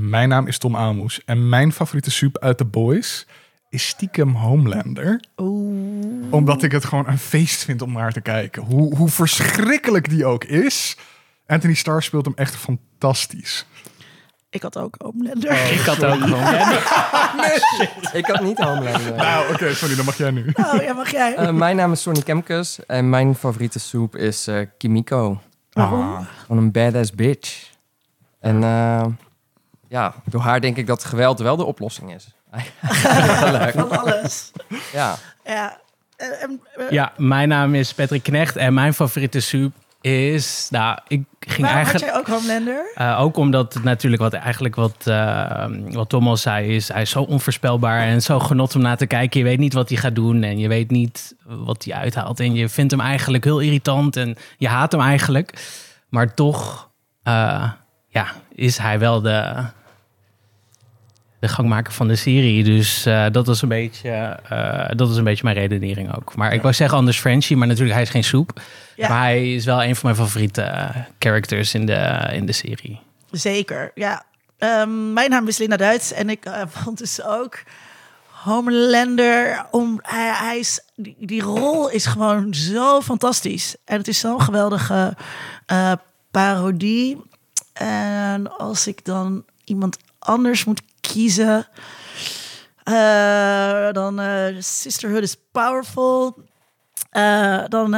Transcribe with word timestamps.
Mijn 0.00 0.28
naam 0.28 0.46
is 0.46 0.58
Tom 0.58 0.76
Aalmoes 0.76 1.24
en 1.24 1.48
mijn 1.48 1.72
favoriete 1.72 2.10
soep 2.10 2.38
uit 2.38 2.56
The 2.56 2.64
Boys 2.64 3.26
is 3.68 3.88
stiekem 3.88 4.34
Homelander. 4.34 5.22
Oeh. 5.36 6.32
Omdat 6.32 6.62
ik 6.62 6.72
het 6.72 6.84
gewoon 6.84 7.06
een 7.06 7.18
feest 7.18 7.64
vind 7.64 7.82
om 7.82 7.92
naar 7.92 8.12
te 8.12 8.20
kijken. 8.20 8.62
Hoe, 8.62 8.96
hoe 8.96 9.08
verschrikkelijk 9.08 10.08
die 10.08 10.24
ook 10.24 10.44
is. 10.44 10.96
Anthony 11.46 11.74
Starr 11.74 12.02
speelt 12.02 12.24
hem 12.24 12.34
echt 12.34 12.56
fantastisch. 12.56 13.66
Ik 14.50 14.62
had 14.62 14.78
ook 14.78 14.94
Homelander. 14.98 15.72
Ik 15.72 15.80
had 15.80 16.04
ook 16.04 16.20
gewoon. 16.20 16.54
Ik 18.20 18.26
had 18.26 18.40
niet 18.40 18.58
Homelander. 18.58 19.14
Nou, 19.14 19.52
oké, 19.52 19.74
sorry, 19.74 19.96
dan 19.96 20.04
mag 20.04 20.16
jij 20.16 20.30
nu. 20.30 20.50
Oh, 20.54 20.82
ja, 20.82 20.92
mag 20.92 21.10
jij? 21.10 21.34
Eh, 21.34 21.50
mijn 21.50 21.76
naam 21.76 21.92
is 21.92 22.02
Sonny 22.02 22.22
Kemkes 22.22 22.86
en 22.86 23.10
mijn 23.10 23.34
favoriete 23.34 23.78
soep 23.78 24.16
is 24.16 24.46
eh, 24.46 24.66
Kimiko. 24.78 25.40
Waarom? 25.72 26.26
Van 26.46 26.56
een 26.56 26.72
badass 26.72 27.12
bitch. 27.12 27.70
En 28.40 28.62
eh, 28.62 29.06
ja, 29.88 30.14
door 30.24 30.40
haar 30.40 30.60
denk 30.60 30.76
ik 30.76 30.86
dat 30.86 31.04
geweld 31.04 31.38
wel 31.38 31.56
de 31.56 31.64
oplossing 31.64 32.14
is. 32.14 32.28
Van 33.72 33.98
alles. 33.98 34.52
Ja. 34.92 35.14
Ja. 35.44 35.78
Eh, 36.16 36.90
Ja, 36.90 37.12
mijn 37.16 37.48
naam 37.48 37.74
is 37.74 37.94
Patrick 37.94 38.22
Knecht 38.22 38.56
en 38.56 38.74
mijn 38.74 38.94
favoriete 38.94 39.40
soep 39.40 39.72
is. 40.00 40.68
Nou, 40.70 40.98
ik 41.08 41.24
ging 41.40 41.66
had 41.66 41.76
eigenlijk. 41.76 42.04
jij 42.04 42.16
ook 42.16 42.26
Homelander? 42.26 42.92
Eh, 42.94 43.20
ook 43.20 43.36
omdat 43.36 43.74
het 43.74 43.82
natuurlijk 43.82 44.22
wat 44.22 44.32
eigenlijk 44.32 44.74
wat, 44.74 45.06
eh, 45.06 45.66
wat 45.90 46.08
Tom 46.08 46.28
al 46.28 46.36
zei 46.36 46.74
is, 46.74 46.88
hij 46.88 47.02
is 47.02 47.10
zo 47.10 47.22
onvoorspelbaar 47.22 48.00
en 48.00 48.22
zo 48.22 48.38
genot 48.38 48.74
om 48.74 48.80
naar 48.82 48.96
te 48.96 49.06
kijken. 49.06 49.40
Je 49.40 49.46
weet 49.46 49.58
niet 49.58 49.72
wat 49.72 49.88
hij 49.88 49.98
gaat 49.98 50.14
doen 50.14 50.42
en 50.42 50.58
je 50.58 50.68
weet 50.68 50.90
niet 50.90 51.34
wat 51.44 51.84
hij 51.84 51.94
uithaalt 51.94 52.40
en 52.40 52.54
je 52.54 52.68
vindt 52.68 52.90
hem 52.90 53.00
eigenlijk 53.00 53.44
heel 53.44 53.60
irritant 53.60 54.16
en 54.16 54.36
je 54.56 54.68
haat 54.68 54.92
hem 54.92 55.00
eigenlijk, 55.00 55.52
maar 56.08 56.34
toch, 56.34 56.90
eh, 57.22 57.70
ja, 58.08 58.26
is 58.54 58.78
hij 58.78 58.98
wel 58.98 59.20
de 59.20 59.64
de 61.38 61.48
gangmaker 61.48 61.92
van 61.92 62.08
de 62.08 62.16
serie. 62.16 62.64
Dus 62.64 63.06
eh, 63.06 63.26
dat 63.32 63.46
was 63.46 63.62
een 63.62 63.68
beetje, 63.68 64.10
eh, 64.48 64.88
dat 64.96 65.08
was 65.08 65.16
een 65.16 65.24
beetje 65.24 65.44
mijn 65.44 65.56
redenering 65.56 66.16
ook. 66.16 66.34
Maar 66.36 66.52
ik 66.52 66.62
wou 66.62 66.74
zeggen 66.74 66.98
anders 66.98 67.18
Frenchie, 67.18 67.56
maar 67.56 67.66
natuurlijk 67.66 67.94
hij 67.94 68.02
is 68.02 68.10
geen 68.10 68.24
soep. 68.24 68.60
Ja. 68.96 69.08
Maar 69.08 69.20
hij 69.20 69.54
is 69.54 69.64
wel 69.64 69.82
een 69.82 69.96
van 69.96 70.10
mijn 70.10 70.26
favoriete 70.26 70.62
eh, 70.62 70.96
characters 71.18 71.74
in 71.74 71.86
de, 71.86 72.28
in 72.32 72.46
de 72.46 72.52
serie. 72.52 73.00
Zeker, 73.30 73.90
ja. 73.94 74.24
Ehm, 74.58 75.12
mijn 75.12 75.30
naam 75.30 75.48
is 75.48 75.58
Linda 75.58 75.76
Duits 75.76 76.12
en 76.12 76.30
ik 76.30 76.50
vond 76.82 76.98
dus 76.98 77.22
ook 77.22 77.62
Homelander. 78.26 79.66
Om, 79.70 79.98
hij, 80.02 80.32
hij 80.32 80.58
is, 80.58 80.80
die, 80.96 81.16
die 81.18 81.42
rol 81.42 81.90
is 81.90 82.06
gewoon 82.06 82.54
zo 82.54 83.00
fantastisch. 83.00 83.76
En 83.84 83.96
het 83.96 84.08
is 84.08 84.18
zo'n 84.18 84.42
geweldige 84.42 85.16
parodie. 86.30 87.22
En 87.72 88.58
als 88.58 88.86
ik 88.86 89.04
dan 89.04 89.44
iemand 89.64 89.96
anders 90.18 90.64
moet 90.64 90.82
kiezen, 91.12 91.66
eh, 92.84 93.88
dan 93.92 94.20
eh, 94.20 94.54
Sisterhood 94.58 95.22
is 95.22 95.36
Powerful. 95.52 96.38
Eh, 97.10 97.64
dan 97.68 97.90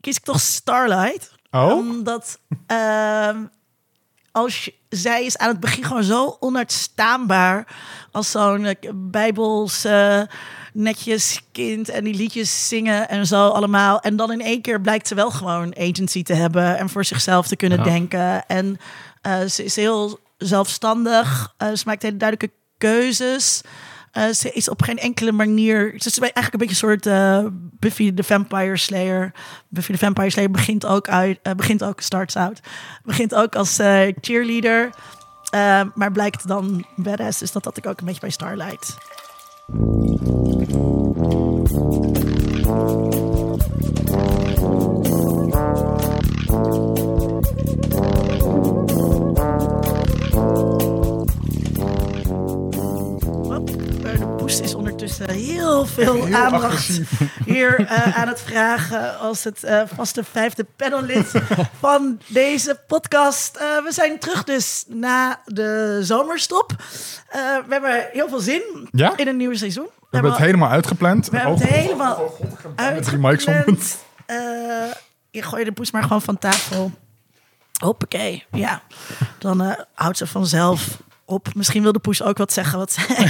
kies 0.00 0.16
ik 0.16 0.24
toch 0.24 0.40
Starlight 0.40 1.38
Oh? 1.50 1.70
omdat 1.76 2.38
ehm, 2.66 3.44
als 4.32 4.64
je, 4.64 4.74
zij 4.88 5.24
is 5.24 5.36
aan 5.38 5.48
het 5.48 5.60
begin 5.60 5.84
gewoon 5.84 6.02
zo 6.04 6.36
onuitstaanbaar 6.40 7.66
als 8.12 8.30
zo'n 8.30 8.74
bijbels 8.94 9.86
netjes 10.72 11.40
kind 11.52 11.88
en 11.88 12.04
die 12.04 12.14
liedjes 12.14 12.68
zingen 12.68 13.08
en 13.08 13.26
zo 13.26 13.48
allemaal. 13.48 14.00
En 14.00 14.16
dan 14.16 14.32
in 14.32 14.40
één 14.40 14.60
keer 14.62 14.80
blijkt 14.80 15.08
ze 15.08 15.14
wel 15.14 15.30
gewoon 15.30 15.76
agency 15.78 16.22
te 16.22 16.34
hebben 16.34 16.78
en 16.78 16.88
voor 16.88 17.04
zichzelf 17.04 17.46
te 17.46 17.56
kunnen 17.56 17.78
Ja. 17.78 17.84
denken. 17.84 18.46
En 18.46 18.78
ze 19.50 19.64
is 19.64 19.76
heel 19.76 20.18
zelfstandig. 20.40 21.54
Eh, 21.56 21.68
ze 21.72 21.82
maakt 21.86 22.02
hele 22.02 22.16
duidelijke 22.16 22.56
keuzes. 22.78 23.60
Eh, 24.12 24.28
ze 24.28 24.52
is 24.52 24.68
op 24.68 24.82
geen 24.82 24.98
enkele 24.98 25.32
manier. 25.32 25.94
Ze 25.96 26.08
is 26.08 26.18
eigenlijk 26.18 26.52
een 26.52 26.58
beetje 26.58 26.86
een 26.86 27.00
soort 27.00 27.06
eh, 27.06 27.44
Buffy 27.52 28.14
the 28.14 28.22
Vampire 28.22 28.76
Slayer. 28.76 29.32
Buffy 29.68 29.92
the 29.92 29.98
Vampire 29.98 30.30
Slayer 30.30 30.50
begint 30.50 30.86
ook 30.86 31.08
uit, 31.08 31.38
begint 31.56 31.84
ook 31.84 32.00
starts 32.00 32.36
out, 32.36 32.60
begint 33.04 33.34
ook 33.34 33.54
als 33.54 33.78
cheerleader, 34.20 34.90
maar 35.94 36.12
blijkt 36.12 36.48
dan 36.48 36.84
badass. 36.96 37.38
Dus 37.38 37.52
dat 37.52 37.64
had 37.64 37.76
ik 37.76 37.86
ook 37.86 38.00
een 38.00 38.06
beetje 38.06 38.20
bij 38.20 38.30
Starlight. 38.30 38.96
Is 54.58 54.74
ondertussen 54.74 55.30
heel 55.30 55.86
veel 55.86 56.24
Heel 56.24 56.34
aandacht 56.36 56.64
agressief. 56.64 57.10
hier 57.44 57.80
eh, 57.86 58.18
aan 58.18 58.28
het 58.28 58.40
vragen 58.40 59.18
als 59.18 59.44
het 59.44 59.64
eh, 59.64 59.82
vaste 59.94 60.24
vijfde 60.24 60.66
panellid 60.76 61.32
van 61.80 62.20
deze 62.26 62.80
podcast. 62.86 63.56
Eh, 63.56 63.62
we 63.84 63.92
zijn 63.92 64.18
terug 64.18 64.44
dus 64.44 64.84
na 64.88 65.40
de 65.44 65.98
zomerstop. 66.02 66.72
Eh, 67.28 67.40
we 67.66 67.72
hebben 67.72 68.06
heel 68.12 68.28
veel 68.28 68.40
zin 68.40 68.88
Ja? 68.92 69.16
in 69.16 69.28
een 69.28 69.36
nieuw 69.36 69.54
seizoen. 69.54 69.88
We 70.00 70.06
hebben 70.16 70.30
het 70.32 70.40
helemaal 70.40 70.70
uitgepland. 70.70 71.28
we 71.28 71.36
hebben 71.36 71.54
het 71.58 71.68
Oh, 71.68 71.74
helemaal 71.74 72.34
met 72.76 73.04
die 73.04 73.18
mics 73.18 73.44
om. 73.46 73.52
uitgepland. 73.54 73.98
Je 75.30 75.42
gooit 75.42 75.64
de 75.64 75.72
poes 75.72 75.90
maar 75.90 76.02
gewoon 76.02 76.22
van 76.22 76.38
tafel. 76.38 76.90
Hoppakee, 77.82 78.44
ja. 78.50 78.82
Dan 79.38 79.62
eh, 79.62 79.78
houdt 79.94 80.16
ze 80.18 80.26
vanzelf 80.26 80.98
op. 81.30 81.54
Misschien 81.54 81.82
wil 81.82 81.92
de 81.92 81.98
poes 81.98 82.22
ook 82.22 82.38
wat 82.38 82.52
zeggen 82.52 82.78
wat 82.78 82.92
zij 82.92 83.26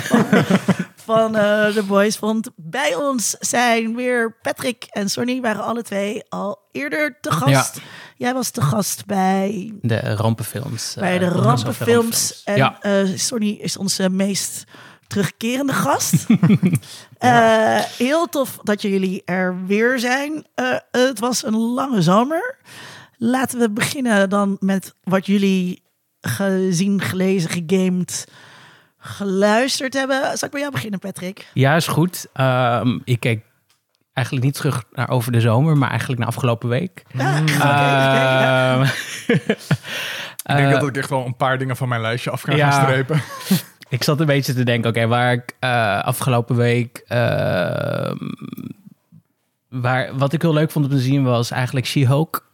van 1.11 1.37
eh, 1.37 1.75
de 1.75 1.83
boys 1.87 2.17
vond. 2.17 2.51
Bij 2.57 2.95
ons 2.95 3.31
zijn 3.41 3.95
weer 3.97 4.37
Patrick 4.43 4.85
en 4.91 5.11
Sonny. 5.11 5.41
Waren 5.41 5.65
alle 5.65 5.83
twee 5.83 6.23
al 6.29 6.59
eerder 6.73 7.19
te 7.21 7.33
gast. 7.33 7.81
Jij 8.17 8.35
was 8.35 8.51
te 8.51 8.61
gast 8.63 9.07
bij, 9.07 9.73
De 9.83 10.15
rampenfilms. 10.15 10.95
eh, 10.97 11.01
bij 11.03 11.19
de 11.19 11.29
rampenfilms. 11.29 12.43
En 12.45 12.57
Ja. 12.57 12.81
eh, 12.81 13.05
Sonny 13.17 13.51
is 13.61 13.77
onze 13.77 14.09
meest 14.11 14.65
terugkerende 15.07 15.73
gast. 15.73 16.15
Eh, 17.19 17.79
heel 17.79 18.27
tof 18.27 18.59
dat 18.63 18.83
jullie 18.83 19.23
er 19.25 19.67
weer 19.67 19.99
zijn. 19.99 20.47
Eh, 20.55 20.75
het 20.91 21.19
was 21.19 21.45
een 21.45 21.57
lange 21.57 22.03
zomer. 22.03 22.57
Laten 23.17 23.59
we 23.59 23.71
beginnen 23.71 24.31
dan 24.31 24.57
met 24.61 24.95
wat 25.03 25.27
jullie 25.27 25.83
gezien, 26.21 27.01
gelezen, 27.01 27.51
gegamed, 27.51 28.27
geluisterd 28.99 29.95
hebben. 29.95 30.21
Zal 30.23 30.47
ik 30.47 30.51
bij 30.51 30.61
jou 30.61 30.73
beginnen, 30.73 30.99
Patrick? 30.99 31.47
Ja, 31.55 31.77
is 31.77 31.87
goed. 31.87 32.27
Ehm, 32.33 32.99
ik 33.05 33.21
keek 33.21 33.45
eigenlijk 34.13 34.47
niet 34.47 34.55
terug 34.55 34.85
naar 34.93 35.09
over 35.09 35.33
de 35.33 35.41
zomer, 35.41 35.77
maar 35.77 35.89
eigenlijk 35.89 36.19
naar 36.19 36.29
afgelopen 36.29 36.69
week. 36.69 37.03
Ja, 37.13 37.41
oké, 37.41 37.53
oké, 37.53 37.65
ja. 37.65 38.81
Ehm, 38.81 38.87
Ik 40.45 40.57
denk 40.57 40.73
eh, 40.73 40.81
dat 40.81 40.89
ik 40.89 40.97
echt 40.97 41.11
wel 41.11 41.27
een 41.27 41.37
paar 41.37 41.59
dingen 41.59 41.77
van 41.77 41.89
mijn 41.89 42.01
lijstje 42.01 42.31
af 42.31 42.53
ja. 42.55 42.71
gaan 42.71 42.83
strepen. 42.83 43.23
Ik 43.89 44.03
zat 44.03 44.21
een 44.21 44.27
beetje 44.27 44.55
te 44.55 44.63
denken, 44.63 44.91
oké, 44.91 45.07
waar 45.07 45.33
ik 45.33 45.57
eh, 45.59 46.03
afgelopen 46.03 46.57
week... 46.57 47.03
ehm, 47.07 48.17
waar, 49.69 50.17
wat 50.19 50.33
ik 50.33 50.43
heel 50.43 50.53
leuk 50.53 50.71
vond 50.71 50.85
om 50.85 50.91
te 50.91 50.99
zien 50.99 51.25
was 51.25 51.51
eigenlijk 51.51 51.87
She-Hulk. 51.87 52.50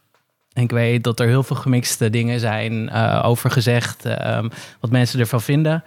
Ik 0.56 0.70
weet 0.70 1.04
dat 1.04 1.20
er 1.20 1.26
heel 1.26 1.42
veel 1.42 1.56
gemixte 1.56 2.10
dingen 2.10 2.40
zijn 2.40 2.88
eh, 2.88 3.22
over 3.24 3.50
gezegd, 3.50 4.04
ehm, 4.04 4.48
wat 4.80 4.90
mensen 4.90 5.20
ervan 5.20 5.40
vinden. 5.40 5.84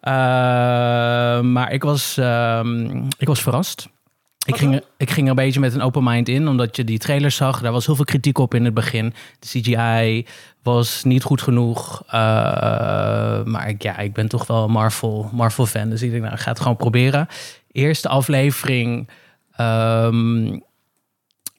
Ehm, 0.00 1.52
maar 1.52 1.72
ik 1.72 1.82
was, 1.82 2.16
ehm, 2.16 3.06
ik 3.18 3.26
was 3.26 3.42
verrast. 3.42 3.88
Ik 4.46 4.56
ging, 4.56 4.82
ik 4.96 5.10
ging 5.10 5.24
er 5.24 5.30
een 5.30 5.44
beetje 5.44 5.60
met 5.60 5.74
een 5.74 5.82
open 5.82 6.04
mind 6.04 6.28
in, 6.28 6.48
omdat 6.48 6.76
je 6.76 6.84
die 6.84 6.98
trailers 6.98 7.36
zag. 7.36 7.60
Daar 7.60 7.72
was 7.72 7.86
heel 7.86 7.94
veel 7.94 8.04
kritiek 8.04 8.38
op 8.38 8.54
in 8.54 8.64
het 8.64 8.74
begin. 8.74 9.14
De 9.38 9.46
CGI 9.46 10.26
was 10.62 11.04
niet 11.04 11.22
goed 11.22 11.42
genoeg. 11.42 12.02
Eh, 12.06 12.12
maar 13.44 13.68
ik, 13.68 13.82
ja, 13.82 13.98
ik 13.98 14.12
ben 14.12 14.28
toch 14.28 14.46
wel 14.46 14.64
een 14.64 14.70
Marvel, 14.70 15.30
Marvel 15.32 15.66
fan. 15.66 15.90
Dus 15.90 16.02
ik 16.02 16.10
denk, 16.10 16.22
nou, 16.22 16.34
ik 16.34 16.40
ga 16.40 16.50
het 16.50 16.60
gewoon 16.60 16.76
proberen. 16.76 17.28
Eerste 17.72 18.08
aflevering 18.08 19.08
ehm, 19.52 20.58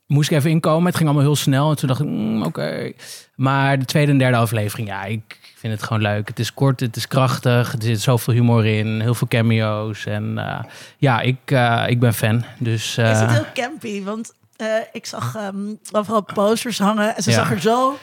moest 0.07 0.31
ik 0.31 0.37
even 0.37 0.49
inkomen. 0.49 0.85
Het 0.85 0.95
ging 0.95 1.07
allemaal 1.09 1.25
heel 1.27 1.35
snel. 1.35 1.69
En 1.69 1.75
toen 1.75 1.87
dacht 1.87 1.99
ik, 1.99 2.07
mm, 2.07 2.43
oké. 2.43 2.91
Maar 3.35 3.79
de 3.79 3.85
tweede 3.85 4.11
en 4.11 4.17
derde 4.17 4.37
aflevering, 4.37 4.87
ja, 4.87 5.03
ik 5.03 5.39
vind 5.55 5.73
het 5.73 5.83
gewoon 5.83 6.01
leuk. 6.01 6.27
Het 6.27 6.39
is 6.39 6.53
kort, 6.53 6.79
het 6.79 6.95
is 6.95 7.07
krachtig. 7.07 7.73
Er 7.73 7.83
zit 7.83 8.01
zoveel 8.01 8.33
humor 8.33 8.65
in, 8.65 9.01
heel 9.01 9.13
veel 9.15 9.27
cameo's. 9.27 10.05
En 10.05 10.37
eh, 10.37 10.59
ja, 10.97 11.21
ik, 11.21 11.37
eh, 11.45 11.83
ik 11.87 11.99
ben 11.99 12.13
fan. 12.13 12.43
Dus 12.59 12.83
Is 12.89 12.95
het 12.95 13.21
eh, 13.21 13.31
heel 13.31 13.45
campy? 13.53 14.03
Want 14.03 14.33
eh, 14.55 14.67
ik 14.91 15.05
zag 15.05 15.35
ehm 15.35 15.55
overal 15.91 16.23
posters 16.33 16.79
hangen. 16.79 17.15
En 17.15 17.23
ze 17.23 17.29
Ja. 17.29 17.35
zag 17.35 17.51
er 17.51 17.61
zo 17.61 17.97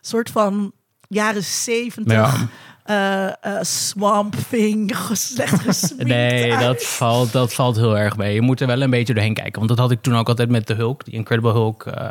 soort 0.00 0.30
van 0.30 0.72
jaren 1.08 1.42
zeventig... 1.44 2.46
Eh, 2.86 3.26
eh, 3.26 3.62
swamp 3.62 4.34
thing, 4.50 4.96
slecht 5.12 5.60
gesminkt 5.60 6.04
Nee, 6.06 6.54
uit. 6.54 6.60
dat 6.60 6.84
valt, 6.84 7.32
dat 7.32 7.54
valt 7.54 7.76
heel 7.76 7.98
erg 7.98 8.16
mee. 8.16 8.34
Je 8.34 8.40
moet 8.40 8.60
er 8.60 8.66
wel 8.66 8.80
een 8.82 8.90
beetje 8.90 9.14
doorheen 9.14 9.34
kijken. 9.34 9.54
Want 9.54 9.68
dat 9.68 9.78
had 9.78 9.90
ik 9.90 10.02
toen 10.02 10.16
ook 10.16 10.28
altijd 10.28 10.48
met 10.48 10.66
de 10.66 10.74
Hulk. 10.74 11.04
Die 11.04 11.14
Incredible 11.14 11.52
Hulk 11.52 11.86
eh, 11.86 12.08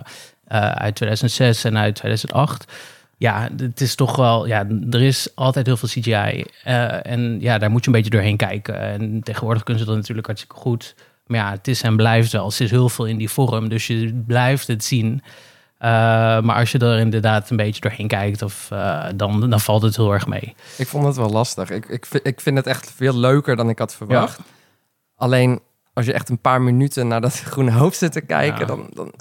uit 0.71 0.95
2006 0.95 1.63
en 1.63 1.77
uit 1.77 1.95
2008. 1.95 2.71
ja, 3.17 3.49
het 3.57 3.81
is 3.81 3.95
toch 3.95 4.15
wel, 4.15 4.45
ja, 4.47 4.67
er 4.89 5.01
is 5.01 5.29
altijd 5.35 5.65
heel 5.65 5.77
veel 5.77 5.89
CGI. 5.89 6.45
en 7.03 7.37
ja, 7.41 7.57
daar 7.57 7.71
moet 7.71 7.81
je 7.81 7.87
een 7.87 7.95
beetje 7.95 8.09
doorheen 8.09 8.37
kijken. 8.37 8.79
En 8.79 9.21
tegenwoordig 9.23 9.63
kunnen 9.63 9.83
ze 9.83 9.89
dat 9.89 9.97
natuurlijk 9.99 10.27
hartstikke 10.27 10.57
goed. 10.57 10.95
Maar 11.27 11.39
ja, 11.39 11.51
het 11.51 11.67
is 11.67 11.81
en 11.81 11.95
blijft 11.95 12.31
wel. 12.31 12.45
Het 12.45 12.59
is 12.59 12.71
heel 12.71 12.89
veel 12.89 13.05
in 13.05 13.17
die 13.17 13.29
vorm, 13.29 13.69
dus 13.69 13.87
je 13.87 14.23
blijft 14.27 14.67
het 14.67 14.83
zien. 14.83 15.21
Eh, 15.85 15.91
maar 16.41 16.55
als 16.55 16.71
je 16.71 16.77
er 16.79 16.99
inderdaad 16.99 17.49
een 17.49 17.57
beetje 17.57 17.81
doorheen 17.81 18.07
kijkt, 18.07 18.41
of, 18.41 18.71
eh, 18.71 19.05
dan, 19.15 19.49
dan 19.49 19.59
valt 19.59 19.81
het 19.81 19.95
heel 19.95 20.11
erg 20.13 20.27
mee. 20.27 20.55
Ik 20.77 20.87
vond 20.87 21.05
het 21.05 21.15
wel 21.15 21.29
lastig. 21.29 21.69
Ik, 21.69 21.85
ik, 21.85 22.05
vind- 22.05 22.27
ik 22.27 22.41
vind 22.41 22.57
het 22.57 22.67
echt 22.67 22.91
veel 22.91 23.17
leuker 23.17 23.55
dan 23.55 23.69
ik 23.69 23.79
had 23.79 23.95
verwacht. 23.95 24.39
Alleen 25.15 25.59
als 25.93 26.05
je 26.05 26.13
echt 26.13 26.29
een 26.29 26.39
paar 26.39 26.61
minuten 26.61 27.07
naar 27.07 27.21
dat 27.21 27.33
groene 27.51 27.71
hoofd 27.71 27.97
zit 27.97 28.11
te 28.11 28.21
kijken, 28.21 28.59
Ja. 28.59 28.65
dan. 28.65 28.89
dan 28.93 29.13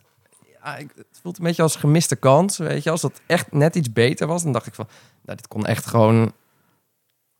ja, 0.64 0.76
ik, 0.76 0.90
het 0.96 1.18
voelt 1.22 1.38
een 1.38 1.44
beetje 1.44 1.62
als 1.62 1.76
gemiste 1.76 2.16
kans. 2.16 2.58
Weet 2.58 2.82
je, 2.82 2.90
als 2.90 3.00
dat 3.00 3.20
echt 3.26 3.52
net 3.52 3.74
iets 3.74 3.92
beter 3.92 4.26
was, 4.26 4.42
dan 4.42 4.52
dacht 4.52 4.66
ik 4.66 4.74
van, 4.74 4.86
nou, 5.22 5.36
dit 5.36 5.48
kon 5.48 5.66
echt 5.66 5.86
gewoon 5.86 6.32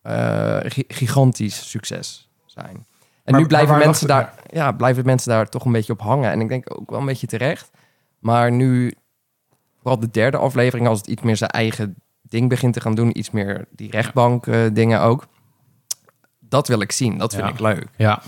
eh, 0.01 0.57
gi- 0.63 0.85
gigantisch 0.87 1.69
succes 1.69 2.29
zijn. 2.45 2.85
En 3.23 3.31
Maar- 3.31 3.41
nu 3.41 3.47
blijven 3.47 3.75
maar 3.75 3.85
mensen 3.85 4.07
daar, 4.07 4.33
ja, 4.49 4.71
blijven 4.71 5.05
mensen 5.05 5.29
daar 5.31 5.49
toch 5.49 5.65
een 5.65 5.71
beetje 5.71 5.93
op 5.93 6.01
hangen. 6.01 6.31
En 6.31 6.41
ik 6.41 6.47
denk 6.49 6.79
ook 6.79 6.89
wel 6.89 6.99
een 6.99 7.05
beetje 7.05 7.27
terecht. 7.27 7.69
Maar 8.19 8.51
nu, 8.51 8.93
vooral 9.85 9.99
de 10.01 10.11
derde 10.11 10.37
aflevering, 10.37 10.87
als 10.87 10.97
het 10.97 11.07
iets 11.07 11.21
meer 11.21 11.37
zijn 11.37 11.49
eigen 11.49 11.95
ding 12.21 12.49
begint 12.49 12.73
te 12.73 12.81
gaan 12.81 12.95
doen, 12.95 13.17
iets 13.17 13.31
meer 13.31 13.65
die 13.71 13.91
rechtbank 13.91 14.47
eh, 14.47 14.59
dingen 14.73 15.01
ook. 15.01 15.27
Dat 16.39 16.67
wil 16.67 16.81
ik 16.81 16.91
zien. 16.91 17.17
Dat 17.17 17.33
vind 17.33 17.45
Ja. 17.45 17.51
ik 17.51 17.59
leuk. 17.59 17.87
Ja. 17.95 18.21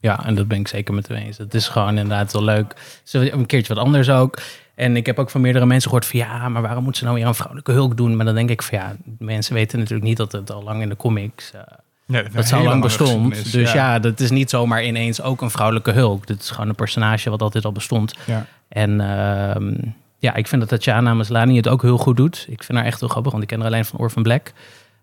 Ja, 0.00 0.24
en 0.24 0.34
dat 0.34 0.48
ben 0.48 0.58
ik 0.58 0.68
zeker 0.68 0.94
met 0.94 1.08
hem 1.08 1.16
eens. 1.16 1.38
Het 1.38 1.54
is 1.54 1.68
gewoon 1.68 1.88
inderdaad 1.88 2.32
wel 2.32 2.42
leuk. 2.42 3.00
Zo 3.02 3.20
een 3.20 3.46
keertje 3.46 3.74
wat 3.74 3.84
anders 3.84 4.10
ook. 4.10 4.38
En 4.74 4.96
ik 4.96 5.06
heb 5.06 5.18
ook 5.18 5.30
van 5.30 5.40
meerdere 5.40 5.66
mensen 5.66 5.90
gehoord 5.90 6.06
van... 6.06 6.18
ja, 6.18 6.48
maar 6.48 6.62
waarom 6.62 6.82
moeten 6.82 6.98
ze 7.00 7.06
nou 7.06 7.18
weer 7.18 7.26
een 7.28 7.34
vrouwelijke 7.34 7.72
hulk 7.72 7.96
doen? 7.96 8.16
Maar 8.16 8.24
dan 8.26 8.34
denk 8.34 8.50
ik 8.50 8.62
van 8.62 8.78
ja, 8.78 8.96
mensen 9.18 9.54
weten 9.54 9.78
natuurlijk 9.78 10.06
niet... 10.08 10.16
dat 10.16 10.32
het 10.32 10.50
al 10.52 10.62
lang 10.62 10.82
in 10.82 10.88
de 10.88 10.96
comics... 10.96 11.50
eh, 11.52 11.60
Ja, 12.06 12.22
dat 12.22 12.46
zo 12.46 12.62
lang 12.62 12.82
bestond. 12.82 13.52
Dus 13.52 13.72
ja. 13.72 13.98
dat 13.98 14.20
is 14.20 14.30
niet 14.30 14.50
zomaar 14.50 14.84
ineens 14.84 15.22
ook 15.22 15.40
een 15.40 15.50
vrouwelijke 15.50 15.90
hulk. 15.90 16.26
Dit 16.26 16.40
is 16.40 16.50
gewoon 16.50 16.68
een 16.68 16.74
personage 16.74 17.30
wat 17.30 17.42
altijd 17.42 17.64
al 17.64 17.72
bestond. 17.72 18.14
Ja. 18.26 18.46
En 18.68 19.00
ehm, 19.00 19.74
ja, 20.18 20.34
ik 20.34 20.46
vind 20.46 20.60
dat 20.60 20.70
Tatjana 20.70 21.14
Maslany 21.14 21.56
het 21.56 21.68
ook 21.68 21.82
heel 21.82 21.98
goed 21.98 22.16
doet. 22.16 22.46
Ik 22.48 22.62
vind 22.62 22.78
haar 22.78 22.86
echt 22.86 23.00
heel 23.00 23.08
grappig, 23.08 23.30
want 23.32 23.42
ik 23.44 23.48
ken 23.50 23.58
haar 23.58 23.66
alleen 23.68 23.84
van 23.84 23.98
Orphan 23.98 24.22
Black. 24.22 24.52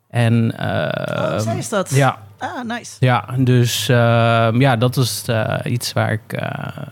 En 0.10 0.54
Oh, 0.54 0.60
ehm, 0.60 1.39
zij 1.39 1.57
is 1.57 1.69
dat? 1.69 1.89
ja, 1.89 2.21
Ah, 2.38 2.63
nice. 2.63 2.95
ja, 3.00 3.25
dus 3.38 3.89
ehm, 3.89 4.62
ja, 4.62 4.75
dat 4.75 4.98
is 4.98 5.24
eh, 5.27 5.60
iets 5.63 5.94
waar 5.94 6.12
ik... 6.12 6.33
eh, 6.33 6.88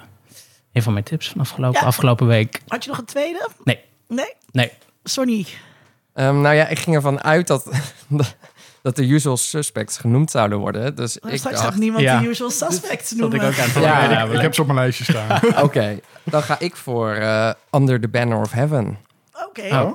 een 0.73 0.81
van 0.83 0.93
mijn 0.93 1.05
tips 1.05 1.29
van 1.29 1.41
afgelopen, 1.41 1.79
Ja. 1.81 1.85
afgelopen 1.87 2.27
week. 2.27 2.61
Had 2.67 2.83
je 2.83 2.89
nog 2.89 2.99
een 2.99 3.05
tweede? 3.05 3.49
Nee. 3.63 3.79
Nee? 4.07 4.33
Nee. 4.51 4.71
Sonny. 5.03 5.45
Ehm, 6.13 6.41
nou 6.41 6.55
ja, 6.55 6.67
ik 6.67 6.79
ging 6.79 6.95
ervan 6.95 7.23
uit 7.23 7.47
dat, 7.47 7.69
dat 8.81 8.95
de 8.95 9.07
usual 9.07 9.37
suspects 9.37 9.97
genoemd 9.97 10.31
zouden 10.31 10.57
worden. 10.57 10.95
Dus 10.95 11.19
Maar 11.19 11.31
ik 11.31 11.37
straks 11.37 11.55
dacht, 11.55 11.67
gaat 11.69 11.77
niemand 11.79 12.03
Ja. 12.03 12.19
de 12.19 12.27
usual 12.27 12.49
suspects 12.49 13.09
Dat 13.09 13.19
noemen. 13.19 13.37
ik 13.41 13.45
ook 13.53 13.59
aan 13.59 13.65
het 13.69 13.73
Ja, 13.83 14.03
ja, 14.11 14.23
ik, 14.23 14.33
ik 14.33 14.41
heb 14.41 14.53
ze 14.53 14.61
op 14.61 14.67
mijn 14.67 14.79
lijstje 14.79 15.03
staan. 15.03 15.39
oké, 15.65 15.99
dan 16.23 16.41
ga 16.43 16.59
ik 16.59 16.75
voor 16.75 17.11
eh, 17.13 17.51
Under 17.71 18.01
the 18.01 18.07
Banner 18.07 18.37
of 18.37 18.51
Heaven. 18.51 18.97
Oké. 19.47 19.61
Oh. 19.75 19.93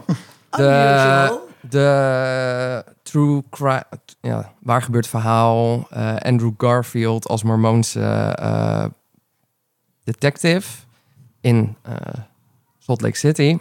Unusual. 0.58 1.44
De 1.60 2.84
true 3.02 3.42
crime, 3.50 3.84
ja, 4.20 4.52
waar 4.60 4.82
gebeurt 4.82 5.06
verhaal. 5.06 5.86
eh, 5.90 6.16
Andrew 6.16 6.52
Garfield 6.58 7.28
als 7.28 7.42
Mormoonse 7.42 8.00
eh, 8.38 8.84
detective 10.04 10.68
in 11.40 11.76
eh, 11.82 11.94
Salt 12.78 13.00
Lake 13.00 13.16
City. 13.16 13.58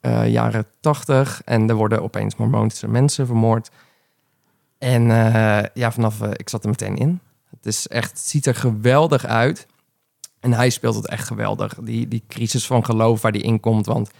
eh, 0.00 0.28
jaren 0.32 0.66
80. 0.80 1.42
En 1.44 1.68
er 1.68 1.74
worden 1.74 2.02
opeens 2.02 2.36
Mormoonse 2.36 2.88
mensen 2.88 3.26
vermoord. 3.26 3.70
En 4.80 5.10
eh, 5.10 5.64
ja, 5.74 5.92
vanaf, 5.92 6.20
eh, 6.20 6.30
ik 6.32 6.48
zat 6.48 6.62
er 6.62 6.68
meteen 6.68 6.96
in. 6.96 7.20
Het 7.50 7.66
is 7.66 7.88
echt, 7.88 8.10
het 8.10 8.18
ziet 8.18 8.46
er 8.46 8.54
geweldig 8.54 9.24
uit. 9.26 9.66
En 10.40 10.52
hij 10.52 10.70
speelt 10.70 10.94
het 10.94 11.08
echt 11.08 11.26
geweldig. 11.26 11.74
Die, 11.80 12.08
die 12.08 12.24
crisis 12.28 12.66
van 12.66 12.84
geloof 12.84 13.22
waar 13.22 13.32
die 13.32 13.42
in 13.42 13.60
komt. 13.60 13.86
Want 13.86 14.10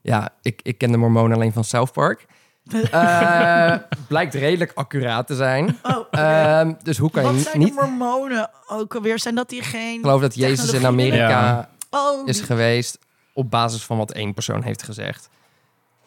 ja, 0.00 0.28
ik, 0.42 0.60
ik 0.62 0.78
ken 0.78 0.90
de 0.90 0.96
Mormonen 0.96 1.36
alleen 1.36 1.52
van 1.52 1.64
South 1.64 1.92
Park. 1.92 2.26
Eh, 2.90 3.74
blijkt 4.08 4.34
redelijk 4.34 4.72
accuraat 4.74 5.26
te 5.26 5.34
zijn. 5.34 5.78
Oh. 5.82 6.06
Ehm, 6.10 6.72
dus 6.82 6.98
hoe 6.98 7.10
kan 7.10 7.22
Wat 7.22 7.34
je 7.34 7.40
zijn 7.40 7.58
niet... 7.58 7.68
de 7.68 7.74
mormonen 7.74 8.50
ook 8.66 8.94
alweer? 8.94 9.18
Zijn 9.18 9.34
dat 9.34 9.48
die 9.48 9.62
geen... 9.62 9.94
Ik 9.94 10.00
geloof 10.00 10.20
dat 10.20 10.34
Jezus 10.34 10.72
in? 10.72 10.86
Amerika 10.86 11.68
Oh, 11.90 12.28
is 12.28 12.40
geweest 12.40 12.98
op 13.32 13.50
basis 13.50 13.84
van 13.84 13.96
wat 13.96 14.12
één 14.12 14.34
persoon 14.34 14.62
heeft 14.62 14.82
gezegd. 14.82 15.28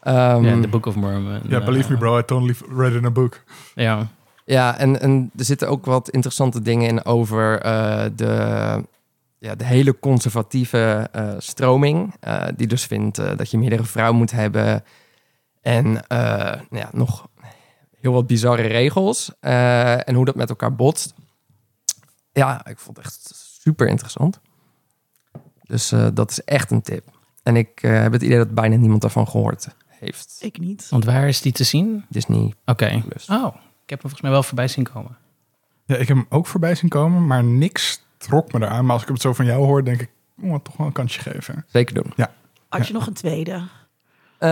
Ehm, 0.02 0.44
Ja, 0.44 0.62
The 0.62 0.68
Book 0.68 0.86
of 0.86 0.96
Mormon. 0.96 1.42
Ja, 1.48 1.64
believe 1.64 1.92
me 1.92 1.98
bro, 1.98 2.18
I 2.18 2.24
totally 2.24 2.56
read 2.76 2.94
in 2.94 3.06
a 3.06 3.12
book. 3.12 3.44
Ja, 3.76 4.08
Ja, 4.46 4.78
en, 4.78 5.00
en 5.02 5.32
er 5.38 5.46
zitten 5.46 5.70
ook 5.70 5.86
wat 5.86 6.10
interessante 6.10 6.62
dingen 6.62 6.88
in 6.90 7.06
over 7.06 7.62
eh, 7.62 8.06
de, 8.16 8.84
ja, 9.38 9.56
de 9.56 9.66
hele 9.66 10.00
conservatieve 10.00 11.10
eh, 11.12 11.34
stroming. 11.38 12.14
eh, 12.20 12.44
die 12.56 12.68
dus 12.68 12.86
vindt 12.86 13.16
dat 13.38 13.52
je 13.52 13.58
meerdere 13.58 13.84
vrouwen 13.84 14.18
moet 14.18 14.32
hebben. 14.32 14.84
En 15.62 16.02
ja, 16.70 16.90
nog 16.92 17.28
heel 18.00 18.14
wat 18.14 18.28
bizarre 18.28 18.68
regels. 18.68 19.32
eh, 19.40 20.08
en 20.08 20.16
hoe 20.16 20.26
dat 20.26 20.36
met 20.36 20.50
elkaar 20.50 20.76
botst. 20.76 21.14
Ja, 22.34 22.66
ik 22.68 22.80
vond 22.80 22.98
het 22.98 23.06
echt 23.06 23.32
super 23.62 23.88
interessant. 23.88 24.40
Dus 25.64 25.92
eh, 25.92 26.08
dat 26.14 26.32
is 26.32 26.44
echt 26.44 26.72
een 26.72 26.82
tip. 26.82 27.04
En 27.44 27.56
ik 27.56 27.84
eh, 27.84 28.02
heb 28.02 28.12
het 28.12 28.22
idee 28.22 28.38
dat 28.38 28.54
bijna 28.54 28.76
niemand 28.76 29.02
daarvan 29.02 29.28
gehoord 29.28 29.68
heeft. 30.02 30.38
Ik 30.40 30.60
niet. 30.60 30.88
want 30.90 31.06
waar 31.06 31.28
is 31.28 31.42
die 31.42 31.52
te 31.52 31.64
zien? 31.64 32.06
Disney 32.10 32.54
Oké. 32.66 32.86
Oh, 32.86 33.56
ik 33.84 33.90
heb 33.90 34.00
hem 34.00 34.00
volgens 34.00 34.22
mij 34.22 34.32
wel 34.32 34.44
voorbij 34.44 34.68
zien 34.68 34.84
komen. 34.84 35.18
Ja, 35.86 35.96
ik 35.96 36.08
heb 36.08 36.18
hem 36.18 36.26
ook 36.30 36.48
voorbij 36.48 36.76
zien 36.76 36.90
komen, 36.90 37.28
maar 37.28 37.44
niks 37.44 38.02
trok 38.18 38.54
me 38.54 38.60
eraan. 38.66 38.84
Maar 38.86 38.94
als 38.94 39.02
ik 39.02 39.08
het 39.08 39.22
zo 39.22 39.34
van 39.34 39.46
jou 39.46 39.66
hoor, 39.66 39.84
denk 39.84 40.02
ik, 40.02 40.10
oh, 40.42 40.56
toch 40.64 40.78
wel 40.78 40.88
een 40.88 40.94
kansje 40.94 41.20
geven. 41.20 41.66
Zeker 41.68 41.94
doen. 41.96 42.14
Had 42.70 42.88
je 42.88 42.94
nog 42.94 43.08
een 43.08 43.14
tweede? 43.14 43.62
Eh, 44.38 44.50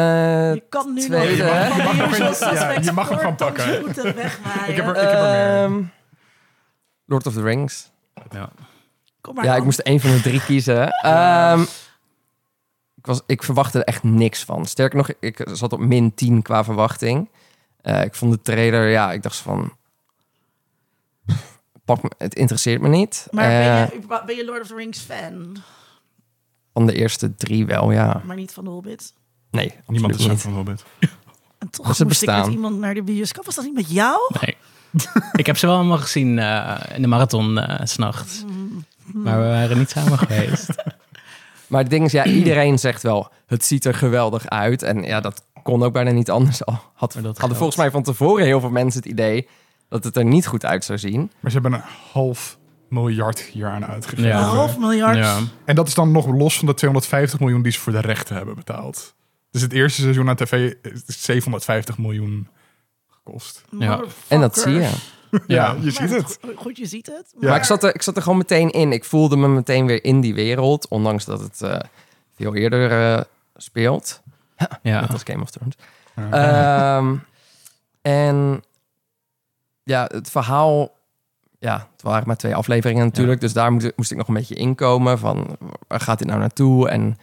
Je 0.53 0.63
kan 0.69 0.93
nu 0.93 1.01
tweede, 1.01 1.43
nog... 1.43 1.57
Je 1.67 1.83
mag 1.83 2.39
ja, 2.39 2.71
je 2.71 2.91
hem 2.91 3.03
gewoon 3.05 3.35
pakken. 3.35 3.81
voeten 3.83 4.15
wegwaaien. 4.15 4.69
Ik 4.69 4.75
heb 4.75 4.85
er- 4.85 4.95
ik 4.95 5.01
heb 5.09 5.11
er 5.13 5.21
meer. 5.21 5.63
Ehm, 5.63 5.83
Lord 7.05 7.25
of 7.27 7.33
the 7.33 7.41
Rings. 7.41 7.89
Ja. 8.31 8.49
Kom 9.21 9.35
maar 9.35 9.45
ja, 9.45 9.55
ik 9.55 9.63
moest 9.63 9.79
één 9.79 9.99
van 9.99 10.11
de 10.11 10.21
drie 10.21 10.43
kiezen. 10.43 10.89
Ehm, 10.89 11.63
ik, 12.99 13.05
was, 13.05 13.21
ik 13.25 13.43
verwachtte 13.43 13.77
er 13.79 13.83
echt 13.85 14.03
niks 14.03 14.43
van. 14.43 14.65
Sterker 14.65 14.97
nog, 14.97 15.09
ik 15.19 15.47
zat 15.51 15.73
op 15.73 15.79
min 15.79 16.13
10 16.13 16.41
qua 16.41 16.63
verwachting. 16.63 17.29
Eh, 17.81 18.03
ik 18.03 18.15
vond 18.15 18.31
de 18.31 18.41
trailer, 18.41 18.89
ja, 18.89 19.11
ik 19.11 19.23
dacht 19.23 19.35
van... 19.37 19.73
Pak 21.85 22.03
me, 22.03 22.09
het 22.17 22.35
interesseert 22.35 22.81
me 22.81 22.87
niet. 22.87 23.27
Maar 23.31 23.43
Eh, 23.45 23.89
ben, 23.89 23.99
je, 24.01 24.21
ben 24.25 24.35
je 24.35 24.45
Lord 24.45 24.61
of 24.61 24.67
the 24.67 24.75
Rings 24.75 24.99
fan? 24.99 25.57
van 26.73 26.87
de 26.87 26.93
eerste 26.93 27.35
drie 27.35 27.65
wel, 27.65 27.91
ja. 27.91 28.21
Maar 28.25 28.35
niet 28.35 28.51
van 28.51 28.63
de 28.63 28.69
Hobbit? 28.69 29.13
Nee, 29.51 29.73
Niemand 29.87 30.15
is 30.15 30.23
zo 30.23 30.35
van 30.35 30.53
Hobbit. 30.53 30.83
En 31.57 31.69
toch 31.69 31.85
moest 31.85 31.99
ik 31.99 32.07
met 32.07 32.17
bestaan. 32.17 32.51
iemand 32.51 32.79
naar 32.79 32.93
de 32.93 33.03
bioscoop. 33.03 33.45
Was 33.45 33.55
dat 33.55 33.65
niet 33.65 33.73
met 33.73 33.91
jou? 33.91 34.19
Nee. 34.41 34.57
ik 35.31 35.45
heb 35.45 35.57
ze 35.57 35.65
wel 35.65 35.75
allemaal 35.75 35.97
gezien 35.97 36.39
eh, 36.39 36.77
in 36.95 37.01
de 37.01 37.07
marathon 37.07 37.57
eh, 37.57 37.85
s 37.85 37.91
s'nachts. 37.91 38.43
Maar 39.13 39.41
we 39.41 39.47
waren 39.47 39.77
niet 39.77 39.89
samen 39.89 40.17
geweest. 40.27 40.69
Maar 41.69 41.81
het 41.81 41.89
ding 41.89 42.05
is, 42.05 42.11
ja, 42.11 42.25
iedereen 42.41 42.79
zegt 42.79 43.03
wel, 43.03 43.31
het 43.45 43.65
ziet 43.65 43.85
er 43.85 43.93
geweldig 43.93 44.47
uit. 44.49 44.83
En 44.83 45.03
ja, 45.03 45.19
dat 45.21 45.43
kon 45.63 45.83
ook 45.83 45.93
bijna 45.93 46.11
niet 46.11 46.31
anders. 46.31 46.65
Al 46.65 46.73
had, 46.73 46.81
Maar 46.93 47.09
dat 47.09 47.13
hadden 47.23 47.35
geldt. 47.35 47.55
volgens 47.57 47.75
mij 47.77 47.91
van 47.91 48.03
tevoren 48.03 48.45
heel 48.45 48.59
veel 48.59 48.69
mensen 48.69 49.01
het 49.01 49.11
idee 49.11 49.47
dat 49.89 50.03
het 50.03 50.17
er 50.17 50.25
niet 50.25 50.47
goed 50.47 50.65
uit 50.65 50.83
zou 50.85 50.99
zien. 50.99 51.31
Maar 51.39 51.51
ze 51.51 51.59
hebben 51.59 51.79
een 51.79 51.85
half 52.11 52.57
miljard 52.89 53.39
hier 53.41 53.67
aan 53.67 53.85
uitgegeven. 53.85 54.29
Ja. 54.29 54.37
Een 54.39 54.43
half 54.55 54.77
miljard. 54.77 55.17
Ja. 55.17 55.37
En 55.65 55.75
dat 55.75 55.87
is 55.87 55.93
dan 55.93 56.11
nog 56.11 56.27
los 56.27 56.57
van 56.57 56.67
de 56.67 56.73
250 56.73 57.39
miljoen 57.39 57.61
die 57.61 57.71
ze 57.71 57.79
voor 57.79 57.91
de 57.93 57.99
rechten 58.01 58.35
hebben 58.35 58.55
betaald. 58.55 59.15
Dus 59.51 59.61
het 59.61 59.73
eerste 59.73 60.01
seizoen 60.01 60.29
aan 60.29 60.35
tv 60.35 60.73
is 61.05 61.23
750 61.23 61.97
miljoen 61.97 62.47
gekost. 63.07 63.63
Ja. 63.79 64.01
En 64.27 64.39
dat 64.41 64.57
zie 64.59 64.73
je. 64.73 64.91
Ja, 65.31 65.39
Ja. 65.47 65.75
je 65.81 65.91
ziet 65.91 66.09
het. 66.09 66.37
Goed, 66.41 66.55
goed, 66.57 66.77
je 66.77 66.85
ziet 66.85 67.05
het. 67.05 67.33
Ja. 67.39 67.47
Maar 67.47 67.57
ik 67.57 67.63
zat, 67.63 67.83
er, 67.83 67.95
ik 67.95 68.01
zat 68.01 68.15
er 68.15 68.21
gewoon 68.21 68.37
meteen 68.37 68.69
in. 68.69 68.91
Ik 68.91 69.03
voelde 69.03 69.37
me 69.37 69.47
meteen 69.47 69.85
weer 69.85 70.03
in 70.03 70.21
die 70.21 70.33
wereld. 70.33 70.87
Ondanks 70.87 71.25
dat 71.25 71.39
het 71.39 71.61
eh, 71.61 71.79
veel 72.35 72.55
eerder 72.55 72.91
eh, 73.15 73.23
speelt. 73.55 74.21
Ja. 74.81 74.99
Net 75.01 75.11
als 75.11 75.23
Game 75.23 75.41
of 75.41 75.49
Thrones. 75.49 75.75
Ehm, 76.15 77.15
en 78.01 78.63
ja, 79.83 80.09
het 80.11 80.29
verhaal... 80.29 80.97
Ja, 81.59 81.87
het 81.91 82.01
waren 82.01 82.27
maar 82.27 82.37
twee 82.37 82.55
afleveringen 82.55 83.05
natuurlijk. 83.05 83.41
Dus 83.41 83.53
daar 83.53 83.71
moest, 83.71 83.91
moest 83.95 84.11
ik 84.11 84.17
nog 84.17 84.27
een 84.27 84.33
beetje 84.33 84.55
inkomen. 84.55 85.19
Van, 85.19 85.57
waar 85.87 85.99
gaat 85.99 86.17
dit 86.19 86.27
nou 86.27 86.39
naartoe? 86.39 86.89
En 86.89 87.17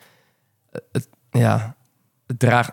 eh, 0.71 0.81
het, 0.93 1.09
ja, 1.31 1.77
het 2.27 2.39
draagt 2.39 2.73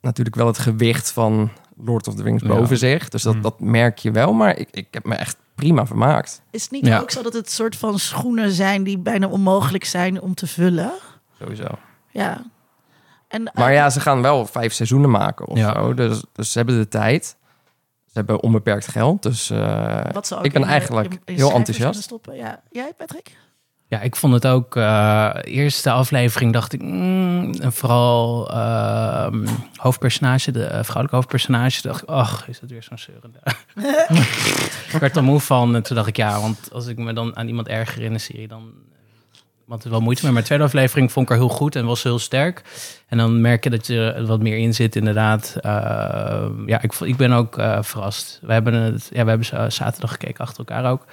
natuurlijk 0.00 0.36
wel 0.36 0.46
het 0.46 0.58
gewicht 0.58 1.10
van 1.10 1.50
Lord 1.76 2.08
of 2.08 2.14
the 2.14 2.22
Rings 2.22 2.42
Ja. 2.42 2.48
boven 2.48 2.78
zich. 2.78 3.08
Dus 3.08 3.22
dat, 3.22 3.34
Mm. 3.34 3.42
dat 3.42 3.60
merk 3.60 3.98
je 3.98 4.10
wel. 4.10 4.32
Maar 4.32 4.56
ik, 4.58 4.68
ik 4.70 4.86
heb 4.90 5.04
me 5.04 5.14
echt 5.14 5.36
prima 5.54 5.86
vermaakt. 5.86 6.42
Is 6.50 6.62
het 6.62 6.70
niet 6.70 6.86
Ja. 6.86 6.98
ook 7.00 7.10
zo 7.10 7.22
dat 7.22 7.32
het 7.32 7.50
soort 7.50 7.76
van 7.76 7.98
schoenen 7.98 8.50
zijn 8.50 8.82
die 8.84 8.98
bijna 8.98 9.26
onmogelijk 9.26 9.84
zijn 9.84 10.20
om 10.20 10.34
te 10.34 10.46
vullen? 10.46 10.92
Sowieso. 11.40 11.66
Ja. 12.10 12.42
En, 13.28 13.46
eh, 13.46 13.54
Maar 13.54 13.72
ja, 13.72 13.90
ze 13.90 14.00
gaan 14.00 14.22
wel 14.22 14.46
vijf 14.46 14.72
seizoenen 14.72 15.10
maken 15.10 15.46
of 15.46 15.58
Ja. 15.58 15.74
zo. 15.74 15.94
Dus, 15.94 16.24
dus 16.32 16.52
ze 16.52 16.58
hebben 16.58 16.78
de 16.78 16.88
tijd. 16.88 17.36
Ze 18.06 18.12
hebben 18.20 18.42
onbeperkt 18.42 18.86
geld. 18.86 19.22
Dus 19.22 19.50
eh, 19.50 20.00
wat 20.12 20.26
ze 20.26 20.36
ook 20.38 20.44
ik 20.44 20.52
ben 20.52 20.60
in, 20.62 20.66
eh, 20.66 20.72
eigenlijk 20.72 21.12
in- 21.12 21.20
in 21.24 21.34
heel 21.34 21.52
enthousiast. 21.52 22.02
Stoppen. 22.02 22.36
Ja. 22.36 22.62
Jij, 22.70 22.92
Patrick? 22.96 23.36
Ja, 23.86 24.00
ik 24.00 24.16
vond 24.16 24.32
het 24.32 24.46
ook. 24.46 24.76
eh 24.76 25.30
eerste 25.42 25.90
aflevering 25.90 26.52
dacht 26.52 26.72
ik. 26.72 26.82
mm, 26.82 27.54
en 27.60 27.72
vooral 27.72 28.50
ehm, 28.50 29.46
hoofdpersonage, 29.76 30.50
de 30.50 30.64
eh, 30.64 30.70
vrouwelijke 30.70 31.16
hoofdpersonage. 31.16 31.82
Dacht 31.82 32.02
ik, 32.02 32.08
ach, 32.08 32.48
is 32.48 32.60
dat 32.60 32.70
weer 32.70 32.82
zo'n 32.82 32.98
zeurende. 32.98 33.38
ik 34.92 34.98
werd 35.00 35.16
er 35.16 35.24
moe 35.24 35.40
van. 35.40 35.74
En 35.74 35.82
toen 35.82 35.96
dacht 35.96 36.08
ik, 36.08 36.16
ja, 36.16 36.40
want 36.40 36.72
als 36.72 36.86
ik 36.86 36.98
me 36.98 37.12
dan 37.12 37.36
aan 37.36 37.48
iemand 37.48 37.68
erger 37.68 38.02
in 38.02 38.12
een 38.12 38.20
serie, 38.20 38.48
dan. 38.48 38.72
Want 39.64 39.84
er 39.84 39.90
wel 39.90 40.00
moeite 40.00 40.22
mee. 40.22 40.32
Maar 40.32 40.40
de 40.40 40.46
tweede 40.46 40.64
aflevering 40.64 41.12
vond 41.12 41.26
ik 41.26 41.32
er 41.32 41.38
heel 41.38 41.48
goed 41.48 41.76
en 41.76 41.86
was 41.86 42.02
heel 42.02 42.18
sterk. 42.18 42.62
En 43.08 43.18
dan 43.18 43.40
merk 43.40 43.64
je 43.64 43.70
dat 43.70 43.86
je 43.86 44.12
er 44.12 44.26
wat 44.26 44.42
meer 44.42 44.56
in 44.56 44.74
zit, 44.74 44.96
inderdaad. 44.96 45.56
Eh, 45.60 46.46
ja, 46.66 46.82
ik, 46.82 46.92
ik 46.94 47.16
ben 47.16 47.32
ook 47.32 47.58
eh, 47.58 47.82
verrast. 47.82 48.38
We 48.42 48.52
hebben 48.52 48.74
het, 48.74 49.10
ja, 49.12 49.24
we 49.24 49.28
hebben 49.28 49.72
zaterdag 49.72 50.10
gekeken 50.10 50.44
achter 50.44 50.58
elkaar 50.58 50.90
ook. 50.90 51.06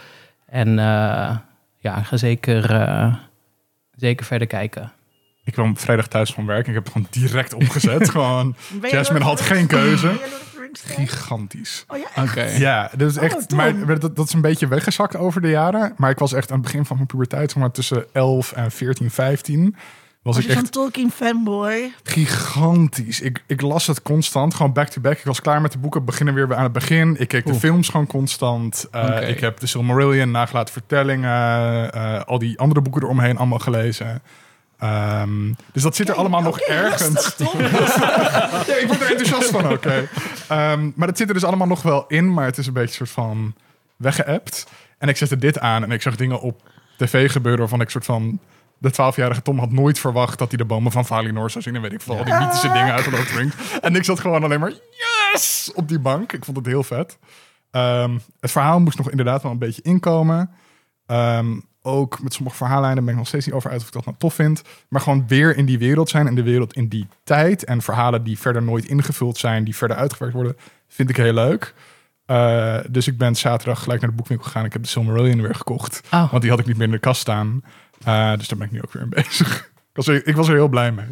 En 0.45 0.79
eh, 0.79 1.35
ja, 1.81 1.97
ik 1.97 2.05
ga 2.05 2.17
zeker, 2.17 2.71
eh, 2.71 3.15
zeker 3.95 4.25
verder 4.25 4.47
kijken. 4.47 4.91
Ik 5.43 5.53
kwam 5.53 5.77
vrijdag 5.77 6.07
thuis 6.07 6.33
van 6.33 6.45
werk 6.45 6.63
en 6.63 6.69
ik 6.69 6.75
heb 6.75 6.83
het 6.83 6.93
gewoon 6.93 7.07
direct 7.11 7.53
opgezet. 7.53 8.09
gewoon 8.09 8.55
Jasmine 8.81 9.23
had 9.25 9.41
geen 9.41 9.67
keuze. 9.67 10.19
gigantisch. 10.73 11.85
Oh 11.87 11.97
ja, 11.97 12.23
Oké. 12.23 12.43
Ja, 12.43 12.91
dat 12.97 13.09
is 13.09 13.17
echt. 13.17 13.51
Oh, 13.51 13.57
maar 13.57 13.99
dat, 13.99 14.15
dat 14.15 14.27
is 14.27 14.33
een 14.33 14.41
beetje 14.41 14.67
weggezakt 14.67 15.15
over 15.15 15.41
de 15.41 15.49
jaren. 15.49 15.93
Maar 15.97 16.09
ik 16.09 16.19
was 16.19 16.33
echt 16.33 16.51
aan 16.51 16.57
het 16.57 16.65
begin 16.65 16.85
van 16.85 16.95
mijn 16.95 17.07
puberteit, 17.07 17.51
zeg 17.51 17.61
maar 17.61 17.71
tussen 17.71 18.05
11 18.13 18.51
en 18.51 18.71
14, 18.71 19.11
15. 19.11 19.75
Was 20.21 20.35
was 20.35 20.45
ik 20.45 20.51
echt 20.51 20.71
Tolkien 20.71 21.11
fanboy? 21.11 21.93
gigantisch. 22.03 23.21
Ik, 23.21 23.43
ik 23.47 23.61
las 23.61 23.87
het 23.87 24.01
constant, 24.01 24.53
gewoon 24.53 24.73
back-to-back. 24.73 25.17
Ik 25.17 25.23
was 25.23 25.41
klaar 25.41 25.61
met 25.61 25.71
de 25.71 25.77
boeken, 25.77 26.05
beginnen 26.05 26.33
weer 26.33 26.55
aan 26.55 26.63
het 26.63 26.71
begin. 26.71 27.19
Ik 27.19 27.27
keek 27.27 27.45
de 27.45 27.53
films 27.53 27.89
gewoon 27.89 28.07
constant. 28.07 28.87
Uh, 28.95 29.03
Oké. 29.03 29.19
Ik 29.19 29.39
heb 29.39 29.59
de 29.59 29.67
Silmarillion, 29.67 30.31
nagelaten 30.31 30.73
vertellingen, 30.73 31.91
uh, 31.95 32.21
al 32.23 32.39
die 32.39 32.59
andere 32.59 32.81
boeken 32.81 33.03
eromheen 33.03 33.37
allemaal 33.37 33.59
gelezen. 33.59 34.21
Um, 34.83 35.55
dus 35.71 35.83
dat 35.83 35.95
zit 35.95 36.09
er 36.09 36.15
allemaal 36.15 36.41
nog 36.41 36.59
ergens. 36.59 37.35
ja, 38.67 38.75
ik 38.75 38.83
word 38.87 39.01
er 39.01 39.09
enthousiast 39.09 39.49
van, 39.49 39.71
oké. 39.71 40.07
Um, 40.51 40.93
maar 40.95 41.07
dat 41.07 41.17
zit 41.17 41.27
er 41.27 41.33
dus 41.33 41.43
allemaal 41.43 41.67
nog 41.67 41.81
wel 41.81 42.05
in, 42.07 42.33
maar 42.33 42.45
het 42.45 42.57
is 42.57 42.67
een 42.67 42.73
beetje 42.73 42.89
een 42.89 43.07
soort 43.07 43.09
van 43.09 43.55
weggeëpt. 43.95 44.67
En 44.97 45.09
ik 45.09 45.17
zette 45.17 45.37
dit 45.37 45.59
aan 45.59 45.83
en 45.83 45.91
ik 45.91 46.01
zag 46.01 46.15
dingen 46.15 46.41
op 46.41 46.69
tv 46.97 47.31
gebeuren 47.31 47.59
waarvan 47.59 47.81
ik 47.81 47.89
soort 47.89 48.05
van... 48.05 48.39
De 48.81 48.91
12-jarige 48.91 49.41
Tom 49.41 49.59
had 49.59 49.71
nooit 49.71 49.99
verwacht 49.99 50.39
dat 50.39 50.47
hij 50.47 50.57
de 50.57 50.65
bomen 50.65 50.91
van 50.91 51.05
Valinor 51.05 51.49
zou 51.51 51.63
zien. 51.63 51.75
En 51.75 51.81
weet 51.81 51.93
ik 51.93 52.01
veel, 52.01 52.17
al 52.17 52.23
die 52.23 52.33
mythische 52.33 52.67
dingen 52.67 52.93
uit 52.93 53.05
de 53.05 53.11
Lord 53.11 53.29
Rings. 53.29 53.55
En 53.81 53.95
ik 53.95 54.03
zat 54.03 54.19
gewoon 54.19 54.43
alleen 54.43 54.59
maar, 54.59 54.73
yes, 55.33 55.71
op 55.75 55.87
die 55.87 55.99
bank. 55.99 56.33
Ik 56.33 56.45
vond 56.45 56.57
het 56.57 56.65
heel 56.65 56.83
vet. 56.83 57.17
Um, 57.71 58.21
het 58.39 58.51
verhaal 58.51 58.79
moest 58.79 58.97
nog 58.97 59.09
inderdaad 59.09 59.43
wel 59.43 59.51
een 59.51 59.57
beetje 59.57 59.81
inkomen. 59.81 60.49
Um, 61.07 61.65
ook 61.81 62.21
met 62.21 62.33
sommige 62.33 62.55
verhaallijnen 62.55 63.03
ben 63.03 63.13
ik 63.13 63.19
nog 63.19 63.27
steeds 63.27 63.45
niet 63.45 63.55
over 63.55 63.71
uit 63.71 63.81
of 63.81 63.87
ik 63.87 63.93
dat 63.93 64.05
nou 64.05 64.17
tof 64.17 64.33
vind. 64.33 64.61
Maar 64.89 65.01
gewoon 65.01 65.27
weer 65.27 65.57
in 65.57 65.65
die 65.65 65.79
wereld 65.79 66.09
zijn 66.09 66.27
en 66.27 66.35
de 66.35 66.43
wereld 66.43 66.73
in 66.73 66.87
die 66.87 67.07
tijd. 67.23 67.63
En 67.63 67.81
verhalen 67.81 68.23
die 68.23 68.39
verder 68.39 68.63
nooit 68.63 68.85
ingevuld 68.85 69.37
zijn, 69.37 69.63
die 69.63 69.75
verder 69.75 69.97
uitgewerkt 69.97 70.35
worden, 70.35 70.57
vind 70.87 71.09
ik 71.09 71.17
heel 71.17 71.33
leuk. 71.33 71.73
Uh, 72.27 72.77
dus 72.89 73.07
ik 73.07 73.17
ben 73.17 73.35
zaterdag 73.35 73.83
gelijk 73.83 74.01
naar 74.01 74.09
de 74.09 74.15
boekwinkel 74.15 74.45
gegaan. 74.45 74.65
Ik 74.65 74.73
heb 74.73 74.83
de 74.83 74.89
Silmarillion 74.89 75.41
weer 75.41 75.55
gekocht. 75.55 76.01
Oh. 76.11 76.29
Want 76.29 76.41
die 76.41 76.51
had 76.51 76.59
ik 76.59 76.65
niet 76.65 76.77
meer 76.77 76.85
in 76.85 76.91
de 76.91 76.99
kast 76.99 77.21
staan. 77.21 77.63
Uh, 78.07 78.37
dus 78.37 78.47
daar 78.47 78.57
ben 78.57 78.67
ik 78.67 78.73
nu 78.73 78.81
ook 78.81 78.93
weer 78.93 79.07
mee 79.07 79.23
bezig. 79.23 79.57
ik, 79.65 79.93
was 79.93 80.07
er, 80.07 80.27
ik 80.27 80.35
was 80.35 80.47
er 80.47 80.53
heel 80.53 80.67
blij 80.67 80.91
mee. 80.91 81.05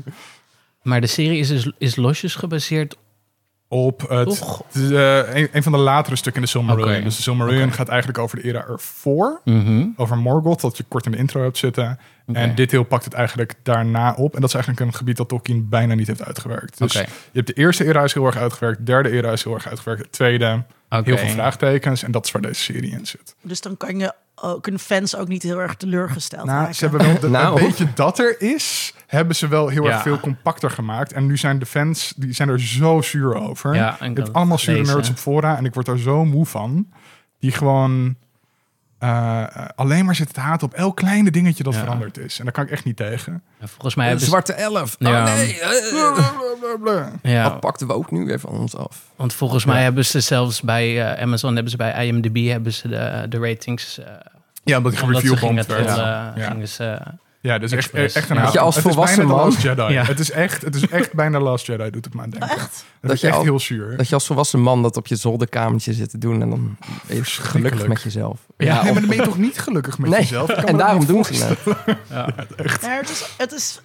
Maar 0.81 1.01
de 1.01 1.07
serie 1.07 1.39
is 1.39 1.47
dus 1.47 1.71
is 1.77 1.95
losjes 1.95 2.35
gebaseerd 2.35 2.95
op 3.71 4.09
het, 4.09 4.43
de, 4.71 5.29
een, 5.33 5.49
een, 5.51 5.63
van 5.63 5.71
de 5.71 5.77
latere 5.77 6.15
stukken 6.15 6.41
in 6.41 6.47
de 6.47 6.53
Silmarillion. 6.53 7.03
Dus 7.03 7.15
de 7.15 7.21
Silmarillion 7.21 7.71
gaat 7.71 7.87
eigenlijk 7.87 8.19
over 8.19 8.37
de 8.37 8.43
era 8.43 8.65
ervoor. 8.67 9.41
mm 9.43 9.65
-hmm. 9.65 9.93
Over 9.97 10.17
Morgoth, 10.17 10.61
dat 10.61 10.77
je 10.77 10.83
kort 10.87 11.05
in 11.05 11.11
de 11.11 11.17
intro 11.17 11.41
hebt 11.41 11.57
zitten. 11.57 11.99
En 12.25 12.55
dit 12.55 12.69
deel 12.69 12.83
pakt 12.83 13.03
het 13.03 13.13
eigenlijk 13.13 13.53
daarna 13.63 14.13
op. 14.13 14.35
En 14.35 14.41
dat 14.41 14.49
is 14.49 14.55
eigenlijk 14.55 14.85
een 14.85 14.97
gebied 14.97 15.17
dat 15.17 15.27
Tolkien 15.27 15.69
bijna 15.69 15.93
niet 15.93 16.07
heeft 16.07 16.23
uitgewerkt. 16.23 16.77
Dus 16.77 16.93
je 16.93 17.07
hebt 17.33 17.47
de 17.47 17.53
eerste 17.53 17.85
era 17.85 18.03
is 18.03 18.13
heel 18.13 18.25
erg 18.25 18.37
uitgewerkt. 18.37 18.77
De 18.77 18.83
derde 18.83 19.09
era 19.09 19.31
is 19.31 19.43
heel 19.43 19.53
erg 19.53 19.67
uitgewerkt. 19.67 20.03
De 20.03 20.09
tweede, 20.09 20.63
heel 20.89 21.17
veel 21.17 21.27
vraagtekens. 21.27 22.03
En 22.03 22.11
dat 22.11 22.25
is 22.25 22.31
waar 22.31 22.41
deze 22.41 22.61
serie 22.61 22.91
in 22.91 23.05
zit. 23.05 23.35
Dus 23.41 23.61
dan 23.61 23.77
kan 23.77 23.99
je 23.99 24.13
ook 24.43 24.67
een 24.67 24.79
fans 24.79 25.15
ook 25.15 25.27
niet 25.27 25.43
heel 25.43 25.61
erg 25.61 25.75
teleurgesteld 25.75 26.45
Nou, 26.45 26.59
maken. 26.59 26.75
ze 26.75 26.87
hebben 26.87 27.07
wel 27.07 27.19
de, 27.19 27.29
Nou. 27.39 27.59
een 27.61 27.65
beetje 27.67 27.87
dat 27.95 28.19
er 28.19 28.41
is, 28.41 28.93
hebben 29.07 29.35
ze 29.35 29.47
wel 29.47 29.67
heel 29.67 29.83
Ja. 29.83 29.91
erg 29.91 30.01
veel 30.01 30.19
compacter 30.19 30.71
gemaakt. 30.71 31.13
En 31.13 31.25
nu 31.25 31.37
zijn 31.37 31.59
de 31.59 31.65
fans, 31.65 32.13
die 32.17 32.33
zijn 32.33 32.49
er 32.49 32.59
zo 32.61 33.01
zuur 33.01 33.35
over. 33.35 33.75
Ja, 33.75 33.97
je 33.99 34.05
ik 34.09 34.17
had 34.17 34.33
allemaal 34.33 34.55
het 34.55 34.65
zure 34.65 34.83
nerds 34.83 35.09
op 35.09 35.17
fora 35.17 35.57
en 35.57 35.65
ik 35.65 35.73
word 35.73 35.85
daar 35.85 35.97
zo 35.97 36.25
moe 36.25 36.45
van. 36.45 36.87
Die 37.39 37.51
gewoon 37.51 38.15
eh, 38.99 39.43
alleen 39.75 40.05
maar 40.05 40.15
zitten 40.15 40.35
te 40.35 40.41
haten 40.41 40.67
op 40.67 40.73
elk 40.73 40.95
kleine 40.95 41.31
dingetje 41.31 41.63
dat 41.63 41.73
Ja. 41.73 41.79
veranderd 41.79 42.17
is. 42.17 42.37
En 42.39 42.43
daar 42.43 42.53
kan 42.53 42.63
ik 42.63 42.71
echt 42.71 42.83
niet 42.85 42.95
tegen. 42.97 43.41
Ja, 43.59 43.67
volgens 43.67 43.95
mij 43.95 44.03
De 44.05 44.09
hebben 44.11 44.27
ze... 44.29 44.31
zwarte 44.31 44.53
elf. 44.53 44.95
Ja. 44.99 45.09
Oh 45.27 45.33
nee. 45.35 45.59
eh, 45.59 46.29
Blablabla. 46.59 47.11
Ja, 47.21 47.43
Dat 47.43 47.59
pakten 47.59 47.87
we 47.87 47.93
ook 47.93 48.11
nu 48.11 48.25
weer 48.25 48.39
van 48.39 48.49
ons 48.51 48.75
af. 48.75 49.01
want 49.15 49.33
volgens 49.33 49.65
mij 49.65 49.83
hebben 49.83 50.05
ze 50.05 50.19
zelfs 50.19 50.61
bij 50.61 51.13
eh, 51.13 51.21
Amazon, 51.23 51.53
hebben 51.53 51.71
ze 51.71 51.77
bij 51.77 52.07
IMDb, 52.07 52.47
hebben 52.49 52.73
ze 52.73 52.87
de, 52.87 53.25
de 53.29 53.37
ratings... 53.39 53.99
eh 53.99 54.05
Ja, 54.63 54.77
omdat 54.77 54.95
gereviewbomd 54.97 55.39
gingen, 55.39 55.67
werd. 55.67 55.95
Ja. 55.97 56.33
gingen 56.35 56.67
ze... 56.67 56.99
Ja, 57.41 57.57
dus 57.59 57.71
echt, 57.71 57.93
echt 57.93 58.15
een 58.15 58.35
Ja. 58.35 58.35
haat. 58.35 58.43
Dat 58.43 58.53
je 58.53 58.59
als 58.59 58.75
Het 58.75 58.85
is 58.85 58.91
volwassen 58.91 59.25
man- 59.27 59.37
Last 59.37 59.61
Jedi. 59.61 59.83
Ja. 59.93 60.03
Het, 60.05 60.19
is 60.19 60.31
echt, 60.31 60.61
het 60.61 60.75
is 60.75 60.87
echt 60.89 61.13
bijna 61.13 61.39
Last 61.39 61.65
Jedi, 61.65 61.89
doet 61.89 62.05
het 62.05 62.13
me 62.13 62.21
aan 62.21 62.29
denken. 62.29 62.49
Echt? 62.49 62.85
Dat, 63.01 63.11
is 63.11 63.21
je 63.21 63.27
echt 63.27 63.35
al- 63.35 63.43
heel 63.43 63.59
zuur. 63.59 63.97
Dat 63.97 64.07
je 64.07 64.13
als 64.13 64.25
volwassen 64.25 64.59
man 64.59 64.81
dat 64.81 64.97
op 64.97 65.07
je 65.07 65.15
zolderkamertje 65.15 65.93
zit 65.93 66.09
te 66.09 66.17
doen 66.17 66.41
en 66.41 66.49
dan 66.49 66.77
ben 67.07 67.15
je 67.15 67.23
gelukkig 67.23 67.87
met 67.87 68.01
jezelf. 68.01 68.39
ja, 68.57 68.65
nee, 68.73 68.77
of- 68.79 68.83
maar 68.83 68.93
dan 68.93 69.09
ben 69.09 69.17
je 69.17 69.23
toch 69.23 69.37
niet 69.37 69.59
gelukkig 69.59 69.97
met 69.97 70.09
Nee, 70.09 70.19
jezelf? 70.19 70.49
En 70.49 70.77
daarom 70.77 71.05
doen 71.05 71.23
ze 71.25 71.43
het. 71.45 71.65
Nou, 72.09 72.31
het 72.61 73.09
is, 73.09 73.29
het 73.37 73.51
is, 73.51 73.81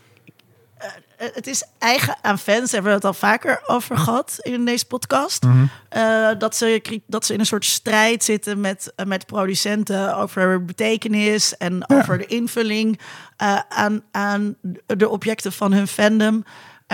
het 1.16 1.46
is 1.46 1.64
eigen 1.78 2.16
aan 2.20 2.38
fans, 2.38 2.72
hebben 2.72 2.90
we 2.90 2.96
het 2.96 3.04
al 3.04 3.14
vaker 3.14 3.62
over 3.66 3.96
gehad 3.98 4.36
in 4.40 4.64
deze 4.64 4.86
podcast. 4.86 5.42
Mhm. 5.42 5.64
Eh, 5.88 6.28
dat, 6.38 6.56
ze, 6.56 7.00
dat 7.06 7.26
ze 7.26 7.32
in 7.32 7.38
een 7.38 7.46
soort 7.46 7.64
strijd 7.64 8.24
zitten 8.24 8.60
met, 8.60 8.92
eh, 8.96 9.06
met 9.06 9.26
producenten 9.26 10.16
over 10.16 10.64
betekenis 10.64 11.56
en 11.56 11.90
over 11.90 12.18
de 12.18 12.26
invulling 12.26 13.00
eh, 13.36 13.58
aan, 13.68 14.02
aan 14.10 14.56
de 14.86 15.08
objecten 15.08 15.52
van 15.52 15.72
hun 15.72 15.88
fandom. 15.88 16.44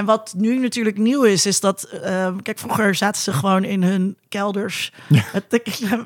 En 0.00 0.06
wat 0.06 0.34
nu 0.36 0.58
natuurlijk 0.58 0.98
nieuw 0.98 1.22
is, 1.22 1.46
is 1.46 1.60
dat... 1.60 1.82
eh, 1.82 2.28
kijk, 2.42 2.58
vroeger 2.58 2.94
zaten 2.94 3.22
ze 3.22 3.32
gewoon 3.32 3.64
in 3.64 3.82
hun 3.82 4.16
kelders... 4.28 4.92
Het, 5.14 5.60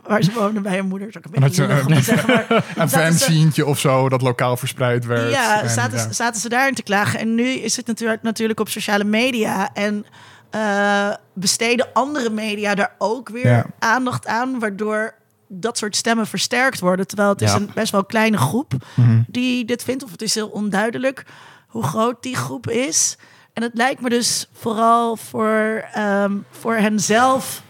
waar 0.07 0.23
ze 0.23 0.33
woonden 0.33 0.63
bij 0.63 0.77
hun 0.77 0.87
moeder. 0.87 1.09
Een 1.09 1.23
En 1.23 1.31
had 1.31 1.41
beetje 1.43 1.63
je 1.63 1.69
lullig 1.69 1.87
om 1.87 1.95
te 1.95 2.03
zeggen, 2.03 2.29
maar 2.29 2.65
Een 2.77 2.89
fanzientje 2.89 3.67
of 3.67 3.79
zo 3.81 4.09
dat 4.09 4.23
lokaal 4.23 4.57
verspreid 4.57 5.05
werd. 5.07 5.31
ja, 5.31 5.63
En, 5.63 5.71
zaten, 5.71 5.99
ja. 5.99 6.13
zaten 6.13 6.41
ze 6.41 6.49
daarin 6.49 6.75
te 6.75 6.83
klagen. 6.83 7.19
En 7.19 7.35
nu 7.35 7.45
is 7.49 7.77
het 7.77 7.87
natuurlijk, 7.87 8.23
natuurlijk 8.23 8.61
op 8.61 8.69
sociale 8.69 9.05
media. 9.05 9.71
En 9.75 10.07
eh, 10.51 11.11
besteden 11.35 11.87
andere 11.93 12.31
media 12.31 12.75
daar 12.75 12.95
ook 12.99 13.29
weer 13.29 13.47
Ja. 13.47 13.67
aandacht 13.79 14.27
aan. 14.27 14.59
Waardoor 14.59 15.15
dat 15.49 15.79
soort 15.79 15.97
stemmen 15.97 16.27
versterkt 16.27 16.81
worden. 16.81 17.07
Terwijl 17.07 17.29
het 17.29 17.43
is 17.43 17.51
Ja. 17.51 17.57
een 17.57 17.71
best 17.75 17.93
wel 17.93 18.05
kleine 18.05 18.37
groep 18.39 18.73
Mhm. 18.95 19.21
die 19.27 19.65
dit 19.65 19.83
vindt. 19.85 20.05
Of 20.05 20.11
het 20.11 20.23
is 20.23 20.35
heel 20.35 20.49
onduidelijk 20.49 21.25
hoe 21.69 21.83
groot 21.83 22.23
die 22.23 22.37
groep 22.37 22.71
is. 22.71 23.17
En 23.55 23.63
het 23.63 23.75
lijkt 23.75 24.01
me 24.01 24.09
dus 24.09 24.49
vooral 24.53 25.17
voor, 25.17 25.85
ehm 25.93 26.33
voor 26.51 26.75
hen 26.75 27.01
zelf 27.01 27.63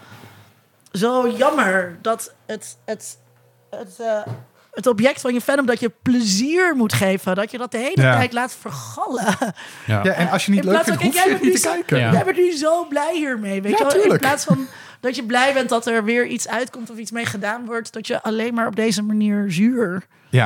zo 0.91 1.29
jammer 1.29 1.97
dat 2.01 2.33
het, 2.45 2.77
het, 2.85 3.17
het, 3.69 3.99
eh, 3.99 4.21
het 4.71 4.87
object 4.87 5.21
van 5.21 5.33
je 5.33 5.41
fandom 5.41 5.65
dat 5.65 5.79
je 5.79 5.91
plezier 6.01 6.75
moet 6.75 6.93
geven, 6.93 7.35
dat 7.35 7.51
je 7.51 7.57
dat 7.57 7.71
de 7.71 7.77
hele 7.77 8.01
Ja. 8.01 8.15
tijd 8.15 8.33
laat 8.33 8.55
vergallen. 8.59 9.23
Ja. 9.85 10.03
Ja, 10.03 10.11
en 10.13 10.29
als 10.29 10.45
je 10.45 10.51
niet 10.51 10.63
In 10.65 10.71
leuk 10.71 10.83
vindt, 10.83 11.01
hoef 11.03 11.13
kijk, 11.13 11.39
je 11.39 11.45
niet 11.45 11.61
te 11.61 11.67
kijken. 11.67 11.97
Ja. 11.97 12.11
Jij 12.11 12.23
bent 12.23 12.37
nu 12.37 12.51
zo 12.51 12.85
blij 12.87 13.15
hiermee, 13.15 13.61
weet 13.61 13.77
Ja, 13.77 13.87
je 13.87 13.97
wel? 13.97 14.11
In 14.11 14.17
plaats 14.17 14.43
van 14.45 14.67
dat 14.99 15.15
je 15.15 15.25
blij 15.25 15.53
bent 15.53 15.69
dat 15.69 15.85
er 15.87 16.03
weer 16.03 16.25
iets 16.25 16.47
uitkomt 16.47 16.89
of 16.89 16.97
iets 16.97 17.11
mee 17.11 17.25
gedaan 17.25 17.65
wordt, 17.65 17.93
dat 17.93 18.07
je 18.07 18.21
alleen 18.21 18.53
maar 18.53 18.67
op 18.67 18.75
deze 18.75 19.01
manier 19.01 19.51
zuur. 19.51 20.05
Ja. 20.29 20.45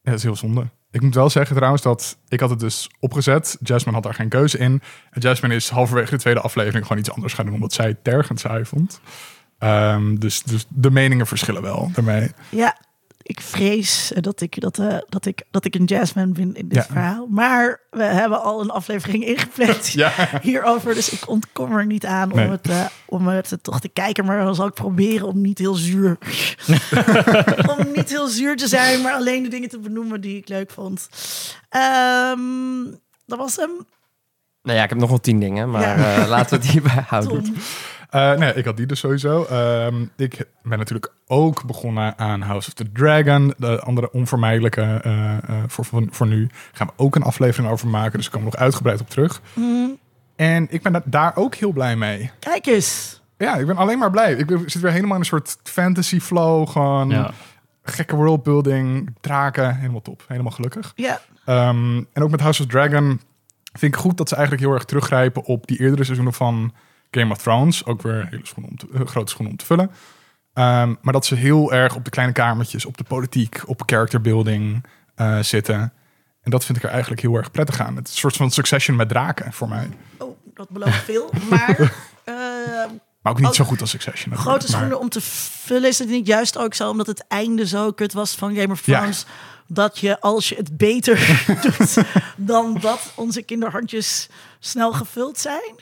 ja, 0.00 0.10
dat 0.10 0.14
is 0.14 0.22
heel 0.22 0.36
zonde. 0.36 0.66
Ik 0.90 1.00
moet 1.00 1.14
wel 1.14 1.30
zeggen 1.30 1.54
trouwens 1.56 1.82
dat 1.82 2.18
ik 2.28 2.40
had 2.40 2.50
het 2.50 2.60
dus 2.60 2.90
opgezet. 3.00 3.56
Jasmine 3.60 3.94
had 3.94 4.04
daar 4.04 4.14
geen 4.14 4.28
keuze 4.28 4.58
in. 4.58 4.82
En 5.10 5.20
Jasmine 5.20 5.54
is 5.54 5.68
halverwege 5.68 6.10
de 6.10 6.18
tweede 6.18 6.40
aflevering 6.40 6.86
gewoon 6.86 6.98
iets 6.98 7.10
anders 7.12 7.34
gaan 7.34 7.44
doen, 7.44 7.54
omdat 7.54 7.72
zij 7.72 7.86
het 7.86 8.04
tergend 8.04 8.40
saai 8.40 8.64
vond. 8.64 9.00
Ehm, 9.58 10.16
dus, 10.16 10.42
dus 10.42 10.66
de 10.68 10.90
meningen 10.90 11.26
verschillen 11.26 11.62
wel 11.62 11.90
daarmee. 11.94 12.30
Ja, 12.48 12.76
ik 13.28 13.40
vrees 13.40 14.12
dat 14.20 14.40
ik, 14.40 14.60
dat, 14.60 14.78
eh, 14.78 14.96
dat 15.08 15.26
ik, 15.26 15.42
dat 15.50 15.64
ik 15.64 15.74
een 15.74 15.84
jazzman 15.84 16.32
ben 16.32 16.54
in 16.54 16.68
dit 16.68 16.78
Ja. 16.78 16.82
verhaal. 16.84 17.26
Maar 17.26 17.80
we 17.90 18.02
hebben 18.02 18.42
al 18.42 18.60
een 18.60 18.70
aflevering 18.70 19.24
ingepland 19.26 19.88
Ja. 20.02 20.10
hierover. 20.42 20.94
Dus 20.94 21.10
ik 21.10 21.28
ontkom 21.28 21.76
er 21.76 21.86
niet 21.86 22.06
aan 22.06 22.32
om, 22.32 22.38
het, 22.38 22.68
eh, 22.68 22.84
om 23.06 23.26
het 23.28 23.58
toch 23.62 23.80
te 23.80 23.88
kijken. 23.88 24.24
Maar 24.24 24.44
dan 24.44 24.54
zal 24.54 24.66
ik 24.66 24.74
proberen 24.74 25.26
om 25.26 25.40
niet 25.40 25.58
heel 25.58 25.74
zuur... 25.74 26.18
om 27.78 27.86
niet 27.94 28.08
heel 28.08 28.26
zuur 28.28 28.56
te 28.56 28.68
zijn, 28.68 29.02
maar 29.02 29.12
alleen 29.12 29.42
de 29.42 29.48
dingen 29.48 29.68
te 29.68 29.78
benoemen 29.78 30.20
die 30.20 30.36
ik 30.36 30.48
leuk 30.48 30.70
vond. 30.70 31.08
Ehm, 31.68 32.84
dat 33.26 33.38
was 33.38 33.56
hem. 33.56 33.70
Nou 34.62 34.78
ja, 34.78 34.82
ik 34.84 34.88
heb 34.90 34.98
nog 34.98 35.08
wel 35.08 35.20
tien 35.20 35.40
dingen, 35.40 35.70
maar 35.70 35.98
Ja. 35.98 36.22
eh, 36.22 36.28
laten 36.28 36.50
we 36.58 36.64
het 36.64 36.72
hierbij 36.72 37.04
houden. 37.06 37.42
Tom. 37.44 37.54
Eh, 38.10 38.32
nee, 38.32 38.52
ik 38.54 38.64
had 38.64 38.76
die 38.76 38.86
dus 38.86 38.98
sowieso. 39.00 39.44
Ehm, 39.44 40.02
ik 40.16 40.44
ben 40.62 40.78
natuurlijk 40.78 41.12
ook 41.26 41.64
begonnen 41.64 42.18
aan 42.18 42.40
House 42.40 42.68
of 42.68 42.74
the 42.74 42.92
Dragon. 42.92 43.54
De 43.56 43.80
andere 43.80 44.10
onvermijdelijke 44.12 44.82
eh, 44.82 45.36
eh, 45.36 45.40
voor, 45.66 45.84
voor, 45.84 46.02
voor 46.10 46.26
nu. 46.26 46.48
Gaan 46.72 46.86
we 46.86 46.92
ook 46.96 47.14
een 47.16 47.22
aflevering 47.22 47.72
over 47.72 47.88
maken. 47.88 48.16
Dus 48.16 48.26
ik 48.26 48.32
kom 48.32 48.40
er 48.40 48.46
nog 48.50 48.56
uitgebreid 48.56 49.00
op 49.00 49.10
terug. 49.10 49.40
Mhm. 49.54 49.88
En 50.36 50.66
ik 50.70 50.82
ben 50.82 50.92
da- 50.92 51.02
daar 51.04 51.36
ook 51.36 51.54
heel 51.54 51.72
blij 51.72 51.96
mee. 51.96 52.30
Kijk 52.38 52.66
eens. 52.66 53.20
Ja, 53.38 53.56
ik 53.56 53.66
ben 53.66 53.76
alleen 53.76 53.98
maar 53.98 54.10
blij. 54.10 54.32
Ik 54.32 54.56
zit 54.66 54.82
weer 54.82 54.92
helemaal 54.92 55.14
in 55.14 55.20
een 55.20 55.26
soort 55.26 55.56
fantasy 55.62 56.20
flow. 56.20 56.68
Gewoon 56.68 57.08
Ja. 57.10 57.30
gekke 57.82 58.16
worldbuilding, 58.16 59.14
draken. 59.20 59.76
Helemaal 59.76 60.02
top. 60.02 60.24
Helemaal 60.28 60.52
gelukkig. 60.52 60.92
Ja, 60.96 61.20
Ehm, 61.44 61.96
en 62.12 62.22
ook 62.22 62.30
met 62.30 62.40
House 62.40 62.62
of 62.62 62.68
Dragon 62.68 63.20
vind 63.72 63.94
ik 63.94 64.00
goed 64.00 64.16
dat 64.16 64.28
ze 64.28 64.34
eigenlijk 64.34 64.64
heel 64.64 64.74
erg 64.74 64.84
teruggrijpen 64.84 65.44
op 65.44 65.66
die 65.66 65.80
eerdere 65.80 66.04
seizoenen 66.04 66.34
van 66.34 66.72
Game 67.10 67.32
of 67.32 67.38
Thrones. 67.42 67.84
Ook 67.84 68.02
weer 68.02 68.26
hele 68.30 68.46
schoenen 68.46 68.70
om 68.70 68.76
te, 68.76 68.86
eh, 68.94 69.06
grote 69.06 69.30
schoenen 69.30 69.52
om 69.52 69.58
te 69.58 69.64
vullen. 69.66 69.90
Ehm, 70.52 70.94
maar 71.02 71.12
dat 71.12 71.26
ze 71.26 71.34
heel 71.34 71.72
erg 71.72 71.94
op 71.94 72.04
de 72.04 72.10
kleine 72.10 72.32
kamertjes, 72.34 72.84
op 72.84 72.96
de 72.96 73.04
politiek, 73.04 73.62
op 73.66 73.82
character 73.86 74.20
building 74.20 74.84
eh, 75.14 75.38
zitten. 75.40 75.92
En 76.42 76.50
dat 76.50 76.64
vind 76.64 76.78
ik 76.78 76.84
er 76.84 76.90
eigenlijk 76.90 77.20
heel 77.20 77.34
erg 77.34 77.50
prettig 77.50 77.80
aan. 77.80 77.96
Het 77.96 78.06
is 78.06 78.12
een 78.12 78.18
soort 78.18 78.36
van 78.36 78.50
succession 78.50 78.96
met 78.96 79.08
draken 79.08 79.52
voor 79.52 79.68
mij. 79.68 79.88
oh, 80.18 80.36
dat 80.54 80.68
belooft 80.68 80.96
veel. 81.04 81.30
Maar 81.50 81.78
eh, 82.24 82.34
Maar 83.22 83.32
ook 83.32 83.38
niet 83.38 83.48
Oh, 83.48 83.54
zo 83.54 83.64
goed 83.64 83.80
als 83.80 83.90
Succession. 83.90 84.36
grote 84.36 84.58
Maar- 84.58 84.76
schoenen 84.76 85.00
om 85.00 85.08
te 85.08 85.20
vullen 85.20 85.88
is 85.88 85.98
het 85.98 86.08
niet 86.08 86.26
juist 86.26 86.58
ook 86.58 86.74
zo, 86.74 86.90
omdat 86.90 87.06
het 87.06 87.24
einde 87.28 87.66
zo 87.66 87.92
kut 87.92 88.12
was 88.12 88.34
van 88.34 88.54
Game 88.54 88.72
of 88.72 88.86
Ja. 88.86 88.98
Thrones. 88.98 89.24
Dat 89.66 89.98
je, 89.98 90.20
als 90.20 90.48
je 90.48 90.54
het 90.54 90.76
beter 90.76 91.44
doet 91.62 91.98
dan 92.36 92.78
dat 92.80 93.12
onze 93.14 93.42
kinderhandjes 93.42 94.28
snel 94.58 94.92
gevuld 94.92 95.38
zijn. 95.38 95.74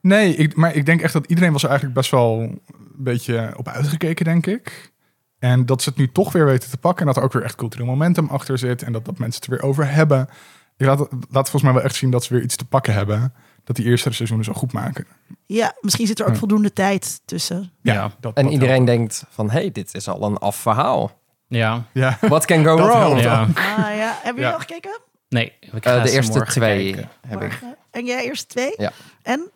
Nee, 0.00 0.34
ik, 0.36 0.56
maar 0.56 0.74
ik 0.74 0.86
denk 0.86 1.00
echt 1.00 1.12
dat 1.12 1.26
iedereen 1.26 1.52
was 1.52 1.62
er 1.62 1.68
eigenlijk 1.68 1.98
best 1.98 2.10
wel 2.10 2.40
een 2.40 2.60
beetje 2.96 3.52
op 3.56 3.68
uitgekeken, 3.68 4.24
denk 4.24 4.46
ik. 4.46 4.92
En 5.38 5.66
dat 5.66 5.82
ze 5.82 5.88
het 5.88 5.98
nu 5.98 6.12
toch 6.12 6.32
weer 6.32 6.44
weten 6.44 6.70
te 6.70 6.76
pakken. 6.76 7.00
En 7.00 7.06
dat 7.06 7.16
er 7.16 7.22
ook 7.22 7.32
weer 7.32 7.42
echt 7.42 7.54
cultureel 7.54 7.86
momentum 7.86 8.28
achter 8.28 8.58
zit. 8.58 8.82
En 8.82 8.92
dat, 8.92 9.04
dat 9.04 9.18
mensen 9.18 9.40
het 9.42 9.50
er 9.50 9.56
weer 9.58 9.68
over 9.68 9.90
hebben. 9.90 10.28
Je 10.76 10.84
laat, 10.86 10.98
laat 11.10 11.50
volgens 11.50 11.62
mij 11.62 11.72
wel 11.72 11.82
echt 11.82 11.94
zien 11.94 12.10
dat 12.10 12.24
ze 12.24 12.34
weer 12.34 12.42
iets 12.42 12.56
te 12.56 12.64
pakken 12.64 12.92
hebben. 12.94 13.32
Dat 13.64 13.76
die 13.76 13.84
eerste 13.84 14.12
seizoenen 14.12 14.46
zo 14.46 14.52
goed 14.52 14.72
maken. 14.72 15.06
Ja, 15.46 15.74
misschien 15.80 16.06
zit 16.06 16.18
er 16.20 16.26
ook 16.26 16.32
Ja. 16.32 16.38
voldoende 16.38 16.72
tijd 16.72 17.20
tussen. 17.24 17.72
Ja, 17.82 17.92
Ja. 17.92 18.10
Dat, 18.20 18.36
En 18.36 18.44
dat 18.44 18.52
iedereen 18.52 18.84
denkt 18.84 19.24
van, 19.28 19.50
hey, 19.50 19.70
dit 19.72 19.94
is 19.94 20.08
al 20.08 20.22
een 20.22 20.38
af 20.38 20.56
verhaal. 20.56 21.18
Ja. 21.48 21.84
Ja. 21.92 22.16
What 22.20 22.44
can 22.44 22.64
go 22.64 22.76
wrong? 22.86 23.20
ja. 23.20 23.40
Ah 23.40 23.46
ja, 23.76 24.12
hebben 24.22 24.24
jullie 24.24 24.40
Ja. 24.40 24.50
al 24.52 24.58
gekeken? 24.58 25.00
Nee, 25.28 25.52
ik 25.60 25.84
Eh, 25.84 26.02
de 26.02 26.10
eerste 26.10 26.42
twee 26.44 26.92
kijken. 26.92 27.10
heb 27.28 27.42
ik. 27.42 27.58
En 27.90 28.04
jij 28.06 28.24
eerst 28.24 28.48
twee? 28.48 28.74
Ja. 28.76 28.92
En? 29.22 29.50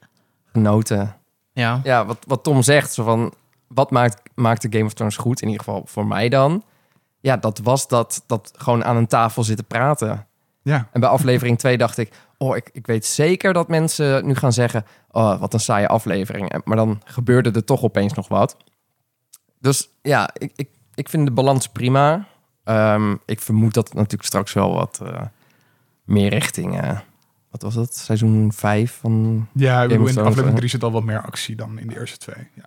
Genoten. 0.59 1.17
Ja. 1.53 1.81
Ja, 1.83 2.07
wat, 2.07 2.19
wat 2.27 2.43
Tom 2.43 2.63
zegt, 2.63 2.93
zo 2.93 3.05
van, 3.05 3.35
wat 3.69 3.91
maakt, 3.91 4.23
maakt 4.35 4.63
de 4.63 4.69
Game 4.71 4.85
of 4.85 4.93
Thrones 4.93 5.17
goed? 5.17 5.41
In 5.43 5.49
ieder 5.49 5.65
geval 5.65 5.83
voor 5.87 6.07
mij 6.07 6.29
dan. 6.29 6.63
Ja, 7.21 7.37
dat 7.37 7.59
was 7.59 7.89
dat, 7.89 8.23
dat 8.27 8.53
gewoon 8.57 8.85
aan 8.85 8.97
een 8.97 9.07
tafel 9.07 9.43
zitten 9.45 9.65
praten. 9.67 10.27
ja. 10.63 10.89
En 10.93 11.01
bij 11.01 11.09
aflevering 11.09 11.59
2 11.59 11.77
dacht 11.79 11.99
ik, 11.99 12.13
oh, 12.39 12.57
ik, 12.57 12.71
ik 12.73 12.87
weet 12.87 13.07
zeker 13.07 13.53
dat 13.53 13.69
mensen 13.69 14.27
nu 14.27 14.35
gaan 14.35 14.53
zeggen, 14.53 14.85
oh, 15.11 15.41
wat 15.41 15.55
een 15.55 15.61
saaie 15.61 15.89
aflevering. 15.89 16.49
En- 16.51 16.63
Maar 16.65 16.77
dan 16.77 17.01
gebeurde 17.05 17.51
er 17.51 17.65
toch 17.65 17.83
opeens 17.83 18.13
nog 18.13 18.29
wat. 18.29 18.57
Dus 19.61 19.89
ja, 20.03 20.31
ik, 20.39 20.53
ik, 20.57 20.69
ik 20.95 21.09
vind 21.09 21.27
de 21.27 21.33
balans 21.33 21.69
prima. 21.69 22.27
Ehm, 22.65 23.17
ik 23.27 23.41
vermoed 23.41 23.75
dat 23.75 23.85
het 23.89 23.95
natuurlijk 23.97 24.25
straks 24.25 24.53
wel 24.53 24.75
wat 24.75 25.01
eh, 25.05 25.23
meer 26.05 26.29
richting, 26.29 26.81
eh, 26.81 26.99
wat 27.61 27.63
was 27.63 27.75
het, 27.75 27.97
seizoen 27.97 28.53
5 28.53 28.99
van... 29.01 29.47
Ja, 29.53 29.83
ik 29.83 29.89
bedoel, 29.89 30.07
in 30.07 30.19
aflevering 30.19 30.51
hè? 30.53 30.57
3 30.57 30.69
zit 30.71 30.83
al 30.83 30.93
wat 30.93 31.03
meer 31.05 31.21
actie 31.23 31.57
dan 31.57 31.79
in 31.79 31.87
de 31.89 31.99
eerste 31.99 32.19
twee. 32.19 32.49
Ja. 32.55 32.65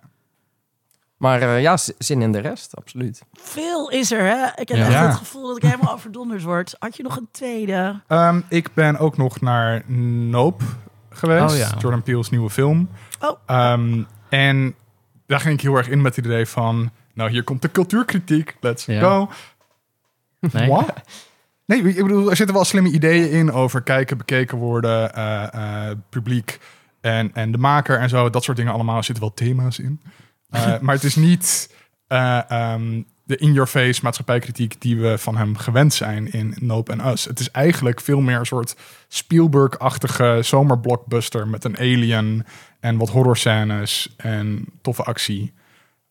Maar 1.16 1.42
eh, 1.42 1.60
ja, 1.62 1.76
zin 1.98 2.22
in 2.22 2.32
de 2.32 2.38
rest, 2.38 2.76
absoluut. 2.76 3.22
Veel 3.32 3.90
is 3.90 4.12
er, 4.12 4.20
hè? 4.26 4.44
Ik 4.60 4.68
heb 4.68 4.76
Ja. 4.76 4.84
echt 4.84 4.92
Ja. 4.92 5.06
het 5.06 5.16
gevoel 5.16 5.46
dat 5.46 5.56
ik 5.56 5.62
helemaal 5.62 5.92
overdonderd 5.94 6.42
word. 6.42 6.76
Had 6.78 6.96
je 6.96 7.02
nog 7.02 7.16
een 7.16 7.28
tweede? 7.30 8.00
Ehm, 8.06 8.40
ik 8.48 8.74
ben 8.74 8.98
ook 8.98 9.16
nog 9.16 9.40
naar 9.40 9.82
Nope 9.90 10.64
geweest. 11.10 11.52
Oh, 11.52 11.58
ja. 11.58 11.70
Jordan 11.78 12.02
Peele's 12.02 12.30
nieuwe 12.30 12.50
film. 12.50 12.88
Oh. 13.20 13.38
Ehm, 13.46 14.02
en 14.28 14.74
daar 15.26 15.40
ging 15.40 15.54
ik 15.54 15.60
heel 15.60 15.76
erg 15.76 15.88
in 15.88 16.02
met 16.02 16.16
het 16.16 16.24
idee 16.24 16.46
van... 16.46 16.90
Nou, 17.14 17.30
hier 17.30 17.44
komt 17.44 17.62
de 17.62 17.70
cultuurkritiek. 17.70 18.56
Let's 18.60 18.84
Ja. 18.84 19.00
go. 19.00 19.28
Nee? 20.40 20.70
Nee, 21.68 21.82
ik 21.82 22.02
bedoel, 22.02 22.30
er 22.30 22.36
zitten 22.36 22.54
wel 22.54 22.64
slimme 22.64 22.90
ideeën 22.90 23.30
in 23.30 23.52
over 23.52 23.82
kijken, 23.82 24.16
bekeken 24.16 24.58
worden, 24.58 25.14
eh, 25.14 25.88
eh, 25.90 25.96
publiek 26.08 26.58
en, 27.00 27.30
en 27.34 27.52
de 27.52 27.58
maker 27.58 27.98
en 27.98 28.08
zo. 28.08 28.30
Dat 28.30 28.44
soort 28.44 28.56
dingen 28.56 28.72
allemaal. 28.72 28.96
Er 28.96 29.04
zitten 29.04 29.24
wel 29.24 29.34
thema's 29.34 29.78
in. 29.78 30.00
Eh, 30.48 30.78
maar 30.78 30.94
het 30.94 31.04
is 31.04 31.16
niet 31.16 31.74
eh, 32.06 32.50
ehm, 32.50 33.02
de 33.24 33.36
in-your-face 33.36 34.00
maatschappijkritiek 34.02 34.80
die 34.80 35.00
we 35.00 35.18
van 35.18 35.36
hem 35.36 35.56
gewend 35.56 35.94
zijn 35.94 36.32
in 36.32 36.54
Nope 36.60 36.92
en 36.92 37.06
Us. 37.06 37.24
Het 37.24 37.40
is 37.40 37.50
eigenlijk 37.50 38.00
veel 38.00 38.20
meer 38.20 38.38
een 38.38 38.46
soort 38.46 38.76
Spielberg-achtige 39.08 40.38
zomerblockbuster 40.42 41.48
met 41.48 41.64
een 41.64 41.78
alien 41.78 42.46
en 42.80 42.96
wat 42.96 43.08
horrorscènes 43.08 44.14
en 44.16 44.64
toffe 44.82 45.02
actie. 45.02 45.52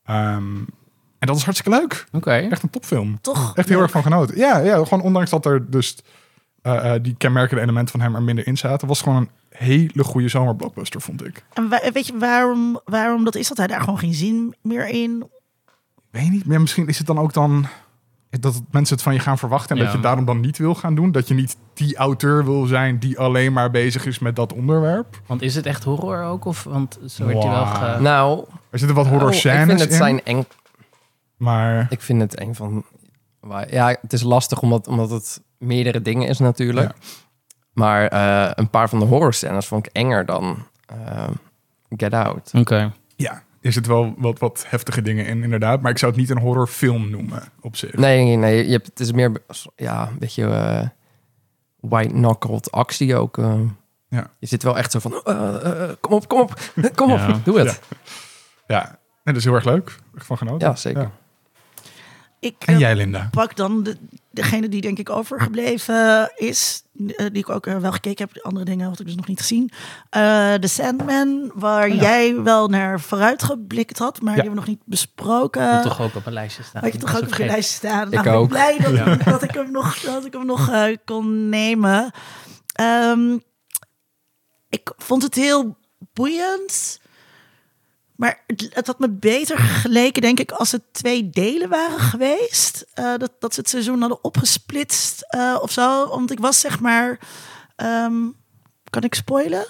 Ehm, 0.03 0.63
en 1.19 1.27
dat 1.27 1.35
is 1.35 1.43
hartstikke 1.43 1.79
leuk. 1.79 2.05
Oké. 2.11 2.31
Echt 2.31 2.63
een 2.63 2.69
topfilm. 2.69 3.21
Toch? 3.21 3.55
Echt 3.55 3.69
heel 3.69 3.81
erg 3.81 3.91
van 3.91 4.03
genoten. 4.03 4.37
Ja, 4.37 4.57
ja, 4.59 4.83
gewoon 4.83 5.01
ondanks 5.01 5.29
dat 5.29 5.45
er 5.45 5.69
dus 5.71 5.97
eh, 6.61 6.93
eh, 6.95 7.03
die 7.03 7.15
kenmerkende 7.17 7.61
elementen 7.61 7.91
van 7.91 7.99
hem 8.01 8.15
er 8.15 8.21
minder 8.23 8.47
in 8.47 8.57
zaten, 8.57 8.87
was 8.87 9.01
gewoon 9.01 9.17
een 9.17 9.29
hele 9.49 10.03
goede 10.03 10.27
zomerblockbuster, 10.27 11.01
vond 11.01 11.25
ik. 11.25 11.43
En 11.53 11.69
wa- 11.69 11.81
weet 11.93 12.07
je 12.07 12.17
waarom, 12.17 12.79
waarom 12.85 13.23
dat 13.23 13.35
is? 13.35 13.47
Dat 13.47 13.57
hij 13.57 13.67
daar 13.67 13.79
gewoon 13.81 13.99
geen 13.99 14.13
zin 14.13 14.55
meer 14.61 14.87
in. 14.87 15.23
Weet 16.11 16.29
niet, 16.31 16.45
maar 16.45 16.61
misschien 16.61 16.87
is 16.87 16.97
het 16.97 17.07
dan 17.07 17.19
ook 17.19 17.33
dan 17.33 17.65
dat 18.29 18.61
mensen 18.71 18.95
het 18.95 19.03
van 19.03 19.13
je 19.13 19.19
gaan 19.19 19.37
verwachten 19.37 19.69
en 19.69 19.77
Ja. 19.77 19.83
dat 19.87 19.93
je 19.95 20.01
daarom 20.01 20.25
dan 20.25 20.39
niet 20.39 20.57
wil 20.57 20.75
gaan 20.75 20.95
doen. 20.95 21.11
Dat 21.11 21.27
je 21.27 21.33
niet 21.33 21.57
die 21.73 21.95
auteur 21.97 22.45
wil 22.45 22.65
zijn 22.65 22.99
die 22.99 23.19
alleen 23.19 23.53
maar 23.53 23.71
bezig 23.71 24.05
is 24.05 24.19
met 24.19 24.35
dat 24.35 24.53
onderwerp. 24.53 25.21
Want 25.25 25.41
is 25.41 25.55
het 25.55 25.65
echt 25.65 25.83
horror 25.83 26.23
ook? 26.23 26.45
Of, 26.45 26.63
want 26.63 26.99
zo 27.07 27.25
werd 27.25 27.43
hij 27.43 27.51
wel... 27.51 27.63
Wow. 27.65 27.75
ge- 27.75 28.01
Nou, 28.01 28.45
Er 28.69 28.79
zitten 28.79 28.97
wat 28.97 29.07
horror 29.07 29.27
oh, 29.27 29.33
ik 29.33 29.39
scènes 29.39 29.65
vind 29.67 29.79
het 29.79 29.89
in, 29.89 29.95
zijn 29.95 30.23
eng 30.23 30.45
maar 31.37 31.87
Ik 31.89 32.01
vind 32.01 32.21
het 32.21 32.39
een 32.39 32.55
van. 32.55 32.85
Ja, 33.69 33.97
het 34.01 34.13
is 34.13 34.21
lastig 34.21 34.61
omdat, 34.61 34.87
omdat 34.87 35.09
het 35.09 35.41
meerdere 35.57 36.01
dingen 36.01 36.27
is 36.27 36.39
natuurlijk. 36.39 36.91
Maar 37.73 38.07
eh, 38.07 38.51
een 38.55 38.69
paar 38.69 38.89
van 38.89 38.99
de 38.99 39.05
horror 39.05 39.33
scènes 39.33 39.65
vond 39.67 39.85
ik 39.85 39.93
enger 39.93 40.25
dan 40.25 40.65
eh, 40.85 41.27
Get 41.89 42.13
Out. 42.13 42.51
Oké. 42.55 42.93
ja, 43.15 43.43
er 43.61 43.71
zitten 43.71 43.91
wel 43.91 44.13
wat, 44.17 44.39
wat 44.39 44.65
heftige 44.67 45.01
dingen 45.01 45.25
in 45.25 45.43
inderdaad. 45.43 45.81
Maar 45.81 45.91
ik 45.91 45.97
zou 45.97 46.11
het 46.11 46.19
niet 46.21 46.29
een 46.29 46.37
horrorfilm 46.39 47.09
noemen 47.09 47.43
op 47.61 47.75
zich. 47.75 47.93
Nee, 47.93 48.23
nee, 48.23 48.35
nee. 48.35 48.65
Je 48.65 48.71
hebt, 48.71 48.87
het 48.87 48.99
is 48.99 49.11
meer 49.11 49.31
ja, 49.75 50.07
een 50.07 50.17
beetje 50.19 50.45
eh, 50.47 50.87
white-knuckled 51.79 52.71
actie 52.71 53.15
ook. 53.15 53.37
Ja. 54.09 54.29
Je 54.39 54.47
zit 54.47 54.63
wel 54.63 54.77
echt 54.77 54.91
zo 54.91 54.99
van, 54.99 55.11
kom 55.99 56.13
op, 56.13 56.27
kom 56.27 56.39
op, 56.39 56.53
kom 56.95 57.11
op, 57.11 57.17
Ja. 57.17 57.39
doe 57.43 57.59
het. 57.59 57.79
Ja, 58.67 58.87
en 58.89 58.97
dat 59.23 59.35
is 59.35 59.43
heel 59.43 59.53
erg 59.53 59.65
leuk. 59.65 59.95
Van 60.15 60.37
genoten. 60.37 60.67
Ja, 60.67 60.75
zeker. 60.75 61.11
Ik 62.39 62.55
En 62.65 62.77
jij, 62.79 62.95
Linda? 62.95 63.27
pak 63.31 63.55
dan 63.55 63.83
de, 63.83 63.97
degene 64.31 64.69
die 64.69 64.81
denk 64.81 64.99
ik 64.99 65.09
overgebleven 65.09 66.31
is. 66.35 66.83
eh, 67.07 67.15
die 67.17 67.31
ik 67.37 67.49
ook 67.49 67.65
eh, 67.67 67.77
wel 67.77 67.91
gekeken 67.91 68.25
heb. 68.25 68.33
De 68.33 68.43
andere 68.43 68.65
dingen 68.65 68.87
had 68.87 68.99
ik 68.99 69.05
dus 69.05 69.15
nog 69.15 69.27
niet 69.27 69.39
gezien. 69.39 69.71
Eh 70.09 70.53
The 70.53 70.67
Sandman, 70.67 71.51
waar 71.55 71.87
Oh 71.89 71.95
ja. 71.95 72.01
jij 72.01 72.41
wel 72.41 72.67
naar 72.67 72.99
vooruit 72.99 73.43
geblikt 73.43 73.97
had. 73.97 74.21
Maar 74.21 74.33
die 74.33 74.43
hebben 74.43 74.49
we 74.63 74.67
nog 74.67 74.77
niet 74.77 74.85
besproken. 74.85 75.73
Moet 75.73 75.83
toch 75.83 76.01
ook 76.01 76.15
op 76.15 76.25
een 76.25 76.33
lijstje 76.33 76.63
staan. 76.63 76.83
Had 76.83 76.93
je 76.93 76.99
toch 76.99 77.09
ook 77.09 77.15
op 77.15 77.21
je 77.21 77.27
vergeten. 77.27 77.51
lijst 77.53 77.69
staan? 77.71 78.11
Ik 78.13 78.23
nou, 78.23 78.37
ook. 78.37 78.49
ben 78.49 78.69
ik 78.69 78.77
blij 78.77 79.05
dat, 79.05 79.05
Ja. 79.23 79.31
dat 79.31 79.43
ik 79.43 79.51
hem 79.51 79.71
nog, 79.71 79.99
dat 79.99 80.25
ik 80.25 80.33
hem 80.33 80.45
nog 80.45 80.71
kon 81.05 81.49
nemen. 81.49 82.11
Ehm, 82.73 83.37
ik 84.69 84.93
vond 84.97 85.23
het 85.23 85.35
heel 85.35 85.77
boeiend. 86.13 86.99
Maar 88.17 88.43
het, 88.47 88.87
had 88.87 88.99
me 88.99 89.09
beter 89.09 89.57
geleken, 89.57 90.21
denk 90.21 90.39
ik, 90.39 90.51
als 90.51 90.71
het 90.71 90.83
twee 90.91 91.29
delen 91.29 91.69
waren 91.69 91.99
geweest. 91.99 92.85
Eh, 92.93 93.13
dat, 93.17 93.31
dat 93.39 93.53
ze 93.53 93.59
het 93.59 93.69
seizoen 93.69 93.99
hadden 93.99 94.23
opgesplitst 94.23 95.21
eh, 95.21 95.57
of 95.61 95.71
zo. 95.71 96.07
Want 96.07 96.31
ik 96.31 96.39
was 96.39 96.59
zeg 96.59 96.79
maar... 96.79 97.19
ehm, 97.75 98.25
kan 98.89 99.03
ik 99.03 99.15
spoilen? 99.15 99.65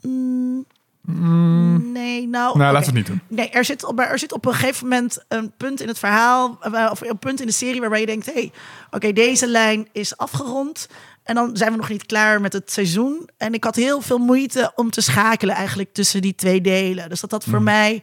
Mm, 0.00 1.92
nee, 1.92 2.28
nou... 2.28 2.28
nou, 2.28 2.50
oké. 2.50 2.58
laten 2.58 2.78
we 2.78 2.84
het 2.84 2.94
niet 2.94 3.06
doen. 3.06 3.20
Nee, 3.28 3.50
er 3.50 3.64
zit, 3.64 3.84
op, 3.84 4.00
er 4.00 4.18
zit 4.18 4.32
op 4.32 4.46
een 4.46 4.54
gegeven 4.54 4.88
moment 4.88 5.24
een 5.28 5.52
punt 5.56 5.80
in 5.80 5.88
het 5.88 5.98
verhaal, 5.98 6.58
eh, 6.60 6.88
of 6.90 7.00
een 7.00 7.18
punt 7.18 7.40
in 7.40 7.46
de 7.46 7.52
serie 7.52 7.80
waarbij 7.80 8.00
je 8.00 8.06
denkt: 8.06 8.26
hé, 8.26 8.32
hey, 8.32 8.52
oké, 8.90 9.12
deze 9.12 9.46
lijn 9.46 9.88
is 9.92 10.16
afgerond. 10.16 10.88
En 11.22 11.34
dan 11.34 11.56
zijn 11.56 11.70
we 11.70 11.76
nog 11.76 11.88
niet 11.88 12.06
klaar 12.06 12.40
met 12.40 12.52
het 12.52 12.70
seizoen. 12.70 13.28
En 13.36 13.54
ik 13.54 13.64
had 13.64 13.74
heel 13.74 14.00
veel 14.00 14.18
moeite 14.18 14.72
om 14.74 14.90
te 14.90 15.00
schakelen 15.00 15.54
eigenlijk 15.54 15.92
tussen 15.92 16.22
die 16.22 16.34
twee 16.34 16.60
delen. 16.60 17.08
Dus 17.08 17.20
dat 17.20 17.30
dat 17.30 17.44
voor 17.44 17.62
mij, 17.62 18.02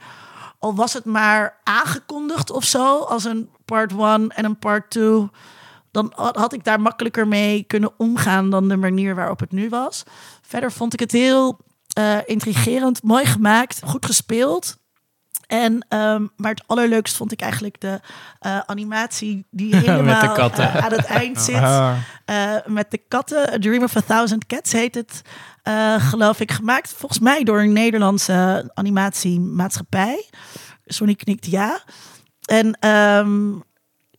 al 0.59 0.75
was 0.75 0.93
het 0.93 1.05
maar 1.05 1.59
aangekondigd 1.63 2.51
of 2.51 2.63
zo, 2.63 2.99
als 2.99 3.23
een 3.23 3.49
part 3.65 3.93
one 3.93 4.33
en 4.33 4.45
een 4.45 4.59
part 4.59 4.89
two, 4.91 5.29
dan 5.91 6.13
had 6.15 6.35
had 6.35 6.53
ik 6.53 6.63
daar 6.63 6.81
makkelijker 6.81 7.27
mee 7.27 7.63
kunnen 7.63 7.93
omgaan 7.97 8.49
dan 8.49 8.67
de 8.67 8.77
manier 8.77 9.15
waarop 9.15 9.39
het 9.39 9.51
nu 9.51 9.69
was. 9.69 10.03
Verder 10.41 10.71
vond 10.71 10.93
ik 10.93 10.99
het 10.99 11.11
heel 11.11 11.59
eh, 11.93 12.17
intrigerend, 12.25 13.03
mooi 13.03 13.25
gemaakt, 13.25 13.81
goed 13.85 14.05
gespeeld. 14.05 14.77
En, 15.49 15.85
ehm, 15.87 16.27
maar 16.35 16.51
het 16.51 16.63
allerleukst 16.65 17.15
vond 17.15 17.31
ik 17.31 17.41
eigenlijk 17.41 17.81
de 17.81 17.99
eh, 18.39 18.59
animatie 18.65 19.45
die 19.51 19.75
helemaal 19.85 20.37
eh, 20.37 20.75
aan 20.75 20.91
het 20.91 21.05
eind 21.05 21.41
zit. 21.49 21.55
Ah, 21.55 21.97
Eh, 22.25 22.55
met 22.65 22.91
de 22.91 22.97
katten. 23.07 23.53
A 23.53 23.57
Dream 23.59 23.83
of 23.83 23.95
a 23.95 24.01
Thousand 24.01 24.45
Cats 24.45 24.71
heet 24.71 24.95
het, 24.95 25.21
geloof 25.97 26.39
ik. 26.39 26.51
Gemaakt 26.51 26.93
volgens 26.93 27.19
mij 27.19 27.43
door 27.43 27.59
een 27.59 27.73
Nederlandse 27.73 28.71
animatiemaatschappij. 28.73 30.29
Sonny 30.85 31.15
knikt 31.15 31.45
ja. 31.45 31.79
En 32.45 32.77
ehm, 32.79 33.51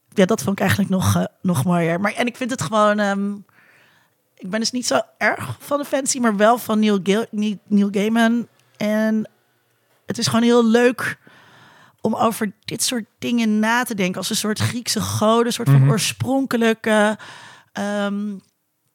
ja, 0.09 0.25
dat 0.27 0.43
vond 0.43 0.53
ik 0.53 0.61
eigenlijk 0.61 0.91
nog, 0.91 1.27
nog 1.43 1.65
mooier. 1.65 2.01
Maar, 2.01 2.13
en 2.13 2.27
ik 2.27 2.37
vind 2.37 2.51
het 2.51 2.63
gewoon... 2.63 2.99
ehm, 2.99 3.35
ik 4.35 4.51
ben 4.51 4.61
dus 4.61 4.71
niet 4.71 4.87
zo 4.87 5.01
erg 5.19 5.57
van 5.59 5.79
de 5.79 5.85
fancy, 5.85 6.19
maar 6.19 6.37
wel 6.37 6.59
van 6.59 6.79
Neil, 6.79 6.99
Gil, 7.03 7.27
Neil, 7.31 7.57
Neil 7.67 7.89
Gaiman. 7.91 8.47
En 8.77 9.29
het 10.11 10.19
is 10.19 10.27
gewoon 10.27 10.43
heel 10.45 10.67
leuk 10.67 11.19
om 12.01 12.15
over 12.15 12.53
dit 12.65 12.83
soort 12.83 13.05
dingen 13.19 13.59
na 13.59 13.83
te 13.83 13.95
denken. 13.95 14.17
Als 14.17 14.31
een 14.31 14.37
soort 14.37 14.59
Griekse 14.59 15.01
goden, 15.01 15.47
een 15.47 15.53
soort 15.53 15.69
van 15.71 15.81
Mhm. 15.81 15.91
oorspronkelijke 15.91 17.19
ehm, 17.73 18.35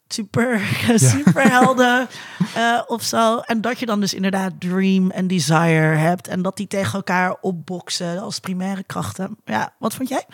super, 0.08 0.60
superhelden 0.96 2.08
eh, 2.56 2.82
of 2.88 3.04
zo. 3.04 3.38
En 3.40 3.62
dat 3.62 3.80
je 3.80 3.86
dan 3.86 4.00
dus 4.00 4.14
inderdaad 4.14 4.54
Dream 4.60 5.12
en 5.12 5.28
Desire 5.28 5.96
hebt. 5.96 6.28
En 6.28 6.42
dat 6.42 6.58
die 6.58 6.68
tegen 6.68 6.94
elkaar 6.94 7.36
opboksen 7.42 8.20
als 8.22 8.40
primaire 8.40 8.84
krachten. 8.84 9.38
Ja, 9.46 9.74
wat 9.80 9.94
vond 9.94 10.10
jij? 10.10 10.26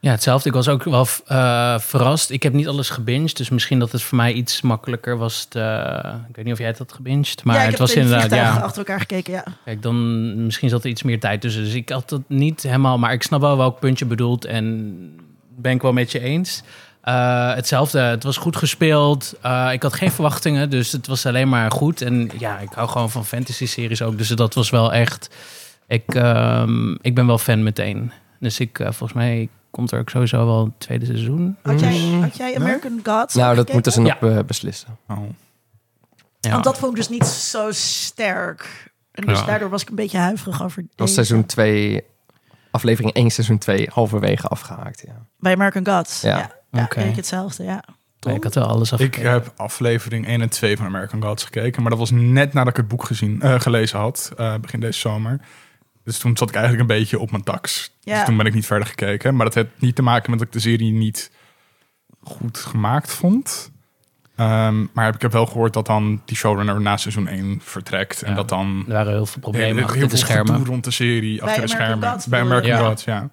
Ja, 0.00 0.10
hetzelfde. 0.10 0.48
Ik 0.48 0.54
was 0.54 0.68
ook 0.68 0.82
wel 0.82 1.06
eh, 1.26 1.78
verrast. 1.78 2.30
Ik 2.30 2.42
heb 2.42 2.52
niet 2.52 2.68
alles 2.68 2.90
gebinged, 2.90 3.36
dus 3.36 3.48
misschien 3.48 3.78
dat 3.78 3.92
het 3.92 4.02
voor 4.02 4.16
mij 4.16 4.32
iets 4.32 4.60
makkelijker 4.60 5.16
was. 5.16 5.44
Te, 5.44 6.00
ik 6.28 6.36
weet 6.36 6.44
niet 6.44 6.54
of 6.54 6.58
jij 6.58 6.68
het 6.68 6.78
had 6.78 6.92
gebinged, 6.92 7.44
maar 7.44 7.56
ja, 7.56 7.62
het 7.62 7.78
was 7.78 7.94
in 7.94 8.06
de 8.06 8.14
inderdaad 8.14 8.54
ja. 8.54 8.62
achter 8.62 8.78
elkaar 8.78 9.00
gekeken, 9.00 9.32
ja. 9.32 9.44
Kijk, 9.64 9.82
dan 9.82 10.44
misschien 10.44 10.68
zat 10.68 10.84
er 10.84 10.90
iets 10.90 11.02
meer 11.02 11.20
tijd 11.20 11.40
tussen. 11.40 11.64
Dus 11.64 11.74
ik 11.74 11.88
had 11.88 12.10
het 12.10 12.28
niet 12.28 12.62
helemaal, 12.62 12.98
maar 12.98 13.12
ik 13.12 13.22
snap 13.22 13.40
wel 13.40 13.56
welk 13.56 13.80
punt 13.80 13.98
je 13.98 14.04
bedoelt 14.04 14.44
en 14.44 14.94
ben 15.56 15.72
ik 15.72 15.82
wel 15.82 15.92
met 15.92 16.12
je 16.12 16.20
eens. 16.20 16.62
Eh, 17.00 17.54
hetzelfde, 17.54 18.00
het 18.00 18.22
was 18.22 18.36
goed 18.36 18.56
gespeeld. 18.56 19.34
Eh, 19.42 19.68
ik 19.72 19.82
had 19.82 19.94
geen 19.94 20.10
verwachtingen, 20.10 20.70
dus 20.70 20.92
het 20.92 21.06
was 21.06 21.26
alleen 21.26 21.48
maar 21.48 21.70
goed. 21.70 22.02
En 22.02 22.30
ja, 22.38 22.58
ik 22.58 22.72
hou 22.72 22.88
gewoon 22.88 23.10
van 23.10 23.26
fantasy-series 23.26 24.02
ook, 24.02 24.18
dus 24.18 24.28
dat 24.28 24.54
was 24.54 24.70
wel 24.70 24.92
echt. 24.92 25.30
Ik, 25.86 26.14
ehm, 26.14 26.92
ik 26.92 27.14
ben 27.14 27.26
wel 27.26 27.38
fan 27.38 27.62
meteen. 27.62 28.12
Dus 28.40 28.60
ik, 28.60 28.76
volgens 28.82 29.12
mij 29.12 29.48
komt 29.70 29.90
er 29.92 29.98
ook 29.98 30.10
sowieso 30.10 30.46
wel 30.46 30.62
een 30.64 30.74
tweede 30.78 31.04
seizoen. 31.06 31.56
Had 31.62 31.80
jij, 31.80 31.98
Mm. 31.98 32.22
had 32.22 32.36
jij 32.36 32.56
American 32.56 33.00
Gods 33.02 33.34
Nou, 33.34 33.54
dat 33.56 33.72
moeten 33.72 33.92
ze 33.92 34.00
nog 34.00 34.16
eh, 34.20 34.38
beslissen. 34.46 34.96
oh. 35.08 35.18
Ja. 36.40 36.50
Want 36.50 36.64
dat 36.64 36.78
vond 36.78 36.90
ik 36.90 36.96
dus 36.96 37.08
niet 37.08 37.26
zo 37.26 37.66
sterk. 37.72 38.92
En 39.12 39.26
dus 39.26 39.38
Ja. 39.40 39.46
daardoor 39.46 39.68
was 39.70 39.82
ik 39.82 39.88
een 39.88 39.94
beetje 39.94 40.18
huiverig 40.18 40.62
over 40.62 40.82
Dat 40.82 40.90
was 40.96 41.08
deze. 41.08 41.12
seizoen 41.24 41.46
2, 41.46 42.04
aflevering 42.70 43.14
1, 43.14 43.30
seizoen 43.30 43.58
2, 43.58 43.88
halverwege 43.92 44.46
afgehaakt. 44.48 45.02
Ja. 45.06 45.26
Bij 45.38 45.52
American 45.52 45.86
Gods. 45.96 46.20
Ja. 46.20 46.36
Ja, 46.70 46.88
ja, 46.94 47.02
ik 47.02 47.16
hetzelfde, 47.16 47.64
ja. 47.64 47.84
Nee, 48.20 48.36
ik 48.36 48.44
had 48.44 48.54
wel 48.54 48.66
alles 48.66 48.86
Ik 48.88 48.92
afgekeken. 48.92 49.30
heb 49.30 49.52
aflevering 49.56 50.26
1 50.26 50.40
en 50.40 50.48
2 50.48 50.76
van 50.76 50.86
American 50.86 51.22
Gods 51.22 51.44
gekeken. 51.44 51.80
Maar 51.82 51.90
dat 51.90 51.98
was 52.00 52.10
net 52.10 52.52
nadat 52.52 52.68
ik 52.70 52.76
het 52.76 52.88
boek 52.88 53.04
gezien, 53.04 53.42
eh, 53.42 53.60
gelezen 53.60 53.98
had. 53.98 54.32
eh, 54.36 54.54
begin 54.60 54.80
deze 54.80 54.98
zomer. 54.98 55.40
Dus 56.08 56.18
toen 56.18 56.36
zat 56.36 56.48
ik 56.48 56.54
eigenlijk 56.54 56.90
een 56.90 56.96
beetje 56.98 57.18
op 57.18 57.30
mijn 57.30 57.42
tax. 57.42 57.92
Ja. 58.00 58.14
Dus 58.14 58.24
toen 58.24 58.36
ben 58.36 58.46
ik 58.46 58.54
niet 58.54 58.66
verder 58.66 58.86
gekeken. 58.88 59.36
Maar 59.36 59.44
dat 59.44 59.54
heeft 59.54 59.68
niet 59.78 59.94
te 59.94 60.02
maken 60.02 60.30
met 60.30 60.38
dat 60.38 60.48
ik 60.48 60.54
de 60.54 60.60
serie 60.60 60.92
niet 60.92 61.30
goed 62.22 62.58
gemaakt 62.58 63.12
vond. 63.12 63.70
Ehm, 64.36 64.84
maar 64.92 65.14
ik 65.14 65.22
heb 65.22 65.32
wel 65.32 65.46
gehoord 65.46 65.72
dat 65.72 65.86
dan 65.86 66.22
die 66.24 66.36
showrunner 66.36 66.80
na 66.80 66.96
seizoen 66.96 67.28
1 67.28 67.60
vertrekt. 67.62 68.22
En 68.22 68.30
Ja. 68.30 68.36
dat 68.36 68.48
dan 68.48 68.84
Er 68.86 68.92
waren 68.92 69.12
heel 69.12 69.26
veel 69.26 69.40
problemen 69.40 69.74
heel, 69.74 69.82
achter 69.84 69.98
heel 69.98 70.08
de 70.08 70.16
veel 70.16 70.26
schermen. 70.26 70.64
rond 70.64 70.84
de 70.84 70.90
serie 70.90 71.42
achter 71.42 71.66
de 71.66 71.72
American 71.72 71.86
schermen. 71.86 72.10
Gods 72.10 72.26
Bij? 72.26 72.40
American 72.40 72.70
Ja. 72.70 72.86
Gods, 72.88 73.04
ja. 73.04 73.28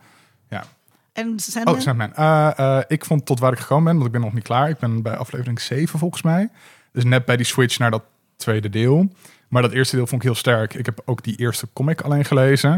En 1.14 1.40
Sandman? 1.40 1.76
Oh, 1.76 1.80
Sandman. 1.82 2.14
Eh, 2.16 2.52
eh, 2.78 2.84
ik 2.88 3.06
vond 3.06 3.26
tot 3.26 3.40
waar 3.40 3.52
ik 3.52 3.60
gekomen 3.60 3.84
ben, 3.84 3.94
want 3.94 4.06
ik 4.06 4.12
ben 4.12 4.22
nog 4.22 4.34
niet 4.34 4.44
klaar. 4.44 4.70
Ik 4.70 4.78
ben 4.78 5.02
bij 5.02 5.16
aflevering 5.18 5.62
7 5.62 6.00
volgens 6.00 6.22
mij. 6.22 6.50
Dus 6.92 7.04
net 7.04 7.26
bij 7.26 7.38
die 7.38 7.46
switch 7.46 7.80
naar 7.80 7.92
dat 7.92 8.04
tweede 8.38 8.70
deel. 8.70 9.10
Maar 9.48 9.62
dat 9.62 9.72
eerste 9.72 9.96
deel 9.96 10.08
vond 10.08 10.22
ik 10.22 10.28
heel 10.28 10.38
sterk. 10.38 10.74
Ik 10.74 10.86
heb 10.86 11.02
ook 11.06 11.24
die 11.24 11.36
eerste 11.36 11.68
comic 11.74 12.02
alleen 12.02 12.26
gelezen. 12.26 12.72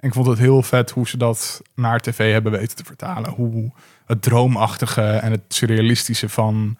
En 0.00 0.08
ik 0.08 0.12
vond 0.14 0.26
het 0.26 0.38
heel 0.38 0.62
vet 0.62 0.90
hoe 0.90 1.08
ze 1.08 1.16
dat 1.16 1.62
naar 1.74 2.00
tv 2.00 2.32
hebben 2.32 2.52
weten 2.52 2.76
te 2.76 2.84
vertalen. 2.84 3.30
Hoe 3.30 3.72
het 4.06 4.22
droomachtige 4.22 5.02
en 5.02 5.30
het 5.30 5.40
surrealistische 5.48 6.28
van 6.28 6.76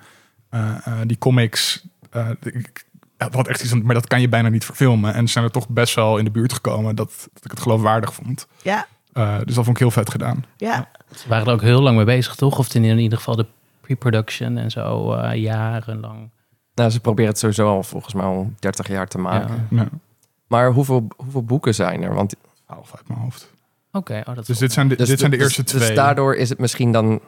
eh, 0.49 0.75
eh, 0.85 0.93
die 1.05 1.19
comics. 1.19 1.87
eh, 2.11 2.29
ik, 2.43 2.85
had 3.19 3.49
echt 3.49 3.63
iets, 3.63 3.73
aan- 3.73 3.85
maar 3.85 3.95
dat 3.95 4.07
kan 4.07 4.21
je 4.21 4.29
bijna 4.29 4.49
niet 4.49 4.65
verfilmen. 4.65 5.15
En 5.15 5.27
ze 5.27 5.33
zijn 5.33 5.45
er 5.45 5.51
toch 5.51 5.69
best 5.69 5.95
wel 5.95 6.19
in 6.19 6.25
de 6.25 6.31
buurt 6.31 6.53
gekomen 6.53 6.97
dat, 6.97 7.29
dat 7.33 7.45
ik 7.45 7.51
het 7.51 7.61
geloofwaardig 7.61 8.15
vond. 8.15 8.47
Ja, 8.63 8.87
Eh, 9.13 9.37
dus 9.45 9.55
dat 9.55 9.65
vond 9.65 9.69
ik 9.77 9.79
heel 9.79 9.91
vet 9.91 10.11
gedaan. 10.11 10.45
ja. 10.57 10.89
Ze 11.17 11.29
waren 11.29 11.47
er 11.47 11.53
ook 11.53 11.61
heel 11.63 11.81
lang 11.83 11.97
mee 11.97 12.05
bezig, 12.05 12.35
toch? 12.35 12.59
Of 12.59 12.75
in 12.75 12.99
ieder 12.99 13.19
geval 13.19 13.37
de 13.37 13.47
pre-production 13.81 14.57
en 14.59 14.71
zo, 14.71 15.13
eh, 15.13 15.35
jarenlang. 15.43 16.31
Nou, 16.75 16.91
ze 16.91 17.01
proberen 17.01 17.31
het 17.31 17.39
sowieso 17.39 17.69
al 17.69 17.83
volgens 17.83 18.15
mij 18.15 18.25
al 18.25 18.53
30 18.59 18.89
jaar 18.89 19.07
te 19.09 19.19
maken. 19.19 19.67
Ja. 19.71 19.81
Ja, 19.83 19.89
Maar 20.47 20.73
hoeveel, 20.73 21.07
hoeveel 21.17 21.43
boeken 21.45 21.75
zijn 21.75 22.03
er? 22.03 22.15
Want 22.15 22.35
half 22.65 22.95
uit 22.97 23.09
mijn 23.09 23.21
hoofd. 23.21 23.53
Oké, 23.93 24.23
oh, 24.27 24.35
dat 24.35 24.47
Dus 24.47 24.59
dit 24.59 24.73
zijn 24.73 24.89
de, 24.89 24.97
Dus 24.97 25.09
dit 25.09 25.19
zijn 25.19 25.31
de 25.31 25.37
dus- 25.37 25.47
eerste 25.47 25.63
dus 25.63 25.83
twee. 25.83 25.95
daardoor 25.97 26.35
is 26.37 26.49
het 26.49 26.59
misschien 26.59 26.93
dan 26.93 27.21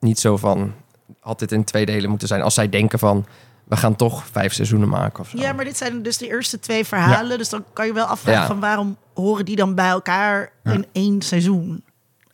niet 0.00 0.18
zo 0.18 0.36
van... 0.36 0.72
had 1.20 1.38
dit 1.38 1.52
in 1.52 1.64
twee 1.64 1.86
delen 1.86 2.10
moeten 2.10 2.28
zijn. 2.28 2.42
Als 2.42 2.54
zij 2.54 2.68
denken 2.68 2.98
van, 2.98 3.26
we 3.64 3.76
gaan 3.76 3.96
toch 3.96 4.26
vijf 4.26 4.52
seizoenen 4.52 4.88
maken 4.88 5.20
of 5.20 5.28
zo. 5.28 5.38
ja, 5.38 5.52
maar 5.52 5.64
dit 5.64 5.76
zijn 5.76 6.02
dus 6.02 6.16
de 6.18 6.26
eerste 6.28 6.58
twee 6.60 6.84
verhalen. 6.84 7.38
Dus 7.38 7.48
dan 7.48 7.64
kan 7.72 7.86
je 7.86 7.92
wel 7.92 8.06
afvragen 8.06 8.40
Ja. 8.40 8.46
van 8.46 8.60
waarom 8.60 8.96
horen 9.14 9.44
die 9.44 9.56
dan 9.56 9.74
bij 9.74 9.88
elkaar 9.88 10.52
Ja. 10.62 10.72
in 10.72 10.86
één 10.92 11.22
seizoen? 11.22 11.84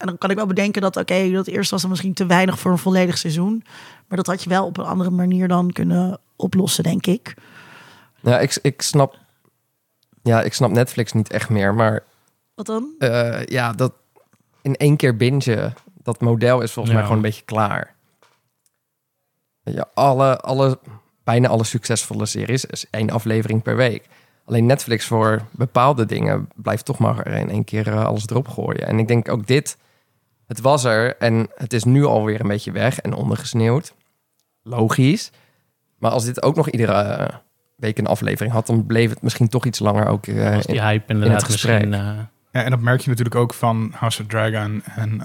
En 0.05 0.11
dan 0.11 0.19
kan 0.19 0.31
ik 0.31 0.37
wel 0.37 0.47
bedenken 0.47 0.83
dat, 0.83 0.97
oké, 0.97 1.31
dat 1.31 1.47
eerste 1.47 1.71
was 1.73 1.81
dan 1.81 1.91
misschien 1.91 2.15
te 2.15 2.27
weinig 2.27 2.59
voor 2.59 2.71
een 2.71 2.79
volledig 2.79 3.19
seizoen. 3.19 3.65
Maar 4.09 4.17
dat 4.17 4.27
had 4.27 4.43
je 4.43 4.49
wel 4.49 4.67
op 4.67 4.79
een 4.79 4.85
andere 4.85 5.11
manier 5.11 5.49
dan 5.49 5.73
kunnen 5.73 6.19
oplossen, 6.37 6.85
denk 6.85 7.07
ik. 7.07 7.35
Ja, 8.21 8.39
ik, 8.41 8.59
ik 8.63 8.83
snap... 8.83 9.19
Ja, 10.23 10.43
ik 10.43 10.55
snap 10.55 10.71
Netflix 10.71 11.13
niet 11.13 11.31
echt 11.31 11.49
meer. 11.49 11.75
Maar 11.75 12.03
Wat 12.55 12.67
dan? 12.67 12.89
eh, 12.99 13.45
ja, 13.45 13.73
dat 13.73 13.93
in 14.63 14.77
één 14.77 14.97
keer 14.97 15.17
bingen... 15.17 15.75
dat 16.03 16.21
model 16.21 16.61
is 16.61 16.73
volgens 16.73 16.87
Ja. 16.95 17.01
mij 17.01 17.03
gewoon 17.03 17.17
een 17.17 17.31
beetje 17.31 17.45
klaar. 17.45 17.95
Ja, 19.63 19.89
alle, 19.95 20.39
alle, 20.41 20.79
bijna 21.25 21.49
alle 21.49 21.65
succesvolle 21.65 22.27
series 22.27 22.65
is 22.65 22.87
één 22.91 23.11
aflevering 23.11 23.63
per 23.63 23.77
week. 23.77 24.09
Alleen 24.45 24.67
Netflix 24.67 25.07
voor 25.07 25.43
bepaalde 25.51 26.07
dingen 26.07 26.49
blijft 26.55 26.85
toch 26.85 26.99
maar 26.99 27.27
in 27.27 27.51
één 27.51 27.65
keer 27.65 27.89
eh, 27.89 28.05
alles 28.05 28.27
erop 28.29 28.49
gooien. 28.49 28.87
En 28.87 28.99
ik 28.99 29.09
denk 29.09 29.29
ook 29.29 29.47
dit, 29.47 29.77
het 30.47 30.61
was 30.61 30.85
er 30.85 31.17
en 31.17 31.49
het 31.55 31.73
is 31.73 31.85
nu 31.85 32.05
alweer 32.05 32.41
een 32.41 32.49
beetje 32.49 32.73
weg 32.73 32.99
en 33.01 33.15
ondergesneeuwd. 33.15 33.95
Logisch. 34.63 35.31
Maar 35.99 36.11
als 36.11 36.25
dit 36.25 36.43
ook 36.43 36.57
nog 36.57 36.69
iedere 36.71 36.93
eh, 36.93 37.37
week 37.77 37.99
een 37.99 38.07
aflevering 38.07 38.53
had, 38.55 38.67
dan 38.67 38.87
bleef 38.87 39.11
het 39.11 39.23
misschien 39.23 39.49
toch 39.49 39.65
iets 39.67 39.79
langer 39.79 40.07
ook 40.07 40.27
eh, 40.27 40.55
was 40.55 40.67
die 40.67 40.75
in- 40.75 40.83
hype 40.83 41.13
inderdaad 41.13 41.43
het 41.43 41.51
gesprek. 41.51 41.83
eh, 41.83 41.91
Ja, 42.51 42.63
en 42.63 42.71
dat 42.71 42.81
merk 42.81 43.01
je 43.01 43.09
natuurlijk 43.09 43.37
ook 43.37 43.55
van 43.55 43.93
House 43.97 44.21
of 44.23 44.29
Dragon 44.29 44.83
en 44.97 45.19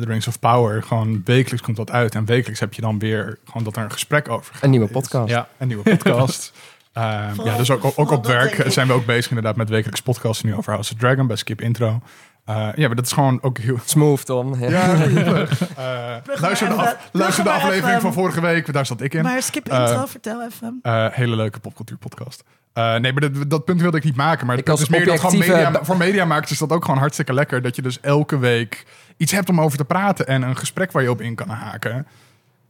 The 0.00 0.06
Rings 0.06 0.26
of 0.26 0.38
Power. 0.38 0.82
Gewoon 0.82 1.20
wekelijks 1.24 1.62
komt 1.64 1.76
dat 1.76 1.90
uit. 1.90 2.14
En 2.14 2.24
wekelijks 2.24 2.60
heb 2.60 2.74
je 2.74 2.80
dan 2.82 2.98
weer 2.98 3.38
gewoon 3.44 3.64
dat 3.64 3.76
er 3.76 3.82
een 3.82 3.92
gesprek 3.92 4.28
over 4.28 4.54
gaat. 4.54 4.62
een 4.62 4.70
nieuwe 4.70 4.88
podcast. 4.88 5.28
ja. 5.30 5.48
Een 5.58 5.66
nieuwe 5.66 5.82
podcast. 5.96 6.52
Ehm, 6.92 7.42
ja, 7.44 7.56
dus 7.56 7.70
ook, 7.70 7.92
ook 7.96 8.10
op 8.10 8.26
werk 8.26 8.64
zijn 8.72 8.86
we 8.86 8.92
ook 8.92 9.06
bezig 9.06 9.28
inderdaad 9.28 9.56
met 9.56 9.68
wekelijks 9.68 10.02
podcasts 10.02 10.42
nu 10.42 10.54
over 10.54 10.72
House 10.72 10.92
of 10.92 10.98
Dragon 10.98 11.26
bij 11.26 11.36
Skip 11.36 11.60
Intro. 11.60 12.00
Eh, 12.44 12.68
ja, 12.74 12.86
maar 12.86 12.96
dat 12.96 13.06
is 13.06 13.12
gewoon 13.12 13.38
ook 13.42 13.58
heel... 13.58 13.78
Smooth, 13.84 14.24
Tom. 14.24 14.58
Ja. 14.60 14.68
Ja. 14.68 15.46
Eh, 15.76 16.16
luister 16.40 16.68
de, 16.68 16.74
af- 16.74 16.96
luister 17.12 17.44
aflevering 17.50 18.00
van 18.00 18.12
vorige 18.12 18.40
week, 18.40 18.72
daar 18.72 18.86
zat 18.86 19.00
ik 19.00 19.14
in. 19.14 19.22
Maar 19.22 19.42
skip 19.42 19.68
Eh, 19.68 19.80
intro, 19.80 20.06
vertel 20.06 20.42
even. 20.42 20.78
Eh, 20.82 21.06
hele 21.10 21.36
leuke 21.36 21.60
popcultuurpodcast. 21.60 22.44
Eh 22.72 22.94
nee, 22.96 23.12
maar 23.12 23.32
dat, 23.32 23.50
dat 23.50 23.64
punt 23.64 23.80
wilde 23.80 23.96
ik 23.96 24.04
niet 24.04 24.16
maken. 24.16 24.46
Maar 24.46 24.58
Ik 24.58 24.68
is 24.68 24.88
meer 24.88 25.04
dat 25.04 25.20
gewoon 25.20 25.38
media, 25.38 25.78
voor 25.84 25.96
mediamakers 25.96 26.50
is 26.50 26.58
dat 26.58 26.70
ook 26.72 26.84
gewoon 26.84 27.00
hartstikke 27.00 27.32
lekker. 27.32 27.62
Dat 27.62 27.76
je 27.76 27.82
dus 27.82 28.00
elke 28.00 28.38
week 28.38 28.86
iets 29.16 29.32
hebt 29.32 29.48
om 29.48 29.60
over 29.60 29.78
te 29.78 29.84
praten 29.84 30.26
en 30.26 30.42
een 30.42 30.56
gesprek 30.56 30.92
waar 30.92 31.02
je 31.02 31.10
op 31.10 31.20
in 31.20 31.34
kan 31.34 31.48
haken. 31.48 32.06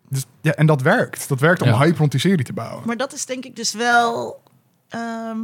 Dus, 0.08 0.26
ja, 0.40 0.52
en 0.52 0.66
dat 0.66 0.82
werkt. 0.82 1.28
Dat 1.28 1.40
werkt 1.40 1.62
om 1.62 1.68
Ja. 1.68 1.78
hype 1.78 1.98
rond 1.98 2.10
die 2.10 2.20
serie 2.20 2.44
te 2.44 2.52
bouwen. 2.52 2.82
Maar 2.86 2.96
dat 2.96 3.12
is 3.12 3.26
denk 3.26 3.44
ik 3.44 3.56
dus 3.56 3.72
wel. 3.72 4.42
ehm, 4.88 5.38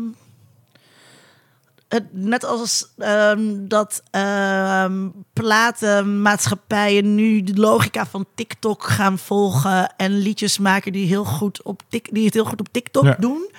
net 2.10 2.44
als 2.44 2.92
ehm, 2.98 3.66
dat 3.68 4.02
ehm, 4.10 5.08
platenmaatschappijen 5.32 7.14
nu 7.14 7.42
de 7.42 7.54
logica 7.60 8.06
van 8.06 8.26
TikTok 8.34 8.84
gaan 8.84 9.18
volgen 9.18 9.94
en 9.96 10.18
liedjes 10.18 10.58
maken 10.58 10.92
die, 10.92 11.06
heel 11.06 11.24
goed 11.24 11.62
op 11.62 11.82
tik, 11.88 12.08
die 12.12 12.24
het 12.24 12.34
heel 12.34 12.44
goed 12.44 12.60
op 12.60 12.68
TikTok 12.72 13.04
Ja. 13.04 13.16
doen. 13.18 13.50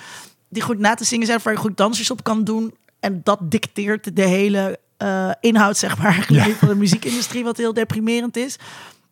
Die 0.50 0.62
goed 0.62 0.80
na 0.80 0.94
te 0.94 1.04
zingen 1.04 1.26
zijn, 1.28 1.40
waar 1.44 1.54
je 1.54 1.60
goed 1.60 1.78
dansers 1.78 2.12
op 2.12 2.24
kan 2.24 2.44
doen. 2.44 2.76
En 3.00 3.22
dat 3.24 3.40
dicteert 3.52 4.16
de 4.16 4.22
hele 4.26 4.80
eh, 4.98 5.32
inhoud, 5.40 5.78
zeg 5.78 5.98
maar, 5.98 6.26
Ja. 6.34 6.44
van 6.50 6.68
de 6.68 6.76
muziekindustrie, 6.76 7.44
wat 7.44 7.58
heel 7.58 7.74
deprimerend 7.74 8.38
is. 8.38 8.56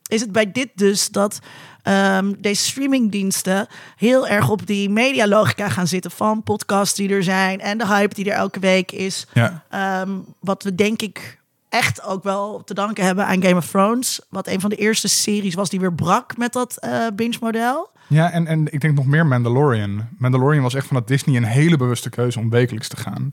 is 0.08 0.22
het 0.22 0.32
bij 0.32 0.52
dit 0.52 0.70
dus 0.76 1.10
dat 1.10 1.40
ehm, 1.88 2.34
deze 2.40 2.64
streamingdiensten 2.64 3.68
heel 3.96 4.28
erg 4.28 4.50
op 4.50 4.66
die 4.66 4.90
medialogica 4.90 5.70
gaan 5.70 5.88
zitten 5.88 6.12
van 6.12 6.44
podcasts 6.44 6.96
die 6.96 7.10
er 7.10 7.24
zijn 7.24 7.60
en 7.60 7.78
de 7.78 7.88
hype 7.88 8.14
die 8.14 8.32
er 8.32 8.38
elke 8.38 8.60
week 8.60 8.92
is. 8.92 9.28
Ja. 9.34 9.64
Ehm, 9.70 10.10
wat 10.40 10.64
we 10.64 10.76
denk 10.76 11.02
ik 11.02 11.40
echt 11.70 12.04
ook 12.04 12.24
wel 12.24 12.64
te 12.64 12.74
danken 12.74 13.06
hebben 13.06 13.26
aan 13.26 13.44
Game 13.44 13.56
of 13.56 13.68
Thrones. 13.68 14.22
Wat 14.30 14.48
een 14.48 14.60
van 14.60 14.70
de 14.70 14.76
eerste 14.76 15.08
series 15.08 15.56
was 15.56 15.70
die 15.70 15.80
weer 15.80 15.94
brak 15.94 16.38
met 16.38 16.54
dat 16.54 16.78
eh, 16.78 17.08
binge-model. 17.16 17.90
Ja, 18.08 18.32
en, 18.32 18.48
en 18.48 18.74
ik 18.74 18.82
denk 18.82 18.96
nog 18.96 19.06
meer 19.06 19.26
Mandalorian. 19.26 20.08
Mandalorian 20.18 20.64
was 20.64 20.74
echt 20.74 20.88
vanuit 20.88 21.08
Disney 21.08 21.36
een 21.36 21.44
hele 21.44 21.78
bewuste 21.78 22.10
keuze 22.10 22.40
om 22.40 22.50
wekelijks 22.50 22.88
te 22.88 22.98
gaan. 22.98 23.30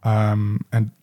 Ehm, 0.00 0.56
en 0.68 0.94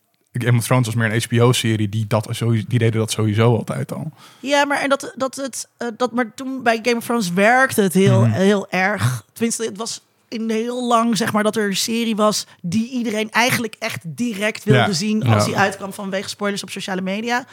Game 0.44 0.58
of 0.58 0.64
Thrones 0.64 0.86
was 0.86 0.94
meer 0.94 1.12
een 1.12 1.22
HBO-serie, 1.28 1.88
die, 1.88 2.06
dat 2.06 2.28
sowieso, 2.30 2.66
die 2.68 2.78
deden 2.78 2.98
dat 3.00 3.10
sowieso 3.10 3.56
altijd 3.56 3.92
al. 3.92 4.10
Ja, 4.40 4.64
maar, 4.64 4.80
en 4.80 4.88
dat, 4.88 5.12
dat 5.16 5.36
het, 5.36 5.68
eh, 5.76 5.88
dat, 5.96 6.12
maar 6.12 6.34
toen 6.34 6.62
bij 6.62 6.78
Game 6.82 6.96
of 6.96 7.04
Thrones 7.04 7.30
werkte 7.32 7.82
het 7.82 7.92
heel, 7.94 8.20
Mhm. 8.20 8.30
heel 8.30 8.66
erg. 8.70 9.24
Tenminste, 9.32 9.64
het 9.64 9.76
was 9.76 10.00
in 10.28 10.50
heel 10.50 10.86
lang, 10.86 11.16
zeg 11.16 11.32
maar, 11.32 11.42
dat 11.42 11.56
er 11.56 11.64
een 11.68 11.76
serie 11.76 12.16
was 12.16 12.46
die 12.62 12.90
iedereen 12.90 13.30
eigenlijk 13.30 13.74
echt 13.78 14.00
direct 14.04 14.64
wilde 14.64 14.80
Ja. 14.80 14.92
zien 14.92 15.22
als 15.26 15.42
Ja. 15.42 15.48
die 15.48 15.58
uitkwam 15.58 15.92
vanwege 15.92 16.28
spoilers 16.28 16.62
op 16.62 16.70
sociale 16.70 17.00
media. 17.00 17.44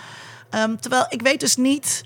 Ehm, 0.49 0.75
terwijl 0.75 1.05
ik 1.09 1.21
weet 1.21 1.39
dus 1.39 1.55
niet 1.55 2.03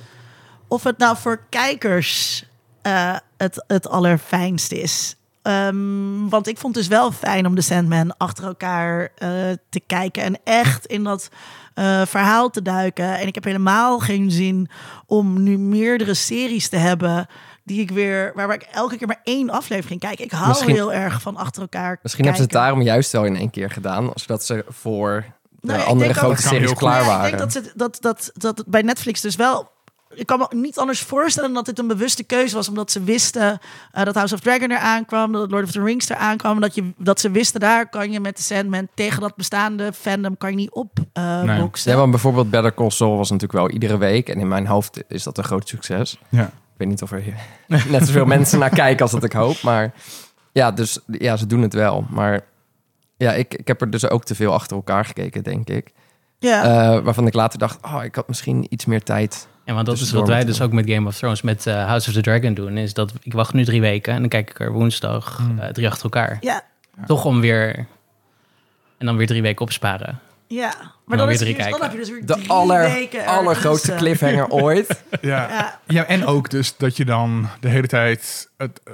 of 0.67 0.83
het 0.83 0.97
nou 0.97 1.17
voor 1.17 1.39
kijkers 1.49 2.43
eh, 2.81 3.15
het, 3.37 3.63
het 3.67 3.87
allerfijnst 3.89 4.71
is. 4.71 5.15
Ehm, 5.47 6.29
want 6.29 6.47
ik 6.47 6.57
vond 6.57 6.75
het 6.75 6.83
dus 6.87 6.97
wel 6.97 7.11
fijn 7.11 7.45
om 7.45 7.55
de 7.55 7.61
Sandman 7.61 8.17
achter 8.17 8.45
elkaar 8.45 9.11
eh, 9.15 9.29
te 9.69 9.79
kijken 9.87 10.23
en 10.23 10.39
echt 10.43 10.85
in 10.85 11.03
dat 11.03 11.29
eh, 11.73 12.01
verhaal 12.05 12.49
te 12.49 12.61
duiken. 12.61 13.17
En 13.19 13.27
ik 13.27 13.35
heb 13.35 13.43
helemaal 13.43 13.99
geen 13.99 14.31
zin 14.31 14.69
om 15.05 15.43
nu 15.43 15.57
meerdere 15.57 16.13
series 16.13 16.69
te 16.69 16.75
hebben 16.75 17.27
die 17.63 17.81
ik 17.81 17.91
weer, 17.91 18.31
waar 18.35 18.53
ik 18.53 18.61
elke 18.61 18.97
keer 18.97 19.07
maar 19.07 19.21
één 19.23 19.49
aflevering 19.49 19.99
kijk. 19.99 20.19
Ik 20.19 20.31
hou 20.31 20.47
Misschien- 20.47 20.73
heel 20.73 20.93
erg 20.93 21.21
van 21.21 21.35
achter 21.37 21.61
elkaar. 21.61 21.99
Misschien 22.01 22.25
hebben 22.25 22.43
ze 22.43 22.47
het 22.49 22.57
daarom 22.61 22.81
juist 22.81 23.11
wel 23.11 23.25
in 23.25 23.35
één 23.35 23.49
keer 23.49 23.69
gedaan. 23.69 24.11
Zodat 24.15 24.45
ze 24.45 24.65
voor 24.69 25.25
de 25.49 25.67
Nou, 25.67 25.79
ik 25.79 25.85
andere 25.87 26.13
grote 26.13 26.41
series 26.41 26.73
klaar. 26.73 27.01
Ja, 27.01 27.07
waren. 27.07 27.31
Ik 27.31 27.37
denk 27.37 27.51
dat, 27.51 27.63
ze, 27.63 27.71
dat, 27.75 27.97
dat, 28.01 28.31
dat 28.33 28.63
bij 28.67 28.81
Netflix 28.81 29.21
dus 29.21 29.35
wel. 29.35 29.71
Ik 30.13 30.25
kan 30.25 30.39
me 30.39 30.47
niet 30.55 30.77
anders 30.79 31.01
voorstellen 31.01 31.53
dat 31.53 31.65
dit 31.65 31.79
een 31.79 31.87
bewuste 31.87 32.23
keuze 32.23 32.55
was. 32.55 32.69
Omdat 32.69 32.91
ze 32.91 33.03
wisten 33.03 33.59
eh, 33.91 34.03
dat 34.03 34.15
House 34.15 34.33
of 34.33 34.39
Dragon 34.39 34.71
eraan 34.71 35.05
kwam. 35.05 35.31
Dat 35.31 35.51
Lord 35.51 35.63
of 35.63 35.71
the 35.71 35.83
Rings 35.83 36.09
eraan 36.09 36.37
kwam. 36.37 36.59
Dat, 36.59 36.75
je, 36.75 36.93
dat 36.97 37.19
ze 37.19 37.31
wisten 37.31 37.59
daar 37.59 37.89
kan 37.89 38.11
je 38.11 38.19
met 38.19 38.37
de 38.37 38.43
Sandman 38.43 38.87
tegen 38.93 39.21
dat 39.21 39.35
bestaande 39.35 39.93
fandom 39.93 40.37
kan 40.37 40.49
je 40.49 40.55
niet 40.55 40.71
op 40.71 40.97
eh 41.13 41.41
Nee. 41.41 41.59
boksen. 41.59 41.91
Ja, 41.91 41.97
want 41.97 42.11
bijvoorbeeld 42.11 42.49
Better 42.49 42.73
Call 42.73 42.89
Saul 42.89 43.17
was 43.17 43.29
natuurlijk 43.31 43.59
wel 43.59 43.69
iedere 43.69 43.97
week. 43.97 44.29
En 44.29 44.39
in 44.39 44.47
mijn 44.47 44.67
hoofd 44.67 45.03
is 45.07 45.23
dat 45.23 45.37
een 45.37 45.43
groot 45.43 45.67
succes. 45.67 46.19
Ja. 46.29 46.43
Ik 46.43 46.83
weet 46.83 46.87
niet 46.87 47.01
of 47.01 47.11
er 47.11 47.19
hier 47.21 47.35
net 47.91 48.05
zoveel 48.05 48.25
mensen 48.25 48.59
naar 48.59 48.69
kijken 48.69 49.01
als 49.01 49.11
dat 49.11 49.23
ik 49.23 49.33
hoop. 49.33 49.61
Maar 49.61 49.93
ja, 50.51 50.71
dus 50.71 50.99
ja, 51.07 51.35
ze 51.37 51.47
doen 51.47 51.61
het 51.61 51.73
wel. 51.73 52.05
Maar 52.09 52.41
ja, 53.17 53.33
ik, 53.33 53.53
ik 53.53 53.67
heb 53.67 53.81
er 53.81 53.89
dus 53.89 54.09
ook 54.09 54.23
te 54.23 54.35
veel 54.35 54.53
achter 54.53 54.75
elkaar 54.75 55.05
gekeken, 55.05 55.43
denk 55.43 55.69
ik. 55.69 55.91
ja. 56.39 56.63
Eh, 56.63 57.03
waarvan 57.03 57.27
ik 57.27 57.33
later 57.33 57.59
dacht, 57.59 57.85
oh, 57.85 58.03
ik 58.03 58.15
had 58.15 58.27
misschien 58.27 58.65
iets 58.69 58.85
meer 58.85 59.03
tijd. 59.03 59.47
Ja, 59.67 59.73
want 59.73 59.85
dat 59.85 59.93
is 59.95 59.99
Tussendoor 60.01 60.27
wat 60.27 60.35
wij 60.35 60.45
dus 60.45 60.61
ook 60.61 60.71
met 60.71 60.89
Game 60.89 61.07
of 61.07 61.17
Thrones, 61.17 61.41
met 61.41 61.67
eh, 61.67 61.85
House 61.85 62.07
of 62.07 62.13
the 62.13 62.21
Dragon 62.21 62.53
doen. 62.53 62.77
Is 62.77 62.93
dat 62.93 63.13
ik 63.21 63.33
wacht 63.33 63.53
nu 63.53 63.65
drie 63.65 63.81
weken 63.81 64.13
en 64.13 64.19
dan 64.19 64.29
kijk 64.29 64.49
ik 64.49 64.59
er 64.59 64.71
woensdag 64.71 65.37
Hmm. 65.37 65.59
eh, 65.59 65.69
drie 65.69 65.87
achter 65.87 66.03
elkaar. 66.03 66.37
ja. 66.41 66.63
Toch 67.05 67.25
om 67.25 67.41
weer... 67.41 67.85
En 68.97 69.05
dan 69.05 69.17
weer 69.17 69.27
drie 69.27 69.41
weken 69.41 69.61
opsparen. 69.61 70.19
Ja. 70.47 70.69
dan 70.69 70.91
Maar 71.05 71.17
dan, 71.17 71.27
weer 71.27 71.35
is 71.35 71.39
dus, 71.41 71.47
dan 71.47 71.57
kijken. 71.57 71.81
heb 71.81 71.91
je 71.91 71.97
dus 71.97 72.09
weer 72.09 72.25
De 72.25 72.47
aller, 72.47 72.91
weken 72.91 73.19
ergens, 73.19 73.37
allergrootste 73.37 73.91
eh, 73.91 73.97
cliffhanger 73.97 74.49
ooit. 74.63 75.03
Ja. 75.21 75.49
Ja. 75.49 75.79
ja, 75.87 76.05
en 76.05 76.25
ook 76.25 76.49
dus 76.49 76.77
dat 76.77 76.97
je 76.97 77.05
dan 77.05 77.47
de 77.59 77.69
hele 77.69 77.87
tijd 77.87 78.49
het, 78.57 78.81
eh, 78.83 78.93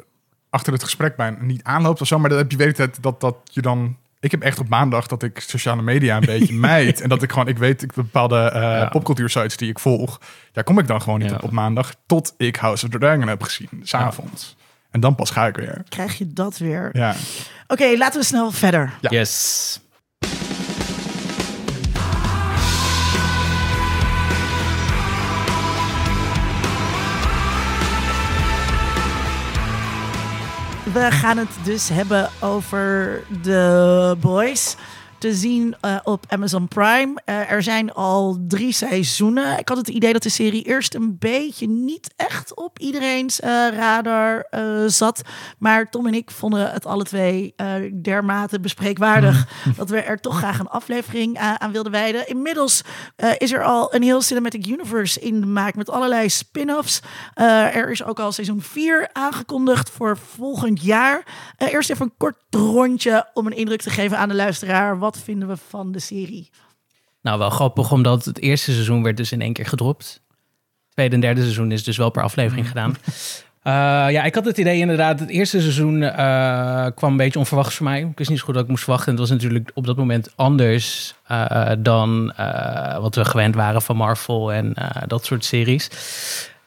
achter 0.50 0.74
het 0.74 0.84
gesprek 0.84 1.16
bijna 1.16 1.38
niet 1.42 1.64
aanloopt 1.64 2.02
of 2.02 2.08
zo. 2.08 2.20
Maar 2.20 2.30
dan 2.30 2.38
heb 2.38 2.52
je 2.52 2.58
weet 2.58 2.78
het 2.78 2.98
dat, 3.02 3.22
dat 3.22 3.36
je 3.44 3.62
dan... 3.62 3.98
Ik 4.24 4.32
heb 4.32 4.42
echt 4.42 4.60
op 4.60 4.70
maandag 4.70 5.08
dat 5.08 5.24
ik 5.24 5.40
sociale 5.40 5.82
media 5.82 6.16
een 6.16 6.26
beetje 6.26 6.54
mijd. 6.70 7.02
En 7.02 7.10
dat 7.10 7.24
ik 7.24 7.32
gewoon, 7.32 7.48
ik 7.48 7.58
weet, 7.58 7.82
ik 7.82 7.94
bepaalde 7.94 8.38
eh 8.38 8.62
Ja. 8.62 8.86
popcultuursites 8.90 9.58
die 9.58 9.70
ik 9.70 9.80
volg. 9.80 10.20
Daar 10.52 10.64
kom 10.64 10.80
ik 10.80 10.88
dan 10.88 11.02
gewoon 11.02 11.20
niet 11.20 11.30
Ja. 11.30 11.36
op 11.36 11.44
op 11.44 11.52
maandag. 11.52 11.94
Tot 12.06 12.34
ik 12.38 12.56
House 12.56 12.86
of 12.86 12.92
the 12.92 12.98
Dragon 13.00 13.28
heb 13.28 13.44
gezien, 13.44 13.70
s'avonds. 13.84 14.56
En 14.92 15.00
dan 15.00 15.16
pas 15.16 15.30
ga 15.30 15.48
ik 15.48 15.56
weer. 15.56 15.84
Krijg 15.90 16.18
je 16.18 16.34
dat 16.34 16.58
weer. 16.58 16.90
Ja. 16.94 17.16
Oké, 17.68 17.86
laten 17.98 18.20
we 18.20 18.26
snel 18.26 18.52
verder. 18.52 18.94
Ja. 19.02 19.10
Yes. 19.10 19.80
We 30.94 31.12
gaan 31.12 31.38
het 31.38 31.50
dus 31.64 31.90
hebben 31.90 32.30
over 32.40 33.24
The 33.42 34.16
Boys. 34.20 34.76
Te 35.24 35.34
zien 35.34 35.76
eh, 35.82 35.96
op 36.04 36.26
Amazon 36.28 36.68
Prime. 36.68 37.22
Eh, 37.26 37.52
er 37.52 37.64
zijn 37.64 37.94
al 37.94 38.38
drie 38.48 38.72
seizoenen. 38.72 39.60
Ik 39.60 39.70
had 39.70 39.78
het 39.78 39.88
idee 39.88 40.14
dat 40.14 40.24
de 40.24 40.30
serie 40.30 40.64
eerst 40.64 40.94
een 40.94 41.18
beetje 41.20 41.68
niet 41.68 42.14
echt 42.16 42.56
op 42.56 42.80
iedereen's 42.80 43.40
eh, 43.40 43.68
radar 43.74 44.48
zat. 44.88 45.22
Maar 45.58 45.90
Tom 45.90 46.08
en 46.08 46.14
ik 46.14 46.32
vonden 46.32 46.72
het 46.72 46.86
alle 46.86 47.04
twee 47.04 47.56
dermate 48.02 48.60
bespreekwaardig. 48.60 49.48
dat 49.78 49.90
we 49.90 50.02
er 50.02 50.20
toch 50.20 50.38
graag 50.38 50.60
een 50.60 50.68
aflevering 50.68 51.38
aan, 51.38 51.72
wilden 51.72 51.92
wijden. 51.92 52.28
Inmiddels 52.28 52.82
is 53.38 53.52
er 53.52 53.64
al 53.64 53.96
een 53.96 54.04
heel 54.04 54.22
cinematic 54.22 54.68
universe 54.68 55.20
in 55.20 55.40
de 55.40 55.48
maak 55.48 55.76
met 55.76 55.90
allerlei 55.90 56.30
spin-offs. 56.30 57.02
Er 57.74 57.92
is 57.92 58.04
ook 58.04 58.20
al 58.20 58.32
seizoen 58.32 58.62
4 58.62 59.10
aangekondigd 59.14 59.90
voor 59.90 60.18
volgend 60.18 60.84
jaar. 60.84 61.26
Eerst 61.58 61.90
even 61.90 62.06
een 62.06 62.18
kort 62.18 62.36
rondje 62.50 63.30
om 63.34 63.46
een 63.46 63.56
indruk 63.56 63.82
te 63.82 63.90
geven 63.90 64.18
aan 64.18 64.30
de 64.30 64.36
luisteraar. 64.36 65.00
Wat 65.00 65.13
vinden 65.18 65.48
we 65.48 65.58
van 65.58 65.92
de 65.92 66.00
serie? 66.00 66.50
Nou, 67.22 67.40
wel 67.40 67.50
grappig, 67.50 67.92
omdat 67.92 68.26
het 68.26 68.40
eerste 68.40 68.72
seizoen 68.72 69.04
werd 69.04 69.18
dus 69.18 69.32
in 69.32 69.42
één 69.42 69.54
keer 69.54 69.66
gedropt. 69.66 70.22
Tweede 70.90 71.16
en 71.16 71.22
derde 71.22 71.42
seizoen 71.42 71.72
is 71.72 71.84
dus 71.84 71.98
wel 71.98 72.10
per 72.10 72.24
aflevering 72.24 72.68
gedaan. 72.68 72.96
Eh, 73.64 73.74
ja, 74.12 74.24
ik 74.24 74.36
had 74.36 74.46
het 74.46 74.58
idee 74.58 74.80
inderdaad, 74.80 75.20
het 75.20 75.30
eerste 75.30 75.62
seizoen 75.62 76.04
eh, 76.04 76.86
kwam 76.96 77.12
een 77.12 77.18
beetje 77.18 77.40
onverwachts 77.40 77.76
voor 77.76 77.86
mij. 77.86 78.00
Ik 78.00 78.18
wist 78.18 78.30
niet 78.30 78.40
zo 78.40 78.46
goed 78.46 78.54
wat 78.54 78.64
ik 78.64 78.70
moest 78.70 78.84
verwachten. 78.84 79.08
En 79.08 79.20
het 79.20 79.30
was 79.30 79.38
natuurlijk 79.38 79.72
op 79.74 79.86
dat 79.86 79.98
moment 79.98 80.32
anders 80.36 81.16
eh, 81.28 81.72
dan 81.80 82.34
wat 83.00 83.16
we 83.16 83.26
gewend 83.26 83.56
waren 83.56 83.82
van 83.82 83.96
Marvel 83.96 84.54
en 84.54 84.74
dat 85.08 85.26
soort 85.26 85.46
series. 85.46 85.90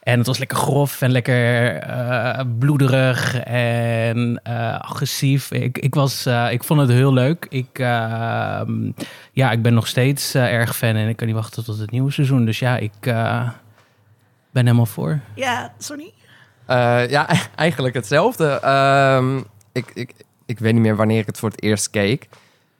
En 0.07 0.17
het 0.17 0.27
was 0.27 0.37
lekker 0.37 0.57
grof 0.57 1.01
en 1.01 1.11
lekker 1.11 1.75
eh, 1.75 2.41
bloederig 2.59 3.39
en 3.43 4.39
eh, 4.43 4.79
agressief. 4.79 5.51
Ik, 5.51 5.77
ik, 5.77 5.95
was, 5.95 6.25
eh, 6.25 6.51
ik 6.51 6.63
vond 6.63 6.79
het 6.79 6.89
heel 6.89 7.13
leuk. 7.13 7.45
Ik, 7.49 7.79
eh, 7.79 8.61
ja, 9.31 9.51
ik 9.51 9.61
ben 9.61 9.73
nog 9.73 9.87
steeds 9.87 10.35
erg 10.35 10.75
fan 10.75 10.95
en 10.95 11.07
ik 11.07 11.15
kan 11.15 11.27
niet 11.27 11.35
wachten 11.35 11.63
tot 11.63 11.77
het 11.77 11.91
nieuwe 11.91 12.11
seizoen. 12.11 12.45
Dus 12.45 12.59
ja, 12.59 12.77
ik 12.77 12.91
eh, 12.99 13.49
ben 14.51 14.65
helemaal 14.65 14.85
voor. 14.85 15.19
Ja, 15.35 15.73
Sonny? 15.77 16.13
Eh, 16.65 17.09
ja, 17.09 17.27
eigenlijk 17.55 17.95
hetzelfde. 17.95 18.59
Ehm, 18.59 19.37
ik, 19.71 19.91
ik, 19.93 20.13
ik 20.45 20.59
weet 20.59 20.73
niet 20.73 20.81
meer 20.81 20.95
wanneer 20.95 21.19
ik 21.19 21.25
het 21.25 21.39
voor 21.39 21.49
het 21.49 21.63
eerst 21.63 21.89
keek. 21.89 22.27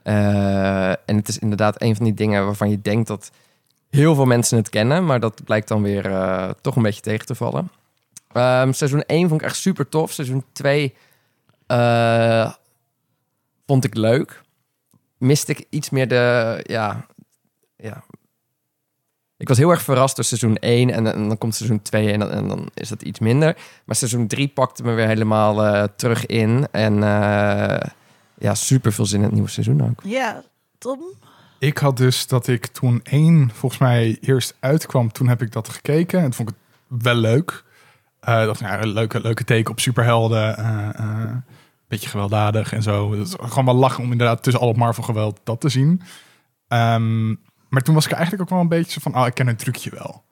Eh, 0.04 0.90
en 0.90 1.16
het 1.16 1.28
is 1.28 1.40
inderdaad 1.40 1.82
een 1.82 1.96
van 1.96 2.06
die 2.06 2.13
dingen 2.13 2.46
waarvan 2.46 2.70
je 2.70 2.82
denkt 2.82 3.08
dat 3.08 3.32
heel 3.89 4.15
veel 4.15 4.26
mensen 4.26 4.58
het 4.58 4.69
kennen, 4.69 5.06
maar 5.06 5.19
dat 5.19 5.43
blijkt 5.43 5.67
dan 5.67 5.82
weer 5.82 6.06
eh, 6.06 6.50
toch 6.62 6.76
een 6.76 6.82
beetje 6.82 7.02
tegen 7.02 7.26
te 7.26 7.36
vallen. 7.36 7.71
Ehm, 8.32 8.71
seizoen 8.71 9.04
1 9.06 9.30
vond 9.30 9.41
ik 9.41 9.47
echt 9.47 9.56
super 9.56 9.89
tof. 9.89 10.12
Seizoen 10.12 10.43
2 10.52 10.95
eh, 11.67 12.54
vond 13.65 13.84
ik 13.84 13.95
leuk. 13.95 14.41
Miste 15.17 15.52
ik 15.52 15.65
iets 15.69 15.89
meer 15.89 16.08
de, 16.08 16.60
ja, 16.63 17.06
ja. 17.78 18.04
Ik 19.38 19.47
was 19.47 19.58
heel 19.58 19.69
erg 19.69 19.82
verrast 19.82 20.15
door 20.15 20.26
seizoen 20.26 20.56
1 20.56 20.89
en, 20.89 21.04
dan 21.04 21.38
komt 21.38 21.56
seizoen 21.56 21.82
2 21.82 22.12
en 22.12 22.19
dan, 22.19 22.30
en 22.30 22.47
dan 22.47 22.69
is 22.73 22.89
dat 22.89 23.02
iets 23.02 23.19
minder. 23.19 23.58
Maar 23.86 23.95
seizoen 23.95 24.28
3 24.28 24.47
pakte 24.47 24.84
me 24.84 24.93
weer 24.93 25.08
helemaal 25.08 25.65
eh, 25.65 25.84
terug 25.95 26.26
in. 26.26 26.67
En 26.71 27.00
ja, 28.39 28.54
super 28.54 28.93
veel 28.93 29.06
zin 29.06 29.17
in 29.17 29.23
het 29.23 29.34
nieuwe 29.34 29.50
seizoen 29.50 29.89
ook. 29.89 30.02
Ja, 30.04 30.43
Tom? 30.78 31.00
Ik 31.60 31.78
had 31.78 31.98
dus 31.98 32.28
dat 32.28 32.48
ik 32.48 32.65
toen 32.65 33.00
één 33.04 33.52
volgens 33.54 33.82
mij 33.82 34.17
eerst 34.22 34.56
uitkwam, 34.60 35.12
toen 35.12 35.28
heb 35.28 35.41
ik 35.41 35.52
dat 35.52 35.70
gekeken. 35.70 36.20
En 36.20 36.34
vond 36.34 36.50
ik 36.50 36.56
het 36.89 37.04
wel 37.04 37.15
leuk. 37.15 37.63
Eh 38.20 38.46
dacht, 38.46 38.60
ja, 38.60 38.82
een 38.82 38.88
leuke, 38.88 39.22
leuke 39.22 39.43
teken 39.43 39.72
op 39.72 39.80
superhelden. 39.80 40.58
eh, 40.58 41.36
beetje 41.88 42.10
gewelddadig 42.10 42.74
en 42.74 42.84
zo. 42.84 43.12
Het 43.12 43.36
gewoon 43.39 43.65
wel 43.65 43.76
lachen 43.76 44.04
om 44.04 44.12
inderdaad 44.12 44.43
tussen 44.43 44.62
al 44.62 44.67
het 44.67 44.78
Marvel 44.78 45.04
geweld 45.04 45.39
dat 45.43 45.62
te 45.62 45.70
zien. 45.70 46.02
Ehm, 46.67 47.28
maar 47.70 47.82
toen 47.82 47.96
was 47.96 48.06
ik 48.06 48.12
eigenlijk 48.12 48.41
ook 48.43 48.50
wel 48.50 48.60
een 48.60 48.67
beetje 48.67 49.02
van, 49.02 49.17
oh, 49.17 49.26
ik 49.28 49.34
ken 49.34 49.48
een 49.48 49.56
trucje 49.56 49.89
wel. 49.89 50.24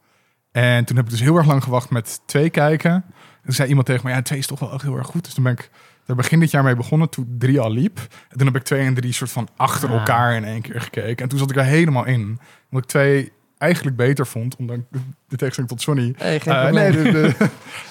En 0.52 0.86
toen 0.86 0.96
heb 0.96 1.06
ik 1.06 1.12
dus 1.12 1.22
heel 1.22 1.36
erg 1.36 1.48
lang 1.48 1.64
gewacht 1.64 1.90
met 1.90 2.22
twee 2.26 2.50
kijken. 2.50 2.92
En 2.92 3.04
toen 3.44 3.54
zei 3.54 3.70
iemand 3.70 3.86
tegen 3.86 4.06
me, 4.06 4.12
ja, 4.12 4.22
twee 4.22 4.40
is 4.40 4.48
toch 4.48 4.60
wel 4.60 4.72
echt 4.74 4.82
heel 4.82 4.98
erg 4.98 5.08
goed. 5.08 5.24
Dus 5.24 5.34
toen 5.34 5.44
ben 5.44 5.54
ik 5.54 5.70
er 6.06 6.16
begin 6.16 6.40
dit 6.40 6.52
jaar 6.52 6.64
mee 6.64 6.76
begonnen, 6.76 7.10
toen 7.10 7.36
drie 7.38 7.60
al 7.60 7.72
liep. 7.72 7.98
En 8.30 8.38
toen 8.38 8.48
heb 8.48 8.56
ik 8.56 8.64
twee 8.64 8.86
en 8.86 8.94
drie 8.94 9.14
soort 9.14 9.32
van 9.32 9.48
achter 9.56 9.90
Ah. 9.90 9.96
elkaar 9.96 10.36
in 10.36 10.44
één 10.44 10.62
keer 10.62 10.82
gekeken. 10.82 11.24
En 11.24 11.30
toen 11.30 11.40
zat 11.40 11.50
ik 11.50 11.56
er 11.58 11.64
helemaal 11.64 12.06
in. 12.06 12.22
Omdat 12.70 12.84
ik 12.84 12.86
twee 12.90 13.32
eigenlijk 13.58 13.96
beter 13.98 14.28
vond, 14.28 14.56
ondanks 14.56 14.84
de, 14.92 15.00
de 15.28 15.36
tegenstelling 15.36 15.72
tot 15.74 15.82
Sonny. 15.82 16.14
Hey, 16.18 16.40
geen 16.40 16.54
Eh, 16.54 16.72
nee, 16.72 16.92
de, 16.92 17.12
de- 17.12 17.36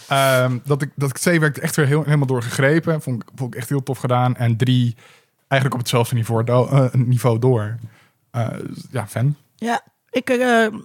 Ehm, 0.09 0.59
dat 0.64 0.83
ik 0.83 0.90
dat 0.96 1.11
ik 1.11 1.16
twee 1.18 1.40
werd 1.40 1.59
echt 1.59 1.77
weer 1.77 1.87
heel, 1.87 2.05
helemaal 2.05 2.27
door 2.27 2.42
gegrepen. 2.42 3.03
Vond, 3.03 3.22
ik- 3.22 3.29
vond 3.35 3.55
ik 3.55 3.61
echt 3.61 3.68
heel 3.68 3.83
tof 3.83 3.98
gedaan. 3.98 4.37
En 4.37 4.57
drie 4.57 4.96
eigenlijk 5.48 5.72
op 5.74 5.79
hetzelfde 5.87 6.14
niveau, 6.14 6.44
do- 6.44 6.66
eh, 6.68 6.92
niveau 6.92 7.38
door. 7.38 7.77
Eh, 8.31 8.48
ja, 8.90 9.07
fan. 9.07 9.37
Ja, 9.57 9.81
ik, 10.11 10.29
eh, 10.31 10.66
ik 10.66 10.79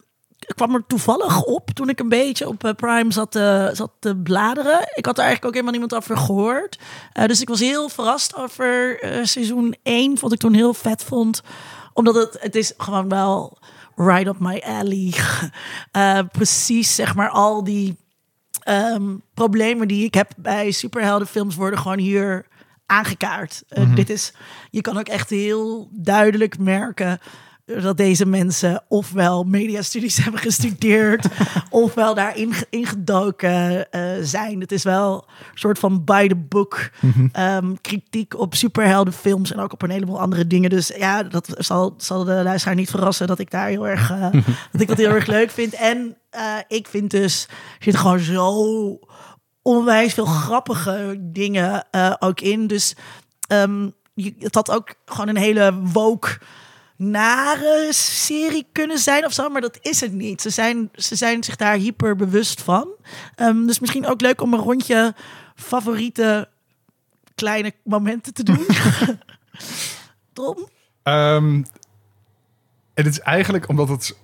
kwam 0.56 0.76
er 0.76 0.84
toevallig 0.88 1.44
op 1.44 1.70
toen 1.70 1.90
ik 1.90 2.00
een 2.00 2.10
beetje 2.10 2.48
op 2.48 2.64
eh, 2.64 2.74
Prime 2.74 3.12
zat, 3.12 3.32
te- 3.32 3.70
zat 3.74 3.92
te 4.00 4.16
bladeren. 4.16 4.80
Ik 4.94 5.06
had 5.06 5.18
er 5.18 5.24
eigenlijk 5.24 5.46
ook 5.46 5.52
helemaal 5.54 5.72
niemand 5.72 5.96
over 5.96 6.18
gehoord. 6.18 6.80
Eh, 7.14 7.26
dus 7.26 7.42
ik 7.42 7.48
was 7.50 7.60
heel 7.60 7.90
verrast 7.90 8.36
over 8.36 9.00
eh, 9.02 9.24
seizoen 9.24 9.76
1. 9.84 10.18
Wat 10.20 10.32
ik 10.34 10.40
toen 10.40 10.54
heel 10.54 10.74
vet 10.74 11.04
vond. 11.04 11.42
Omdat 11.94 12.16
het, 12.16 12.38
het 12.40 12.56
is 12.56 12.74
gewoon 12.78 13.10
wel 13.10 13.58
right 13.96 14.28
up 14.28 14.40
my 14.40 14.62
alley. 14.66 15.14
Eh, 15.92 16.20
precies, 16.32 16.96
zeg 16.96 17.16
maar, 17.16 17.30
al 17.30 17.64
die 17.64 17.98
ehm, 18.64 19.16
problemen 19.34 19.88
die 19.88 20.06
ik 20.06 20.14
heb 20.14 20.32
bij 20.38 20.72
superheldenfilms 20.72 21.56
worden 21.56 21.80
gewoon 21.80 21.98
hier 22.00 22.46
aangekaart. 22.86 23.64
Eh, 23.68 23.96
Dit 23.96 24.10
is, 24.10 24.34
je 24.70 24.82
kan 24.82 24.98
ook 24.98 25.08
echt 25.08 25.30
heel 25.30 25.90
duidelijk 25.92 26.58
merken 26.60 27.20
dat 27.82 27.98
deze 27.98 28.26
mensen 28.26 28.84
ofwel 28.88 29.44
mediastudies 29.44 30.18
hebben 30.24 30.42
gestudeerd, 30.42 31.28
ofwel 31.70 32.14
daarin 32.14 32.54
ge- 32.54 32.68
ingedoken 32.70 33.92
eh, 33.92 34.02
zijn. 34.22 34.60
Het 34.60 34.72
is 34.72 34.84
wel 34.84 35.26
een 35.52 35.58
soort 35.58 35.80
van 35.80 36.04
by 36.04 36.28
the 36.28 36.36
book 36.36 36.90
ehm, 37.32 37.74
kritiek 37.82 38.40
op 38.40 38.56
superheldenfilms 38.56 39.52
en 39.52 39.60
ook 39.60 39.74
op 39.74 39.82
een 39.82 39.90
heleboel 39.90 40.20
andere 40.20 40.48
dingen. 40.48 40.70
Dus 40.70 40.88
ja, 40.98 41.24
dat 41.24 41.50
zal, 41.58 41.94
zal 41.98 42.24
de 42.24 42.44
luisteraar 42.44 42.76
niet 42.76 42.90
verrassen 42.90 43.28
dat 43.28 43.40
ik 43.40 43.52
daar 43.52 43.68
heel 43.68 43.88
erg, 43.88 44.12
eh, 44.12 44.32
dat 44.72 44.82
ik 44.82 44.88
dat 44.88 44.98
heel 44.98 45.10
erg 45.10 45.26
leuk 45.26 45.52
vind. 45.52 45.74
En 45.74 46.18
eh, 46.30 46.44
ik 46.68 46.88
vind 46.88 47.12
dus, 47.12 47.48
er 47.50 47.84
zit 47.84 47.96
gewoon 47.98 48.20
zo 48.20 49.00
onwijs 49.62 50.14
veel 50.14 50.26
grappige 50.26 51.18
dingen 51.20 51.86
ook 52.20 52.42
in. 52.42 52.68
Dus 52.68 52.96
ehm, 53.48 53.88
je, 54.14 54.34
het 54.40 54.56
had 54.56 54.72
ook 54.72 54.94
gewoon 55.06 55.28
een 55.28 55.38
hele 55.42 55.74
woke 55.84 56.38
nare 57.00 57.88
serie 57.92 58.68
kunnen 58.72 58.98
zijn 58.98 59.26
of 59.26 59.34
zo, 59.34 59.50
maar 59.50 59.62
dat 59.62 59.78
is 59.82 60.02
het 60.02 60.14
niet. 60.14 60.42
Ze 60.42 60.50
zijn, 60.50 60.90
ze 60.94 61.16
zijn 61.16 61.44
zich 61.44 61.56
daar 61.56 61.76
hyper 61.76 62.16
bewust 62.16 62.62
van. 62.62 62.88
Ehm, 63.36 63.66
dus 63.66 63.80
misschien 63.80 64.08
ook 64.08 64.22
leuk 64.22 64.42
om 64.42 64.54
een 64.54 64.60
rondje 64.60 65.16
favoriete 65.56 66.50
kleine 67.36 67.74
momenten 67.84 68.34
te 68.34 68.44
doen. 68.44 68.66
Tom? 70.34 70.70
Ehm, 71.04 71.64
en 72.94 73.06
het 73.06 73.14
is 73.14 73.20
eigenlijk 73.20 73.68
omdat 73.70 73.90
het 73.90 74.18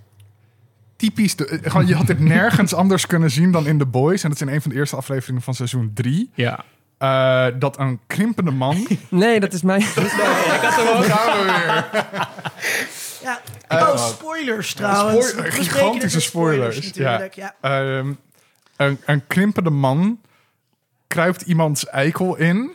typisch... 0.95 1.35
De, 1.35 1.59
gewoon, 1.63 1.87
je 1.87 1.95
had 1.95 2.07
dit 2.07 2.19
nergens 2.19 2.73
anders 2.73 3.07
kunnen 3.07 3.31
zien 3.31 3.51
dan 3.51 3.67
in 3.67 3.77
The 3.77 3.85
Boys. 3.85 4.23
En 4.23 4.29
dat 4.29 4.41
is 4.41 4.47
in 4.47 4.53
een 4.53 4.61
van 4.61 4.71
de 4.71 4.77
eerste 4.77 4.95
afleveringen 4.95 5.41
van 5.41 5.53
seizoen 5.53 5.91
drie. 5.93 6.29
Ja. 6.33 6.65
Eh, 6.97 7.45
dat 7.59 7.79
een 7.79 7.99
krimpende 8.07 8.51
man... 8.51 8.87
Nee, 9.09 9.39
dat 9.39 9.53
is 9.53 9.61
mij. 9.61 9.79
Daar 9.79 10.05
gaan 11.03 11.37
we 11.37 11.43
weer. 11.43 11.85
Ja. 13.21 13.39
Eh, 13.67 13.77
oh, 13.89 14.07
spoilers 14.07 14.73
trouwens. 14.73 15.27
spoiler- 15.29 15.51
gigantische 15.51 16.17
dus 16.17 16.25
spoilers, 16.25 16.81
natuurlijk. 16.81 17.33
Ja. 17.35 17.55
Ehm, 17.61 18.13
een, 18.77 18.97
een 19.05 19.27
krimpende 19.27 19.69
man 19.69 20.19
kruipt 21.07 21.41
iemands 21.41 21.87
eikel 21.87 22.35
in, 22.35 22.71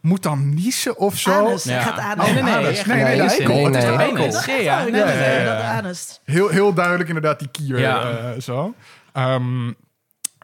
moet 0.00 0.22
dan 0.22 0.54
niezen 0.54 0.96
of 0.98 1.16
zo. 1.18 1.46
Anus. 1.46 1.64
Ja. 1.64 1.80
Gaat 1.80 1.98
anus. 1.98 2.26
Oh, 2.28 2.32
Nee, 2.34 2.42
nee, 2.42 2.52
nee. 2.52 2.54
anus. 2.66 2.84
Nee, 2.84 2.96
nee. 2.96 3.04
Nee, 3.04 3.22
Het 3.22 3.32
is 4.34 4.46
nee. 4.46 4.62
Ja, 4.62 4.78
ja. 4.78 4.82
Nee, 4.82 4.92
nee, 4.92 5.02
nee. 5.04 5.44
dat 5.44 5.58
ja. 5.60 5.78
anus. 5.78 6.20
Heel, 6.24 6.48
heel 6.48 6.72
duidelijk 6.74 7.08
inderdaad 7.08 7.38
die 7.38 7.48
kier 7.50 7.78
Ja. 7.78 8.02
eh, 8.10 8.40
zo. 8.40 8.74
Ehm, 9.12 9.66
had 9.66 9.74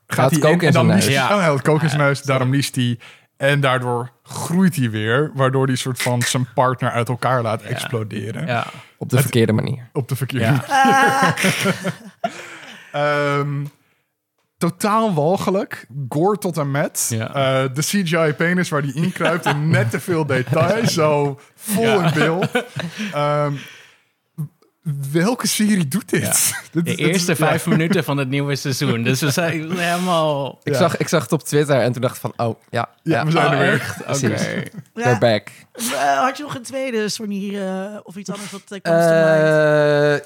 gaat 0.06 0.30
hij 0.30 0.40
kook 0.40 0.60
in 0.60 0.66
en 0.66 0.72
zijn 0.72 0.86
neus. 0.86 1.04
hij. 1.04 1.12
Ja. 1.12 1.24
Oh, 1.32 1.38
hij 1.38 1.48
had 1.48 1.62
kook 1.62 1.82
in 1.82 1.88
zijn 1.88 2.00
neus, 2.00 2.22
daarom 2.22 2.50
niest 2.50 2.74
hij. 2.76 2.98
En 3.36 3.60
daardoor 3.60 4.10
groeit 4.22 4.76
hij 4.76 4.90
weer, 4.90 5.30
waardoor 5.34 5.66
hij 5.66 5.76
soort 5.76 6.02
van 6.02 6.22
zijn 6.22 6.46
partner 6.54 6.90
uit 6.90 7.08
elkaar 7.08 7.42
laat 7.42 7.62
exploderen. 7.62 8.46
Ja. 8.46 8.66
Op 8.98 9.08
de 9.10 9.20
verkeerde 9.20 9.52
manier. 9.52 9.88
Op 9.92 10.08
de 10.08 10.16
verkeerde 10.16 10.44
Ja. 10.68 11.34
Ehm, 12.92 13.64
totaal 14.58 15.14
walgelijk. 15.14 15.86
Gore 16.08 16.38
tot 16.38 16.56
en 16.56 16.70
met. 16.70 17.06
Ja. 17.08 17.28
Eh, 17.34 17.74
de 17.74 17.80
CGI-penis 17.82 18.68
waar 18.68 18.82
die 18.82 18.94
inkruipt 18.94 19.44
in 19.46 19.68
net 19.68 19.90
te 19.90 20.00
veel 20.00 20.26
detail. 20.36 20.86
Zo 20.88 21.40
vol 21.54 21.84
Ja. 21.84 22.04
in 22.06 22.12
beeld. 22.14 22.48
Ehm, 23.12 23.52
welke 25.12 25.46
serie 25.46 25.88
doet 25.88 26.08
dit? 26.08 26.52
Dit 26.72 26.84
De 26.84 26.94
eerste 26.94 27.30
ja. 27.30 27.36
vijf 27.36 27.66
minuten 27.66 28.04
van 28.04 28.16
het 28.16 28.28
nieuwe 28.28 28.56
seizoen. 28.56 29.02
Dus 29.02 29.20
we 29.20 29.30
zijn 29.30 29.70
helemaal... 29.78 30.60
Ik, 30.62 30.72
Ja. 30.72 30.78
zag, 30.78 30.96
ik 30.96 31.08
zag 31.08 31.22
het 31.22 31.32
op 31.32 31.42
Twitter 31.42 31.80
en 31.80 31.92
toen 31.92 32.02
dacht 32.02 32.14
ik 32.14 32.20
van, 32.20 32.32
oh 32.36 32.60
ja, 32.70 32.88
Ja, 33.02 33.24
we 33.24 33.30
zijn 33.30 33.46
Oh, 33.46 33.52
er 33.52 33.58
weer. 33.58 33.72
echt? 33.72 34.00
Oké. 34.00 34.62
They're 34.94 35.18
back. 35.18 35.48
Eh, 35.72 36.20
had 36.20 36.36
je 36.36 36.42
nog 36.42 36.54
een 36.54 36.62
tweede, 36.62 37.08
Sonny, 37.08 37.56
eh, 37.58 37.96
of 38.02 38.16
iets 38.16 38.30
anders 38.30 38.50
wat 38.50 38.62
uh? 38.84 40.14
Eh, 40.14 40.20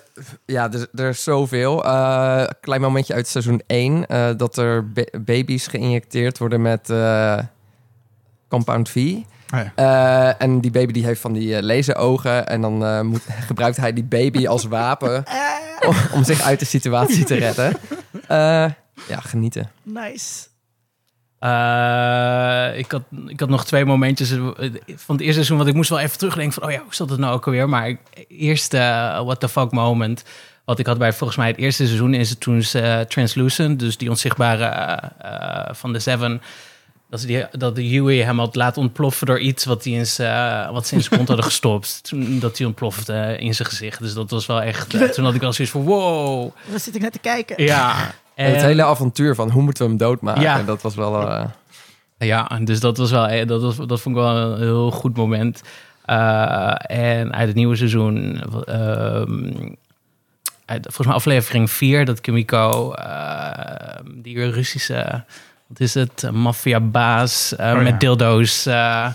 ja, 0.47 0.73
er, 0.73 0.87
er 0.95 1.09
is 1.09 1.23
zoveel. 1.23 1.85
Eh, 1.85 2.45
klein 2.61 2.81
momentje 2.81 3.15
uit 3.15 3.29
seizoen 3.29 3.63
1. 3.67 4.07
eh, 4.07 4.29
dat 4.37 4.57
er 4.57 4.89
ba- 4.93 5.19
baby's 5.21 5.67
geïnjecteerd 5.67 6.39
worden 6.39 6.63
met 6.63 6.91
eh, 6.91 7.39
Compound 8.49 8.89
V. 8.89 9.15
Ja. 9.51 9.73
Eh, 9.75 10.43
en 10.43 10.61
die 10.61 10.71
baby 10.71 10.93
die 10.93 11.05
heeft 11.05 11.21
van 11.21 11.33
die 11.33 11.57
eh, 11.57 11.63
laserogen. 11.63 12.47
En 12.47 12.61
dan 12.61 12.85
eh, 12.85 13.01
moet, 13.01 13.23
gebruikt 13.49 13.77
hij 13.77 13.93
die 13.93 14.05
baby 14.05 14.47
als 14.47 14.65
wapen 14.65 15.25
om, 15.87 15.97
om 16.13 16.25
zich 16.25 16.43
uit 16.43 16.59
de 16.59 16.65
situatie 16.65 17.25
te 17.25 17.35
redden. 17.35 17.77
Eh, 18.27 18.71
ja, 19.09 19.21
genieten. 19.21 19.71
nice. 19.83 20.49
Eh, 21.39 22.79
ik, 22.79 22.91
had, 22.91 23.03
ik 23.27 23.41
had 23.41 23.49
nog 23.49 23.65
twee 23.65 23.85
momentjes 23.85 24.31
van 24.31 25.15
het 25.15 25.21
eerste 25.21 25.33
seizoen... 25.33 25.57
want 25.57 25.69
ik 25.69 25.75
moest 25.75 25.91
wel 25.91 25.99
even 25.99 26.19
terugdenken 26.19 26.53
van... 26.53 26.63
oh 26.63 26.71
ja, 26.71 26.83
hoe 26.83 26.95
zat 26.95 27.11
het 27.11 27.19
nou 27.19 27.35
ook 27.35 27.47
alweer? 27.47 27.69
Maar 27.69 27.97
eh, 28.29 29.25
what 29.25 29.41
the 29.41 29.49
fuck 29.49 29.71
moment... 29.71 30.25
wat 30.65 30.79
ik 30.79 30.87
had 30.87 30.99
bij 30.99 31.13
volgens 31.13 31.39
mij 31.39 31.49
het 31.49 31.57
eerste 31.57 31.87
seizoen... 31.87 32.15
is 32.15 32.31
het 32.31 32.41
toen 32.41 32.63
ze 32.63 33.05
Translucent, 33.09 33.79
dus 33.79 33.97
die 33.97 34.09
onzichtbare 34.09 35.01
van 35.73 35.93
de 35.93 35.99
Seven... 35.99 36.43
Dat, 37.11 37.21
die, 37.21 37.47
dat 37.51 37.75
de 37.75 37.83
Huey 37.83 38.17
hem 38.25 38.39
had 38.39 38.57
laten 38.57 38.83
ontploffen 38.83 39.27
door 39.27 39.39
iets 39.39 39.65
wat, 39.65 39.85
hij 39.85 39.93
in 39.93 40.07
zijn, 40.07 40.73
wat 40.73 40.87
ze 40.87 40.95
in 40.95 41.01
zijn 41.03 41.15
kont 41.17 41.29
hadden 41.29 41.47
gestopt. 41.47 41.99
Toen 42.09 42.39
dat 42.39 42.59
hij 42.59 42.67
ontplofte 42.67 43.37
in 43.39 43.55
zijn 43.55 43.69
gezicht. 43.69 44.01
Dus 44.01 44.15
dat 44.15 44.31
was 44.31 44.47
wel 44.47 44.63
echt... 44.63 44.95
eh, 44.95 45.09
toen 45.15 45.25
had 45.25 45.35
ik 45.35 45.41
wel 45.41 45.53
zoiets 45.53 45.73
van 45.75 45.85
wow. 45.85 46.51
Daar 46.71 46.81
zit 46.81 46.95
ik 46.95 47.01
net 47.01 47.13
te 47.13 47.19
kijken. 47.19 47.65
Ja. 47.65 48.15
En 48.35 48.53
het 48.53 48.63
hele 48.63 48.85
avontuur 48.85 49.35
van 49.35 49.51
hoe 49.51 49.63
moeten 49.63 49.83
we 49.85 49.89
hem 49.89 49.99
doodmaken. 49.99 50.43
Ja. 50.43 50.63
Dat 50.63 50.83
was 50.83 50.95
wel... 50.95 51.29
eh, 51.29 51.45
Ja, 52.19 52.59
dus 52.65 52.81
dat 52.81 52.97
was 52.97 53.11
wel, 53.11 53.27
eh, 53.29 53.47
dat, 53.47 53.63
was, 53.63 53.77
dat 53.77 54.01
vond 54.01 54.17
ik 54.17 54.23
wel 54.23 54.37
een 54.37 54.59
heel 54.59 54.91
goed 54.91 55.17
moment. 55.17 55.63
Eh, 56.05 56.75
en 56.87 57.33
uit 57.35 57.47
het 57.47 57.57
nieuwe 57.57 57.77
seizoen, 57.77 58.43
ehm, 58.65 59.69
uit, 60.65 60.83
volgens 60.83 61.07
mij 61.07 61.17
aflevering 61.17 61.71
4, 61.71 62.05
dat 62.05 62.21
Kimiko, 62.21 62.93
eh, 62.93 64.01
die 64.15 64.51
Russische, 64.51 65.25
wat 65.71 65.81
is 65.81 65.95
het, 65.95 66.31
maffiabaas 66.33 67.55
ja. 67.57 67.75
met 67.75 68.01
dildo's 68.01 68.67
eh, 68.67 69.11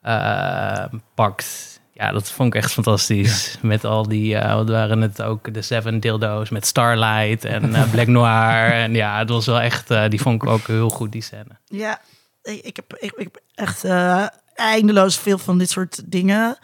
eh, 0.00 0.84
pakt. 1.14 1.72
Ja, 1.92 2.12
dat 2.12 2.30
vond 2.30 2.54
ik 2.54 2.62
echt 2.62 2.72
fantastisch. 2.72 3.58
Met 3.60 3.84
al 3.84 4.08
die, 4.08 4.36
eh, 4.36 4.54
wat 4.54 4.68
waren 4.68 5.00
het 5.00 5.22
ook, 5.22 5.54
de 5.54 5.62
Seven 5.62 6.00
dildo's 6.00 6.50
met 6.50 6.66
Starlight 6.66 7.44
en 7.44 7.90
Black 7.90 8.06
Noir. 8.06 8.72
En 8.82 8.94
ja, 8.94 9.18
het 9.18 9.28
was 9.28 9.46
wel 9.46 9.60
echt, 9.60 9.90
eh, 9.90 10.08
die 10.08 10.20
vond 10.20 10.42
ik 10.42 10.48
ook 10.48 10.66
heel 10.66 10.88
goed, 10.88 11.12
die 11.12 11.22
scène. 11.22 11.58
Ja, 11.64 12.00
ik, 12.42 12.60
ik, 12.60 12.76
heb, 12.76 12.96
ik, 12.98 13.12
ik 13.16 13.28
heb 13.32 13.40
echt 13.54 13.84
eh, 13.84 14.26
eindeloos 14.54 15.18
veel 15.18 15.38
van 15.38 15.58
dit 15.58 15.70
soort 15.70 16.02
dingen. 16.06 16.58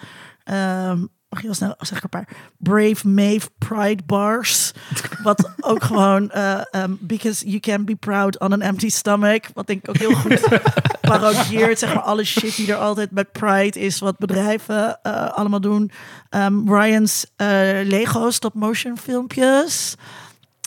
Ehm, 0.44 1.04
mag 1.28 1.40
je 1.40 1.46
wel 1.46 1.54
snel 1.54 1.74
zeg 1.78 1.96
ik 1.96 2.02
een 2.02 2.08
paar? 2.08 2.28
Brave 2.56 3.08
Maeve 3.08 3.48
Pride 3.58 4.02
Bars. 4.06 4.72
Wat 5.22 5.50
ook 5.60 5.82
gewoon, 5.82 6.30
eh, 6.30 6.60
ehm, 6.70 6.92
because 7.00 7.46
you 7.46 7.60
can 7.60 7.84
be 7.84 7.96
proud 7.96 8.38
on 8.38 8.52
an 8.52 8.62
empty 8.62 8.88
stomach. 8.88 9.40
Wat 9.54 9.66
denk 9.66 9.82
ik 9.82 9.88
ook 9.88 9.96
heel 9.96 10.14
goed 10.14 10.48
parodieert. 11.00 11.78
Zeg 11.78 11.94
maar 11.94 12.02
alle 12.02 12.24
shit 12.24 12.56
die 12.56 12.72
er 12.72 12.78
altijd 12.78 13.10
met 13.10 13.32
Pride 13.32 13.80
is. 13.80 13.98
Wat 13.98 14.18
bedrijven 14.18 15.02
eh, 15.02 15.30
allemaal 15.30 15.60
doen. 15.60 15.90
Ehm, 16.30 16.74
Ryan's 16.74 17.26
eh, 17.36 17.48
Lego 17.84 18.30
stop 18.30 18.54
motion 18.54 18.98
filmpjes. 18.98 19.96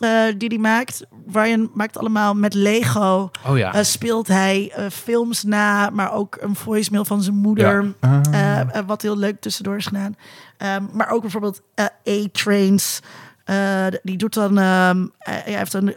Eh, 0.01 0.33
die 0.37 0.47
hij 0.49 0.57
maakt. 0.57 1.05
Ryan 1.31 1.71
maakt 1.73 1.97
allemaal 1.97 2.33
met 2.33 2.53
Lego. 2.53 3.31
Oh 3.47 3.57
ja. 3.57 3.73
Eh, 3.73 3.83
speelt 3.83 4.27
hij 4.27 4.71
eh, 4.75 4.85
films 4.89 5.43
na, 5.43 5.89
maar 5.89 6.13
ook 6.13 6.37
een 6.39 6.55
voicemail 6.55 7.05
van 7.05 7.21
zijn 7.21 7.35
moeder. 7.35 7.93
Ah. 7.99 8.67
wat 8.85 9.01
heel 9.01 9.17
leuk 9.17 9.41
tussendoor 9.41 9.75
is 9.75 9.85
gedaan. 9.85 10.15
Ehm, 10.57 10.83
maar 10.93 11.09
ook 11.09 11.21
bijvoorbeeld 11.21 11.61
eh, 11.75 11.85
A-Trains. 12.09 12.99
Eh, 13.43 13.85
die 14.03 14.17
doet 14.17 14.33
dan. 14.33 14.57
ehm, 14.57 15.07
eh, 15.19 15.33
hij, 15.43 15.53
heeft 15.57 15.73
een, 15.73 15.95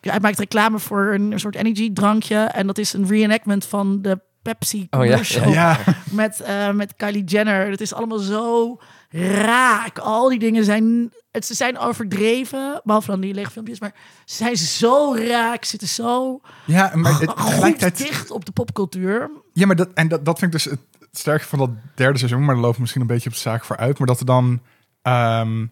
hij 0.00 0.20
maakt 0.20 0.38
reclame 0.38 0.78
voor 0.78 1.14
een 1.14 1.40
soort 1.40 1.54
energy 1.54 1.92
drankje. 1.92 2.36
En 2.36 2.66
dat 2.66 2.78
is 2.78 2.92
een 2.92 3.06
reenactment 3.06 3.64
van 3.66 4.02
de 4.02 4.20
Pepsi 4.44 4.86
Oh 4.90 5.04
ja, 5.04 5.10
commercial. 5.10 5.48
Ja, 5.52 5.78
Met, 6.10 6.40
eh, 6.40 6.70
met 6.70 6.94
Kylie 6.96 7.24
Jenner. 7.24 7.70
Het 7.70 7.80
is 7.80 7.94
allemaal 7.94 8.18
zo 8.18 8.78
raak. 9.10 9.98
Al 9.98 10.28
die 10.28 10.38
dingen 10.38 10.64
zijn, 10.64 11.12
het, 11.32 11.46
ze 11.46 11.54
zijn 11.54 11.78
overdreven, 11.78 12.80
behalve 12.84 13.10
dan 13.10 13.20
die 13.20 13.34
lege 13.34 13.50
filmpjes, 13.50 13.80
maar 13.80 13.94
ze 14.24 14.36
zijn 14.36 14.56
zo 14.56 15.14
raak, 15.14 15.64
zitten 15.64 15.88
zo 15.88 16.40
Ja, 16.64 16.90
maar 16.94 17.20
het, 17.20 17.30
goed 17.30 17.46
tegelijkertijd... 17.46 17.96
dicht 17.98 18.30
op 18.30 18.44
de 18.44 18.52
popcultuur. 18.52 19.30
Ja, 19.52 19.66
maar 19.66 19.76
dat, 19.76 19.88
en 19.94 20.08
dat, 20.08 20.24
dat 20.24 20.38
vind 20.38 20.54
ik 20.54 20.62
dus 20.62 20.72
het 20.72 20.80
sterke 21.12 21.44
van 21.44 21.58
dat 21.58 21.70
derde 21.94 22.18
seizoen. 22.18 22.44
Maar 22.44 22.54
dat 22.54 22.64
loopt 22.64 22.78
misschien 22.78 23.00
een 23.00 23.06
beetje 23.06 23.28
op 23.28 23.34
de 23.34 23.40
zaak 23.40 23.64
vooruit. 23.64 23.98
Maar 23.98 24.06
dat 24.06 24.20
er 24.20 24.26
dan... 24.26 24.60
ehm, 25.02 25.66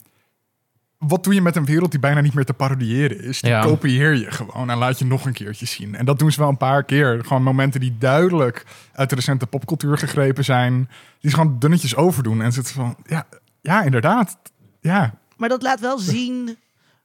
wat 1.06 1.24
doe 1.24 1.34
je 1.34 1.42
met 1.42 1.56
een 1.56 1.64
wereld 1.64 1.90
die 1.90 2.00
bijna 2.00 2.20
niet 2.20 2.34
meer 2.34 2.44
te 2.44 2.52
parodiëren 2.52 3.20
is? 3.22 3.40
Die 3.40 3.50
Ja. 3.50 3.62
kopieer 3.62 4.14
je 4.14 4.30
gewoon 4.30 4.70
en 4.70 4.78
laat 4.78 4.98
je 4.98 5.04
nog 5.04 5.24
een 5.26 5.32
keertje 5.32 5.66
zien. 5.66 5.94
En 5.94 6.04
dat 6.04 6.18
doen 6.18 6.32
ze 6.32 6.40
wel 6.40 6.48
een 6.48 6.56
paar 6.56 6.84
keer. 6.84 7.20
Gewoon 7.26 7.42
momenten 7.42 7.80
die 7.80 7.96
duidelijk 7.98 8.64
uit 8.92 9.08
de 9.10 9.14
recente 9.14 9.46
popcultuur 9.46 9.98
gegrepen 9.98 10.44
zijn. 10.44 10.88
Die 11.20 11.30
ze 11.30 11.36
gewoon 11.36 11.58
dunnetjes 11.58 11.96
overdoen. 11.96 12.42
En 12.42 12.52
zitten 12.52 12.74
van, 12.74 12.96
ja, 13.06 13.26
ja, 13.60 13.82
inderdaad. 13.82 14.36
Ja, 14.80 15.14
Maar 15.36 15.48
dat 15.48 15.62
laat 15.62 15.80
wel 15.80 15.98
zien 15.98 16.56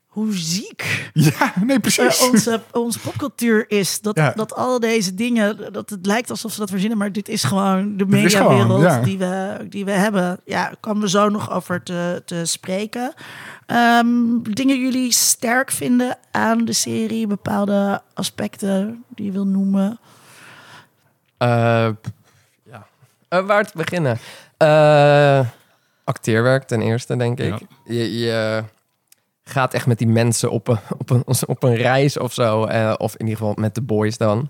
hoe 0.07 0.33
ziek 0.37 0.83
ja 1.13 1.53
nee, 1.63 1.75
eh, 1.75 1.81
precies. 1.81 2.29
onze, 2.29 2.61
onze 2.71 2.99
popcultuur 2.99 3.65
is. 3.69 4.01
Dat, 4.01 4.17
Ja. 4.17 4.31
dat 4.35 4.55
al 4.55 4.79
deze 4.79 5.13
dingen, 5.13 5.73
dat 5.73 5.89
het 5.89 6.05
lijkt 6.05 6.29
alsof 6.29 6.51
ze 6.51 6.59
dat 6.59 6.69
verzinnen, 6.69 6.97
maar 6.97 7.11
dit 7.11 7.29
is 7.29 7.43
gewoon 7.43 7.97
de 7.97 8.05
mediawereld 8.05 8.81
ja. 8.81 8.99
die, 9.01 9.17
we, 9.17 9.65
die 9.69 9.85
we 9.85 9.91
hebben. 9.91 10.39
Ja, 10.45 10.71
komen 10.79 11.01
we 11.01 11.09
zo 11.09 11.29
nog 11.29 11.51
over 11.51 11.83
te, 11.83 12.21
te 12.25 12.45
spreken. 12.45 13.13
Ehm, 13.67 14.41
dingen 14.41 14.79
jullie 14.79 15.11
sterk 15.11 15.71
vinden 15.71 16.17
aan 16.31 16.65
de 16.65 16.73
serie, 16.73 17.27
bepaalde 17.27 18.01
aspecten 18.13 19.03
die 19.15 19.25
je 19.25 19.31
wil 19.31 19.47
noemen. 19.47 19.99
Eh, 21.37 21.89
ja. 22.63 22.87
Eh, 23.29 23.45
waar 23.45 23.65
te 23.65 23.77
beginnen? 23.77 24.17
Eh, 24.57 25.47
acteerwerk 26.03 26.63
ten 26.63 26.81
eerste, 26.81 27.17
denk 27.17 27.39
ik. 27.39 27.59
Ja. 27.59 27.59
Je, 27.85 28.17
je 28.19 28.63
gaat 29.43 29.73
echt 29.73 29.85
met 29.87 29.97
die 29.97 30.07
mensen 30.07 30.51
op 30.51 30.67
een, 30.67 30.79
op 30.97 31.09
een, 31.09 31.23
op 31.47 31.63
een 31.63 31.75
reis 31.75 32.17
of 32.17 32.33
zo. 32.33 32.65
eh, 32.65 32.93
of 32.97 33.13
in 33.15 33.25
ieder 33.25 33.37
geval 33.37 33.53
met 33.59 33.75
de 33.75 33.81
boys 33.81 34.17
dan. 34.17 34.49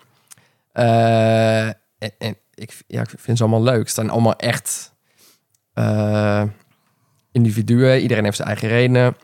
Eh, 0.71 1.65
en, 1.65 2.11
en 2.17 2.37
ik, 2.53 2.83
ja, 2.87 3.01
ik 3.01 3.09
vind 3.17 3.37
ze 3.37 3.43
allemaal 3.43 3.63
leuk. 3.63 3.87
Ze 3.87 3.93
zijn 3.93 4.09
allemaal 4.09 4.35
echt 4.35 4.93
eh, 5.73 6.43
individuen. 7.37 8.01
Iedereen 8.01 8.23
heeft 8.23 8.35
zijn 8.35 8.47
eigen 8.47 8.67
redenen. 8.67 9.15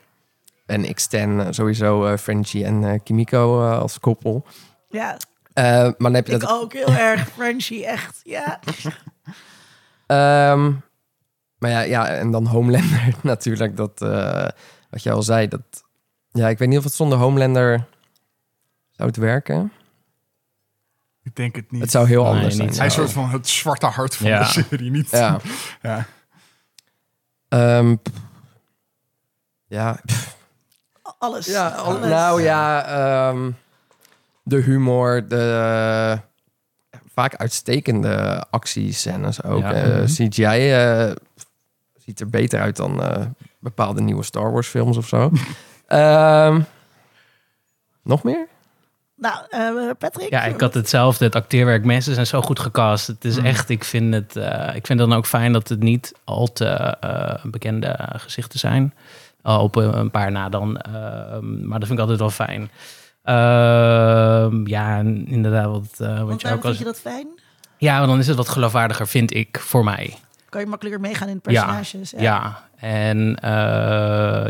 En 0.66 0.86
ik 0.86 1.00
stan 1.00 1.54
sowieso 1.54 2.06
eh, 2.06 2.18
Frenchie 2.18 2.66
en 2.66 2.84
eh, 2.84 3.00
Kimiko 3.04 3.62
eh, 3.72 3.80
als 3.80 4.00
koppel. 4.00 4.46
Ja, 4.90 5.18
Eh, 5.54 5.64
maar 5.64 5.94
dan 5.98 6.14
heb 6.14 6.28
je 6.28 6.34
ik 6.34 6.40
dat 6.40 6.50
ook 6.50 6.74
heel 6.74 6.94
erg 7.10 7.28
Frenchie, 7.30 7.86
echt. 7.86 8.20
Ja. 8.24 8.60
Ehm, 10.08 10.72
maar 11.60 11.70
ja, 11.70 11.80
ja, 11.82 12.08
en 12.08 12.32
dan 12.32 12.46
Homelander 12.48 13.14
natuurlijk. 13.22 13.78
Dat, 13.78 14.02
eh, 14.02 14.48
wat 14.90 15.04
je 15.04 15.12
al 15.12 15.24
zei, 15.24 15.48
dat... 15.48 15.62
Ja, 16.32 16.50
ik 16.50 16.58
weet 16.58 16.68
niet 16.68 16.78
of 16.78 16.84
het 16.84 16.94
zonder 16.94 17.18
Homelander 17.18 17.86
zou 18.92 19.08
het 19.10 19.18
werken. 19.18 19.72
Ik 21.24 21.36
denk 21.36 21.56
het 21.56 21.72
niet. 21.72 21.82
Het 21.82 21.92
zou 21.92 22.08
heel 22.08 22.24
Nee, 22.24 22.32
anders 22.34 22.56
zijn. 22.56 22.68
Hij 22.68 22.78
is 22.78 22.82
een 22.84 22.92
soort 22.92 23.12
van 23.12 23.30
het 23.30 23.48
zwarte 23.48 23.86
hart 23.86 24.16
van 24.16 24.28
Ja. 24.28 24.40
de 24.40 24.46
serie. 24.46 24.92
Niet, 24.92 25.10
Ja. 25.12 25.40
ja. 25.82 26.06
Ehm, 27.54 27.96
ja, 29.68 30.00
Alles. 31.18 31.46
ja 31.46 31.68
al- 31.70 31.84
alles. 31.96 32.10
nou 32.10 32.42
ja, 32.42 32.86
ehm, 32.86 33.52
de 34.44 34.56
humor, 34.62 35.28
de 35.28 36.20
vaak 37.14 37.36
uitstekende 37.36 38.46
actiescènes 38.50 39.44
ook. 39.44 39.60
Ja. 39.60 39.74
Eh, 39.74 39.96
Mhm. 39.96 40.06
CGI 40.06 40.72
eh, 40.72 41.12
ziet 41.98 42.20
er 42.20 42.30
beter 42.30 42.60
uit 42.60 42.76
dan 42.76 43.04
eh, 43.04 43.26
bepaalde 43.60 44.02
nieuwe 44.02 44.24
Star 44.24 44.52
Wars 44.52 44.68
films 44.68 44.98
of 44.98 45.08
zo. 45.08 45.32
Ehm, 45.88 46.62
nog 48.04 48.24
meer? 48.24 48.48
Nou, 49.16 49.36
eh, 49.50 49.90
Patrick? 49.98 50.30
Ja, 50.30 50.44
ik 50.44 50.60
had 50.62 50.74
hetzelfde. 50.74 51.26
Het 51.26 51.36
acteerwerk, 51.36 51.86
mensen 51.86 52.14
zijn 52.14 52.28
zo 52.28 52.42
goed 52.42 52.60
gecast. 52.60 53.08
Het 53.08 53.26
is 53.26 53.38
Mm. 53.40 53.46
echt, 53.46 53.70
ik 53.70 53.84
vind 53.84 54.14
het, 54.14 54.36
eh, 54.36 54.76
ik 54.76 54.86
vind 54.86 55.00
dan 55.00 55.14
ook 55.14 55.26
fijn 55.26 55.54
dat 55.54 55.68
het 55.70 55.80
niet 55.80 56.14
al 56.24 56.52
te 56.54 56.66
eh, 56.66 57.36
bekende 57.44 57.96
gezichten 58.18 58.60
zijn. 58.60 58.94
Op 59.44 59.76
een, 59.76 60.12
paar 60.12 60.32
na 60.32 60.50
dan. 60.50 60.78
eh, 60.78 60.92
maar 61.40 61.80
dat 61.80 61.88
vind 61.88 61.92
ik 61.92 62.00
altijd 62.00 62.20
wel 62.20 62.30
fijn. 62.30 62.70
Ehm, 63.24 64.68
ja, 64.68 64.98
en 64.98 65.28
inderdaad, 65.28 65.66
wat, 65.66 65.88
wat 65.98 66.18
Want 66.20 66.42
je 66.42 66.48
waarom 66.48 66.64
als. 66.66 66.76
vind 66.76 66.78
je 66.78 66.84
dat 66.84 67.00
fijn? 67.00 67.28
Ja, 67.78 67.98
want 67.98 68.10
dan 68.10 68.20
is 68.20 68.28
het 68.28 68.38
wat 68.38 68.50
geloofwaardiger, 68.50 69.08
vind 69.08 69.34
ik, 69.34 69.60
voor 69.60 69.84
mij. 69.84 70.18
Kan 70.50 70.62
je 70.62 70.68
makkelijker 70.68 71.02
meegaan 71.02 71.28
in 71.28 71.40
de 71.44 71.52
Ja, 71.52 71.64
personages? 71.66 72.14
Ja, 72.18 72.64
en 72.80 73.38
eh, 73.42 73.52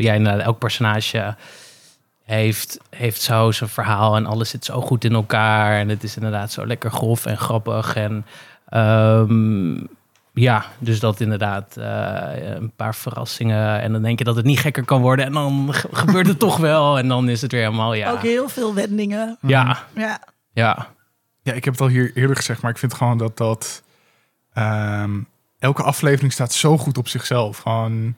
ja, 0.01 0.13
inderdaad, 0.13 0.41
elk 0.41 0.59
personage 0.59 1.35
heeft, 2.23 2.79
heeft 2.89 3.21
zo 3.21 3.51
zijn 3.51 3.69
verhaal 3.69 4.15
en 4.15 4.25
alles 4.25 4.49
zit 4.49 4.65
zo 4.65 4.81
goed 4.81 5.03
in 5.03 5.13
elkaar. 5.13 5.79
En 5.79 5.89
het 5.89 6.03
is 6.03 6.15
inderdaad 6.15 6.51
zo 6.51 6.65
lekker 6.67 6.91
grof 6.91 7.25
en 7.25 7.37
grappig. 7.37 7.95
En 7.95 8.25
ehm, 8.69 9.73
ja, 10.33 10.65
dus 10.79 10.99
dat 10.99 11.19
inderdaad 11.19 11.77
eh, 11.77 12.53
een 12.55 12.71
paar 12.75 12.95
verrassingen. 12.95 13.81
En 13.81 13.91
dan 13.91 14.01
denk 14.01 14.17
je 14.19 14.25
dat 14.25 14.35
het 14.35 14.45
niet 14.45 14.59
gekker 14.59 14.85
kan 14.85 15.01
worden. 15.01 15.25
En 15.25 15.33
dan 15.33 15.73
ge- 15.73 15.87
gebeurt 15.91 16.27
het 16.27 16.39
toch 16.39 16.57
wel. 16.57 16.97
En 16.97 17.07
dan 17.07 17.29
is 17.29 17.41
het 17.41 17.51
weer 17.51 17.61
helemaal, 17.63 17.93
ja. 17.93 18.11
Ook 18.11 18.21
heel 18.21 18.49
veel 18.49 18.73
wendingen. 18.73 19.37
Ja, 19.41 19.77
Ja. 19.95 20.19
ja. 20.53 20.87
Ja, 21.41 21.53
ik 21.53 21.63
heb 21.63 21.73
het 21.73 21.81
al 21.81 21.87
hier 21.89 22.11
eerder 22.15 22.35
gezegd, 22.35 22.61
maar 22.61 22.71
ik 22.71 22.77
vind 22.77 22.93
gewoon 22.93 23.17
dat 23.17 23.37
dat... 23.37 23.83
ehm, 24.53 25.11
elke 25.59 25.83
aflevering 25.83 26.33
staat 26.33 26.53
zo 26.53 26.77
goed 26.77 26.97
op 26.97 27.07
zichzelf. 27.07 27.57
Gewoon... 27.57 28.15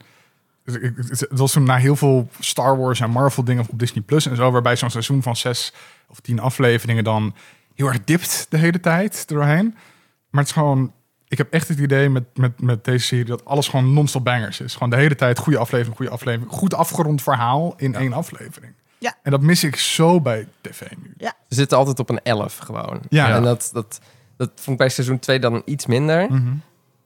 Het 0.65 1.19
het 1.19 1.39
was 1.39 1.51
toen 1.51 1.63
na 1.63 1.75
heel 1.75 1.95
veel 1.95 2.29
Star 2.39 2.77
Wars 2.77 2.99
en 2.99 3.09
Marvel 3.09 3.43
dingen 3.43 3.65
op 3.69 3.79
Disney 3.79 4.03
Plus 4.03 4.25
en 4.25 4.35
zo, 4.35 4.51
waarbij 4.51 4.75
zo'n 4.75 4.89
seizoen 4.89 5.23
van 5.23 5.35
zes 5.35 5.73
of 6.07 6.19
tien 6.19 6.39
afleveringen 6.39 7.03
dan 7.03 7.35
heel 7.75 7.87
erg 7.87 8.03
dipt 8.03 8.45
de 8.49 8.57
hele 8.57 8.79
tijd 8.79 9.27
doorheen. 9.27 9.75
Maar 10.29 10.41
het 10.41 10.49
is 10.49 10.57
gewoon, 10.57 10.93
ik 11.27 11.37
heb 11.37 11.51
echt 11.53 11.67
het 11.67 11.79
idee 11.79 12.09
met, 12.09 12.23
met, 12.33 12.61
met 12.61 12.83
deze 12.83 13.05
serie 13.05 13.25
dat 13.25 13.45
alles 13.45 13.67
gewoon 13.67 13.93
non-stop 13.93 14.23
bangers 14.23 14.59
is. 14.59 14.73
Gewoon 14.73 14.89
de 14.89 14.95
hele 14.95 15.15
tijd 15.15 15.39
goede 15.39 15.59
aflevering, 15.59 15.95
goede 15.95 16.11
aflevering, 16.11 16.51
goed 16.51 16.73
afgerond 16.73 17.21
verhaal 17.21 17.73
in 17.77 17.95
één 17.95 18.13
aflevering. 18.13 18.73
Ja. 18.97 19.15
En 19.23 19.31
dat 19.31 19.41
mis 19.41 19.63
ik 19.63 19.75
zo 19.75 20.21
bij 20.21 20.47
tv 20.61 20.81
nu. 20.97 21.13
Ze 21.19 21.55
zitten 21.55 21.77
altijd 21.77 21.99
op 21.99 22.09
een 22.09 22.21
11 22.23 22.57
gewoon. 22.57 23.01
Ja. 23.09 23.35
En 23.35 23.43
dat, 23.43 23.69
dat, 23.73 23.99
dat 24.37 24.51
vond 24.55 24.67
ik 24.67 24.77
bij 24.77 24.89
seizoen 24.89 25.19
2 25.19 25.39
dan 25.39 25.61
iets 25.65 25.85
minder. 25.85 26.31
Mhm. 26.31 26.53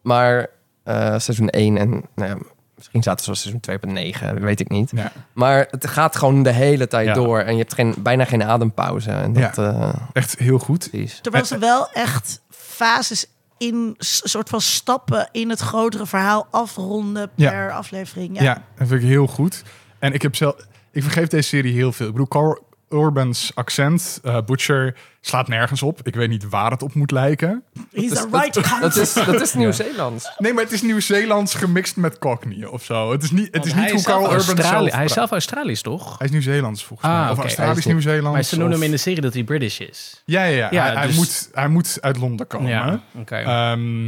Maar 0.01 0.49
eh, 0.83 1.19
seizoen 1.19 1.49
1 1.49 1.77
en 1.77 1.89
nou 2.15 2.29
ja, 2.29 2.37
misschien 2.79 3.03
zaten 3.03 3.19
ze 3.19 3.25
wel 3.25 3.35
seizoen 3.39 3.61
2 3.61 3.75
op 3.75 3.83
een 3.83 3.93
9, 3.93 4.41
weet 4.41 4.59
ik 4.59 4.69
niet. 4.69 4.91
Ja, 4.95 5.11
Maar 5.33 5.67
het 5.71 5.87
gaat 5.87 6.15
gewoon 6.15 6.43
de 6.43 6.51
hele 6.51 6.87
tijd 6.87 7.07
Ja. 7.07 7.13
door. 7.13 7.39
En 7.39 7.51
je 7.53 7.59
hebt 7.59 7.73
geen, 7.73 7.95
bijna 7.97 8.25
geen 8.25 8.43
adempauze. 8.43 9.11
En 9.11 9.33
dat, 9.33 9.57
eh, 9.57 9.93
echt 10.13 10.37
heel 10.37 10.59
goed. 10.59 10.87
precies. 10.89 11.19
Terwijl 11.21 11.45
ze 11.45 11.57
wel 11.57 11.91
echt 11.91 12.41
fases 12.49 13.25
in 13.57 13.95
soort 13.99 14.49
van 14.49 14.61
stappen 14.61 15.29
in 15.31 15.49
het 15.49 15.59
grotere 15.59 16.05
verhaal 16.05 16.47
afronden 16.51 17.29
Ja. 17.35 17.49
per 17.49 17.71
aflevering. 17.71 18.37
Ja. 18.37 18.43
Ja. 18.43 18.53
dat 18.77 18.87
vind 18.87 19.01
ik 19.01 19.07
heel 19.07 19.27
goed. 19.27 19.63
En 19.99 20.13
ik 20.13 20.21
heb 20.21 20.35
zelf, 20.35 20.55
ik 20.91 21.03
vergeef 21.03 21.27
deze 21.27 21.47
serie 21.47 21.73
heel 21.73 21.91
veel. 21.91 22.05
Ik 22.05 22.11
bedoel, 22.11 22.27
Carl 22.27 22.67
Urban's 22.89 23.51
accent, 23.55 24.19
eh, 24.23 24.37
Butcher, 24.45 24.95
slaat 25.21 25.47
nergens 25.47 25.83
op. 25.83 25.99
Ik 26.07 26.15
weet 26.15 26.29
niet 26.29 26.49
waar 26.49 26.71
het 26.71 26.81
op 26.83 26.93
moet 26.93 27.11
lijken. 27.11 27.63
He's 27.91 28.09
Dat 28.13 28.25
is- 28.25 28.39
right. 28.39 28.81
Dat 28.81 28.95
is, 28.95 29.13
dat 29.13 29.41
is 29.41 29.53
Nieuw-Zeelands. 29.61 30.31
Nee, 30.37 30.53
maar 30.53 30.63
het 30.63 30.71
is 30.73 30.81
Nieuw-Zeelands 30.81 31.53
gemixt 31.53 31.95
met 31.95 32.19
Cockney 32.19 32.65
of 32.65 32.83
zo. 32.83 33.11
Het 33.11 33.23
is 33.23 33.31
niet, 33.31 33.47
het 33.51 33.65
is 33.65 33.73
niet 33.73 33.91
hoe 33.91 34.01
Carl 34.03 34.21
Urban 34.23 34.35
Australië- 34.37 34.67
zelf 34.83 34.91
Hij 34.95 35.05
is 35.05 35.13
zelf 35.13 35.31
Australisch, 35.31 35.81
toch? 35.81 36.17
Hij 36.17 36.27
is 36.27 36.33
Nieuw-Zeelands 36.33 36.83
volgens 36.85 37.09
mij. 37.09 37.17
Ah, 37.19 37.25
Of 37.25 37.31
oké. 37.31 37.41
Australisch 37.41 37.83
Hij 37.83 37.93
is- 37.95 38.03
Nieuw-Zeelands. 38.03 38.31
Maar 38.35 38.43
ze 38.43 38.55
noemen 38.57 38.73
of- 38.73 38.79
hem 38.79 38.89
in 38.89 38.95
de 38.95 39.01
serie 39.01 39.21
dat 39.21 39.33
hij 39.33 39.43
British 39.43 39.79
is. 39.79 40.21
Ja, 40.25 40.43
ja, 40.43 40.55
ja. 40.55 40.67
Ja, 40.71 40.83
hij, 40.85 40.93
hij 40.95 41.07
dus- 41.07 41.15
moet, 41.15 41.49
hij 41.51 41.67
moet 41.67 41.97
uit 42.01 42.17
Londen 42.17 42.47
komen. 42.47 42.69
Ja, 42.69 43.01
oké. 43.15 43.35
Ehm, 43.35 44.07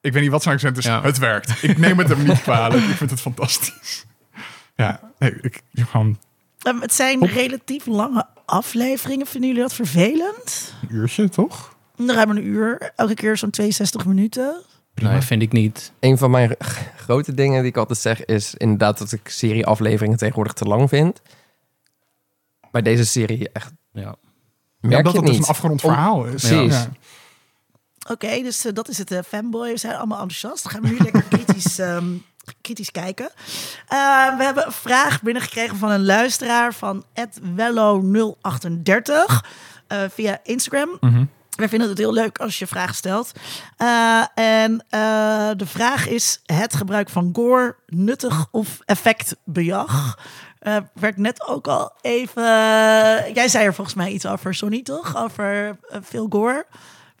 ik 0.00 0.12
weet 0.12 0.22
niet 0.22 0.30
wat 0.30 0.42
zijn 0.42 0.54
accent 0.54 0.76
is. 0.76 0.84
Ja. 0.84 1.02
Het 1.02 1.18
werkt. 1.18 1.62
Ik 1.62 1.78
neem 1.78 1.98
het 1.98 2.08
hem 2.08 2.22
niet 2.22 2.42
kwalijk. 2.48 2.82
Ik 2.84 2.96
vind 2.96 3.10
het 3.10 3.20
fantastisch. 3.20 4.04
Ja, 4.76 5.00
nee, 5.18 5.34
ik, 5.40 5.62
ik 5.72 5.84
gewoon 5.90 6.18
Ehm, 6.64 6.80
het 6.80 6.94
zijn 6.94 7.22
Op. 7.22 7.28
relatief 7.28 7.86
lange 7.86 8.26
afleveringen. 8.44 9.26
Vinden 9.26 9.48
jullie 9.48 9.64
dat 9.64 9.74
vervelend? 9.74 10.74
een 10.82 10.94
uurtje, 10.96 11.28
toch? 11.28 11.76
Ruim 11.96 12.30
een 12.30 12.46
uur. 12.46 12.92
Elke 12.96 13.14
keer 13.14 13.36
zo'n 13.36 13.50
62 13.50 14.04
minuten. 14.06 14.62
Nee, 14.94 15.20
vind 15.20 15.42
ik 15.42 15.52
niet. 15.52 15.92
Een 16.00 16.18
van 16.18 16.30
mijn 16.30 16.56
grote 16.96 17.34
dingen 17.34 17.60
die 17.60 17.70
ik 17.70 17.76
altijd 17.76 17.98
zeg 17.98 18.24
is 18.24 18.54
inderdaad 18.54 18.98
dat 18.98 19.12
ik 19.12 19.28
serieafleveringen 19.28 20.18
tegenwoordig 20.18 20.52
te 20.52 20.64
lang 20.64 20.88
vind. 20.88 21.20
Bij 22.70 22.82
deze 22.82 23.04
serie 23.06 23.48
echt 23.52 23.72
Ja. 23.92 24.14
merk 24.80 25.04
Ja, 25.06 25.10
je 25.10 25.16
het 25.16 25.26
dus 25.26 25.30
niet. 25.36 25.42
een 25.42 25.48
afgerond 25.48 25.84
Om- 25.84 25.90
verhaal 25.90 26.24
is. 26.24 26.46
Precies. 26.48 26.74
Ja. 26.74 26.88
Oké, 28.10 28.42
dus 28.42 28.64
eh, 28.64 28.72
dat 28.72 28.88
is 28.88 28.98
het 28.98 29.10
eh, 29.10 29.18
fanboy. 29.28 29.70
We 29.70 29.76
zijn 29.78 29.94
allemaal 29.94 30.20
enthousiast. 30.20 30.62
Dan 30.62 30.72
gaan 30.72 30.82
we 30.82 30.88
nu 30.88 30.96
lekker 30.98 31.22
kritisch, 31.22 31.78
ehm, 31.88 32.04
kritisch 32.60 32.90
kijken. 32.90 33.30
Eh, 33.88 34.36
we 34.36 34.44
hebben 34.44 34.66
een 34.66 34.72
vraag 34.72 35.22
binnengekregen 35.22 35.76
van 35.76 35.90
een 35.90 36.04
luisteraar 36.04 36.74
van 36.74 37.04
wello038 37.56 39.42
eh, 39.86 39.98
via 40.10 40.38
Instagram. 40.42 40.96
Mhm. 41.00 41.24
Wij 41.56 41.68
vinden 41.68 41.88
het 41.88 41.98
heel 41.98 42.12
leuk 42.12 42.38
als 42.38 42.58
je 42.58 42.66
vragen 42.66 42.94
stelt. 42.94 43.32
Eh, 43.76 44.24
en 44.34 44.84
de 45.56 45.66
vraag 45.66 46.08
is: 46.08 46.40
het 46.44 46.74
gebruik 46.74 47.08
van 47.08 47.30
gore 47.32 47.76
nuttig 47.86 48.46
of 48.50 48.80
effectbejag? 48.84 50.18
Eh 50.58 50.76
werd 50.94 51.16
net 51.16 51.46
ook 51.46 51.66
al 51.66 51.92
even. 52.00 52.42
jij 53.32 53.48
zei 53.48 53.64
er 53.64 53.74
volgens 53.74 53.96
mij 53.96 54.10
iets 54.10 54.26
over, 54.26 54.54
Sonny, 54.54 54.82
toch? 54.82 55.16
Over 55.16 55.78
veel 55.88 56.26
gore. 56.30 56.66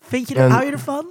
Vind 0.00 0.28
je 0.28 0.34
er, 0.34 0.50
hou 0.50 0.64
je 0.64 0.72
ervan? 0.72 1.06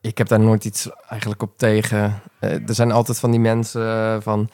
Ik 0.00 0.18
heb 0.18 0.28
daar 0.28 0.40
nooit 0.40 0.64
iets 0.64 0.88
eigenlijk 1.08 1.42
op 1.42 1.58
tegen. 1.58 2.22
Eh, 2.38 2.68
er 2.68 2.74
zijn 2.74 2.92
altijd 2.92 3.18
van 3.18 3.30
die 3.30 3.40
mensen 3.40 3.82
eh, 3.86 4.16
van... 4.20 4.50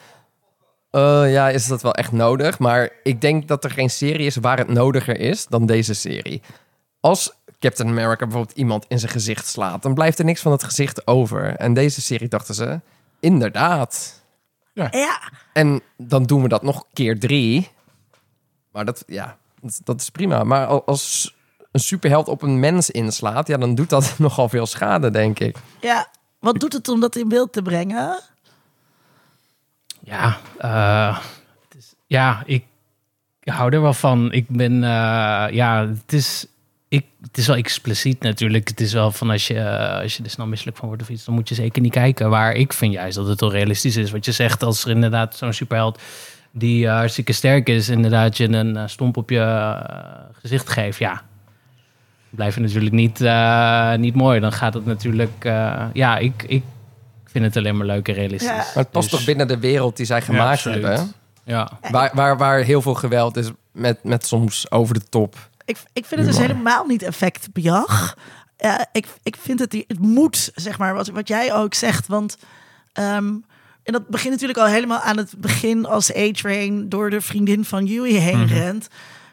eh, 0.91 1.31
ja, 1.31 1.49
is 1.49 1.67
dat 1.67 1.81
wel 1.81 1.93
echt 1.93 2.11
nodig? 2.11 2.59
Maar 2.59 2.89
ik 3.03 3.21
denk 3.21 3.47
dat 3.47 3.63
er 3.63 3.71
geen 3.71 3.89
serie 3.89 4.25
is 4.25 4.35
waar 4.35 4.57
het 4.57 4.67
nodiger 4.67 5.19
is 5.19 5.47
dan 5.47 5.65
deze 5.65 5.93
serie. 5.93 6.41
Als 6.99 7.33
Captain 7.59 7.89
America 7.89 8.25
bijvoorbeeld 8.25 8.57
iemand 8.57 8.85
in 8.87 8.99
zijn 8.99 9.11
gezicht 9.11 9.47
slaat... 9.47 9.81
dan 9.81 9.93
blijft 9.93 10.19
er 10.19 10.25
niks 10.25 10.41
van 10.41 10.51
het 10.51 10.63
gezicht 10.63 11.07
over. 11.07 11.55
En 11.55 11.73
deze 11.73 12.01
serie 12.01 12.27
dachten 12.27 12.55
ze... 12.55 12.79
Inderdaad. 13.19 14.21
Ja, 14.73 14.89
En 15.53 15.81
dan 15.97 16.23
doen 16.23 16.41
we 16.41 16.47
dat 16.47 16.63
nog 16.63 16.85
keer 16.93 17.19
drie. 17.19 17.69
Maar 18.71 18.85
dat, 18.85 19.03
ja, 19.07 19.37
dat, 19.61 19.79
dat 19.83 20.01
is 20.01 20.09
prima. 20.09 20.43
Maar 20.43 20.65
al- 20.65 20.85
als 20.85 21.35
een 21.71 21.79
superheld 21.79 22.27
op 22.27 22.41
een 22.41 22.59
mens 22.59 22.89
inslaat... 22.89 23.47
ja, 23.47 23.57
dan 23.57 23.75
doet 23.75 23.89
dat 23.89 24.15
nogal 24.19 24.49
veel 24.49 24.65
schade, 24.65 25.11
denk 25.11 25.39
ik. 25.39 25.57
ja. 25.81 26.07
Wat 26.39 26.59
doet 26.59 26.73
het 26.73 26.87
om 26.87 26.99
dat 26.99 27.15
in 27.15 27.29
beeld 27.29 27.53
te 27.53 27.61
brengen? 27.61 28.19
Ja, 30.03 30.37
eh, 30.57 31.17
is, 31.77 31.93
ja, 32.05 32.43
ik 32.45 32.63
hou 33.43 33.73
er 33.73 33.81
wel 33.81 33.93
van. 33.93 34.31
Ik 34.31 34.47
ben, 34.47 34.83
eh, 34.83 35.45
ja, 35.51 35.87
het 35.87 36.13
is, 36.13 36.45
ik, 36.87 37.05
het 37.21 37.37
is 37.37 37.47
wel 37.47 37.55
expliciet 37.55 38.19
natuurlijk. 38.21 38.67
Het 38.67 38.81
is 38.81 38.93
wel 38.93 39.11
van 39.11 39.29
als 39.29 39.47
je, 39.47 39.59
eh, 39.59 40.01
als 40.01 40.17
je 40.17 40.23
er 40.23 40.29
snel 40.29 40.47
misselijk 40.47 40.77
van 40.77 40.87
wordt 40.87 41.01
of 41.03 41.09
iets, 41.09 41.25
dan 41.25 41.33
moet 41.33 41.49
je 41.49 41.55
zeker 41.55 41.81
niet 41.81 41.91
kijken. 41.91 42.29
Waar 42.29 42.53
ik 42.53 42.73
vind 42.73 42.93
juist 42.93 43.15
dat 43.15 43.27
het 43.27 43.39
wel 43.39 43.51
realistisch 43.51 43.95
is. 43.95 44.11
Wat 44.11 44.25
je 44.25 44.31
zegt, 44.31 44.63
als 44.63 44.83
er 44.83 44.91
inderdaad 44.91 45.35
zo'n 45.35 45.53
superheld 45.53 46.01
die 46.51 46.89
hartstikke 46.89 47.33
sterk 47.33 47.69
is, 47.69 47.89
inderdaad 47.89 48.37
je 48.37 48.49
een 48.49 48.89
stomp 48.89 49.17
op 49.17 49.29
je 49.29 49.75
gezicht 50.41 50.69
geeft, 50.69 50.99
ja. 50.99 51.23
Blijft 52.29 52.55
het 52.55 52.63
natuurlijk 52.63 52.95
niet, 52.95 53.21
eh, 53.21 53.93
niet 53.93 54.15
mooi. 54.15 54.39
Dan 54.39 54.51
gaat 54.51 54.73
het 54.73 54.85
natuurlijk, 54.85 55.45
eh, 55.45 55.83
ja, 55.93 56.17
ik, 56.17 56.43
ik 56.47 56.63
vind 57.25 57.45
het 57.45 57.57
alleen 57.57 57.77
maar 57.77 57.85
leuk 57.85 58.07
en 58.07 58.13
realistisch. 58.13 58.49
Ja. 58.49 58.55
Maar 58.55 58.71
het 58.73 58.91
past 58.91 59.09
Dus- 59.09 59.17
toch 59.17 59.27
binnen 59.27 59.47
de 59.47 59.59
wereld 59.59 59.97
die 59.97 60.05
zij 60.05 60.21
gemaakt 60.21 60.51
absoluut. 60.51 60.83
hebben. 60.83 61.11
Ja. 61.43 61.71
Waar, 61.91 62.11
waar, 62.13 62.37
waar 62.37 62.59
heel 62.59 62.81
veel 62.81 62.93
geweld 62.93 63.37
is 63.37 63.49
met, 63.71 64.03
met 64.03 64.25
soms 64.25 64.71
over 64.71 64.93
de 64.93 65.09
top. 65.09 65.35
Ik, 65.65 65.77
ik 65.93 66.05
vind 66.05 66.21
het 66.21 66.29
dus 66.29 66.39
helemaal 66.39 66.85
niet 66.85 67.01
effectbejag. 67.03 68.17
Ja, 68.57 68.87
ik, 68.91 69.07
ik 69.23 69.35
vind 69.35 69.59
het, 69.59 69.83
het 69.87 69.99
moet, 69.99 70.51
zeg 70.55 70.77
maar, 70.77 70.93
wat, 70.93 71.07
wat 71.07 71.27
jij 71.27 71.53
ook 71.53 71.73
zegt. 71.73 72.07
Want, 72.07 72.37
ehm, 72.93 73.27
en 73.83 73.93
dat 73.93 74.07
begint 74.07 74.33
natuurlijk 74.33 74.59
al 74.59 74.65
helemaal 74.65 74.99
aan 74.99 75.17
het 75.17 75.33
begin 75.37 75.85
als 75.85 76.15
A-Train 76.15 76.89
door 76.89 77.09
de 77.09 77.21
vriendin 77.21 77.65
van 77.65 77.85
Yui 77.85 78.17
heen 78.17 78.47
rent. 78.47 78.87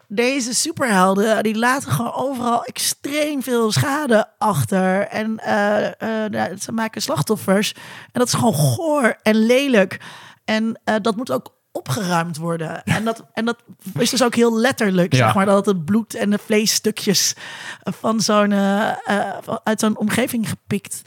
Deze 0.09 0.55
superhelden, 0.55 1.43
die 1.43 1.59
laten 1.59 1.91
gewoon 1.93 2.13
overal 2.15 2.65
extreem 2.65 3.43
veel 3.43 3.73
schade 3.73 4.27
achter. 4.39 5.07
En 5.07 5.39
eh, 5.39 6.47
eh, 6.51 6.59
ze 6.59 6.73
maken 6.73 7.03
slachtoffers. 7.03 7.73
En 7.73 8.11
dat 8.13 8.27
is 8.27 8.35
gewoon 8.35 8.55
goor 8.55 9.17
en 9.23 9.35
lelijk. 9.47 10.01
En 10.45 10.81
eh, 10.85 10.95
dat 11.03 11.17
moet 11.17 11.31
ook 11.31 11.53
opgeruimd 11.73 12.37
worden. 12.37 12.83
En 12.85 13.05
dat, 13.05 13.25
en 13.33 13.45
dat 13.45 13.57
is 13.99 14.11
dus 14.11 14.23
ook 14.23 14.35
heel 14.35 14.59
letterlijk, 14.59 15.13
Ja. 15.13 15.25
zeg 15.25 15.35
maar, 15.35 15.47
dat 15.47 15.67
het 15.67 15.85
bloed 15.85 16.15
en 16.15 16.31
de 16.31 16.39
vleesstukjes 16.39 17.35
van 17.83 18.21
zo'n, 18.21 18.53
eh, 18.53 18.89
eh, 19.05 19.39
uit 19.65 19.81
zo'n 19.81 19.99
omgeving 19.99 20.49
gepikt 20.49 21.03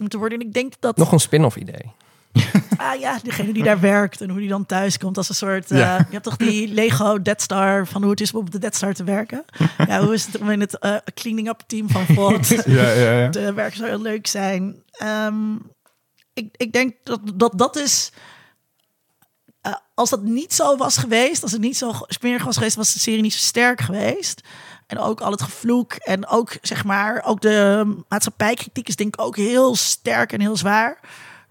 moeten 0.00 0.18
worden. 0.18 0.40
En 0.40 0.46
ik 0.46 0.52
denk 0.52 0.72
dat, 0.80 0.96
Nog 0.96 1.12
een 1.12 1.20
spin-off 1.20 1.56
idee. 1.56 1.92
ah 2.76 3.00
ja, 3.00 3.18
degene 3.22 3.52
die 3.52 3.62
daar 3.62 3.80
werkt 3.80 4.20
en 4.20 4.30
hoe 4.30 4.38
die 4.40 4.48
dan 4.48 4.66
thuis 4.66 4.98
komt 4.98 5.16
als 5.16 5.28
een 5.28 5.34
soort, 5.34 5.70
eh, 5.70 5.78
Ja. 5.78 5.96
je 5.96 6.04
hebt 6.10 6.24
toch 6.24 6.36
die 6.36 6.68
Lego 6.68 7.22
Dead 7.22 7.42
Star 7.42 7.86
van 7.86 8.02
hoe 8.02 8.10
het 8.10 8.20
is 8.20 8.32
om 8.32 8.40
op 8.40 8.50
de 8.50 8.58
Dead 8.58 8.74
Star 8.74 8.94
te 8.94 9.04
werken. 9.04 9.44
ja, 9.86 10.00
hoe 10.04 10.14
is 10.14 10.26
het 10.26 10.38
om 10.38 10.50
in 10.50 10.60
het 10.60 10.78
eh, 10.78 10.96
cleaning 11.14 11.48
up 11.48 11.62
team 11.66 11.88
van 11.90 12.04
Ford 12.06 12.48
Ja, 12.66 12.90
ja, 12.92 13.12
ja. 13.18 13.30
te 13.30 13.52
werken 13.52 13.76
zou 13.76 13.88
heel 13.88 14.00
leuk 14.02 14.26
zijn. 14.26 14.82
Ehm, 14.90 15.54
ik, 16.34 16.48
ik 16.56 16.72
denk 16.72 16.94
dat 17.02 17.20
dat, 17.34 17.52
dat 17.58 17.76
is. 17.76 18.12
eh, 19.60 19.74
als 19.94 20.10
dat 20.10 20.22
niet 20.22 20.54
zo 20.54 20.76
was 20.76 20.96
geweest, 20.96 21.42
als 21.42 21.52
het 21.52 21.60
niet 21.60 21.76
zo 21.76 21.92
smerig 22.06 22.44
was 22.44 22.56
geweest, 22.56 22.76
was 22.76 22.92
de 22.92 22.98
serie 22.98 23.22
niet 23.22 23.32
zo 23.32 23.38
sterk 23.38 23.80
geweest. 23.80 24.40
En 24.86 24.98
ook 24.98 25.20
al 25.20 25.30
het 25.30 25.42
gevloek 25.42 25.92
en 25.92 26.26
ook 26.26 26.56
zeg 26.62 26.84
maar, 26.84 27.22
ook 27.24 27.40
de 27.40 27.84
maatschappijkritiek 28.08 28.88
is 28.88 28.96
denk 28.96 29.14
ik 29.14 29.20
ook 29.24 29.36
heel 29.36 29.76
sterk 29.76 30.32
en 30.32 30.40
heel 30.40 30.56
zwaar. 30.56 30.98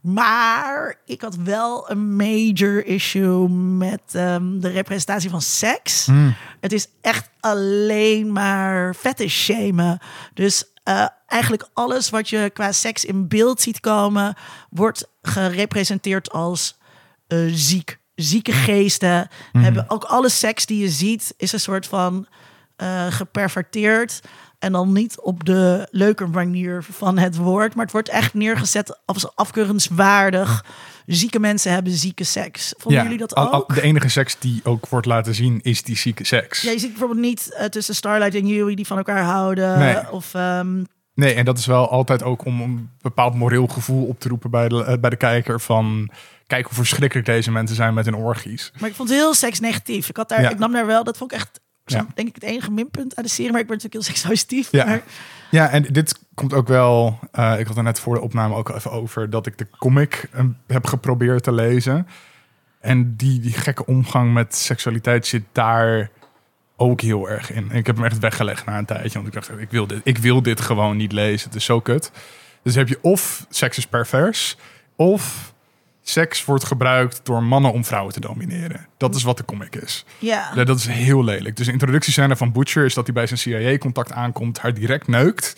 Maar 0.02 0.95
ik 1.06 1.22
had 1.22 1.36
wel 1.36 1.91
een 1.91 2.16
major 2.16 2.86
issue 2.86 3.49
met 3.49 4.02
ehm, 4.12 4.60
de 4.60 4.70
representatie 4.70 5.30
van 5.30 5.41
seks. 5.41 6.08
Het 6.60 6.72
is 6.72 6.88
echt 7.02 7.30
alleen 7.39 8.32
maar 8.32 8.93
fetish 8.93 9.43
shamen. 9.43 9.99
Dus 10.34 10.72
eh, 10.84 11.08
eigenlijk 11.28 11.70
alles 11.74 12.10
wat 12.10 12.30
je 12.30 12.49
qua 12.54 12.72
seks 12.72 13.06
in 13.06 13.28
beeld 13.28 13.62
ziet 13.62 13.80
komen, 13.80 14.36
wordt 14.70 15.08
gerepresenteerd 15.22 16.32
als 16.32 16.78
eh, 17.28 17.39
ziek. 17.47 17.99
Zieke 18.16 18.52
geesten 18.52 19.28
hebben 19.52 19.89
ook 19.89 20.04
alle 20.04 20.30
seks 20.30 20.66
die 20.66 20.82
je 20.82 20.89
ziet, 20.89 21.34
is 21.38 21.52
een 21.52 21.60
soort 21.60 21.88
van 21.88 22.28
eh, 22.76 23.08
geperverteerd. 23.10 24.22
En 24.62 24.72
dan 24.72 24.91
niet 24.93 25.20
op 25.20 25.45
de 25.45 25.88
leuke 25.91 26.26
manier 26.28 26.84
van 26.91 27.18
het 27.18 27.36
woord, 27.38 27.74
maar 27.76 27.84
het 27.84 27.93
wordt 27.93 28.09
echt 28.09 28.34
neergezet 28.34 28.99
als 29.05 29.36
afkeurenswaardig. 29.36 30.66
Zieke 31.05 31.39
mensen 31.39 31.72
hebben 31.72 31.91
zieke 31.93 32.24
seks. 32.24 32.74
Vonden 32.78 33.03
jullie 33.03 33.18
dat 33.18 33.36
al- 33.36 33.53
ook? 33.53 33.70
al- 33.70 33.76
de 33.76 33.82
enige 33.82 34.09
seks 34.09 34.36
die 34.39 34.62
ook 34.64 34.88
wordt 34.88 35.05
laten 35.07 35.36
zien 35.36 35.59
is 35.62 35.84
die 35.84 35.97
zieke 35.97 36.26
seks. 36.26 36.62
Ja, 36.62 36.72
je 36.72 36.80
ziet 36.80 36.89
bijvoorbeeld 36.89 37.20
niet 37.20 37.53
eh, 37.53 37.66
tussen 37.66 37.95
Starlight 37.95 38.36
en 38.36 38.47
Yui 38.47 38.76
die 38.76 38.88
van 38.88 38.97
elkaar 38.97 39.24
houden. 39.24 39.80
Nee. 39.80 40.12
Of 40.12 40.34
ehm, 40.34 40.84
Nee, 41.14 41.34
en 41.34 41.45
dat 41.45 41.57
is 41.57 41.66
wel 41.66 41.89
altijd 41.89 42.24
ook 42.24 42.45
om 42.45 42.62
een 42.62 42.89
bepaald 43.01 43.36
moreel 43.36 43.68
gevoel 43.68 44.05
op 44.05 44.20
te 44.20 44.28
roepen 44.30 44.51
bij 44.51 44.70
de, 44.70 44.84
eh, 44.84 44.97
bij 44.99 45.09
de 45.09 45.16
kijker 45.16 45.62
van... 45.62 46.09
Kijk 46.47 46.66
hoe 46.66 46.74
verschrikkelijk 46.76 47.28
deze 47.28 47.51
mensen 47.51 47.76
zijn 47.76 47.93
met 47.93 48.05
hun 48.05 48.16
orgies. 48.16 48.72
Maar 48.80 48.89
ik 48.89 48.95
vond 48.95 49.09
het 49.09 49.18
heel 49.18 49.34
seksnegatief. 49.34 50.09
Ik, 50.09 50.18
had 50.18 50.30
daar, 50.30 50.41
Ja. 50.41 50.49
ik 50.49 50.59
nam 50.59 50.72
daar 50.72 50.86
wel, 50.86 51.03
dat 51.03 51.18
vond 51.18 51.32
ik 51.32 51.38
echt, 51.38 51.59
zo, 51.86 51.98
Ja. 51.98 52.08
denk 52.16 52.28
ik, 52.28 52.36
het 52.36 52.44
enige 52.44 52.72
minpunt 52.72 53.16
aan 53.16 53.24
de 53.24 53.30
serie. 53.30 53.52
Maar 53.52 53.62
ik 53.62 53.68
ben 53.68 53.76
natuurlijk 53.76 54.06
heel 54.06 54.14
seksuitief. 54.16 54.72
Ja. 54.72 54.86
Maar 54.86 55.02
Ja, 55.52 55.70
en 55.70 55.84
dit 55.84 56.20
komt 56.34 56.54
ook 56.54 56.68
wel... 56.68 57.20
eh, 57.32 57.60
ik 57.60 57.68
had 57.68 57.78
er 57.78 57.84
net 57.84 58.00
voor 58.00 58.16
de 58.16 58.22
opname 58.22 58.56
ook 58.56 58.70
even 58.70 58.92
over... 58.92 59.30
dat 59.30 59.46
ik 59.46 59.58
de 59.58 59.68
comic 59.80 60.28
eh, 60.32 60.46
heb 60.68 60.86
geprobeerd 60.88 61.44
te 61.44 61.52
lezen. 61.52 62.08
En 62.80 63.16
die, 63.16 63.40
die 63.40 63.54
gekke 63.54 63.86
omgang 63.86 64.34
met 64.34 64.56
seksualiteit 64.56 65.28
zit 65.28 65.44
daar 65.52 66.10
ook 66.76 67.02
heel 67.02 67.30
erg 67.30 67.52
in. 67.52 67.72
En 67.72 67.78
ik 67.78 67.86
heb 67.86 67.96
hem 67.96 68.06
echt 68.06 68.20
weggelegd 68.20 68.66
na 68.66 68.78
een 68.78 68.86
tijdje. 68.86 69.14
Want 69.14 69.28
ik 69.28 69.34
dacht, 69.34 69.52
ik 69.60 69.72
wil 69.72 69.88
dit, 69.88 70.02
ik 70.04 70.18
wil 70.18 70.42
dit 70.42 70.62
gewoon 70.62 70.98
niet 70.98 71.12
lezen. 71.12 71.48
Het 71.48 71.58
is 71.58 71.66
zo 71.66 71.80
kut. 71.80 72.12
Dus 72.64 72.76
heb 72.76 72.88
je 72.88 73.00
of 73.02 73.46
seks 73.50 73.78
is 73.78 73.88
pervers... 73.88 74.58
of 74.96 75.51
seks 76.02 76.45
wordt 76.45 76.64
gebruikt 76.64 77.20
door 77.24 77.43
mannen 77.43 77.72
om 77.74 77.86
vrouwen 77.86 78.14
te 78.14 78.20
domineren. 78.20 78.88
Dat 78.97 79.16
is 79.16 79.24
wat 79.24 79.38
de 79.38 79.45
comic 79.45 79.76
is. 79.76 80.06
ja, 80.20 80.52
Ja, 80.56 80.64
dat 80.64 80.78
is 80.78 80.86
heel 80.88 81.24
lelijk. 81.24 81.56
Dus 81.56 81.66
de 81.66 81.72
introductiescène 81.72 82.36
van 82.36 82.52
Butcher 82.52 82.86
is 82.86 82.93
dat 82.93 83.06
hij 83.06 83.14
bij 83.14 83.28
zijn 83.28 83.39
CIA-contact 83.39 84.12
aankomt, 84.12 84.60
haar 84.60 84.74
direct 84.74 85.08
neukt 85.08 85.56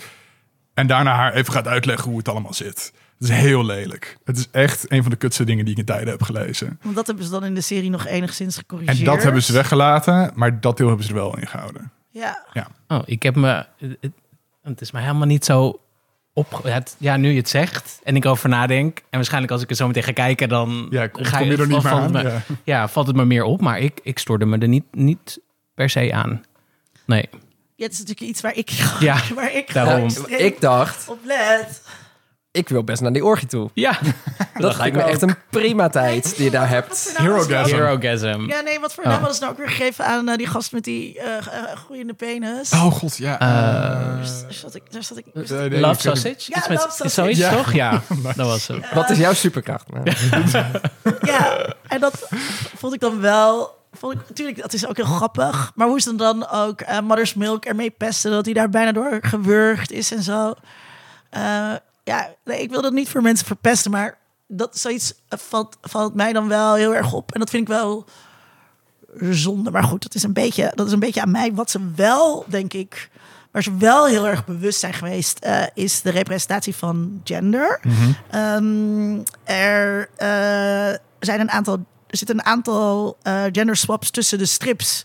en 0.74 0.88
daarna 0.88 1.16
haar 1.16 1.34
even 1.34 1.54
gaat 1.54 1.68
uitleggen 1.68 2.10
hoe 2.10 2.18
het 2.18 2.30
allemaal 2.30 2.54
zit. 2.54 2.94
Dat 3.20 3.30
is 3.30 3.36
heel 3.38 3.66
lelijk. 3.66 4.18
Het 4.24 4.38
is 4.38 4.48
echt 4.52 4.92
een 4.92 5.02
van 5.02 5.12
de 5.12 5.18
kutste 5.18 5.44
dingen 5.44 5.64
die 5.66 5.74
ik 5.74 5.80
in 5.80 5.86
tijden 5.86 6.08
heb 6.10 6.22
gelezen. 6.24 6.80
want 6.82 6.96
dat 6.96 7.08
hebben 7.08 7.26
ze 7.26 7.32
dan 7.32 7.46
in 7.46 7.56
de 7.56 7.62
serie 7.62 7.90
nog 7.90 8.06
enigszins 8.08 8.58
gecorrigeerd. 8.58 8.98
En 9.00 9.06
dat 9.06 9.24
hebben 9.24 9.44
ze 9.44 9.54
weggelaten, 9.54 10.32
maar 10.36 10.60
dat 10.60 10.78
deel 10.78 10.88
hebben 10.88 11.06
ze 11.06 11.12
er 11.12 11.18
wel 11.20 11.38
in 11.38 11.48
gehouden. 11.48 11.92
Ja, 12.10 12.46
Oh, 12.88 13.02
ik 13.06 13.24
heb 13.24 13.36
me. 13.36 13.66
Het, 13.78 14.12
het 14.64 14.82
is 14.82 14.92
mij 14.92 15.02
helemaal 15.02 15.28
niet 15.28 15.46
zo 15.46 15.80
op. 16.34 16.60
Het, 16.64 16.96
ja, 17.00 17.18
nu 17.18 17.30
je 17.30 17.38
het 17.38 17.50
zegt 17.50 18.00
en 18.04 18.16
ik 18.16 18.26
over 18.26 18.50
nadenk. 18.50 18.98
En 18.98 19.04
waarschijnlijk 19.10 19.52
als 19.54 19.62
ik 19.62 19.70
er 19.70 19.76
zo 19.76 19.88
meteen 19.88 20.04
ga 20.04 20.12
kijken, 20.12 20.50
dan 20.50 20.88
Ja, 20.90 21.08
kom, 21.08 21.24
ga 21.24 21.38
kom 21.38 21.46
je 21.48 21.52
er 21.54 21.60
niet 21.60 21.68
meer 21.70 21.82
valt 21.82 21.94
aan. 22.02 22.16
het 22.16 22.24
me- 22.24 22.30
Ja. 22.30 22.42
ja, 22.64 22.88
valt 22.88 23.08
het 23.08 23.16
me 23.16 23.26
meer 23.26 23.44
op. 23.44 23.62
Maar 23.62 23.80
ik, 23.80 24.00
ik 24.04 24.20
stoorde 24.20 24.46
me 24.46 24.58
er 24.58 24.68
niet, 24.68 24.84
niet 24.92 25.40
per 25.76 25.90
se 25.90 26.14
aan. 26.14 26.44
Nee. 27.06 27.30
ja, 27.76 27.84
het 27.84 27.92
is 27.94 28.00
natuurlijk 28.00 28.28
iets 28.30 28.42
waar 28.42 28.56
ik, 28.56 28.70
Ja, 29.00 29.18
waar 29.36 29.54
ik 29.56 29.74
daarom. 29.74 30.10
Ik 30.28 30.62
dacht, 30.62 31.10
op 31.10 31.20
let. 31.26 31.82
Ik 32.54 32.70
wil 32.70 32.84
best 32.84 33.02
naar 33.02 33.14
die 33.14 33.26
orgie 33.26 33.48
toe. 33.48 33.70
Ja, 33.74 33.98
Dat 34.58 34.78
lijkt 34.78 34.96
me 34.96 35.02
echt 35.02 35.22
een 35.22 35.36
prima 35.50 35.90
tijd 35.90 36.36
die 36.36 36.44
je 36.46 36.52
daar 36.52 36.70
hebt. 36.70 37.14
Herogasm. 37.18 37.74
Herogasm. 37.76 38.46
Ja, 38.48 38.62
nee, 38.62 38.80
wat 38.80 38.94
voor 38.94 39.04
Oh. 39.04 39.10
naam 39.10 39.22
was 39.22 39.40
nou 39.40 39.52
ook 39.52 39.58
weer 39.58 39.70
gegeven 39.70 40.06
aan 40.06 40.30
eh, 40.30 40.38
die 40.38 40.48
gast 40.48 40.72
met 40.72 40.84
die 40.84 41.20
eh 41.20 41.38
eh, 41.38 41.44
groeiende 41.86 42.14
penis? 42.14 42.72
Oh 42.72 42.86
god, 42.92 43.18
ja. 43.18 43.38
Daar 43.38 44.26
zat 44.50 44.76
ik, 44.76 44.82
daar 44.92 45.04
zat 45.04 45.18
ik, 45.18 45.26
Love 45.34 46.02
sausage? 46.02 46.36
Ja, 46.48 46.66
met, 46.70 46.70
love 46.70 46.88
is 46.88 46.96
sausage. 46.96 47.10
Zoiets 47.10 47.40
Ja. 47.40 47.50
toch? 47.56 47.74
Ja, 47.84 48.02
dat 48.36 48.48
was 48.48 48.68
het. 48.68 48.94
Wat 48.94 49.10
is 49.10 49.18
jouw 49.18 49.34
superkracht? 49.34 49.86
Ja, 51.22 51.74
en 51.88 52.00
dat 52.00 52.28
vond 52.76 52.94
ik 52.94 53.00
dan 53.00 53.20
wel 53.20 53.82
vond 53.94 54.14
ik 54.14 54.20
natuurlijk, 54.28 54.62
dat 54.62 54.74
is 54.74 54.88
ook 54.88 54.96
heel 54.96 55.06
grappig. 55.06 55.72
Maar 55.76 55.88
hoe 55.88 55.98
is 55.98 56.04
dan 56.04 56.18
dan 56.18 56.50
ook 56.50 56.82
eh, 56.82 57.00
Mother's 57.00 57.34
Milk 57.34 57.66
ermee 57.66 57.90
pesten 57.92 58.32
dat 58.32 58.46
hij 58.46 58.54
daar 58.54 58.70
bijna 58.70 58.92
door 58.92 59.18
gewurgd 59.22 59.92
is 59.92 60.12
en 60.12 60.24
zo. 60.24 60.54
Eh, 61.30 61.72
ja, 62.04 62.36
nee, 62.44 62.62
ik 62.62 62.70
wil 62.70 62.82
dat 62.82 62.94
niet 62.94 63.10
voor 63.10 63.22
mensen 63.22 63.48
verpesten, 63.48 63.92
maar 63.92 64.18
dat 64.48 64.78
zoiets 64.78 65.14
eh, 65.28 65.40
valt, 65.40 65.78
valt 65.82 66.14
mij 66.14 66.34
dan 66.34 66.48
wel 66.48 66.76
heel 66.76 66.96
erg 66.96 67.14
op. 67.14 67.32
En 67.32 67.40
dat 67.40 67.50
vind 67.50 67.62
ik 67.62 67.74
wel 67.74 68.06
zonde. 69.20 69.72
Maar 69.72 69.84
goed, 69.84 70.04
dat 70.04 70.16
is 70.16 70.24
een 70.24 70.34
beetje, 70.34 70.72
dat 70.76 70.88
is 70.88 70.94
een 70.94 71.00
beetje 71.00 71.22
aan 71.22 71.32
mij. 71.32 71.54
Wat 71.54 71.70
ze 71.70 71.80
wel, 71.96 72.46
denk 72.48 72.74
ik, 72.74 73.10
waar 73.54 73.64
ze 73.64 73.78
wel 73.78 74.08
heel 74.08 74.28
erg 74.28 74.46
bewust 74.46 74.80
zijn 74.80 74.94
geweest, 74.94 75.40
eh, 75.40 75.64
is 75.74 76.02
de 76.02 76.10
representatie 76.10 76.76
van 76.76 77.22
gender. 77.24 77.80
Ehm, 78.30 79.20
er 79.44 80.10
eh, 80.16 81.00
zijn 81.20 81.40
een 81.40 81.52
aantal, 81.52 81.74
er 82.08 82.18
zitten 82.18 82.38
een 82.38 82.46
aantal 82.46 83.18
eh, 83.22 83.44
gender 83.52 83.76
swaps 83.76 84.10
tussen 84.10 84.38
de 84.38 84.46
strips. 84.46 85.04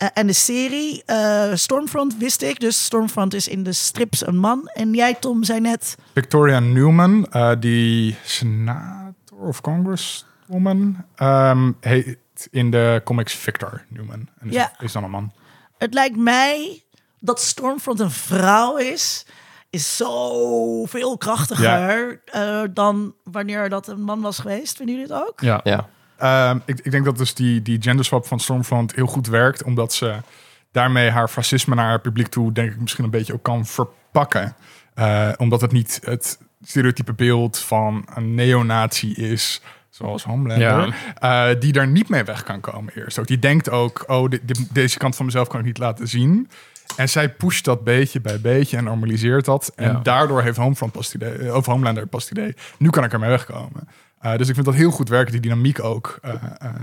Eh, 0.00 0.08
en 0.14 0.26
de 0.26 0.32
serie 0.32 1.02
Eh, 1.06 1.50
Stormfront 1.54 2.16
wist 2.16 2.42
ik, 2.42 2.60
dus 2.60 2.84
Stormfront 2.84 3.34
is 3.34 3.48
in 3.48 3.62
de 3.62 3.72
strips 3.72 4.26
een 4.26 4.36
man. 4.36 4.68
En 4.74 4.92
jij, 4.94 5.14
Tom, 5.14 5.44
zei 5.44 5.60
net 5.60 5.96
Victoria 6.14 6.58
Newman, 6.60 7.26
eh, 7.30 7.52
die 7.60 8.16
senator 8.24 9.38
of 9.38 9.60
congresswoman, 9.60 11.04
ehm, 11.14 11.72
heet 11.80 12.18
in 12.50 12.70
de 12.70 13.00
comics 13.04 13.34
Victor 13.34 13.84
Newman. 13.88 14.28
En 14.38 14.48
is, 14.48 14.54
Ja. 14.54 14.72
is 14.78 14.92
dan 14.92 15.04
een 15.04 15.10
man. 15.10 15.32
Het 15.78 15.94
lijkt 15.94 16.16
mij 16.16 16.82
dat 17.18 17.40
Stormfront 17.40 18.00
een 18.00 18.10
vrouw 18.10 18.76
is, 18.76 19.26
is 19.70 19.96
zoveel 19.96 21.16
krachtiger 21.18 22.20
eh, 22.24 22.62
dan 22.70 23.14
wanneer 23.24 23.68
dat 23.68 23.88
een 23.88 24.02
man 24.02 24.20
was 24.20 24.38
geweest. 24.38 24.76
Vinden 24.76 24.94
jullie 24.94 25.12
het 25.12 25.22
ook? 25.28 25.40
Ja. 25.40 25.60
Ja. 25.64 25.88
Ehm, 26.20 26.58
ik, 26.64 26.80
ik 26.80 26.90
denk 26.90 27.04
dat 27.04 27.18
dus 27.18 27.34
die, 27.34 27.62
die 27.62 27.82
gender 27.82 28.04
swap 28.04 28.26
van 28.26 28.40
Stormfront 28.40 28.94
heel 28.94 29.06
goed 29.06 29.26
werkt, 29.26 29.62
omdat 29.62 29.92
ze 29.92 30.14
daarmee 30.72 31.10
haar 31.10 31.28
fascisme 31.28 31.74
naar 31.74 31.86
haar 31.86 32.00
publiek 32.00 32.26
toe, 32.28 32.52
denk 32.52 32.70
ik, 32.72 32.80
misschien 32.80 33.04
een 33.04 33.10
beetje 33.10 33.32
ook 33.32 33.42
kan 33.42 33.66
verpakken. 33.66 34.54
Eh, 34.94 35.28
omdat 35.36 35.60
het 35.60 35.72
niet 35.72 36.00
het 36.04 36.38
stereotype 36.62 37.12
beeld 37.12 37.58
van 37.58 38.06
een 38.14 38.34
neonazi 38.34 39.12
is, 39.14 39.60
zoals 39.90 40.24
Homelander, 40.24 40.68
eh, 41.18 41.48
die 41.60 41.72
daar 41.72 41.86
niet 41.86 42.08
mee 42.08 42.24
weg 42.24 42.42
kan 42.42 42.60
komen 42.60 42.92
eerst. 42.96 43.18
Ook 43.18 43.26
die 43.26 43.38
denkt 43.38 43.70
ook, 43.70 44.04
oh, 44.06 44.30
de- 44.30 44.40
de- 44.44 44.66
deze 44.72 44.98
kant 44.98 45.16
van 45.16 45.24
mezelf 45.26 45.48
kan 45.48 45.60
ik 45.60 45.66
niet 45.66 45.78
laten 45.78 46.08
zien. 46.08 46.48
En 46.96 47.08
zij 47.08 47.28
pusht 47.30 47.64
dat 47.64 47.84
beetje 47.84 48.20
bij 48.20 48.40
beetje 48.40 48.76
en 48.76 48.84
normaliseert 48.84 49.44
dat. 49.44 49.72
En 49.76 49.92
Ja. 49.92 50.00
daardoor 50.02 50.42
heeft 50.42 50.56
Homefront 50.56 50.92
pas 50.92 51.12
het 51.12 51.22
idee, 51.22 51.54
of 51.56 51.66
Homelander 51.66 52.06
pas 52.06 52.28
het 52.28 52.38
idee, 52.38 52.54
nu 52.78 52.90
kan 52.90 53.04
ik 53.04 53.12
ermee 53.12 53.30
wegkomen. 53.30 53.88
Eh, 54.20 54.36
dus 54.36 54.48
ik 54.48 54.54
vind 54.54 54.66
dat 54.66 54.74
heel 54.74 54.90
goed 54.90 55.08
werken, 55.08 55.32
die 55.32 55.40
dynamiek 55.40 55.84
ook 55.84 56.18
eh, 56.22 56.34
eh, 56.58 56.74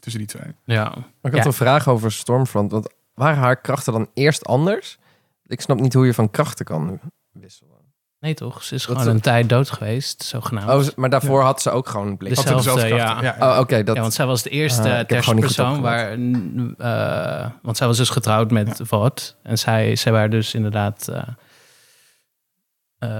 tussen 0.00 0.20
die 0.20 0.30
twee. 0.30 0.52
ja. 0.64 0.84
Maar 0.84 1.04
ik 1.22 1.32
had 1.32 1.40
Ja. 1.40 1.44
een 1.44 1.52
vraag 1.52 1.88
over 1.88 2.12
Stormfront. 2.12 2.70
Want 2.70 2.94
waren 3.14 3.38
haar 3.38 3.56
krachten 3.60 3.92
dan 3.92 4.08
eerst 4.14 4.44
anders? 4.44 4.98
Ik 5.46 5.60
snap 5.60 5.80
niet 5.80 5.94
hoe 5.94 6.06
je 6.06 6.14
van 6.14 6.30
krachten 6.30 6.64
kan 6.64 7.00
wisselen. 7.32 7.74
Nee 8.20 8.34
toch? 8.34 8.62
Ze 8.62 8.74
is 8.74 8.80
Dat 8.82 8.90
gewoon 8.90 9.04
ze- 9.10 9.14
een 9.14 9.20
tijd 9.20 9.48
dood 9.48 9.70
geweest, 9.70 10.22
zogenaamd. 10.22 10.88
Oh, 10.88 10.96
maar 10.96 11.10
daarvoor 11.10 11.42
had 11.42 11.62
ze 11.62 11.70
ook 11.70 11.88
gewoon 11.88 12.16
blik. 12.16 12.34
Had 12.34 12.46
ze 12.46 12.54
Dezelfde, 12.54 12.82
dezelfde 12.82 13.22
ja. 13.22 13.34
Ja, 13.38 13.52
Oh, 13.54 13.58
oké. 13.60 13.82
dat... 13.82 13.94
Ja, 13.96 14.00
want 14.00 14.14
zij 14.14 14.26
was 14.26 14.42
de 14.42 14.50
eerste 14.50 14.80
Ah, 14.82 14.86
niet 14.88 14.96
goed 14.98 15.06
perspersoon 15.06 15.80
waar... 15.80 16.10
eh, 16.10 17.50
want 17.62 17.76
zij 17.76 17.86
was 17.86 17.96
dus 17.96 18.10
getrouwd 18.10 18.50
met 18.50 18.80
Vought. 18.82 19.36
En 19.42 19.58
zij, 19.58 19.96
zij 19.96 20.12
waren 20.12 20.30
dus 20.30 20.54
inderdaad 20.54 21.08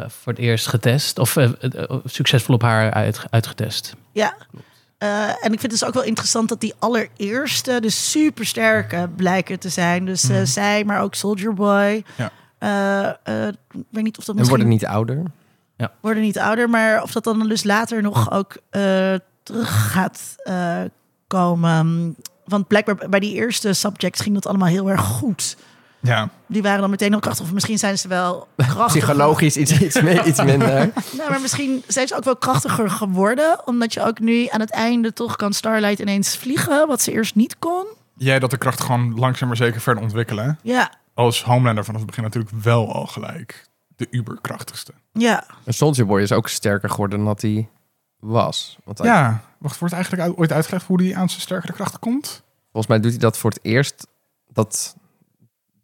voor 0.09 0.33
het 0.33 0.43
eerst 0.43 0.67
getest. 0.67 1.19
Of 1.19 1.37
eh, 1.37 1.45
eh, 1.61 1.97
succesvol 2.05 2.55
op 2.55 2.63
haar 2.63 2.93
uit, 2.93 3.21
uitgetest. 3.31 3.95
Ja. 4.13 4.37
Eh, 4.99 5.29
en 5.29 5.53
ik 5.53 5.61
vind 5.61 5.63
het 5.63 5.71
dus 5.71 5.85
ook 5.85 5.95
wel 5.95 6.03
interessant 6.03 6.49
dat 6.49 6.61
die 6.61 6.75
allereerste, 6.79 7.81
de 7.81 7.91
supersterke, 7.91 9.09
blijken 9.17 9.59
te 9.59 9.69
zijn. 9.69 10.05
Dus 10.05 10.29
eh, 10.29 10.43
zij, 10.43 10.85
maar 10.85 11.01
ook 11.01 11.15
Soldier 11.15 11.55
Boy. 11.55 12.05
Ja. 12.17 12.31
Eh, 12.59 13.09
eh, 13.09 13.49
ik 13.73 13.85
weet 13.91 14.05
niet 14.05 14.19
of 14.19 14.25
dat 14.25 14.35
En 14.35 14.41
misschien 14.41 14.47
worden 14.47 14.69
niet 14.69 14.87
ouder. 14.87 15.23
worden 16.01 16.23
niet 16.23 16.39
ouder, 16.39 16.71
maar 16.71 17.03
of 17.03 17.13
dat 17.13 17.25
dan 17.25 17.49
dus 17.49 17.65
later 17.65 18.03
nog 18.03 18.31
ook 18.31 18.57
eh, 18.71 19.15
terug 19.43 19.93
gaat 19.93 20.35
eh, 20.37 20.81
komen. 21.27 22.17
Want 22.45 22.67
blijkbaar 22.69 23.09
bij 23.09 23.21
die 23.21 23.35
eerste 23.35 23.73
subjects 23.73 24.21
ging 24.21 24.35
dat 24.35 24.47
allemaal 24.47 24.69
heel 24.69 24.91
erg 24.91 25.01
goed. 25.01 25.57
Ja. 26.07 26.29
Die 26.47 26.63
waren 26.63 26.81
dan 26.81 26.91
meteen 26.91 27.11
heel 27.11 27.21
krachtig. 27.21 27.45
Of 27.45 27.53
misschien 27.53 27.79
zijn 27.79 27.99
ze 27.99 28.09
wel 28.09 28.49
krachtiger. 28.57 28.87
Psychologisch 28.87 29.57
iets, 29.57 29.81
iets, 29.81 30.01
meer, 30.01 30.27
iets 30.27 30.43
minder. 30.43 30.91
Nou, 31.19 31.31
maar 31.31 31.41
misschien 31.41 31.83
zijn 31.87 32.07
ze 32.07 32.17
ook 32.17 32.25
wel 32.25 32.37
krachtiger 32.37 32.91
geworden. 32.91 33.67
Omdat 33.67 33.95
je 33.95 34.03
ook 34.03 34.19
nu 34.21 34.47
aan 34.51 34.61
het 34.61 34.71
einde 34.71 35.13
toch 35.13 35.37
kan 35.37 35.53
Starlight 35.53 35.99
ineens 35.99 36.37
vliegen. 36.37 36.87
Wat 36.89 37.03
ze 37.03 37.13
eerst 37.13 37.35
niet 37.35 37.59
kon. 37.59 37.87
Jij 38.17 38.39
dat 38.39 38.51
de 38.51 38.57
kracht 38.59 38.81
gewoon 38.81 39.15
langzaam 39.19 39.49
maar 39.49 39.57
zeker 39.57 39.81
verder 39.81 40.03
ontwikkelen. 40.03 40.59
Ja, 40.63 40.91
Als 41.15 41.43
Homelander 41.45 41.85
vanaf 41.85 42.01
het 42.01 42.09
begin 42.11 42.25
natuurlijk 42.25 42.55
wel 42.63 42.93
al 42.95 43.07
gelijk 43.07 43.67
de 43.97 44.07
uberkrachtigste. 44.11 44.93
ja. 45.13 45.45
Een 45.65 45.75
Soldier 45.75 46.07
Boy 46.07 46.21
is 46.23 46.33
ook 46.33 46.49
sterker 46.49 46.91
geworden 46.91 47.19
dan 47.19 47.27
dat 47.27 47.43
hij 47.43 47.69
was. 48.19 48.77
Want 48.85 48.99
hij- 48.99 49.07
Ja, 49.07 49.41
wacht, 49.59 49.79
wordt 49.79 49.95
eigenlijk 49.95 50.39
ooit 50.39 50.53
uitgelegd 50.53 50.87
hoe 50.87 51.03
hij 51.03 51.17
aan 51.17 51.29
zijn 51.29 51.41
sterkere 51.41 51.73
krachten 51.73 51.99
komt? 52.01 52.43
volgens 52.73 52.87
mij 52.87 53.01
doet 53.01 53.11
hij 53.11 53.21
dat 53.31 53.39
voor 53.39 53.51
het 53.51 53.59
eerst. 53.63 54.07
Dat 54.53 54.97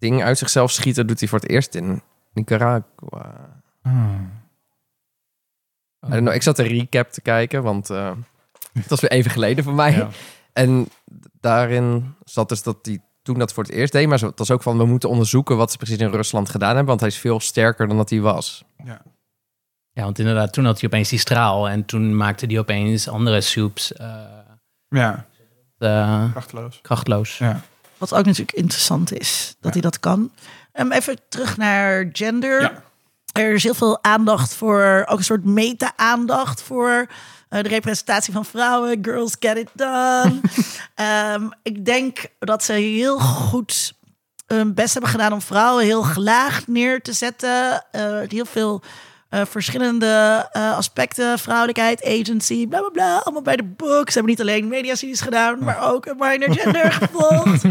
ding 0.02 0.22
uit 0.22 0.38
zichzelf 0.38 0.70
schieten 0.70 1.06
doet 1.06 1.20
hij 1.20 1.28
voor 1.28 1.38
het 1.38 1.48
eerst 1.50 1.74
in 1.74 2.02
Nicaragua. 2.32 3.60
I 6.06 6.10
don't 6.10 6.20
know, 6.22 6.34
ik 6.34 6.42
zat 6.42 6.58
een 6.58 6.66
recap 6.66 7.10
te 7.10 7.20
kijken, 7.20 7.62
want 7.62 7.90
eh, 7.90 8.12
het 8.72 8.88
was 8.88 9.00
weer 9.00 9.10
even 9.10 9.30
geleden 9.30 9.64
voor 9.64 9.74
mij. 9.74 9.92
Ja. 9.92 10.08
En 10.52 10.88
daarin 11.40 12.14
zat 12.24 12.48
dus 12.48 12.62
dat 12.62 12.78
hij 12.82 13.00
toen 13.22 13.38
dat 13.38 13.52
voor 13.52 13.62
het 13.62 13.72
eerst 13.72 13.92
deed. 13.92 14.08
Maar 14.08 14.18
het 14.20 14.38
was 14.38 14.50
ook 14.50 14.62
van, 14.62 14.78
we 14.78 14.84
moeten 14.84 15.08
onderzoeken 15.08 15.56
wat 15.56 15.70
ze 15.70 15.76
precies 15.76 15.98
in 15.98 16.10
Rusland 16.10 16.48
gedaan 16.48 16.68
hebben. 16.68 16.86
Want 16.86 17.00
hij 17.00 17.08
is 17.08 17.18
veel 17.18 17.40
sterker 17.40 17.88
dan 17.88 17.96
dat 17.96 18.10
hij 18.10 18.20
was. 18.20 18.64
Ja. 18.84 19.02
Ja, 19.94 20.02
want 20.02 20.18
inderdaad, 20.18 20.52
toen 20.52 20.64
had 20.64 20.80
hij 20.80 20.88
opeens 20.88 21.08
die 21.08 21.18
straal. 21.18 21.68
En 21.68 21.84
toen 21.84 22.16
maakte 22.16 22.46
hij 22.46 22.58
opeens 22.58 23.08
andere 23.08 23.40
soeps 23.40 23.92
eh, 23.92 24.24
Ja, 24.88 25.26
eh, 25.78 26.30
krachteloos. 26.30 26.80
krachtloos. 26.82 27.38
Ja. 27.38 27.60
Wat 28.02 28.14
ook 28.14 28.24
natuurlijk 28.24 28.56
interessant 28.56 29.12
is, 29.12 29.56
dat 29.60 29.72
hij 29.72 29.82
dat 29.82 30.00
kan. 30.00 30.30
Ehm, 30.72 30.90
even 30.90 31.18
terug 31.28 31.56
naar 31.56 32.08
gender. 32.12 32.60
Ja. 32.60 32.82
Er 33.32 33.52
is 33.52 33.62
heel 33.62 33.74
veel 33.74 34.02
aandacht 34.04 34.54
voor, 34.54 35.04
ook 35.08 35.18
een 35.18 35.24
soort 35.24 35.44
meta-aandacht 35.44 36.62
voor 36.62 37.06
eh, 37.48 37.62
de 37.62 37.68
representatie 37.68 38.32
van 38.32 38.44
vrouwen. 38.44 38.98
Girls 39.02 39.36
get 39.38 39.56
it 39.56 39.68
done. 39.74 40.40
Ehm, 40.94 41.48
ik 41.62 41.84
denk 41.84 42.26
dat 42.38 42.64
ze 42.64 42.72
heel 42.72 43.18
goed 43.18 43.94
hun 44.46 44.74
best 44.74 44.92
hebben 44.92 45.10
gedaan 45.10 45.32
om 45.32 45.42
vrouwen 45.42 45.84
heel 45.84 46.02
gelaagd 46.02 46.66
neer 46.66 47.02
te 47.02 47.12
zetten. 47.12 47.84
Eh, 47.92 48.20
heel 48.28 48.46
veel 48.46 48.82
eh, 49.32 49.44
verschillende 49.44 50.48
eh, 50.52 50.76
aspecten, 50.76 51.38
vrouwelijkheid, 51.38 52.04
agency, 52.04 52.66
bla 52.66 52.78
bla 52.78 52.88
bla, 52.88 53.16
allemaal 53.18 53.42
bij 53.42 53.56
de 53.56 53.64
boek. 53.64 54.06
Ze 54.10 54.12
hebben 54.12 54.30
niet 54.30 54.40
alleen 54.40 54.68
mediaseries 54.68 55.20
gedaan, 55.20 55.64
maar 55.64 55.92
ook 55.92 56.06
een 56.06 56.16
minor 56.18 56.52
gender 56.58 56.92
gevolgd. 57.02 57.64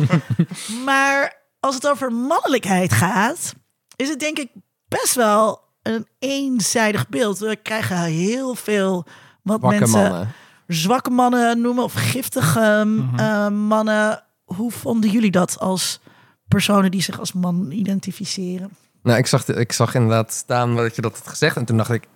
maar 0.85 1.33
als 1.59 1.75
het 1.75 1.87
over 1.87 2.11
mannelijkheid 2.11 2.93
gaat, 2.93 3.53
is 3.95 4.09
het 4.09 4.19
denk 4.19 4.37
ik 4.39 4.49
best 4.87 5.15
wel 5.15 5.59
een 5.81 6.07
eenzijdig 6.19 7.09
beeld. 7.09 7.37
We 7.39 7.55
krijgen 7.55 7.97
heel 8.03 8.55
veel 8.55 9.05
wat 9.43 9.61
Wakke 9.61 9.79
mensen 9.79 10.01
mannen. 10.01 10.31
zwakke 10.67 11.09
mannen 11.09 11.61
noemen 11.61 11.83
of 11.83 11.93
giftige 11.93 12.83
Mhm. 12.85 13.19
eh, 13.19 13.47
mannen. 13.49 14.23
Hoe 14.45 14.71
vonden 14.71 15.09
jullie 15.09 15.31
dat 15.31 15.59
als 15.59 15.99
personen 16.47 16.91
die 16.91 17.01
zich 17.01 17.19
als 17.19 17.33
man 17.33 17.71
identificeren? 17.71 18.71
Nou, 19.03 19.17
ik 19.17 19.25
zag, 19.25 19.47
ik 19.47 19.71
zag 19.71 19.95
inderdaad 19.95 20.33
staan 20.33 20.75
dat 20.75 20.95
je 20.95 21.01
dat 21.01 21.17
had 21.17 21.27
gezegd. 21.27 21.55
En 21.55 21.65
toen 21.65 21.77
dacht 21.77 21.89
ik, 21.91 22.07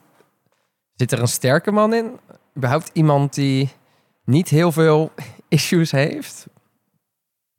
zit 0.95 1.11
er 1.11 1.19
een 1.19 1.27
sterke 1.27 1.71
man 1.71 1.93
in? 1.93 2.19
Überhaupt 2.57 2.89
iemand 2.93 3.33
die 3.33 3.69
niet 4.25 4.49
heel 4.49 4.71
veel 4.71 5.11
issues 5.47 5.91
heeft? 5.91 6.47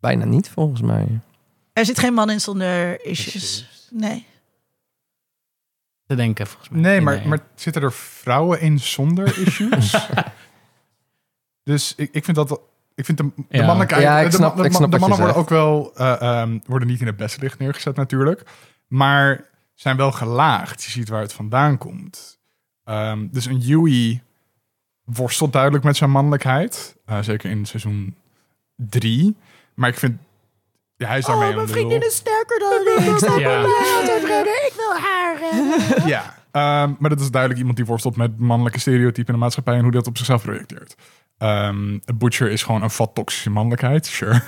Bijna 0.00 0.24
niet, 0.24 0.48
volgens 0.50 0.80
mij. 0.80 1.20
Er 1.72 1.84
zit 1.84 1.98
geen 1.98 2.14
man 2.14 2.30
in 2.30 2.40
zonder 2.40 3.04
issues. 3.04 3.68
Nee. 3.90 4.26
Te 6.06 6.14
denken, 6.14 6.46
volgens 6.46 6.68
mij. 6.68 6.80
Nee, 6.80 7.00
maar, 7.00 7.28
maar 7.28 7.38
zitten 7.54 7.82
er 7.82 7.92
vrouwen 7.92 8.60
in 8.60 8.78
zonder 8.80 9.38
issues? 9.46 10.08
dus 11.62 11.94
ik, 11.96 12.08
ik 12.12 12.24
vind 12.24 12.36
dat... 12.36 12.60
Ik 12.94 13.04
vind 13.04 13.18
de, 13.18 13.30
de 13.36 13.44
Ja. 13.48 13.86
Ja, 14.00 14.18
ik 14.18 14.30
de, 14.30 14.36
snap- 14.36 14.56
de, 14.56 14.62
ik 14.64 14.70
de 14.70 14.76
snap 14.76 14.90
wat 14.90 15.00
je 15.00 15.06
mannen 15.06 15.18
worden 15.18 15.36
ook 15.36 15.48
wel... 15.48 15.92
eh, 15.94 16.20
ehm, 16.40 16.58
worden 16.66 16.88
niet 16.88 17.00
in 17.00 17.06
het 17.06 17.16
beste 17.16 17.40
licht 17.40 17.58
neergezet 17.58 17.96
natuurlijk. 17.96 18.42
Maar 18.86 19.44
zijn 19.74 19.96
wel 19.96 20.12
gelaagd. 20.12 20.82
Je 20.82 20.90
ziet 20.90 21.08
waar 21.08 21.20
het 21.20 21.32
vandaan 21.32 21.78
komt. 21.78 22.38
Ehm, 22.84 23.26
dus 23.30 23.46
een 23.46 23.58
Yui 23.58 24.22
worstelt 25.04 25.52
duidelijk 25.52 25.84
met 25.84 25.96
zijn 25.96 26.10
mannelijkheid. 26.10 26.96
Eh, 27.04 27.18
zeker 27.20 27.50
in 27.50 27.66
seizoen 27.66 28.14
drie. 28.76 29.36
Maar 29.74 29.88
ik 29.88 29.98
vind... 29.98 30.18
Ja, 30.96 31.06
hij 31.06 31.18
is 31.18 31.24
daarmee 31.24 31.48
Oh, 31.48 31.54
mijn 31.54 31.68
vriendin 31.68 32.06
is 32.06 32.14
sterker 32.14 32.58
dan 32.58 32.72
ik. 32.72 33.20
Ik 33.22 33.38
Ja. 33.38 33.60
Ik 34.44 34.72
wil 34.76 34.96
haar. 35.00 35.36
Ja, 36.14 36.34
ehm, 36.50 36.94
maar 36.98 37.10
dat 37.10 37.20
is 37.20 37.30
duidelijk 37.30 37.60
iemand 37.60 37.76
die 37.76 37.86
worstelt 37.86 38.16
met 38.16 38.38
mannelijke 38.38 38.78
stereotypen 38.78 39.26
in 39.26 39.32
de 39.32 39.38
maatschappij 39.40 39.74
en 39.74 39.82
hoe 39.82 39.90
dat 39.90 40.06
op 40.06 40.16
zichzelf 40.16 40.42
projecteert. 40.42 40.96
Ehm, 41.38 41.98
Butcher 42.14 42.50
is 42.50 42.62
gewoon 42.62 42.82
een 42.82 42.90
vat 42.90 43.14
toxische 43.14 43.50
mannelijkheid, 43.50 44.06
sure. 44.06 44.42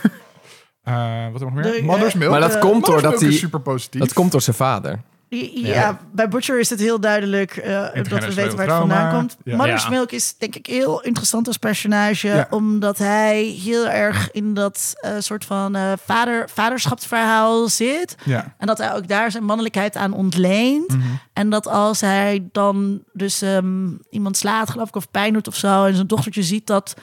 Eh, 0.89 1.33
wat 1.33 1.41
nog 1.41 1.53
meer? 1.55 1.63
De, 1.63 1.81
Mother's 1.85 2.13
eh, 2.13 2.19
Milk. 2.19 2.31
Maar 2.31 2.41
dat 2.41 2.55
Eh, 2.55 2.61
komt 2.61 2.87
doordat 2.87 3.21
hij... 3.21 3.33
super 3.33 3.61
positief. 3.61 4.01
Dat 4.01 4.13
komt 4.13 4.33
door 4.33 4.41
zijn 4.43 4.57
vader. 4.57 5.01
Ja, 5.31 5.47
ja, 5.55 5.99
bij 6.13 6.29
Butcher 6.29 6.59
is 6.59 6.71
het 6.71 6.81
heel 6.81 7.01
duidelijk 7.01 7.57
eh, 7.57 7.81
dat 7.95 8.09
we 8.09 8.35
weten 8.35 8.57
waar 8.57 8.67
het 8.67 8.77
vandaan 8.77 9.15
komt. 9.15 9.37
Ja. 9.45 9.57
Mother's 9.57 9.83
Ja. 9.83 9.89
Milk 9.91 10.13
is 10.13 10.35
denk 10.39 10.55
ik 10.57 10.67
heel 10.67 11.01
interessant 11.03 11.47
als 11.47 11.57
personage. 11.57 12.29
Ja. 12.29 12.47
Omdat 12.51 12.99
hij 12.99 13.43
heel 13.43 13.89
erg 13.89 14.31
in 14.31 14.55
dat 14.55 14.93
eh, 15.01 15.13
soort 15.19 15.45
van 15.45 15.75
eh, 15.77 15.93
vader, 16.05 16.49
vaderschapsverhaal 16.51 17.69
zit. 17.69 18.15
Ja. 18.25 18.55
En 18.59 18.67
dat 18.67 18.79
hij 18.79 18.95
ook 18.95 19.09
daar 19.09 19.31
zijn 19.31 19.45
mannelijkheid 19.45 19.97
aan 19.97 20.13
ontleent. 20.13 20.89
Mhm. 20.89 21.01
En 21.33 21.51
dat 21.51 21.67
als 21.67 22.01
hij 22.01 22.49
dan 22.53 23.03
dus 23.13 23.43
ehm, 23.43 23.89
iemand 24.11 24.37
slaat, 24.37 24.71
geloof 24.71 24.89
ik, 24.89 24.97
of 24.97 25.11
pijn 25.11 25.33
doet 25.33 25.49
of 25.49 25.57
zo... 25.57 25.85
en 25.85 25.95
zijn 25.95 26.07
dochtertje 26.07 26.43
ziet 26.43 26.67
dat, 26.67 26.95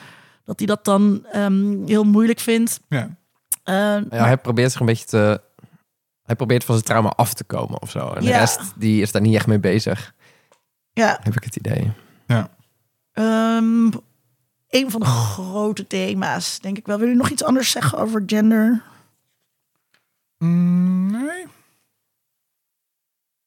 dat 0.44 0.58
hij 0.58 0.66
dat 0.66 0.84
dan 0.84 1.26
ehm, 1.32 1.84
heel 1.86 2.04
moeilijk 2.04 2.40
vindt. 2.40 2.80
Ja. 2.88 3.16
Eh, 3.66 3.74
Ja, 3.74 4.02
maar- 4.10 4.26
hij 4.26 4.36
probeert 4.38 4.70
zich 4.70 4.80
een 4.80 4.86
beetje 4.86 5.06
te... 5.06 5.40
Hij 6.22 6.36
probeert 6.36 6.64
van 6.64 6.74
zijn 6.74 6.86
trauma 6.86 7.08
af 7.08 7.34
te 7.34 7.44
komen 7.44 7.82
of 7.82 7.90
zo. 7.90 8.08
En 8.12 8.22
de 8.22 8.28
Ja. 8.28 8.38
rest, 8.38 8.60
die 8.76 9.02
is 9.02 9.12
daar 9.12 9.22
niet 9.22 9.34
echt 9.34 9.46
mee 9.46 9.58
bezig. 9.58 10.14
ja, 10.92 11.18
Heb 11.22 11.36
ik 11.36 11.44
het 11.44 11.56
idee. 11.56 11.92
Ehm, 13.12 13.90
een 14.68 14.90
van 14.90 15.00
de 15.00 15.06
grote 15.06 15.86
thema's, 15.86 16.58
denk 16.60 16.76
ik 16.78 16.86
wel. 16.86 16.98
Wil 16.98 17.08
je 17.08 17.14
nog 17.14 17.28
iets 17.30 17.44
anders 17.44 17.70
zeggen 17.70 17.98
over 17.98 18.22
gender? 18.26 18.82
Mm, 20.38 21.10
nee. 21.10 21.46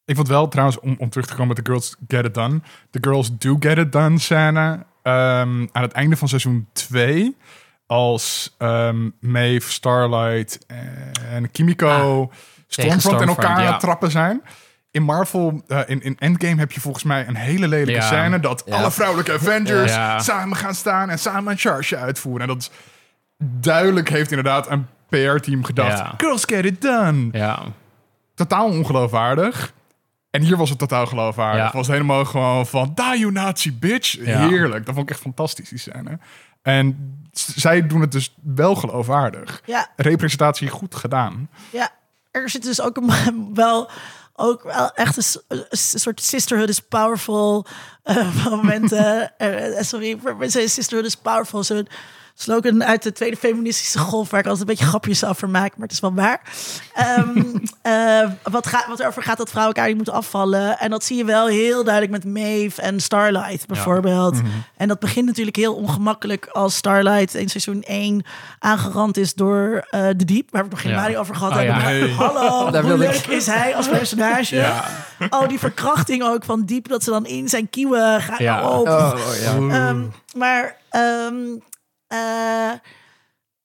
Ik 0.05 0.15
vond 0.15 0.27
wel 0.27 0.47
trouwens, 0.47 0.79
om, 0.79 0.95
om 0.99 1.09
terug 1.09 1.25
te 1.27 1.31
komen 1.35 1.47
met 1.47 1.65
de 1.65 1.71
Girls 1.71 1.95
Get 2.07 2.25
It 2.25 2.33
Done. 2.33 2.61
De 2.89 2.97
Girls 3.01 3.37
Do 3.37 3.55
Get 3.59 3.77
It 3.77 3.91
Done 3.91 4.19
scène. 4.19 4.85
ehm, 5.03 5.67
aan 5.71 5.81
het 5.81 5.91
einde 5.91 6.17
van 6.17 6.27
seizoen 6.27 6.67
2. 6.73 7.35
Als 7.89 8.55
ehm 8.57 9.09
Maeve, 9.19 9.71
Starlight 9.71 10.65
en 11.31 11.51
Kimiko 11.51 12.31
Stormfront 12.67 12.93
in 12.95 12.99
Stormfront, 13.01 13.37
elkaar 13.37 13.61
ja. 13.63 13.71
het 13.71 13.79
trappen 13.79 14.11
zijn. 14.11 14.41
In 14.91 15.03
Marvel, 15.03 15.63
eh, 15.67 15.79
in, 15.87 16.01
in 16.03 16.15
Endgame 16.19 16.55
heb 16.59 16.71
je 16.71 16.79
volgens 16.79 17.03
mij 17.03 17.27
een 17.27 17.35
hele 17.35 17.67
lelijke 17.67 17.91
Ja. 17.91 18.01
scène... 18.01 18.39
dat 18.39 18.63
Ja. 18.65 18.75
alle 18.75 18.91
vrouwelijke 18.91 19.33
Avengers 19.33 19.93
samen 20.25 20.57
gaan 20.57 20.75
staan... 20.75 21.09
en 21.09 21.19
samen 21.19 21.51
een 21.51 21.57
charge 21.57 21.97
uitvoeren. 21.97 22.41
En 22.41 22.47
dat 22.47 22.57
is 22.61 22.69
duidelijk 23.61 24.09
heeft 24.09 24.29
inderdaad 24.29 24.69
een 24.69 24.87
PR-team 25.09 25.63
gedacht... 25.63 25.97
Ja. 25.97 26.13
Girls 26.17 26.43
Get 26.45 26.65
It 26.65 26.81
Done 26.81 27.27
Ja. 27.31 27.59
totaal 28.35 28.65
ongeloofwaardig. 28.67 29.73
En 30.31 30.41
hier 30.41 30.57
was 30.57 30.69
het 30.69 30.79
totaal 30.79 31.05
geloofwaardig. 31.05 31.63
Het 31.63 31.73
was 31.73 31.87
helemaal 31.87 32.25
gewoon 32.25 32.67
van, 32.67 32.91
da 32.95 33.15
you 33.15 33.31
nazi 33.31 33.73
bitch. 33.73 34.17
Heerlijk. 34.23 34.85
Dat 34.85 34.95
vond 34.95 35.09
ik 35.09 35.15
echt 35.15 35.23
fantastisch, 35.23 35.69
die 35.69 35.79
scène. 35.79 36.19
En 36.69 37.17
zij 37.33 37.87
doen 37.87 38.01
het 38.01 38.11
dus 38.11 38.35
wel 38.43 38.75
geloofwaardig. 38.75 39.61
Ja, 39.65 39.87
Representatie 39.95 40.69
goed 40.69 40.95
gedaan. 40.95 41.49
ja. 41.71 41.97
Er 42.31 42.49
zit 42.49 42.63
dus 42.63 42.81
ook 42.81 42.97
een, 42.97 43.53
wel, 43.53 43.89
ook 44.33 44.63
wel 44.63 44.91
echt 44.91 45.17
een, 45.17 45.65
soort 45.99 46.21
sisterhood 46.21 46.69
is 46.69 46.79
powerful 46.79 47.65
eh, 48.03 48.45
momenten. 48.49 49.37
Eh, 49.37 49.81
sorry, 49.83 50.17
voor 50.21 50.37
mensen 50.37 50.69
sisterhood 50.69 51.05
is 51.05 51.15
powerful. 51.15 51.63
Zo'n 51.63 51.87
slogan 52.41 52.83
uit 52.83 53.03
de 53.03 53.11
tweede 53.11 53.37
feministische 53.37 53.99
golf, 53.99 54.29
waar 54.29 54.39
ik 54.39 54.45
altijd 54.45 54.67
een 54.69 54.75
beetje 54.75 54.89
grapjes 54.89 55.25
over 55.25 55.49
maak, 55.49 55.71
maar 55.77 55.87
het 55.87 55.91
is 55.91 55.99
wel 55.99 56.13
waar. 56.13 56.41
Ehm, 56.93 57.39
eh, 57.81 58.29
wat, 58.43 58.67
gaat, 58.67 58.87
wat 58.87 58.99
erover 58.99 59.23
gaat 59.23 59.37
dat 59.37 59.49
vrouwen 59.49 59.73
elkaar 59.75 59.87
niet 59.87 59.97
moeten 59.97 60.13
afvallen. 60.13 60.79
En 60.79 60.89
dat 60.89 61.03
zie 61.03 61.17
je 61.17 61.25
wel 61.25 61.47
heel 61.47 61.83
duidelijk 61.83 62.23
met 62.23 62.33
Maeve 62.33 62.81
en 62.81 62.99
Starlight 62.99 63.67
bijvoorbeeld. 63.67 64.37
En 64.77 64.87
dat 64.87 64.99
begint 64.99 65.25
natuurlijk 65.25 65.55
heel 65.55 65.75
ongemakkelijk 65.75 66.45
als 66.45 66.75
Starlight 66.75 67.33
in 67.33 67.49
seizoen 67.49 67.81
1 67.83 68.25
aangerand 68.59 69.17
is 69.17 69.33
door 69.33 69.85
eh, 69.89 70.07
de 70.15 70.25
Diep, 70.25 70.51
waar 70.51 70.63
we 70.63 70.75
het 70.75 70.83
nog 70.83 70.93
Ja. 70.93 71.07
niet 71.07 71.17
over 71.17 71.35
gehad 71.35 71.51
Oh, 71.51 71.57
hebben. 71.57 71.75
ja. 71.75 71.81
Hey. 71.81 72.09
Hallo, 72.09 72.71
Daar 72.71 72.83
hoe 72.83 72.97
leuk 72.97 73.25
is 73.27 73.45
hij 73.45 73.75
als 73.75 73.87
personage? 73.87 74.73
Oh, 75.29 75.47
die 75.47 75.59
verkrachting 75.59 76.23
ook 76.23 76.43
van 76.45 76.65
Diep, 76.65 76.87
dat 76.87 77.03
ze 77.03 77.09
dan 77.09 77.25
in 77.25 77.49
zijn 77.49 77.69
kieuwen 77.69 78.21
gaan. 78.21 78.35
Ja. 78.43 78.69
Oh, 78.69 78.79
Oh, 78.79 79.13
ja. 79.41 79.55
Ehm, 79.55 80.01
maar 80.35 80.75
ehm, 80.89 81.35
eh, 82.09 82.71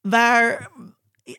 waar 0.01 0.68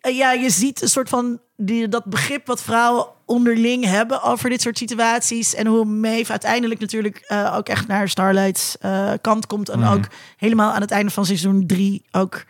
eh, 0.02 0.18
ja, 0.18 0.32
je 0.32 0.50
ziet 0.50 0.82
een 0.82 0.90
soort 0.90 1.10
van 1.10 1.40
die, 1.58 1.88
dat 1.88 2.06
begrip 2.06 2.48
wat 2.48 2.62
vrouwen 2.62 3.08
onderling 3.26 3.86
hebben 3.86 4.22
over 4.24 4.50
dit 4.50 4.62
soort 4.62 4.78
situaties. 4.78 5.56
En 5.56 5.68
hoe 5.68 5.86
Maeve 5.86 6.32
uiteindelijk 6.32 6.80
natuurlijk 6.80 7.18
eh, 7.18 7.54
ook 7.58 7.70
echt 7.70 7.88
naar 7.88 8.10
Starlight's 8.10 8.78
kant 9.22 9.48
komt. 9.48 9.70
En 9.70 9.80
Mhm. 9.80 9.94
ook 9.94 10.06
helemaal 10.38 10.72
aan 10.72 10.82
het 10.82 10.92
einde 10.92 11.12
van 11.12 11.26
seizoen 11.26 11.68
drie 11.68 12.06
ook 12.12 12.44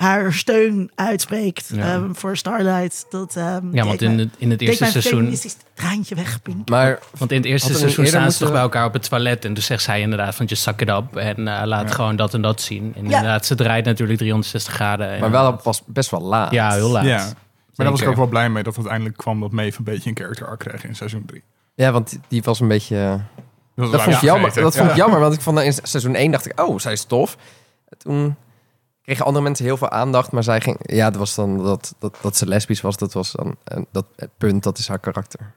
haar 0.00 0.32
steun 0.32 0.90
uitspreekt 0.94 1.70
Ja. 1.74 1.94
ehm, 1.94 2.12
voor 2.12 2.36
Starlight. 2.36 3.06
Dat, 3.10 3.36
ehm, 3.36 3.74
Ja, 3.76 3.84
want 3.84 4.02
in 4.02 4.18
het, 4.18 4.28
in 4.38 4.50
het 4.50 4.60
eerste 4.60 4.80
mijn 4.80 4.92
seizoen... 4.92 5.18
feministisch 5.18 5.56
traantje 5.74 6.14
weg, 6.14 6.42
Pink. 6.42 6.68
Maar 6.68 6.98
Want 7.18 7.30
in 7.30 7.36
het 7.36 7.46
eerste 7.46 7.72
er 7.72 7.78
seizoen 7.78 8.06
staan 8.06 8.32
ze 8.32 8.38
toch 8.38 8.52
bij 8.52 8.60
elkaar 8.60 8.84
op 8.84 8.92
het 8.92 9.08
toilet. 9.08 9.44
En 9.44 9.54
toen 9.54 9.62
zegt 9.62 9.82
zij 9.82 10.00
inderdaad 10.00 10.34
van, 10.34 10.46
just 10.46 10.62
suck 10.62 10.80
it 10.80 10.88
up. 10.88 11.16
En 11.16 11.48
eh, 11.48 11.66
laat 11.66 11.88
Ja. 11.88 11.94
gewoon 11.94 12.16
dat 12.16 12.34
en 12.34 12.42
dat 12.42 12.60
zien. 12.60 12.82
En 12.96 13.00
Ja. 13.08 13.16
inderdaad, 13.16 13.46
ze 13.46 13.54
draait 13.54 13.84
natuurlijk 13.84 14.18
360 14.18 14.74
graden. 14.74 15.08
En- 15.10 15.20
Maar 15.20 15.30
wel 15.30 15.56
pas 15.56 15.82
best 15.86 16.10
wel 16.10 16.20
laat. 16.22 16.50
Ja, 16.50 16.72
heel 16.72 16.90
laat. 16.90 17.04
Ja. 17.04 17.16
Maar 17.16 17.34
daar 17.74 17.90
was 17.90 18.00
ik 18.00 18.08
ook 18.08 18.16
wel 18.16 18.26
blij 18.26 18.48
mee 18.50 18.62
dat 18.62 18.76
het 18.76 18.76
uiteindelijk 18.84 19.16
kwam 19.16 19.40
dat 19.40 19.52
Maeve 19.52 19.78
een 19.78 19.84
beetje 19.84 20.10
een 20.10 20.16
character 20.16 20.46
arc 20.46 20.58
kreeg 20.58 20.84
in 20.84 20.94
seizoen 20.96 21.24
3. 21.26 21.42
Ja, 21.74 21.92
want 21.92 22.18
die- 22.28 22.42
was 22.42 22.60
een 22.60 22.68
beetje... 22.68 23.20
Dat, 23.74 23.92
Dat 23.92 24.02
vond 24.02 24.16
ik 24.16 24.22
jammer. 24.22 24.54
Dat 24.54 24.76
vond 24.76 24.90
ik 24.90 24.96
jammer, 24.96 25.20
want 25.20 25.34
ik 25.34 25.40
vond 25.40 25.58
in 25.58 25.72
seizoen 25.82 26.14
1 26.14 26.30
dacht 26.30 26.46
ik, 26.46 26.60
oh, 26.60 26.78
zij 26.78 26.92
is 26.92 27.04
tof. 27.04 27.36
Toen 27.98 28.36
kregen 29.02 29.24
andere 29.24 29.44
mensen 29.44 29.64
heel 29.64 29.76
veel 29.76 29.90
aandacht, 29.90 30.32
maar 30.32 30.42
zij 30.42 30.60
ging... 30.60 30.76
Ja, 30.82 31.10
dat 31.10 31.18
was 31.18 31.34
dan 31.34 31.64
dat, 31.64 31.94
dat, 31.98 32.16
dat 32.20 32.36
ze 32.36 32.46
lesbisch 32.46 32.80
was, 32.80 32.96
dat 32.96 33.12
was 33.12 33.32
dan 33.32 33.56
en 33.64 33.86
dat 33.92 34.06
het 34.16 34.30
punt, 34.38 34.62
dat 34.62 34.78
is 34.78 34.88
haar 34.88 34.98
karakter. 34.98 35.52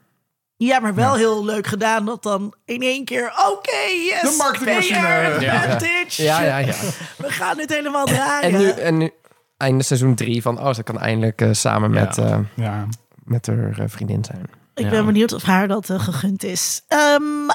Ja, 0.56 0.80
maar 0.80 0.94
wel 0.94 1.12
Ja. 1.12 1.18
heel 1.18 1.44
leuk 1.44 1.66
gedaan 1.66 2.04
dat 2.04 2.22
dan 2.22 2.54
in 2.64 2.82
één 2.82 3.04
keer... 3.04 3.32
Oké, 3.50 3.76
yes, 4.04 4.20
De 4.20 4.34
marketingmachine. 4.38 5.40
Ja. 5.40 5.78
Ja, 6.16 6.40
ja, 6.42 6.58
ja. 6.58 6.74
We 7.16 7.30
gaan 7.30 7.56
dit 7.56 7.70
helemaal 7.74 8.04
draaien. 8.06 8.52
En 8.52 8.58
nu, 8.60 8.68
en 8.68 8.96
nu 8.98 9.10
einde 9.56 9.84
seizoen 9.84 10.14
3 10.14 10.42
van, 10.42 10.60
oh, 10.60 10.72
ze 10.74 10.82
kan 10.82 10.98
eindelijk 10.98 11.40
eh, 11.40 11.48
samen 11.52 11.92
Ja. 11.92 12.00
met, 12.04 12.18
eh, 12.18 12.38
Ja. 12.54 12.86
met 13.24 13.46
haar 13.46 13.78
eh, 13.78 13.84
vriendin 13.88 14.24
zijn. 14.24 14.42
Ik 14.74 14.84
Ja. 14.84 14.90
ben 14.90 15.06
benieuwd 15.06 15.32
of 15.32 15.42
haar 15.42 15.68
dat 15.68 15.86
gegund 15.90 16.42
is. 16.44 16.82
Ehm, 16.88 17.48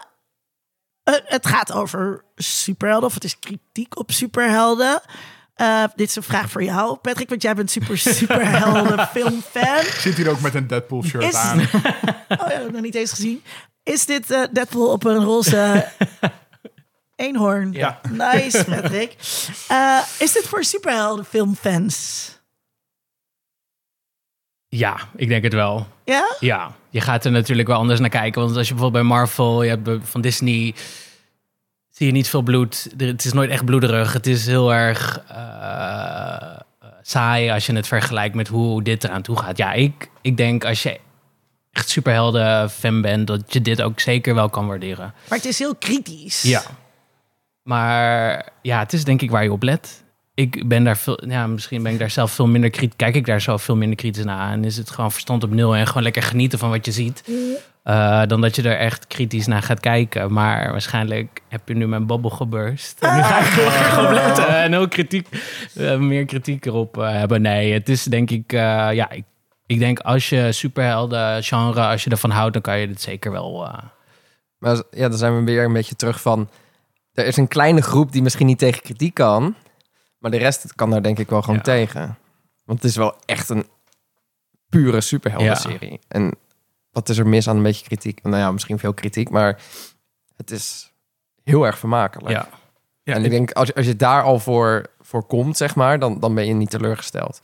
eh, 1.03 1.13
het 1.25 1.47
gaat 1.47 1.71
over 1.71 2.23
superhelden, 2.35 3.07
of 3.07 3.13
het 3.13 3.23
is 3.23 3.39
kritiek 3.39 3.97
op 3.99 4.11
superhelden. 4.11 5.01
Eh, 5.59 5.83
dit 5.95 6.09
is 6.09 6.15
een 6.15 6.23
vraag 6.23 6.49
voor 6.49 6.63
jou, 6.63 6.97
Patrick, 6.97 7.29
want 7.29 7.41
jij 7.41 7.55
bent 7.55 7.71
super 7.71 7.97
superhelden 7.97 9.07
filmfan. 9.13 9.83
Zit 9.99 10.15
hier 10.17 10.29
ook 10.29 10.39
met 10.41 10.55
een 10.55 10.67
Deadpool 10.67 11.03
shirt 11.03 11.23
Is- 11.23 11.33
aan. 11.35 11.59
Oh 12.29 12.47
ja, 12.51 12.59
nog 12.71 12.81
niet 12.81 12.95
eens 12.95 13.09
gezien. 13.09 13.43
Is 13.83 14.05
dit 14.05 14.31
eh, 14.31 14.43
Deadpool 14.51 14.91
op 14.91 15.03
een 15.05 15.23
roze 15.23 15.87
eenhoorn? 17.15 17.71
Ja. 17.71 17.99
Nice, 18.09 18.63
Patrick. 18.65 19.15
Eh, 19.67 19.99
is 20.19 20.31
dit 20.31 20.47
voor 20.47 20.63
superhelden 20.63 21.25
filmfans? 21.25 22.27
Ja, 24.67 24.97
ik 25.15 25.27
denk 25.27 25.43
het 25.43 25.53
wel. 25.53 25.87
Ja? 26.05 26.35
Ja, 26.39 26.71
je 26.89 27.01
gaat 27.01 27.25
er 27.25 27.31
natuurlijk 27.31 27.67
wel 27.67 27.77
anders 27.77 27.99
naar 27.99 28.09
kijken. 28.09 28.41
Want 28.41 28.57
als 28.57 28.67
je 28.67 28.73
bijvoorbeeld 28.73 29.03
bij 29.03 29.11
Marvel, 29.17 29.63
je 29.63 29.69
hebt 29.69 29.89
van 30.09 30.21
Disney, 30.21 30.75
zie 31.99 32.07
je 32.07 32.13
niet 32.13 32.29
veel 32.29 32.41
bloed. 32.41 32.87
Het 32.97 33.25
is 33.25 33.33
nooit 33.33 33.49
echt 33.49 33.65
bloederig. 33.65 34.13
Het 34.13 34.27
is 34.27 34.45
heel 34.45 34.73
erg 34.73 35.23
eh, 35.27 36.59
saai 37.01 37.49
als 37.49 37.65
je 37.65 37.73
het 37.73 37.87
vergelijkt 37.87 38.35
met 38.35 38.47
hoe 38.47 38.83
dit 38.83 39.03
eraan 39.03 39.21
toe 39.21 39.37
gaat. 39.37 39.57
Ja, 39.57 39.73
ik, 39.73 40.09
ik 40.21 40.37
denk 40.37 40.65
als 40.65 40.83
je 40.83 40.99
echt 41.71 41.89
superhelden 41.89 42.69
fan 42.69 43.01
bent, 43.01 43.27
dat 43.27 43.53
je 43.53 43.61
dit 43.61 43.81
ook 43.81 43.99
zeker 43.99 44.35
wel 44.35 44.49
kan 44.49 44.67
waarderen. 44.67 45.13
Maar 45.29 45.37
het 45.37 45.47
is 45.47 45.59
heel 45.59 45.75
kritisch. 45.75 46.41
Ja. 46.41 46.61
Maar 47.63 48.49
ja, 48.61 48.79
het 48.79 48.93
is 48.93 49.03
denk 49.03 49.21
ik 49.21 49.31
waar 49.31 49.43
je 49.43 49.51
op 49.51 49.63
let. 49.63 50.03
Ik 50.33 50.67
ben 50.67 50.83
daar 50.83 50.97
veel, 50.97 51.29
ja, 51.29 51.47
misschien 51.47 51.83
ben 51.83 51.91
ik 51.91 51.99
daar 51.99 52.09
zelf 52.09 52.31
veel 52.31 52.47
minder 52.47 52.69
kritisch, 52.69 52.95
kijk 52.95 53.15
ik 53.15 53.25
daar 53.25 53.41
zo 53.41 53.57
veel 53.57 53.75
minder 53.75 53.97
kritisch 53.97 54.23
naar. 54.23 54.51
En 54.51 54.63
is 54.63 54.77
het 54.77 54.89
gewoon 54.89 55.11
verstand 55.11 55.43
op 55.43 55.51
nul 55.51 55.75
en 55.75 55.87
gewoon 55.87 56.03
lekker 56.03 56.23
genieten 56.23 56.59
van 56.59 56.69
wat 56.69 56.85
je 56.85 56.91
ziet. 56.91 57.23
Eh, 57.83 58.25
dan 58.25 58.41
dat 58.41 58.55
je 58.55 58.61
er 58.61 58.77
echt 58.77 59.07
kritisch 59.07 59.47
naar 59.47 59.61
gaat 59.61 59.79
kijken. 59.79 60.33
Maar 60.33 60.71
waarschijnlijk 60.71 61.41
heb 61.47 61.67
je 61.67 61.73
nu 61.75 61.87
mijn 61.87 62.05
babbel 62.05 62.29
geburst. 62.29 62.99
En 62.99 63.15
nu 63.15 63.21
ga 63.23 63.39
ik 63.39 63.45
er 63.45 63.53
heel 63.53 63.65
erg 63.71 63.97
op 64.05 64.11
letten 64.11 64.47
en 64.47 64.71
heel 64.71 64.87
kritiek, 64.87 65.27
eh, 65.75 65.97
meer 65.97 66.25
kritiek 66.25 66.65
erop 66.65 66.97
eh, 66.97 67.11
hebben. 67.11 67.41
Nee, 67.41 67.73
het 67.73 67.89
is 67.89 68.03
denk 68.03 68.29
ik, 68.31 68.53
eh, 68.53 68.59
ja, 68.93 69.09
ik, 69.09 69.23
ik 69.65 69.79
denk 69.79 69.99
als 69.99 70.29
je 70.29 70.51
superhelden 70.51 71.43
genre, 71.43 71.81
als 71.81 72.03
je 72.03 72.09
ervan 72.09 72.29
houdt, 72.29 72.53
dan 72.53 72.61
kan 72.61 72.79
je 72.79 72.87
dit 72.87 73.01
zeker 73.01 73.31
wel. 73.31 73.65
eh, 73.67 73.83
Maar 74.57 74.81
ja, 74.91 75.09
dan 75.09 75.17
zijn 75.17 75.35
we 75.35 75.43
weer 75.43 75.63
een 75.63 75.73
beetje 75.73 75.95
terug 75.95 76.21
van... 76.21 76.49
Er 77.13 77.25
is 77.25 77.37
een 77.37 77.47
kleine 77.47 77.81
groep 77.81 78.11
die 78.11 78.21
misschien 78.21 78.45
niet 78.45 78.57
tegen 78.59 78.81
kritiek 78.81 79.13
kan... 79.13 79.55
maar 80.19 80.31
de 80.31 80.37
rest 80.37 80.75
kan 80.75 80.89
daar 80.89 81.01
denk 81.03 81.19
ik 81.19 81.29
wel 81.29 81.41
gewoon 81.41 81.55
Ja. 81.55 81.61
tegen. 81.61 82.17
Want 82.65 82.81
het 82.81 82.89
is 82.91 82.97
wel 82.97 83.15
echt 83.25 83.49
een 83.49 83.65
pure 84.69 85.01
superhelden-serie. 85.01 85.99
En 86.07 86.35
wat 86.99 87.09
is 87.09 87.17
er 87.17 87.27
mis 87.27 87.47
aan 87.49 87.57
een 87.57 87.63
beetje 87.63 87.85
kritiek? 87.85 88.23
Nou 88.23 88.35
ja, 88.37 88.51
misschien 88.51 88.79
veel 88.79 88.93
kritiek, 88.93 89.29
maar 89.29 89.61
het 90.37 90.51
is 90.51 90.93
heel 91.43 91.65
erg 91.65 91.77
vermakelijk. 91.79 92.29
ja. 92.35 92.49
Ja, 93.03 93.13
en 93.15 93.19
ik 93.19 93.25
ik- 93.25 93.31
denk, 93.31 93.51
als 93.51 93.67
je, 93.67 93.75
als 93.75 93.85
je 93.85 93.95
daar 93.95 94.23
al 94.23 94.39
voor, 94.39 94.85
voorkomt, 94.99 95.57
zeg 95.57 95.75
maar, 95.75 95.99
dan, 95.99 96.19
dan 96.19 96.33
ben 96.35 96.45
je 96.47 96.53
niet 96.53 96.69
teleurgesteld. 96.69 97.39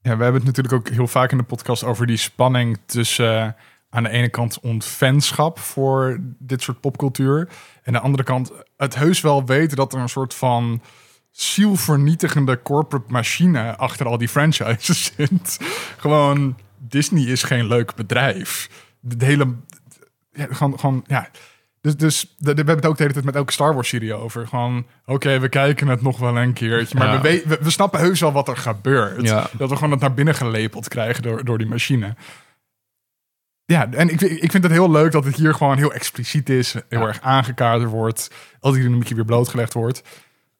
Ja, 0.00 0.16
we 0.16 0.22
hebben 0.22 0.34
het 0.34 0.44
natuurlijk 0.56 0.74
ook 0.74 0.88
heel 0.94 1.06
vaak 1.06 1.30
in 1.30 1.36
de 1.38 1.42
podcast 1.44 1.84
over 1.84 2.06
die 2.06 2.16
spanning 2.16 2.78
tussen 2.86 3.42
eh, 3.42 3.48
aan 3.90 4.02
de 4.02 4.08
ene 4.08 4.28
kant 4.28 4.60
ontfanschap 4.60 5.58
voor 5.58 6.18
dit 6.38 6.62
soort 6.62 6.80
popcultuur. 6.80 7.38
En 7.38 7.48
aan 7.86 7.92
de 7.92 7.98
andere 8.00 8.22
kant 8.24 8.52
het 8.76 8.94
heus 8.94 9.20
wel 9.20 9.44
weten 9.44 9.76
dat 9.76 9.92
er 9.92 10.00
een 10.00 10.08
soort 10.08 10.34
van 10.34 10.82
zielvernietigende 11.30 12.62
corporate 12.62 13.12
machine 13.12 13.76
achter 13.76 14.06
al 14.06 14.18
die 14.18 14.28
franchises 14.28 15.04
zit. 15.16 15.58
Gewoon, 15.96 16.56
Disney 16.88 17.24
is 17.24 17.42
geen 17.42 17.66
leuk 17.66 17.94
bedrijf. 17.94 18.68
De 19.00 19.24
hele, 19.24 19.54
ja, 20.32 20.46
gewoon, 20.50 20.78
gewoon, 20.78 21.04
ja. 21.06 21.28
Dus, 21.80 21.96
dus 21.96 22.34
we 22.38 22.52
hebben 22.52 22.76
het 22.76 22.86
ook 22.86 22.96
de 22.96 23.02
hele 23.02 23.12
tijd 23.14 23.24
met 23.24 23.34
elke 23.34 23.52
Star 23.52 23.74
Wars 23.74 23.88
serie 23.88 24.14
over. 24.14 24.46
Gewoon, 24.48 24.86
oké, 25.04 25.38
we 25.38 25.48
kijken 25.48 25.88
het 25.88 26.02
nog 26.02 26.18
wel 26.18 26.36
een 26.38 26.52
keertje. 26.52 26.98
Maar 26.98 27.12
Ja. 27.12 27.20
we, 27.20 27.42
we, 27.46 27.58
we, 27.60 27.70
snappen 27.70 28.00
heus 28.00 28.20
wel 28.20 28.32
wat 28.32 28.48
er 28.48 28.56
gebeurt. 28.56 29.22
Ja. 29.22 29.48
Dat 29.58 29.68
we 29.70 29.74
gewoon 29.76 29.90
het 29.90 30.00
naar 30.00 30.14
binnen 30.14 30.34
gelepeld 30.34 30.88
krijgen 30.88 31.22
door, 31.22 31.44
door 31.44 31.58
die 31.58 31.66
machine. 31.66 32.14
Ja, 33.64 33.90
en 33.92 34.08
ik, 34.08 34.20
ik 34.20 34.50
vind 34.50 34.62
het 34.62 34.72
heel 34.72 34.90
leuk 34.90 35.12
dat 35.12 35.24
het 35.24 35.36
hier 35.36 35.54
gewoon 35.54 35.76
heel 35.76 35.92
expliciet 35.92 36.48
is. 36.48 36.72
Heel 36.72 36.82
Ja. 37.00 37.06
erg 37.06 37.20
aangekaderd 37.20 37.90
wordt. 37.90 38.30
Elke 38.60 38.78
dynamiekje 38.78 39.14
weer 39.14 39.24
blootgelegd 39.24 39.72
wordt. 39.72 40.02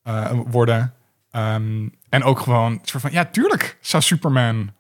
eh, 0.03 0.31
worden. 0.47 0.95
Ehm, 1.31 1.89
en 2.09 2.23
ook 2.23 2.41
gewoon 2.41 2.73
een 2.73 2.81
soort 2.83 3.03
van... 3.03 3.13
Ja, 3.13 3.25
tuurlijk 3.25 3.77
zou 3.81 4.03
Superman 4.03 4.73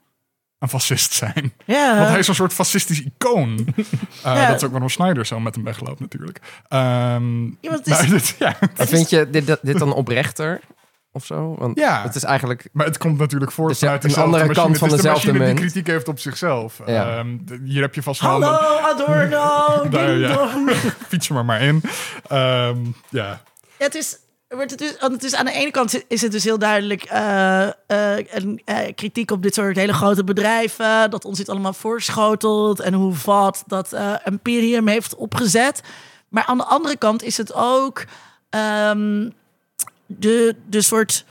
een 0.58 0.68
fascist 0.68 1.12
zijn. 1.12 1.52
Ja. 1.64 1.96
Want 1.96 2.08
hij 2.08 2.18
is 2.18 2.28
een 2.28 2.34
soort 2.34 2.52
fascistisch 2.52 3.02
icoon. 3.02 3.58
Eh, 4.22 4.34
Ja. 4.34 4.46
Dat 4.46 4.56
is 4.56 4.64
ook 4.64 4.70
waarom 4.70 4.88
Snyder 4.88 5.26
zo 5.26 5.40
met 5.40 5.54
hem 5.54 5.64
wegloopt 5.64 6.00
natuurlijk. 6.00 6.40
Ehm, 6.68 7.44
Ja, 7.44 7.52
want 7.60 7.78
het 7.78 7.86
is- 7.86 7.92
maar 8.00 8.08
dit- 8.10 8.36
ja. 8.38 8.56
Maar 8.76 8.86
vind 8.86 9.10
je 9.10 9.30
dit, 9.30 9.56
dit- 9.62 9.78
dan 9.78 9.92
oprechter 9.92 10.60
of 11.12 11.24
zo? 11.24 11.54
Want 11.58 11.78
Ja. 11.78 12.02
het 12.02 12.14
is 12.14 12.24
eigenlijk... 12.24 12.68
Maar 12.72 12.86
het 12.86 12.98
komt 12.98 13.18
natuurlijk 13.18 13.52
voort 13.52 13.68
Dus 13.68 13.78
vanuit 13.78 14.02
een 14.02 14.08
dezelfde 14.08 14.32
andere 14.32 14.46
machine. 14.54 14.66
kant 14.66 14.78
van 14.78 14.88
Het 14.88 14.96
is 14.96 15.02
de 15.02 15.08
dezelfde 15.08 15.32
machine 15.38 15.54
die 15.54 15.64
kritiek 15.64 15.86
heeft 15.86 16.08
op 16.08 16.18
zichzelf. 16.18 16.80
Ja. 16.86 17.16
Ehm, 17.18 17.36
de- 17.40 17.60
hier 17.64 17.82
heb 17.82 17.94
je 17.94 18.02
vast 18.02 18.20
wel... 18.20 18.30
Hallo, 18.30 18.78
Adorno, 18.78 19.88
Daar, 19.90 20.16
ja. 20.16 20.48
Fiets 21.08 21.28
er 21.28 21.34
maar 21.34 21.44
maar 21.44 21.60
in. 21.62 21.82
Ehm, 22.28 22.78
ja. 23.08 23.40
Ja, 23.78 23.84
het 23.84 23.94
is, 23.94 24.16
wordt 24.48 24.70
het, 24.70 25.20
dus, 25.20 25.34
aan 25.34 25.44
de 25.44 25.52
ene 25.52 25.70
kant 25.70 26.04
is 26.08 26.22
het 26.22 26.32
dus 26.32 26.44
heel 26.44 26.58
duidelijk 26.58 27.02
eh, 27.02 27.66
eh, 27.66 28.26
een 28.30 28.62
eh, 28.64 28.94
kritiek 28.94 29.30
op 29.30 29.42
dit 29.42 29.54
soort 29.54 29.76
hele 29.76 29.92
grote 29.92 30.24
bedrijven. 30.24 31.10
Dat 31.10 31.24
ons 31.24 31.38
dit 31.38 31.48
allemaal 31.48 31.72
voorschotelt 31.72 32.80
en 32.80 32.94
hoe 32.94 33.14
wat 33.24 33.64
dat 33.66 33.96
imperium 34.24 34.88
heeft 34.88 35.14
opgezet. 35.14 35.82
Maar 36.28 36.44
aan 36.44 36.56
de 36.56 36.64
andere 36.64 36.96
kant 36.96 37.22
is 37.22 37.36
het 37.36 37.52
ook 37.54 38.04
ehm, 38.50 39.30
de, 40.06 40.56
de 40.68 40.82
soort. 40.82 41.24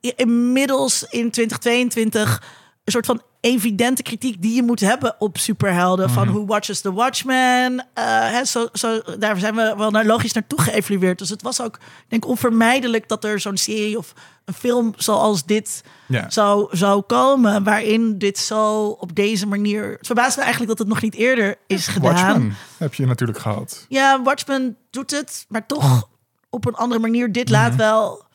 inmiddels 0.00 1.02
in 1.02 1.30
2022 1.30 2.42
een 2.84 2.92
soort 2.92 3.06
van 3.06 3.22
evidente 3.40 4.02
kritiek 4.02 4.42
die 4.42 4.54
je 4.54 4.62
moet 4.62 4.80
hebben 4.80 5.14
op 5.18 5.38
superhelden. 5.38 6.10
Van 6.10 6.28
Who 6.28 6.46
Watches 6.46 6.80
the 6.80 6.92
Watchmen. 6.92 7.86
Eh, 7.94 8.04
hè, 8.04 8.44
zo, 8.44 8.68
zo, 8.72 9.00
daar 9.18 9.38
zijn 9.38 9.54
we 9.54 9.74
wel 9.76 9.90
naar, 9.90 10.04
logisch 10.04 10.32
naartoe 10.32 10.60
geëvalueerd. 10.60 11.18
Dus 11.18 11.28
het 11.28 11.42
was 11.42 11.62
ook, 11.62 11.78
denk 12.08 12.26
onvermijdelijk 12.26 13.08
dat 13.08 13.24
er 13.24 13.40
zo'n 13.40 13.56
serie 13.56 13.98
of 13.98 14.12
een 14.44 14.54
film 14.54 14.92
zoals 14.96 15.44
dit 15.44 15.84
zou, 16.28 16.76
zou 16.76 17.02
komen. 17.02 17.64
Waarin 17.64 18.18
dit 18.18 18.38
zo 18.38 18.86
op 18.86 19.14
deze 19.14 19.46
manier. 19.46 19.90
Het 19.90 20.06
verbaast 20.06 20.36
me 20.36 20.42
eigenlijk 20.42 20.70
dat 20.70 20.78
het 20.78 20.88
nog 20.88 21.02
niet 21.02 21.14
eerder 21.14 21.56
is 21.66 21.86
gedaan. 21.86 22.14
Watchmen 22.14 22.56
heb 22.78 22.94
je 22.94 23.06
natuurlijk 23.06 23.38
gehad. 23.38 23.86
Ja, 23.88 24.22
Watchmen 24.22 24.76
doet 24.90 25.10
het, 25.10 25.44
maar 25.48 25.66
toch 25.66 26.08
op 26.50 26.66
een 26.66 26.74
andere 26.74 27.00
manier. 27.00 27.32
Dit 27.32 27.48
laat 27.48 27.76
wel. 27.76 28.26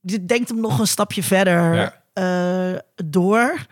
Dit 0.00 0.28
denkt 0.28 0.48
hem 0.48 0.60
nog 0.60 0.78
een 0.78 0.86
stapje 0.86 1.22
verder 1.22 1.92
eh, 2.12 2.72
door. 3.04 3.66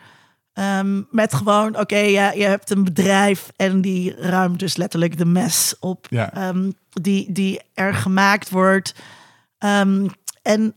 Ehm, 0.61 1.03
met 1.11 1.35
gewoon, 1.35 1.79
oké, 1.79 1.97
ja, 1.97 2.31
je 2.33 2.45
hebt 2.45 2.71
een 2.71 2.85
bedrijf 2.85 3.53
en 3.57 3.81
die 3.81 4.15
ruimt 4.17 4.59
dus 4.59 4.77
letterlijk 4.77 5.19
de 5.19 5.25
mes 5.25 5.75
op 5.79 6.07
Ja. 6.11 6.33
ehm, 6.33 6.71
die, 6.91 7.33
die 7.33 7.61
er 7.75 7.95
gemaakt 7.95 8.51
wordt. 8.51 8.95
Ehm, 9.59 10.09
en 10.43 10.75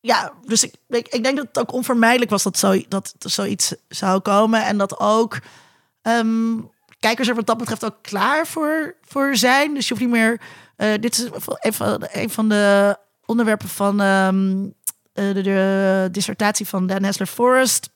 ja, 0.00 0.32
dus 0.46 0.64
ik, 0.64 0.74
ik, 0.88 1.08
ik 1.08 1.22
denk 1.22 1.36
dat 1.36 1.46
het 1.46 1.58
ook 1.58 1.72
onvermijdelijk 1.72 2.30
was 2.30 2.42
dat, 2.42 2.58
zo, 2.58 2.82
dat 2.88 3.14
zoiets 3.18 3.74
zou 3.88 4.20
komen. 4.20 4.64
En 4.64 4.78
dat 4.78 5.00
ook 5.00 5.38
kijkers 7.00 7.28
er 7.28 7.34
wat 7.34 7.46
dat 7.46 7.58
betreft 7.58 7.84
ook 7.84 8.02
klaar 8.02 8.46
voor, 8.46 8.96
voor 9.02 9.36
zijn. 9.36 9.74
Dus 9.74 9.88
je 9.88 9.94
hoeft 9.94 10.06
niet 10.06 10.14
meer. 10.14 10.40
eh, 10.76 10.92
dit 11.00 11.18
is 11.18 11.28
een 11.60 11.72
van, 11.72 12.06
een 12.12 12.30
van 12.30 12.48
de 12.48 12.96
onderwerpen 13.26 13.68
van 13.68 14.00
eh, 15.16 15.34
de, 15.34 15.42
de 15.42 16.08
dissertatie 16.12 16.66
van 16.66 16.86
Dan 16.86 17.02
Hessler 17.02 17.26
Forrest. 17.28 17.94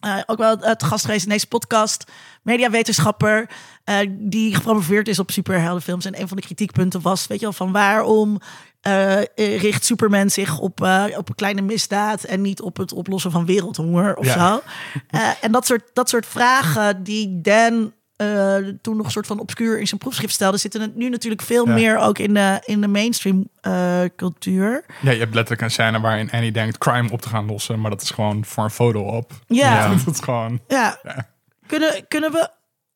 Eh, 0.00 0.16
ook 0.26 0.38
wel 0.38 0.58
het 0.58 0.82
gast 0.82 1.04
geweest 1.04 1.24
in 1.24 1.30
deze 1.30 1.46
podcast. 1.46 2.04
Mediawetenschapper. 2.42 3.50
eh, 3.84 3.96
die 4.10 4.54
gepromoveerd 4.54 5.08
is 5.08 5.18
op 5.18 5.30
superheldenfilms. 5.30 6.04
En 6.04 6.20
een 6.20 6.28
van 6.28 6.36
de 6.36 6.42
kritiekpunten 6.42 7.00
was, 7.00 7.26
weet 7.26 7.38
je 7.38 7.44
wel, 7.44 7.52
van 7.54 7.72
waarom 7.72 8.38
richt 9.34 9.84
Superman 9.84 10.30
zich 10.30 10.58
op, 10.58 10.80
op 11.16 11.28
een 11.28 11.34
kleine 11.34 11.60
misdaad 11.62 12.24
en 12.24 12.40
niet 12.40 12.60
op 12.60 12.76
het 12.76 12.92
oplossen 12.92 13.30
van 13.30 13.46
wereldhonger 13.46 14.16
of 14.16 14.26
Ja. 14.26 14.32
zo. 14.32 14.62
En 15.40 15.52
dat 15.52 15.66
soort, 15.66 15.90
dat 15.92 16.08
soort 16.08 16.26
vragen 16.26 17.02
die 17.02 17.40
Dan 17.40 17.92
eh, 18.20 18.56
toen 18.82 18.96
nog 18.96 19.06
een 19.06 19.12
soort 19.12 19.26
van 19.26 19.38
obscuur 19.38 19.78
in 19.80 19.86
zijn 19.86 20.00
proefschrift 20.00 20.34
stelde, 20.34 20.56
zitten 20.56 20.80
het 20.80 20.96
nu 20.96 21.08
natuurlijk 21.08 21.42
veel 21.42 21.66
Ja. 21.66 21.74
meer 21.74 21.96
ook 21.98 22.18
in 22.18 22.34
de, 22.34 22.62
in 22.64 22.80
de 22.80 22.88
mainstream 22.88 23.48
eh, 23.60 24.00
cultuur. 24.16 24.84
Ja, 25.02 25.10
je 25.10 25.18
hebt 25.18 25.34
letterlijk 25.34 25.62
een 25.62 25.70
scène 25.70 26.00
waarin 26.00 26.30
Annie 26.30 26.52
denkt 26.52 26.78
crime 26.78 27.10
op 27.10 27.20
te 27.22 27.28
gaan 27.28 27.46
lossen. 27.46 27.80
Maar 27.80 27.90
dat 27.90 28.02
is 28.02 28.10
gewoon 28.10 28.44
voor 28.44 28.64
een 28.64 28.70
foto 28.70 29.00
op. 29.02 29.32
Ja. 29.46 29.94
dat 30.04 30.14
is 30.14 30.20
gewoon... 30.20 30.60
Ja. 30.68 30.98
Ja. 31.02 31.28
Kunnen, 31.66 32.04
kunnen 32.08 32.32
we 32.32 32.48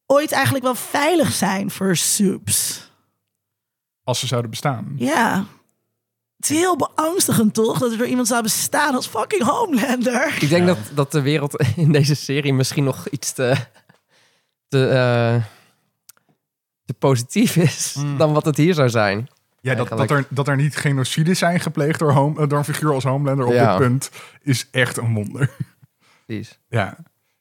ooit 0.06 0.32
eigenlijk 0.32 0.64
wel 0.64 0.74
veilig 0.74 1.32
zijn 1.32 1.70
voor 1.70 1.96
soups? 1.96 2.90
Als 4.02 4.18
ze 4.18 4.26
zouden 4.26 4.50
bestaan. 4.50 4.92
Ja. 4.96 5.44
Het 6.36 6.50
is 6.50 6.56
heel 6.58 6.76
beangstigend, 6.76 7.54
toch? 7.54 7.78
Dat 7.78 7.92
er 7.92 7.98
door 7.98 8.06
iemand 8.06 8.26
zou 8.26 8.42
bestaan 8.42 8.94
als 8.94 9.06
fucking 9.06 9.42
Homelander. 9.42 10.36
Ik 10.40 10.48
denk 10.48 10.66
dat, 10.66 10.78
dat 10.94 11.12
de 11.12 11.20
wereld 11.20 11.64
in 11.76 11.92
deze 11.92 12.14
serie 12.14 12.52
misschien 12.52 12.84
nog 12.84 13.08
iets 13.08 13.32
te, 13.32 13.56
te, 14.80 14.88
eh, 14.88 15.42
te 16.84 16.94
positief 16.94 17.56
is 17.56 17.94
Mm. 17.98 18.16
dan 18.18 18.32
wat 18.32 18.44
het 18.44 18.56
hier 18.56 18.74
zou 18.74 18.88
zijn. 18.88 19.28
Ja, 19.60 19.74
dat, 19.74 19.88
dat, 19.88 20.10
er, 20.10 20.26
dat 20.28 20.48
er 20.48 20.56
niet 20.56 20.76
genocide 20.76 21.34
zijn 21.34 21.60
gepleegd 21.60 21.98
door, 21.98 22.12
home, 22.12 22.46
door 22.46 22.58
een 22.58 22.64
figuur 22.64 22.92
als 22.92 23.04
Homelander 23.04 23.46
op 23.46 23.52
Ja. 23.52 23.70
dit 23.70 23.86
punt 23.86 24.10
is 24.42 24.68
echt 24.70 24.96
een 24.96 25.14
wonder. 25.14 25.50
Precies. 26.26 26.58
Ja. 26.68 26.96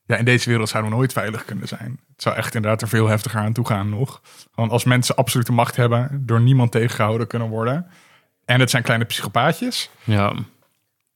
ja, 0.06 0.16
in 0.18 0.26
deze 0.26 0.50
wereld 0.50 0.70
zouden 0.70 0.92
we 0.92 0.98
nooit 0.98 1.14
veilig 1.14 1.46
kunnen 1.46 1.68
zijn. 1.68 2.00
Het 2.12 2.22
zou 2.22 2.36
echt 2.36 2.56
inderdaad 2.56 2.82
er 2.82 2.88
veel 2.88 3.08
heftiger 3.08 3.40
aan 3.40 3.54
toe 3.54 3.66
gaan 3.68 3.90
nog. 3.90 4.22
Want 4.56 4.72
als 4.72 4.84
mensen 4.84 5.16
absolute 5.16 5.52
macht 5.52 5.76
hebben, 5.76 6.24
door 6.26 6.42
niemand 6.42 6.72
tegengehouden 6.72 7.28
kunnen 7.28 7.50
worden. 7.50 7.88
En 8.46 8.60
het 8.60 8.70
zijn 8.70 8.84
kleine 8.84 9.06
psychopaatjes. 9.06 9.90
Ja. 10.04 10.34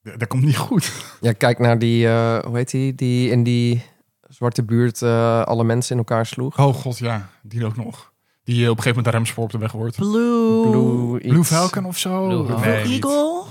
Dat 0.03 0.27
komt 0.27 0.43
niet 0.43 0.57
goed. 0.57 0.91
Ja, 1.21 1.31
kijk 1.33 1.59
naar 1.59 1.79
die, 1.79 2.07
eh, 2.07 2.39
hoe 2.39 2.57
heet 2.57 2.71
die, 2.71 2.95
die 2.95 3.29
in 3.31 3.43
die 3.43 3.83
zwarte 4.29 4.63
buurt 4.63 5.01
eh, 5.01 5.41
alle 5.43 5.63
mensen 5.63 5.91
in 5.91 5.97
elkaar 5.97 6.25
sloeg. 6.25 6.59
Oh 6.59 6.73
god, 6.73 6.97
ja. 6.97 7.29
Die 7.41 7.65
ook 7.65 7.75
nog. 7.75 8.11
Die 8.43 8.63
eh, 8.63 8.69
op 8.69 8.77
een 8.77 8.83
gegeven 8.83 8.87
moment 8.87 9.05
de 9.05 9.11
remspoor 9.11 9.43
op 9.43 9.51
de 9.51 9.57
weg 9.57 9.71
wordt. 9.71 9.95
Blue, 9.95 10.69
Blue, 10.69 11.19
Blue. 11.19 11.43
Falcon 11.43 11.85
of 11.85 11.97
zo? 11.97 12.27
Blue. 12.27 12.59
Nee. 12.59 12.83
Eagle. 12.83 13.43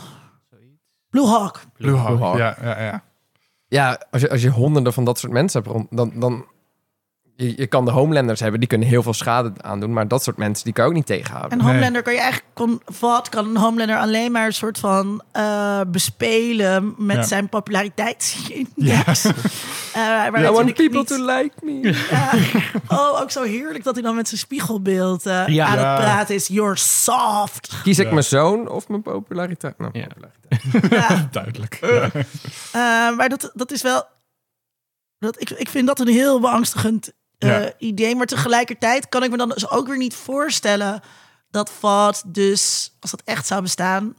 Blue 1.11 1.27
Hawk. 1.27 1.61
Blue 1.77 1.97
Hawk, 1.97 2.16
Blue 2.16 2.24
Hawk. 2.24 2.39
Ja, 2.39 2.57
ja, 2.62 2.83
ja. 2.83 3.03
Ja, 3.68 4.07
als 4.11 4.22
je, 4.22 4.31
als 4.31 4.43
je 4.43 4.51
honderden 4.51 4.93
van 4.93 5.05
dat 5.05 5.18
soort 5.18 5.33
mensen 5.33 5.62
hebt, 5.62 5.74
rond, 5.74 5.87
dan, 5.91 6.12
dan 6.14 6.45
je, 7.37 7.53
je 7.57 7.66
kan 7.66 7.84
de 7.84 7.91
Homelanders 7.91 8.41
hebben, 8.41 8.61
die 8.61 8.68
kunnen 8.68 8.89
heel 8.89 9.03
veel 9.03 9.12
schade 9.14 9.53
aandoen, 9.61 9.93
maar 9.93 10.09
dat 10.09 10.22
soort 10.22 10.37
mensen 10.37 10.64
die 10.64 10.72
kan 10.72 10.84
je 10.84 10.91
ook 10.91 10.97
niet 10.97 11.07
tegenhouden. 11.07 11.59
En 11.59 11.64
Homelander 11.64 12.03
kan 12.03 12.12
je 12.12 12.18
eigenlijk, 12.20 12.51
kon, 12.55 12.82
wat 13.01 13.28
kan 13.28 13.47
een 13.49 13.57
Homelander 13.57 13.97
alleen 13.99 14.32
maar 14.32 14.47
een 14.47 14.53
soort 14.53 14.78
van 14.78 15.22
eh, 15.32 15.80
bespelen 15.87 16.95
met 16.99 17.16
Ja. 17.16 17.22
zijn 17.22 17.49
populariteitsindex. 17.49 19.22
Ja. 19.22 19.32
Eh, 19.97 20.03
waar 20.03 20.45
I 20.45 20.49
want 20.51 20.74
people 20.74 20.99
niet- 20.99 21.07
to 21.07 21.24
like 21.26 21.55
me. 21.62 22.05
Oh, 22.99 23.20
ook 23.20 23.30
zo 23.30 23.43
heerlijk 23.43 23.84
dat 23.84 23.95
hij 23.95 24.03
dan 24.03 24.14
met 24.14 24.28
zijn 24.28 24.41
spiegelbeeld 24.41 25.26
eh, 25.26 25.32
Ja. 25.47 25.66
aan 25.66 25.78
Ja. 25.78 25.95
het 25.95 26.05
praten 26.05 26.34
is. 26.34 26.47
You're 26.47 26.76
soft. 26.76 27.80
Kies 27.82 27.99
ik 27.99 28.11
mijn 28.11 28.24
zoon 28.24 28.68
of 28.68 28.89
mijn 28.89 29.03
populariteit? 29.03 29.78
Nou, 29.78 29.91
Ja. 29.99 30.07
populariteit. 30.07 30.91
Ja. 30.93 31.28
Duidelijk. 31.43 31.78
Ja. 31.80 32.11
Eh, 32.72 33.16
maar 33.16 33.28
dat, 33.28 33.51
dat 33.55 33.72
is 33.72 33.82
wel. 33.82 34.05
Dat, 35.18 35.41
ik, 35.41 35.51
ik 35.51 35.68
vind 35.68 35.87
dat 35.87 36.01
een 36.01 36.09
heel 36.09 36.41
beangstigend 36.41 37.12
eh, 37.39 37.49
Ja. 37.49 37.72
idee. 37.78 38.16
Maar 38.16 38.26
tegelijkertijd 38.26 39.09
kan 39.09 39.22
ik 39.22 39.30
me 39.30 39.37
dan 39.37 39.49
dus 39.49 39.70
ook 39.70 39.87
weer 39.87 39.97
niet 39.99 40.14
voorstellen 40.14 41.01
dat 41.51 41.70
wat 41.80 42.22
dus, 42.26 42.93
als 43.01 43.11
dat 43.11 43.22
echt 43.24 43.47
zou 43.47 43.62
bestaan, 43.62 44.16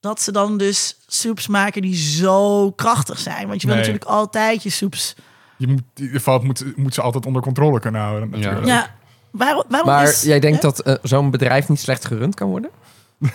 dat 0.00 0.20
ze 0.22 0.32
dan 0.32 0.58
dus 0.58 0.96
soeps 1.06 1.46
maken 1.46 1.82
die 1.82 1.96
zo 1.96 2.70
krachtig 2.72 3.18
zijn. 3.18 3.48
Want 3.48 3.60
je 3.60 3.66
wil 3.66 3.76
natuurlijk 3.76 4.04
altijd 4.04 4.62
je 4.62 4.70
soeps. 4.70 5.14
Je 5.56 5.66
moet, 5.66 5.82
geval 5.94 6.38
moet, 6.40 6.76
moet 6.76 6.94
ze 6.94 7.02
altijd 7.02 7.26
onder 7.26 7.42
controle 7.42 7.80
kunnen 7.80 8.00
houden. 8.00 8.30
Natuurlijk. 8.30 8.66
Ja, 8.66 8.94
waarom, 9.30 9.64
waarom 9.68 9.88
Maar 9.90 10.08
is. 10.08 10.22
jij 10.22 10.40
denkt 10.40 10.62
hè? 10.62 10.68
dat 10.68 10.80
eh, 10.80 10.94
zo'n 11.02 11.30
bedrijf 11.30 11.68
niet 11.68 11.80
slecht 11.80 12.04
gerund 12.04 12.34
kan 12.34 12.48
worden? 12.48 12.70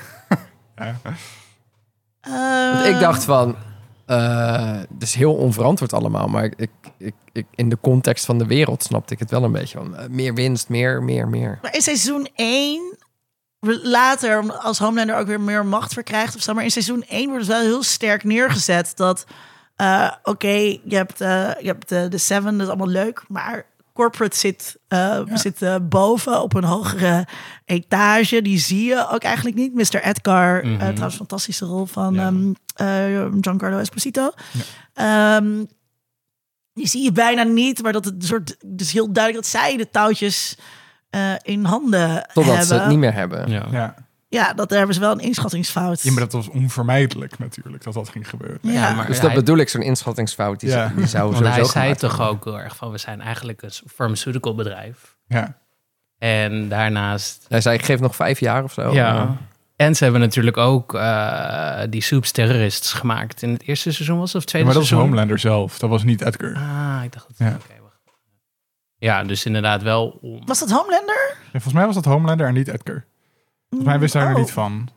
Want 2.73 2.85
ik 2.85 2.99
dacht 2.99 3.23
van, 3.23 3.55
eh 4.11 4.79
is 4.99 5.13
heel 5.13 5.33
onverantwoord 5.33 5.93
allemaal, 5.93 6.27
maar 6.27 6.43
ik, 6.43 6.55
ik, 6.97 7.13
ik, 7.31 7.45
in 7.55 7.69
de 7.69 7.77
context 7.81 8.25
van 8.25 8.37
de 8.37 8.45
wereld 8.45 8.83
snapte 8.83 9.13
ik 9.13 9.19
het 9.19 9.29
wel 9.31 9.43
een 9.43 9.51
beetje 9.51 9.79
eh, 9.79 10.07
meer 10.09 10.33
winst, 10.33 10.69
meer, 10.69 11.03
meer, 11.03 11.27
meer. 11.27 11.59
Maar 11.61 11.75
in 11.75 11.81
seizoen 11.81 12.27
1, 12.35 12.97
later 13.81 14.53
als 14.57 14.79
Homelander 14.79 15.17
ook 15.17 15.27
weer 15.27 15.41
meer 15.41 15.65
macht 15.65 15.93
verkrijgt 15.93 16.35
of 16.35 16.41
zo, 16.41 16.53
maar 16.53 16.63
in 16.63 16.71
seizoen 16.71 17.03
1 17.03 17.29
wordt 17.29 17.47
het 17.47 17.55
wel 17.55 17.65
heel 17.65 17.83
sterk 17.83 18.23
neergezet 18.23 18.91
dat, 18.95 19.25
eh, 19.75 20.11
oké, 20.23 20.79
je 20.83 20.95
hebt, 20.95 21.17
je 21.17 21.75
hebt 21.87 21.89
de 21.89 22.17
Seven, 22.17 22.51
dat 22.51 22.61
is 22.61 22.67
allemaal 22.67 22.87
leuk, 22.87 23.23
maar 23.27 23.65
corporate 23.93 24.37
zit, 24.37 24.77
eh, 24.87 25.19
zit 25.33 25.61
eh, 25.61 25.75
boven 25.81 26.41
op 26.41 26.53
een 26.53 26.63
hogere 26.63 27.27
etage. 27.65 28.41
Die 28.41 28.57
zie 28.59 28.83
je 28.85 29.07
ook 29.11 29.23
eigenlijk 29.23 29.55
niet. 29.55 29.73
Mr. 29.73 30.03
Edgar, 30.03 30.63
eh, 30.63 30.77
trouwens 30.77 31.15
fantastische 31.15 31.65
rol 31.65 31.85
van 31.85 32.13
Ja. 32.13 32.25
ehm, 32.27 32.51
eh, 32.75 33.25
Giancarlo 33.41 33.77
Esposito. 33.77 34.31
Ehm, 34.93 35.63
die 36.73 36.87
zie 36.87 37.03
je 37.03 37.11
bijna 37.11 37.43
niet, 37.43 37.81
maar 37.83 37.93
dat 37.93 38.05
het 38.05 38.25
soort, 38.25 38.55
dus 38.65 38.91
heel 38.91 39.11
duidelijk 39.13 39.43
dat 39.43 39.53
zij 39.61 39.77
de 39.77 39.89
touwtjes 39.89 40.57
eh, 41.09 41.33
in 41.41 41.63
handen 41.63 42.27
Totdat 42.33 42.45
hebben. 42.45 42.65
ze 42.65 42.73
het 42.73 42.87
niet 42.87 42.97
meer 42.97 43.13
hebben. 43.13 43.49
Ja. 43.71 43.95
Ja. 44.31 44.39
Ja, 44.47 44.53
dat 44.53 44.69
daar 44.69 44.77
hebben 44.77 44.95
ze 44.95 45.01
wel 45.01 45.11
een 45.11 45.19
inschattingsfout. 45.19 46.01
ja, 46.01 46.11
maar 46.11 46.19
dat 46.21 46.31
was 46.31 46.47
onvermijdelijk 46.49 47.39
natuurlijk, 47.39 47.83
dat 47.83 47.93
dat 47.93 48.09
ging 48.09 48.29
gebeuren. 48.29 48.59
Ja. 48.61 48.93
maar 48.93 49.07
Dus 49.07 49.19
hij- 49.19 49.25
dat 49.27 49.35
bedoel 49.37 49.57
ik, 49.57 49.69
zo'n 49.69 49.81
inschattingsfout. 49.81 50.59
Die, 50.59 50.69
Ja. 50.69 50.91
die 50.95 51.07
zou 51.07 51.31
Want 51.31 51.45
hij 51.47 51.63
zei 51.63 51.95
toch 51.95 52.17
worden. 52.17 52.33
ook 52.35 52.43
heel 52.45 52.59
erg 52.59 52.75
van, 52.75 52.91
we 52.91 52.97
zijn 52.97 53.21
eigenlijk 53.21 53.61
een 53.61 53.71
pharmaceutical 53.95 54.55
bedrijf. 54.55 55.15
Ja. 55.27 55.57
En 56.17 56.69
daarnaast, 56.69 57.45
Hij 57.47 57.61
zei, 57.61 57.77
ik 57.77 57.85
geef 57.85 57.99
nog 57.99 58.15
vijf 58.15 58.39
jaar 58.39 58.63
of 58.63 58.73
zo. 58.73 58.93
ja. 58.93 59.37
En 59.75 59.95
ze 59.95 60.03
hebben 60.03 60.21
natuurlijk 60.21 60.57
ook 60.57 60.93
eh, 60.95 61.79
die 61.89 62.01
Soups 62.01 62.31
Terrorists 62.31 62.93
gemaakt. 62.93 63.41
In 63.41 63.53
het 63.53 63.63
eerste 63.63 63.91
seizoen 63.91 64.19
was 64.19 64.35
of 64.35 64.45
tweede 64.45 64.67
maar 64.67 64.75
dat 64.77 64.83
was 64.83 64.91
seizoen? 64.91 65.09
Homelander 65.09 65.39
zelf, 65.39 65.79
dat 65.79 65.89
was 65.89 66.03
niet 66.03 66.21
Edgar. 66.21 66.55
Ah, 66.55 67.01
ik 67.03 67.11
dacht 67.13 67.25
dat... 67.27 67.37
Ja. 67.37 67.47
oké, 67.55 67.81
wacht. 67.81 67.99
Ja, 68.97 69.23
dus 69.23 69.45
inderdaad 69.45 69.81
wel 69.81 70.19
om... 70.21 70.45
Was 70.45 70.59
dat 70.59 70.69
Homelander? 70.71 71.33
Ja, 71.43 71.49
volgens 71.51 71.73
mij 71.73 71.85
was 71.85 71.95
dat 71.95 72.05
Homelander 72.05 72.47
en 72.47 72.53
niet 72.53 72.67
Edgar. 72.67 73.05
Volgens 73.71 73.89
mij 73.89 73.99
wist 73.99 74.13
hij 74.13 74.23
er 74.23 74.29
Oh. 74.33 74.37
niet 74.37 74.51
van. 74.51 74.89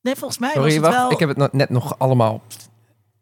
Nee, 0.00 0.14
volgens 0.16 0.38
mij 0.38 0.50
Sorry, 0.50 0.64
was 0.64 0.74
het 0.74 0.82
wacht. 0.84 0.96
wel... 0.96 1.10
Ik 1.10 1.18
heb 1.18 1.28
het 1.28 1.38
no- 1.38 1.48
net 1.52 1.70
nog 1.70 1.98
allemaal 1.98 2.42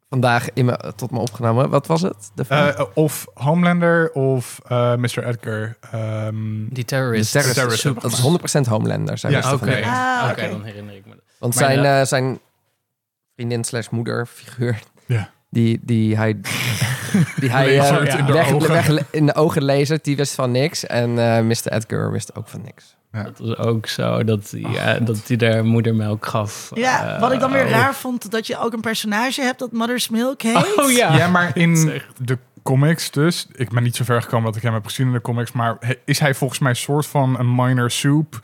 vandaag 0.09 0.53
in 0.53 0.65
me, 0.65 0.93
tot 0.97 1.11
me 1.11 1.19
opgenomen. 1.19 1.71
Wat 1.71 1.87
was 1.87 2.03
het? 2.03 2.31
De 2.35 2.45
vraag? 2.45 2.75
Eh, 2.75 2.85
of 2.95 3.27
Homelander 3.35 4.11
of 4.13 4.61
eh, 4.69 4.95
Mr. 4.97 5.25
Edgar. 5.27 5.77
ehm, 5.91 6.59
Die. 6.59 6.69
De 6.73 6.85
terrorist. 6.85 7.33
dat 7.33 8.13
is 8.13 8.21
100% 8.21 8.67
Homelander. 8.69 9.19
Zei 9.19 9.33
Ja, 9.33 9.53
Oké, 9.53 9.65
Dijk. 9.65 9.85
Ah, 9.85 10.29
oké, 10.31 10.41
oké. 10.41 10.51
dan 10.51 10.65
herinner 10.65 10.95
ik 10.97 11.07
me 11.07 11.15
dat. 11.15 11.25
Want 11.39 11.55
Maar 11.55 11.65
zijn, 11.65 11.83
ja. 11.83 12.01
eh, 12.01 12.07
zijn 12.07 12.39
vriendin 13.35 13.65
slash 13.65 13.89
moeder 13.89 14.27
figuur, 14.27 14.79
Ja. 15.07 15.31
die, 15.51 15.81
die 15.83 16.17
hij, 16.17 16.41
die 17.37 17.51
hij 17.51 17.69
eh, 17.75 17.79
Lasert 17.79 18.15
in 18.19 18.27
de 18.27 18.33
weg, 18.33 18.53
ogen. 18.53 18.73
weg- 18.73 19.11
in 19.11 19.27
de 19.27 19.35
ogen 19.35 19.65
lezen, 19.65 19.99
die 20.03 20.17
wist 20.17 20.35
van 20.35 20.51
niks. 20.51 20.87
En 20.87 21.19
eh, 21.19 21.43
Mr. 21.43 21.73
Edgar 21.73 22.11
wist 22.13 22.35
ook 22.35 22.49
van 22.49 22.63
niks. 22.63 22.97
Dat 23.13 23.39
was 23.39 23.57
ook 23.57 23.87
zo 23.87 24.25
dat 24.25 24.51
hij, 24.51 24.95
eh, 24.97 25.07
dat 25.07 25.27
hij 25.29 25.37
daar 25.37 25.65
moedermelk 25.65 26.27
gaf. 26.27 26.71
Ja, 26.75 27.15
Eh, 27.15 27.21
wat 27.21 27.33
ik 27.33 27.41
dan 27.41 27.53
weer 27.53 27.65
oh. 27.65 27.71
raar 27.71 27.95
vond, 27.95 28.31
dat 28.31 28.47
je 28.47 28.59
ook 28.59 28.73
een 28.73 28.81
personage 28.81 29.43
hebt 29.43 29.59
dat 29.59 29.73
Mother's 29.73 30.09
Milk 30.09 30.43
heet. 30.43 30.77
Oh 30.77 30.91
ja. 30.91 31.17
Ja, 31.17 31.29
maar 31.29 31.57
in 31.65 32.01
de 32.19 32.39
comics 32.63 33.11
dus, 33.11 33.47
ik 33.53 33.71
ben 33.71 33.83
niet 33.83 33.97
zo 33.97 34.05
ver 34.05 34.23
gekomen 34.23 34.45
dat 34.47 34.57
ik 34.57 34.63
hem 34.63 34.73
heb 34.75 34.85
gezien 34.85 35.07
in 35.07 35.13
de 35.13 35.21
comics, 35.21 35.53
maar 35.53 35.79
is 36.05 36.19
hij 36.19 36.35
volgens 36.35 36.59
mij 36.61 36.71
een 36.71 36.77
soort 36.77 37.07
van 37.07 37.39
een 37.39 37.55
minor 37.55 37.91
soup 37.91 38.41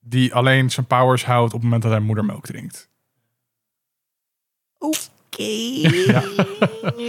die 0.00 0.34
alleen 0.34 0.70
zijn 0.70 0.86
powers 0.86 1.24
houdt 1.24 1.46
op 1.46 1.52
het 1.52 1.62
moment 1.62 1.82
dat 1.82 1.90
hij 1.92 2.00
moedermelk 2.00 2.46
drinkt. 2.46 2.88
Oké. 4.78 5.00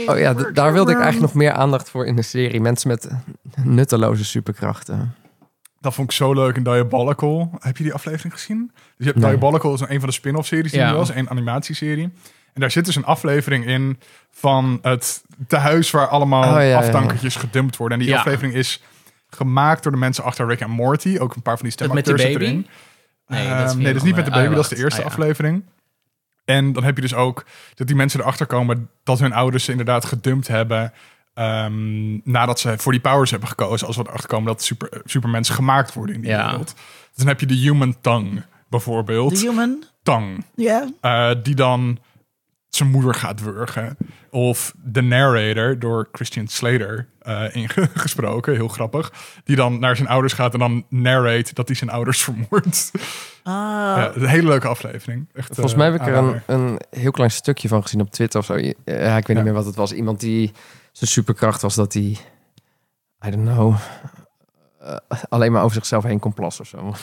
Oh 0.05 0.19
ja, 0.19 0.33
daar 0.33 0.73
wilde 0.73 0.91
ik 0.91 0.97
eigenlijk 0.97 1.33
nog 1.33 1.33
meer 1.43 1.51
aandacht 1.51 1.89
voor 1.89 2.05
in 2.05 2.15
de 2.15 2.21
serie. 2.21 2.61
Mensen 2.61 2.87
met 2.87 3.09
nutteloze 3.63 4.25
superkrachten. 4.25 5.15
Dat 5.83 5.93
vond 5.93 6.09
ik 6.09 6.15
zo 6.15 6.33
leuk 6.33 6.55
in 6.55 6.63
Diabolical. 6.63 7.51
Heb 7.59 7.77
je 7.77 7.83
die 7.83 7.93
aflevering 7.93 8.33
gezien? 8.33 8.71
Dus 8.73 8.81
je 8.97 9.03
hebt 9.05 9.17
Nee. 9.17 9.29
Diabolical 9.29 9.73
is 9.73 9.79
een 9.79 9.99
van 9.99 10.09
de 10.09 10.11
spin-off 10.15 10.47
series 10.47 10.71
die 10.71 10.79
Ja. 10.79 10.89
er 10.89 10.95
was, 10.95 11.09
een 11.09 11.29
animatieserie. 11.29 12.03
En 12.53 12.61
daar 12.61 12.71
zit 12.71 12.85
dus 12.85 12.95
een 12.95 13.05
aflevering 13.05 13.65
in 13.65 13.99
van 14.31 14.79
het 14.81 15.23
tehuis 15.47 15.91
waar 15.91 16.07
allemaal 16.07 16.43
Oh, 16.43 16.49
ja, 16.49 16.59
ja, 16.59 16.69
ja. 16.69 16.77
afdankertjes 16.77 17.35
gedumpt 17.35 17.77
worden. 17.77 17.97
En 17.99 18.03
die 18.03 18.13
Ja. 18.13 18.19
aflevering 18.19 18.53
is 18.53 18.81
gemaakt 19.29 19.83
door 19.83 19.91
de 19.91 19.97
mensen 19.97 20.23
achter 20.23 20.47
Rick 20.47 20.59
en 20.59 20.69
Morty. 20.69 21.17
Ook 21.19 21.35
een 21.35 21.41
paar 21.41 21.55
van 21.57 21.63
die 21.63 21.71
stemacteurs 21.73 22.21
zitten 22.21 22.41
erin. 22.41 22.67
Nee, 23.27 23.49
dat 23.49 23.69
is, 23.69 23.75
nee, 23.75 23.93
is 23.93 24.03
niet 24.03 24.15
met 24.15 24.25
de 24.25 24.31
baby, 24.31 24.53
dat 24.55 24.63
is 24.63 24.69
de 24.69 24.77
eerste 24.83 24.99
Ah, 25.01 25.05
ja. 25.07 25.11
aflevering. 25.11 25.63
En 26.45 26.73
dan 26.73 26.83
heb 26.83 26.95
je 26.95 27.01
dus 27.01 27.13
ook 27.13 27.45
dat 27.75 27.87
die 27.87 27.95
mensen 27.95 28.19
erachter 28.19 28.45
komen 28.45 28.89
dat 29.03 29.19
hun 29.19 29.33
ouders 29.33 29.63
ze 29.63 29.71
inderdaad 29.71 30.05
gedumpt 30.05 30.47
hebben. 30.47 30.93
Ehm, 31.33 32.13
nadat 32.31 32.59
ze 32.59 32.73
voor 32.77 32.91
die 32.91 33.01
powers 33.01 33.31
hebben 33.31 33.49
gekozen. 33.49 33.87
Als 33.87 33.97
we 33.97 34.03
erachter 34.07 34.27
komen 34.29 34.47
dat 34.47 34.63
super, 34.63 35.01
supermensen 35.05 35.55
gemaakt 35.55 35.93
worden 35.93 36.15
in 36.15 36.21
die 36.21 36.29
Ja. 36.29 36.49
wereld. 36.49 36.73
Dus 36.75 37.15
dan 37.15 37.27
heb 37.27 37.39
je 37.39 37.45
de 37.45 37.53
human 37.55 37.95
tongue 38.01 38.43
bijvoorbeeld. 38.69 39.39
The 39.39 39.47
Human. 39.49 39.83
Tang. 40.03 40.45
Ja. 40.55 40.87
eh, 41.01 41.31
die 41.43 41.55
dan 41.55 41.99
zijn 42.69 42.89
moeder 42.89 43.13
gaat 43.13 43.41
wurgen. 43.41 43.97
Of 44.29 44.73
de 44.83 45.01
narrator, 45.01 45.79
door 45.79 46.09
Christian 46.11 46.47
Slater 46.47 47.07
eh, 47.19 47.55
ingesproken, 47.55 48.53
heel 48.53 48.67
grappig. 48.67 49.13
Die 49.43 49.55
dan 49.55 49.79
naar 49.79 49.95
zijn 49.95 50.07
ouders 50.07 50.33
gaat 50.33 50.53
en 50.53 50.59
dan 50.59 50.85
narrate 50.89 51.53
dat 51.53 51.67
hij 51.67 51.75
zijn 51.75 51.89
ouders 51.89 52.23
vermoordt. 52.23 52.91
Ah. 53.43 53.53
Ja, 53.53 54.11
een 54.15 54.25
hele 54.27 54.47
leuke 54.47 54.67
aflevering. 54.67 55.27
Echt, 55.33 55.47
Volgens 55.47 55.71
eh, 55.71 55.77
mij 55.79 55.91
heb 55.91 56.01
ik 56.01 56.07
er 56.07 56.13
een, 56.15 56.41
een 56.45 56.79
heel 56.89 57.11
klein 57.11 57.31
stukje 57.31 57.67
van 57.67 57.81
gezien 57.81 58.01
op 58.01 58.11
Twitter 58.11 58.39
of 58.39 58.45
zo. 58.45 58.53
Ja, 58.55 58.71
ik 58.75 58.83
weet 58.85 59.27
Ja. 59.27 59.33
niet 59.33 59.43
meer 59.43 59.53
wat 59.53 59.65
het 59.65 59.75
was. 59.75 59.91
Iemand 59.93 60.19
die 60.19 60.51
zijn 60.93 61.09
superkracht 61.09 61.61
was 61.61 61.75
dat 61.75 61.93
hij, 61.93 62.17
I 63.25 63.29
don't 63.29 63.47
know, 63.47 63.75
eh, 64.83 65.17
alleen 65.29 65.51
maar 65.51 65.61
over 65.63 65.75
zichzelf 65.75 66.03
heen 66.03 66.19
kon 66.19 66.33
plassen 66.33 66.63
of 66.63 66.69
zo. 66.69 66.93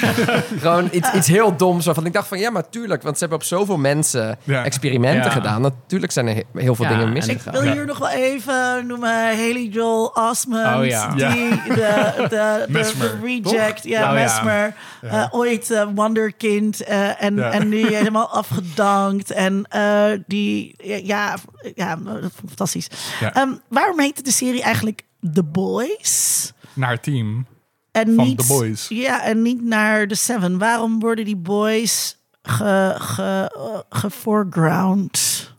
Gewoon 0.58 0.88
iets, 0.92 1.12
iets 1.12 1.26
heel 1.26 1.56
doms. 1.56 1.84
Van. 1.84 2.06
Ik 2.06 2.12
dacht 2.12 2.28
van 2.28 2.38
ja, 2.38 2.50
maar 2.50 2.68
tuurlijk, 2.68 3.02
want 3.02 3.14
ze 3.14 3.20
hebben 3.20 3.38
op 3.38 3.44
zoveel 3.44 3.76
mensen 3.76 4.38
Ja. 4.44 4.64
experimenten 4.64 5.24
Ja. 5.24 5.30
gedaan. 5.30 5.60
Natuurlijk 5.60 6.12
zijn 6.12 6.26
er 6.26 6.34
he- 6.34 6.60
heel 6.60 6.74
veel 6.74 6.84
Ja, 6.84 6.90
dingen 6.90 7.06
en 7.06 7.16
Ik 7.16 7.26
misgegaan. 7.26 7.52
wil 7.52 7.64
Ja. 7.64 7.72
hier 7.72 7.86
nog 7.86 7.98
wel 7.98 8.08
even 8.08 8.86
noemen 8.86 9.10
Haley 9.26 9.64
Joel 9.70 10.06
Osment. 10.06 10.76
Oh 10.78 10.86
ja. 10.86 11.08
Die 11.14 11.48
de, 11.68 12.12
de, 12.28 12.66
de, 12.68 13.18
reject, 13.22 13.84
ja, 13.84 14.00
ja. 14.00 14.12
Mesmer. 14.12 14.74
Ja. 15.02 15.08
eh, 15.08 15.28
ooit 15.34 15.70
eh, 15.70 15.86
wonderkind. 15.94 16.80
eh, 16.82 17.22
en, 17.22 17.36
Ja. 17.36 17.50
en 17.50 17.68
nu 17.68 17.86
helemaal 17.96 18.28
afgedankt. 18.28 19.30
En 19.30 19.64
eh, 19.68 20.04
die, 20.26 20.74
ja, 21.04 21.36
ja, 21.74 21.98
fantastisch. 22.46 22.86
Ja. 23.20 23.34
Ehm, 23.34 23.50
waarom 23.68 24.00
heette 24.00 24.22
de 24.22 24.32
serie 24.32 24.62
eigenlijk 24.62 25.02
The 25.32 25.42
Boys? 25.42 26.52
Naar 26.74 26.90
het 26.90 27.02
team. 27.02 27.46
En 27.92 28.14
Van 28.14 28.24
niet, 28.26 28.38
The 28.38 28.46
Boys. 28.46 28.88
Ja, 28.88 29.24
en 29.24 29.42
niet 29.42 29.62
naar 29.62 30.06
The 30.08 30.14
Seven. 30.14 30.58
Waarom 30.58 31.00
worden 31.00 31.24
die 31.24 31.36
boys 31.36 32.16
ge, 32.42 32.94
ge, 32.98 33.52
eh, 33.56 33.98
geforeground? 33.98 35.50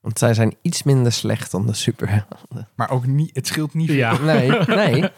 Want 0.00 0.18
zij 0.18 0.34
zijn 0.34 0.54
iets 0.62 0.82
minder 0.82 1.12
slecht 1.12 1.50
dan 1.50 1.66
de 1.66 1.74
superhelden. 1.74 2.68
Maar 2.74 2.90
ook 2.90 3.06
niet, 3.06 3.30
het 3.34 3.46
scheelt 3.46 3.74
niet 3.74 3.86
veel. 3.88 3.96
Ja. 3.96 4.18
Nee, 4.18 4.50
nee. 4.50 5.10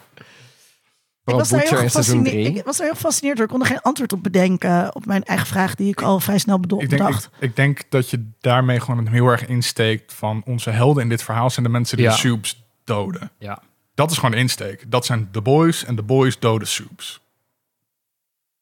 Ik 1.25 1.33
was, 1.33 1.49
daar 1.49 1.59
heel 1.59 1.69
Butcher 1.69 1.83
in 1.83 1.91
seizoen 1.91 2.17
gefascineerd, 2.17 2.45
3. 2.45 2.57
ik 2.59 2.65
was 2.65 2.77
daar 2.77 2.85
heel 2.85 2.95
gefascineerd 2.95 3.35
door. 3.37 3.45
Ik 3.45 3.51
kon 3.51 3.61
er 3.61 3.67
geen 3.67 3.81
antwoord 3.81 4.13
op 4.13 4.23
bedenken 4.23 4.95
op 4.95 5.05
mijn 5.05 5.23
eigen 5.23 5.47
vraag 5.47 5.75
die 5.75 5.87
ik 5.91 6.01
al 6.01 6.19
vrij 6.19 6.37
snel 6.37 6.59
bedo- 6.59 6.79
Ik 6.79 6.89
denk, 6.89 7.01
ik, 7.01 7.07
bedacht. 7.07 7.29
ik 7.39 7.55
denk 7.55 7.81
dat 7.89 8.09
je 8.09 8.29
daarmee 8.39 8.79
gewoon 8.79 9.07
heel 9.07 9.27
erg 9.27 9.45
insteekt 9.47 10.13
van 10.13 10.41
onze 10.45 10.69
helden 10.69 11.03
in 11.03 11.09
dit 11.09 11.23
verhaal 11.23 11.49
zijn 11.49 11.65
de 11.65 11.71
mensen 11.71 11.97
die 11.97 12.05
Ja. 12.05 12.15
de 12.21 12.39
doden. 12.83 13.31
Ja. 13.39 13.61
Dat 13.95 14.11
is 14.11 14.15
gewoon 14.17 14.31
de 14.31 14.37
insteek. 14.37 14.91
Dat 14.91 15.05
zijn 15.05 15.29
de 15.31 15.41
boys 15.41 15.83
en 15.85 15.95
de 15.95 16.03
boys 16.03 16.39
doden 16.39 16.67
soups. 16.67 17.21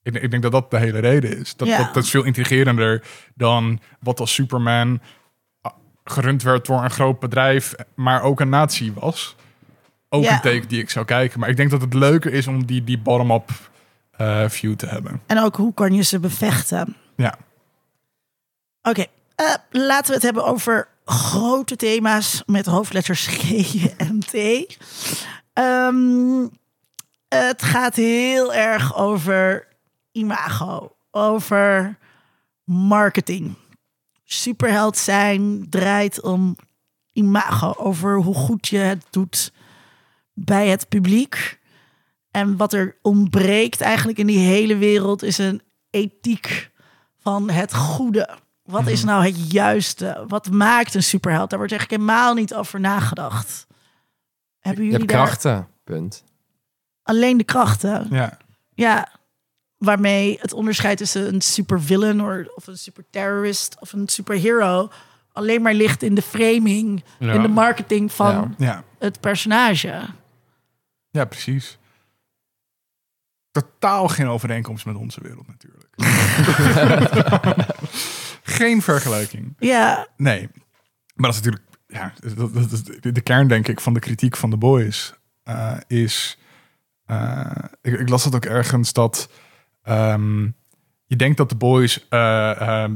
Ik, 0.03 0.15
ik 0.15 0.31
denk 0.31 0.43
dat 0.43 0.51
dat 0.51 0.71
de 0.71 0.77
hele 0.77 0.99
reden 0.99 1.37
is. 1.37 1.55
Dat, 1.55 1.67
Ja. 1.67 1.77
dat, 1.77 1.93
dat 1.93 2.03
is 2.03 2.09
veel 2.09 2.23
intrigerender 2.23 3.03
dan 3.35 3.79
wat 3.99 4.19
als 4.19 4.33
Superman 4.33 5.01
ah, 5.61 5.73
gerund 6.03 6.43
werd 6.43 6.65
door 6.65 6.83
een 6.83 6.91
groot 6.91 7.19
bedrijf, 7.19 7.73
maar 7.95 8.21
ook 8.21 8.39
een 8.39 8.49
natie 8.49 8.93
was. 8.93 9.35
Ook 10.09 10.23
Ja. 10.23 10.33
een 10.33 10.41
teken 10.41 10.67
die 10.67 10.81
ik 10.81 10.89
zou 10.89 11.05
kijken. 11.05 11.39
Maar 11.39 11.49
ik 11.49 11.57
denk 11.57 11.71
dat 11.71 11.81
het 11.81 11.93
leuker 11.93 12.33
is 12.33 12.47
om 12.47 12.65
die, 12.65 12.83
die 12.83 12.97
bottom-up 12.99 13.49
eh, 14.11 14.49
view 14.49 14.75
te 14.75 14.85
hebben. 14.85 15.21
En 15.25 15.39
ook 15.39 15.55
hoe 15.55 15.73
kan 15.73 15.93
je 15.93 16.01
ze 16.01 16.19
bevechten? 16.19 16.95
Ja. 17.15 17.35
Oké, 18.81 19.05
eh, 19.35 19.53
laten 19.71 20.07
we 20.07 20.13
het 20.13 20.23
hebben 20.23 20.45
over 20.45 20.87
grote 21.05 21.75
thema's 21.75 22.43
met 22.45 22.65
hoofdletters 22.65 23.27
G 23.27 23.85
en 23.97 24.19
T. 24.19 24.33
Ehm, 25.53 26.47
het 27.27 27.63
gaat 27.63 27.95
heel 27.95 28.53
erg 28.53 28.95
over 28.95 29.67
imago, 30.11 30.95
over 31.11 31.97
marketing. 32.63 33.55
Superheld 34.23 34.97
zijn 34.97 35.69
draait 35.69 36.21
om 36.21 36.55
imago, 37.11 37.73
over 37.77 38.15
hoe 38.17 38.35
goed 38.35 38.67
je 38.67 38.77
het 38.77 39.05
doet 39.09 39.53
bij 40.33 40.67
het 40.67 40.89
publiek. 40.89 41.59
En 42.31 42.57
wat 42.57 42.73
er 42.73 42.97
ontbreekt 43.01 43.81
eigenlijk 43.81 44.17
in 44.17 44.27
die 44.27 44.39
hele 44.39 44.77
wereld 44.77 45.23
is 45.23 45.37
een 45.37 45.61
ethiek 45.89 46.71
van 47.19 47.49
het 47.49 47.73
goede. 47.73 48.29
Wat 48.63 48.81
Mhm. 48.81 48.89
is 48.91 49.03
nou 49.03 49.25
het 49.25 49.51
juiste? 49.51 50.25
Wat 50.27 50.49
maakt 50.51 50.93
een 50.93 51.03
superheld? 51.03 51.49
Daar 51.49 51.59
wordt 51.59 51.73
eigenlijk 51.73 52.01
helemaal 52.01 52.33
niet 52.33 52.53
over 52.55 52.79
nagedacht. 52.79 53.67
Hebben 54.59 54.83
Je 54.83 54.89
jullie 54.91 55.05
hebt 55.05 55.17
daar 55.17 55.25
krachten, 55.27 55.67
punt. 55.83 56.23
alleen 57.03 57.37
de 57.37 57.43
krachten? 57.43 58.07
Ja. 58.09 58.37
Ja, 58.73 59.09
waarmee 59.77 60.37
het 60.41 60.53
onderscheid 60.53 60.97
tussen 60.97 61.33
een 61.33 61.41
supervillain 61.41 62.21
of 62.55 62.67
een 62.67 62.77
superterrorist 62.77 63.75
of 63.79 63.93
een 63.93 64.07
superhero 64.07 64.89
alleen 65.31 65.61
maar 65.61 65.73
ligt 65.73 66.03
in 66.03 66.15
de 66.15 66.21
framing, 66.21 67.03
Ja. 67.19 67.33
in 67.33 67.41
de 67.41 67.47
marketing 67.47 68.11
van 68.11 68.55
Ja. 68.57 68.65
Ja. 68.65 68.83
het 68.99 69.19
personage. 69.19 70.01
ja, 71.09 71.25
precies. 71.25 71.77
Totaal 73.51 74.07
geen 74.07 74.27
overeenkomst 74.27 74.85
met 74.85 74.95
onze 74.95 75.21
wereld 75.21 75.47
natuurlijk. 75.47 75.89
geen 78.43 78.81
vergelijking. 78.81 79.55
Ja, 79.59 80.07
Nee. 80.17 80.49
Maar 81.15 81.31
dat 81.31 81.39
is 81.39 81.41
natuurlijk... 81.41 81.71
Ja, 81.87 82.13
dat, 82.35 82.53
de, 83.01 83.11
de 83.11 83.21
kern 83.21 83.47
denk 83.47 83.67
ik 83.67 83.79
van 83.79 83.93
de 83.93 83.99
kritiek 83.99 84.35
van 84.37 84.49
The 84.49 84.57
Boys 84.57 85.13
eh, 85.43 85.77
is... 85.87 86.37
eh, 87.05 87.51
ik, 87.81 87.99
ik 87.99 88.09
las 88.09 88.23
dat 88.23 88.35
ook 88.35 88.45
ergens 88.45 88.93
dat... 88.93 89.29
ehm, 89.83 90.43
je 91.05 91.15
denkt 91.15 91.37
dat 91.37 91.49
The 91.49 91.55
Boys... 91.55 92.07
eh, 92.09 92.61
ehm, 92.61 92.95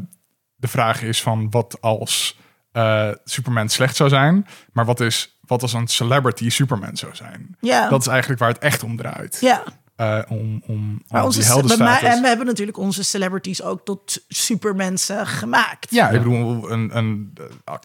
de 0.55 0.67
vraag 0.67 1.01
is 1.01 1.21
van 1.21 1.49
wat 1.49 1.77
als 1.81 2.39
Superman 3.23 3.69
slecht 3.69 3.95
zou 3.95 4.09
zijn... 4.09 4.47
maar 4.71 4.85
wat, 4.85 4.99
is, 4.99 5.39
wat 5.41 5.61
als 5.61 5.73
een 5.73 5.87
celebrity 5.87 6.49
Superman 6.49 6.97
zou 6.97 7.15
zijn? 7.15 7.57
ja, 7.59 7.89
Dat 7.89 8.01
is 8.01 8.07
eigenlijk 8.07 8.39
waar 8.39 8.49
het 8.49 8.59
echt 8.59 8.83
om 8.83 8.97
draait. 8.97 9.37
ja. 9.41 9.63
Eh, 9.97 10.19
om 10.27 10.61
om, 10.67 11.01
Maar 11.07 11.21
om 11.21 11.27
onze, 11.27 11.43
heldenstatus. 11.43 12.09
en 12.09 12.21
we 12.21 12.27
hebben 12.27 12.45
natuurlijk 12.45 12.77
onze 12.77 13.03
celebrities 13.03 13.61
ook 13.63 13.85
tot 13.85 14.23
supermensen 14.27 15.27
gemaakt. 15.27 15.91
Ja, 15.91 16.09
ik 16.09 16.17
bedoel, 16.23 16.71
een, 16.71 16.97
een 16.97 17.33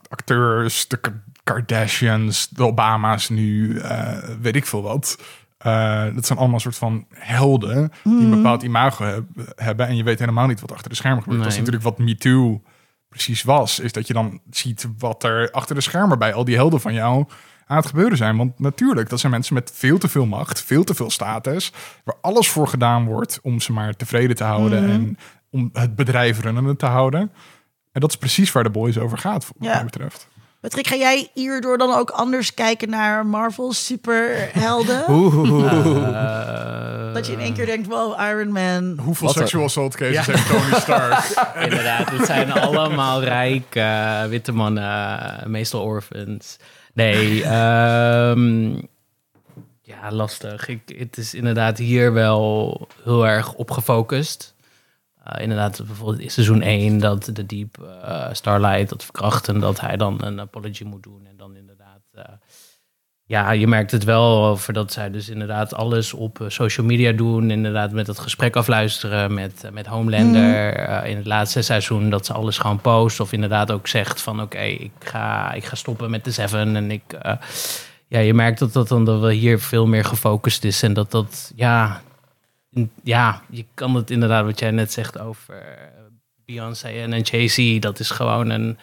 acteurs, 0.09 0.89
de 0.89 0.97
Ka- 0.97 1.23
Kardashians, 1.45 2.49
de 2.49 2.63
Obama's 2.65 3.29
nu, 3.29 3.79
eh, 3.79 4.19
weet 4.41 4.57
ik 4.57 4.67
veel 4.67 4.83
wat. 4.83 5.19
Eh, 5.59 6.05
dat 6.15 6.27
zijn 6.27 6.39
allemaal 6.39 6.61
soort 6.61 6.77
van 6.77 7.07
helden 7.15 7.93
die 8.05 8.13
Mhm. 8.13 8.23
een 8.23 8.31
bepaald 8.31 8.63
imago 8.63 9.05
heb- 9.05 9.25
hebben. 9.57 9.87
En 9.87 9.97
je 9.97 10.03
weet 10.05 10.19
helemaal 10.19 10.47
niet 10.47 10.61
wat 10.61 10.73
achter 10.73 10.91
de 10.91 10.97
schermen 10.97 11.23
gebeurt. 11.23 11.43
Dat 11.43 11.53
is 11.53 11.59
natuurlijk 11.59 11.85
wat 11.85 11.99
MeToo 11.99 12.63
precies 13.09 13.43
was. 13.43 13.79
Is 13.79 13.93
dat 13.93 14.07
je 14.07 14.13
dan 14.13 14.41
ziet 14.51 14.87
wat 14.99 15.23
er 15.25 15.51
achter 15.51 15.75
de 15.75 15.81
schermen 15.81 16.19
bij 16.19 16.35
al 16.35 16.45
die 16.45 16.55
helden 16.57 16.81
van 16.81 16.95
jou 16.95 17.25
aan 17.73 17.79
het 17.79 17.87
gebeuren 17.91 18.17
zijn. 18.17 18.37
Want 18.37 18.59
natuurlijk, 18.59 19.09
dat 19.09 19.21
zijn 19.21 19.33
mensen 19.33 19.55
met 19.55 19.71
veel 19.75 19.99
te 19.99 20.09
veel 20.09 20.27
macht, 20.27 20.63
veel 20.63 20.85
te 20.85 20.95
veel 20.95 21.11
status. 21.11 21.73
Waar 22.05 22.17
alles 22.21 22.49
voor 22.49 22.69
gedaan 22.69 23.05
wordt 23.05 23.39
om 23.43 23.61
ze 23.61 23.73
maar 23.73 23.97
tevreden 23.97 24.37
te 24.37 24.45
houden. 24.45 24.83
Mhm. 24.83 24.93
En 24.93 25.19
om 25.51 25.71
het 25.73 25.97
bedrijf 25.97 26.41
runnende 26.41 26.77
te 26.77 26.87
houden. 26.87 27.21
En 27.93 28.01
dat 28.01 28.11
is 28.11 28.17
precies 28.17 28.53
waar 28.53 28.63
de 28.63 28.71
boys 28.71 28.99
over 28.99 29.19
gaat, 29.19 29.47
wat 29.47 29.55
Ja. 29.69 29.75
mij 29.75 29.85
betreft. 29.85 30.29
Patrick, 30.63 30.87
ga 30.87 30.97
jij 30.97 31.29
hierdoor 31.35 31.79
dan 31.79 31.95
ook 31.95 32.11
anders 32.11 32.55
kijken 32.55 32.91
naar 32.91 33.27
Marvel 33.27 33.73
superhelden? 33.73 35.05
Eh, 37.13 37.15
Dat 37.15 37.27
je 37.27 37.33
in 37.33 37.41
één 37.41 37.55
keer 37.55 37.67
denkt, 37.67 37.89
wow, 37.89 38.21
Iron 38.21 38.53
Man. 38.53 38.99
Hoeveel 38.99 39.27
Wat 39.27 39.37
sexual 39.37 39.65
assault 39.65 39.97
cases 39.97 40.27
heeft 40.27 40.49
Tony 40.49 40.81
Stark? 40.81 41.25
Inderdaad, 41.69 42.11
het 42.11 42.27
zijn 42.27 42.53
allemaal 42.53 43.23
rijke 43.23 43.81
eh, 43.81 44.25
witte 44.25 44.53
mannen, 44.53 45.19
eh, 45.41 45.47
meestal 45.47 45.83
orphans. 45.83 46.57
Nee, 46.95 47.43
ehm, 47.45 48.71
ja, 49.83 50.11
lastig. 50.11 50.69
Ik, 50.69 50.81
het 50.99 51.17
is 51.17 51.35
inderdaad 51.35 51.79
hier 51.79 52.13
wel 52.13 52.81
heel 53.05 53.27
erg 53.27 53.53
op 53.55 53.71
gefocust. 53.71 54.52
Eh, 55.25 55.43
inderdaad, 55.43 55.83
bijvoorbeeld 55.87 56.21
in 56.21 56.31
seizoen 56.31 56.63
1 56.63 56.99
dat 56.99 57.31
de 57.33 57.47
Deep 57.47 57.79
eh, 58.03 58.29
Starlight 58.33 58.89
dat 58.89 59.05
verkracht 59.05 59.49
en 59.49 59.61
dat 59.61 59.81
hij 59.81 59.97
dan 59.97 60.25
een 60.25 60.41
apology 60.41 60.85
moet 60.85 61.03
doen. 61.03 61.27
En 61.27 61.37
dan 61.37 61.57
inderdaad, 61.57 62.01
eh, 62.13 62.25
ja, 63.25 63.51
je 63.51 63.67
merkt 63.67 63.91
het 63.91 64.05
wel 64.05 64.45
over 64.45 64.73
dat 64.73 64.93
zij 64.93 65.11
dus 65.11 65.29
inderdaad 65.29 65.75
alles 65.75 66.13
op 66.13 66.45
social 66.49 66.87
media 66.87 67.13
doen. 67.13 67.51
Inderdaad, 67.51 67.93
met 67.93 68.07
het 68.07 68.19
gesprek 68.19 68.57
afluisteren 68.57 69.35
met, 69.35 69.69
met 69.73 69.87
Homelander. 69.87 70.75
Eh, 70.75 71.11
in 71.11 71.17
het 71.17 71.27
laatste 71.27 71.63
seizoen 71.63 72.11
dat 72.11 72.27
ze 72.27 72.33
alles 72.33 72.59
gewoon 72.59 72.81
post. 72.81 73.21
Of 73.21 73.33
inderdaad 73.33 73.71
ook 73.71 73.87
zegt 73.87 74.21
van 74.21 74.43
oké, 74.43 74.63
ik, 74.63 74.93
ga, 74.99 75.53
ik 75.53 75.65
ga 75.65 75.75
stoppen 75.75 76.11
met 76.11 76.25
de 76.25 76.31
Seven. 76.31 76.77
En 76.77 76.91
ik, 76.91 77.03
ja, 78.09 78.19
je 78.19 78.35
merkt 78.35 78.59
dat 78.59 78.73
dat 78.73 78.89
dan 78.89 79.05
dat 79.05 79.21
we 79.21 79.33
hier 79.33 79.59
veel 79.61 79.87
meer 79.87 80.05
gefocust 80.05 80.65
is. 80.65 80.83
En 80.83 80.93
dat 80.93 81.11
dat, 81.11 81.53
ja, 81.57 82.03
ja, 83.03 83.43
je 83.51 83.65
kan 83.75 83.95
het 83.95 84.11
inderdaad 84.11 84.45
wat 84.45 84.59
jij 84.59 84.71
net 84.71 84.93
zegt 84.93 85.19
over 85.19 85.79
Beyoncé 86.45 86.89
en 86.89 87.13
een 87.13 87.21
Jay-Z. 87.21 87.79
Dat 87.81 87.99
is 87.99 88.11
gewoon 88.11 88.51
een, 88.51 88.79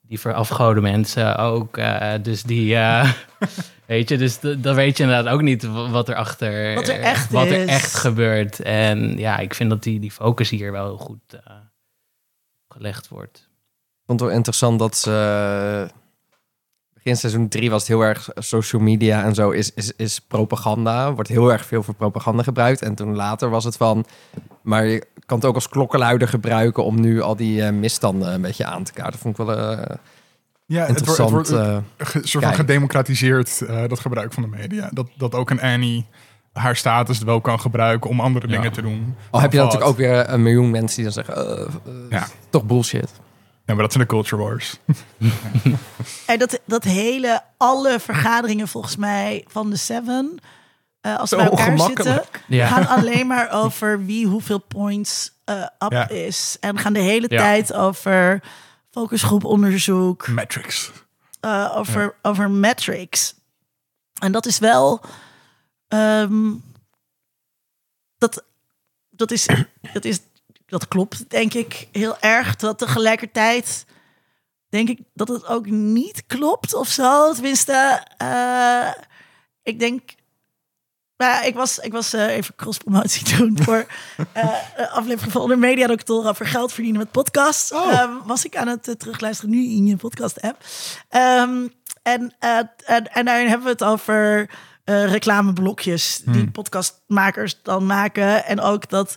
die 0.00 0.20
verafgoden 0.20 0.82
mensen 0.82 1.36
ook. 1.36 1.76
eh, 1.76 2.12
dus 2.22 2.42
die, 2.42 2.76
eh, 2.76 3.12
weet 3.86 4.08
je, 4.08 4.18
dus 4.18 4.40
dan 4.40 4.74
weet 4.74 4.96
je 4.96 5.02
inderdaad 5.02 5.32
ook 5.34 5.42
niet 5.42 5.64
wat 5.64 6.08
er 6.08 6.14
achter, 6.14 6.74
Wat 6.74 6.88
er 6.88 7.00
echt 7.00 7.30
wat 7.30 7.46
er 7.46 7.60
is. 7.62 7.68
echt 7.68 7.94
gebeurt. 7.94 8.60
En 8.60 9.18
ja, 9.18 9.38
ik 9.38 9.54
vind 9.54 9.70
dat 9.70 9.82
die, 9.82 10.00
die 10.00 10.10
focus 10.10 10.50
hier 10.50 10.72
wel 10.72 10.84
heel 10.84 10.98
goed 10.98 11.34
eh, 11.44 11.56
gelegd 12.68 13.08
wordt. 13.08 13.36
Ik 13.38 14.08
vond 14.08 14.20
het 14.20 14.28
wel 14.28 14.38
interessant 14.38 14.78
dat 14.78 14.96
ze... 14.96 15.88
Begin 17.02 17.16
seizoen 17.18 17.48
3 17.48 17.70
was 17.70 17.80
het 17.80 17.88
heel 17.88 18.00
erg 18.00 18.28
social 18.34 18.82
media 18.82 19.24
en 19.24 19.34
zo 19.34 19.50
is, 19.50 19.72
is, 19.74 19.92
is 19.96 20.20
propaganda. 20.20 21.12
Wordt 21.14 21.28
heel 21.28 21.52
erg 21.52 21.66
veel 21.66 21.82
voor 21.82 21.94
propaganda 21.94 22.42
gebruikt. 22.42 22.82
En 22.82 22.94
toen 22.94 23.14
later 23.14 23.50
was 23.50 23.64
het 23.64 23.76
van... 23.76 24.04
Maar 24.62 24.84
je 24.84 25.06
kan 25.26 25.36
het 25.36 25.46
ook 25.46 25.54
als 25.54 25.68
klokkenluider 25.68 26.28
gebruiken... 26.28 26.84
om 26.84 27.00
nu 27.00 27.20
al 27.20 27.36
die 27.36 27.62
eh, 27.62 27.72
misstanden 27.72 28.32
een 28.32 28.40
beetje 28.40 28.64
aan 28.64 28.84
te 28.84 28.92
kaarten. 28.92 29.20
vond 29.20 29.38
ik 29.38 29.46
wel 29.46 29.56
eh, 29.56 29.96
Ja, 30.66 30.86
het 30.86 30.88
wordt, 30.88 30.88
het 30.88 30.88
interessant. 30.88 31.30
wordt 31.30 31.50
eh, 31.50 31.76
soort 32.22 32.44
van 32.44 32.54
gedemocratiseerd, 32.54 33.64
dat 33.88 34.00
gebruik 34.00 34.32
van 34.32 34.42
de 34.42 34.48
media. 34.48 34.90
Dat, 34.92 35.06
dat 35.16 35.34
ook 35.34 35.50
een 35.50 35.60
Annie 35.60 36.06
haar 36.52 36.76
status 36.76 37.18
wel 37.18 37.40
kan 37.40 37.60
gebruiken 37.60 38.10
om 38.10 38.20
andere 38.20 38.48
Ja. 38.48 38.56
dingen 38.56 38.72
te 38.72 38.82
doen. 38.82 39.14
al 39.30 39.40
heb 39.40 39.52
je 39.52 39.58
natuurlijk 39.58 39.90
ook 39.90 39.96
weer 39.96 40.28
een 40.28 40.42
miljoen 40.42 40.70
mensen 40.70 41.02
die 41.04 41.12
dan 41.12 41.24
zeggen... 41.24 41.68
Ja. 42.10 42.26
Toch 42.50 42.64
bullshit. 42.64 43.10
Ja, 43.64 43.74
maar 43.74 43.82
dat 43.82 43.92
zijn 43.92 44.04
de 44.04 44.10
culture 44.10 44.42
wars. 44.42 44.76
En 46.26 46.38
dat, 46.38 46.60
dat 46.64 46.84
hele, 46.84 47.42
alle 47.56 48.00
vergaderingen 48.00 48.68
volgens 48.68 48.96
mij 48.96 49.44
van 49.48 49.70
de 49.70 49.76
Seven, 49.76 50.38
eh, 51.00 51.18
als 51.18 51.28
ze 51.28 51.36
bij 51.36 51.44
elkaar 51.44 51.78
zitten, 51.78 52.24
Ja. 52.48 52.66
gaan 52.66 52.86
alleen 52.98 53.26
maar 53.26 53.50
over 53.50 54.04
wie 54.04 54.26
hoeveel 54.26 54.58
points 54.58 55.32
eh, 55.44 55.62
up 55.78 55.90
Ja. 55.92 56.08
is. 56.08 56.56
En 56.60 56.78
gaan 56.78 56.92
de 56.92 57.00
hele 57.00 57.26
Ja. 57.30 57.38
tijd 57.38 57.72
over 57.72 58.42
focusgroeponderzoek, 58.90 60.28
Matrix. 60.28 60.90
eh, 61.40 61.72
over, 61.76 62.14
over 62.22 62.50
metrics. 62.50 63.34
En 64.20 64.32
dat 64.32 64.46
is 64.46 64.58
wel. 64.58 65.00
ehm, 65.88 66.50
dat, 68.18 68.44
dat, 69.10 69.30
is, 69.30 69.48
dat, 69.92 70.04
is, 70.04 70.20
dat 70.72 70.88
klopt, 70.88 71.30
denk 71.30 71.54
ik, 71.54 71.88
heel 71.92 72.18
erg. 72.18 72.56
Dat 72.56 72.78
tegelijkertijd 72.78 73.84
denk 74.68 74.88
ik 74.88 75.00
dat 75.14 75.28
het 75.28 75.46
ook 75.46 75.66
niet 75.66 76.26
klopt 76.26 76.74
of 76.74 76.88
zo. 76.88 77.32
Tenminste, 77.32 78.06
eh, 78.16 78.92
ik 79.62 79.78
denk. 79.78 80.14
Maar 81.16 81.46
ik 81.46 81.54
was, 81.54 81.78
ik 81.78 81.92
was 81.92 82.12
eh, 82.12 82.26
even 82.26 82.54
cross-promotie 82.54 83.24
doen 83.36 83.58
voor 83.62 83.86
een 84.76 84.88
aflevering 84.88 85.32
van 85.32 85.42
Onder 85.42 85.58
Media 85.58 85.86
Doctor 85.86 86.28
over 86.28 86.46
geld 86.46 86.72
verdienen 86.72 87.00
met 87.00 87.10
podcast. 87.10 87.72
Oh. 87.72 87.92
Ehm, 87.92 88.10
was 88.24 88.44
ik 88.44 88.56
aan 88.56 88.68
het 88.68 88.94
terugluisteren 88.98 89.50
nu 89.50 89.64
in 89.64 89.86
je 89.86 89.96
podcast-app. 89.96 90.64
Ehm, 91.08 91.66
en, 92.02 92.34
en, 92.38 93.12
en 93.12 93.24
daarin 93.24 93.48
hebben 93.48 93.66
we 93.66 93.72
het 93.72 93.84
over 93.84 94.50
reclameblokjes 94.84 96.22
die 96.24 96.50
podcastmakers 96.50 97.62
dan 97.62 97.86
maken. 97.86 98.44
En 98.44 98.60
ook 98.60 98.88
dat 98.88 99.16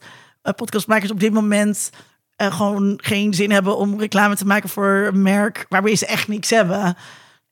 podcastmakers 0.54 1.12
op 1.12 1.20
dit 1.20 1.34
moment 1.34 1.90
eh, 2.36 2.56
gewoon 2.58 3.00
geen 3.04 3.34
zin 3.34 3.52
hebben 3.52 3.78
om 3.78 4.00
reclame 4.00 4.36
te 4.36 4.46
maken 4.46 4.70
voor 4.70 5.10
een 5.14 5.22
merk 5.22 5.66
waarmee 5.70 5.96
ze 5.96 6.06
echt 6.06 6.28
niks 6.28 6.50
hebben. 6.50 6.98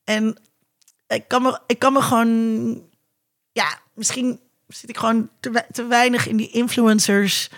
En 0.04 0.36
ik 1.06 1.28
kan 1.28 1.42
me, 1.42 1.60
ik 1.66 1.78
kan 1.78 1.92
me 1.92 2.00
gewoon, 2.02 2.82
ja, 3.52 3.78
misschien 3.94 4.40
zit 4.68 4.90
ik 4.90 4.96
gewoon 4.96 5.28
te, 5.40 5.50
we- 5.50 5.66
te 5.72 5.86
weinig 5.86 6.26
in 6.28 6.36
die 6.36 6.50
influencers 6.50 7.50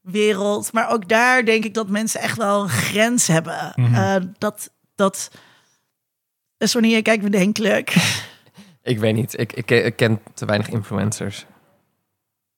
wereld. 0.00 0.72
Maar 0.72 0.90
ook 0.90 1.08
daar 1.08 1.44
denk 1.44 1.64
ik 1.64 1.74
dat 1.74 1.88
mensen 1.88 2.20
echt 2.20 2.36
wel 2.36 2.62
een 2.62 2.68
grens 2.68 3.26
hebben. 3.26 3.72
Mhm. 3.76 3.94
Eh, 3.94 4.16
dat, 4.38 4.70
dat, 4.94 5.30
wanneer 6.72 6.96
je 6.96 7.02
kijkt 7.02 7.22
bedenkelijk 7.22 7.94
Ik 8.82 8.98
weet 8.98 9.14
niet. 9.14 9.38
Ik, 9.38 9.52
ik, 9.52 9.70
ik 9.70 9.96
ken 9.96 10.20
te 10.34 10.44
weinig 10.44 10.68
influencers. 10.68 11.44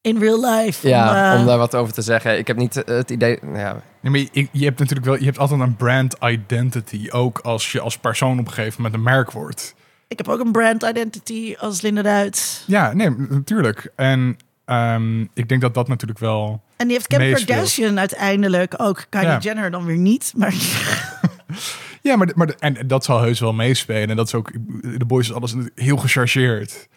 In 0.04 0.18
real 0.18 0.40
life. 0.54 0.88
Ja, 0.88 1.08
om, 1.08 1.32
eh, 1.32 1.40
om 1.40 1.46
daar 1.46 1.58
wat 1.58 1.74
over 1.74 1.92
te 1.94 2.02
zeggen. 2.02 2.38
Ik 2.38 2.46
heb 2.46 2.56
niet 2.56 2.84
eh, 2.84 2.96
het 2.96 3.10
idee... 3.10 3.38
nou 3.42 3.58
Ja, 3.58 3.82
Nee, 4.00 4.12
maar 4.12 4.30
je, 4.32 4.48
je 4.52 4.64
hebt 4.64 4.78
natuurlijk 4.78 5.06
wel, 5.06 5.18
je 5.18 5.24
hebt 5.24 5.38
altijd 5.38 5.60
een 5.60 5.76
brand 5.76 6.16
identity. 6.20 7.08
Ook 7.10 7.38
als 7.38 7.72
je 7.72 7.80
als 7.80 7.98
persoon 7.98 8.38
op 8.38 8.46
een 8.46 8.52
gegeven 8.52 8.82
moment 8.82 8.94
een 8.94 9.02
merk 9.02 9.30
wordt. 9.30 9.74
ik 10.08 10.18
heb 10.18 10.28
ook 10.28 10.40
een 10.40 10.52
brand 10.52 10.82
identity 10.82 11.54
als 11.58 11.80
Linda 11.80 12.02
Duits. 12.02 12.64
Ja, 12.66 12.92
nee, 12.92 13.10
natuurlijk. 13.10 13.92
En 13.96 14.36
ehm, 14.64 15.20
ik 15.20 15.48
denk 15.48 15.60
dat 15.60 15.74
dat 15.74 15.88
natuurlijk 15.88 16.20
wel... 16.20 16.62
En 16.76 16.86
die 16.86 16.96
heeft 16.96 17.06
Kim. 17.06 17.34
Kardashian 17.34 17.98
uiteindelijk 17.98 18.74
ook. 18.76 19.06
Kylie 19.08 19.26
Ja. 19.26 19.38
Jenner 19.38 19.70
dan 19.70 19.84
weer 19.84 19.98
niet. 19.98 20.32
Maar 20.36 20.54
Ja, 22.02 22.16
maar, 22.16 22.32
maar 22.34 22.54
en 22.58 22.86
dat 22.86 23.04
zal 23.04 23.20
heus 23.20 23.40
wel 23.40 23.52
meespelen. 23.52 24.10
En 24.10 24.16
dat 24.16 24.26
is 24.26 24.34
ook... 24.34 24.52
De 24.98 25.04
Boys 25.06 25.28
is 25.28 25.34
alles 25.34 25.54
heel 25.74 25.96
gechargeerd. 25.96 26.88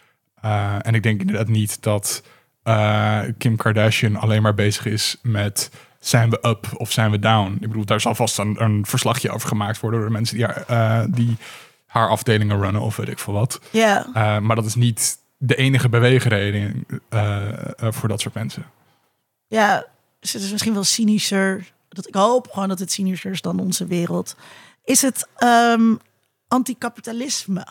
Eh, 0.41 0.75
en 0.81 0.95
ik 0.95 1.03
denk 1.03 1.19
inderdaad 1.19 1.47
niet 1.47 1.81
dat 1.81 2.23
eh, 2.68 3.19
Kim 3.38 3.56
Kardashian 3.56 4.15
alleen 4.15 4.41
maar 4.41 4.53
bezig 4.53 4.85
is 4.85 5.18
met... 5.22 5.69
Zijn 5.99 6.30
we 6.30 6.39
up 6.41 6.68
of 6.73 6.91
zijn 6.91 7.11
we 7.11 7.19
down? 7.19 7.53
Ik 7.53 7.68
bedoel, 7.68 7.85
daar 7.85 8.02
zal 8.02 8.15
vast 8.15 8.38
een, 8.38 8.64
een 8.64 8.85
verslagje 8.85 9.31
over 9.31 9.48
gemaakt 9.48 9.80
worden... 9.80 9.99
door 9.99 10.10
de 10.10 10.15
mensen 10.15 10.38
die 10.38 10.45
haar, 10.45 10.64
eh, 10.68 11.06
die 11.10 11.38
haar 11.85 12.10
afdelingen 12.10 12.61
runnen 12.61 12.81
of 12.81 12.95
weet 12.95 13.07
ik 13.07 13.19
veel 13.19 13.34
wat. 13.34 13.61
ja, 13.72 14.07
Eh, 14.14 14.39
maar 14.39 14.56
dat 14.56 14.65
is 14.65 14.76
niet 14.76 15.18
de 15.38 15.56
enige 15.56 15.89
beweegreden 15.89 16.85
voor 17.80 18.10
dat 18.10 18.22
soort 18.22 18.34
mensen. 18.34 18.65
ja, 19.48 19.85
dus 20.19 20.34
het 20.34 20.41
is 20.41 20.52
misschien 20.52 20.73
wel 20.73 20.84
cynischer. 20.84 21.72
Dat 21.89 22.07
ik 22.07 22.15
hoop 22.15 22.48
gewoon 22.52 22.69
dat 22.69 22.80
het 22.80 22.91
cynischer 22.91 23.31
is 23.31 23.41
dan 23.41 23.60
onze 23.60 23.85
wereld. 23.85 24.35
Is 24.84 25.02
het 25.02 25.27
ehm 25.35 25.95
anticapitalisme? 26.48 27.68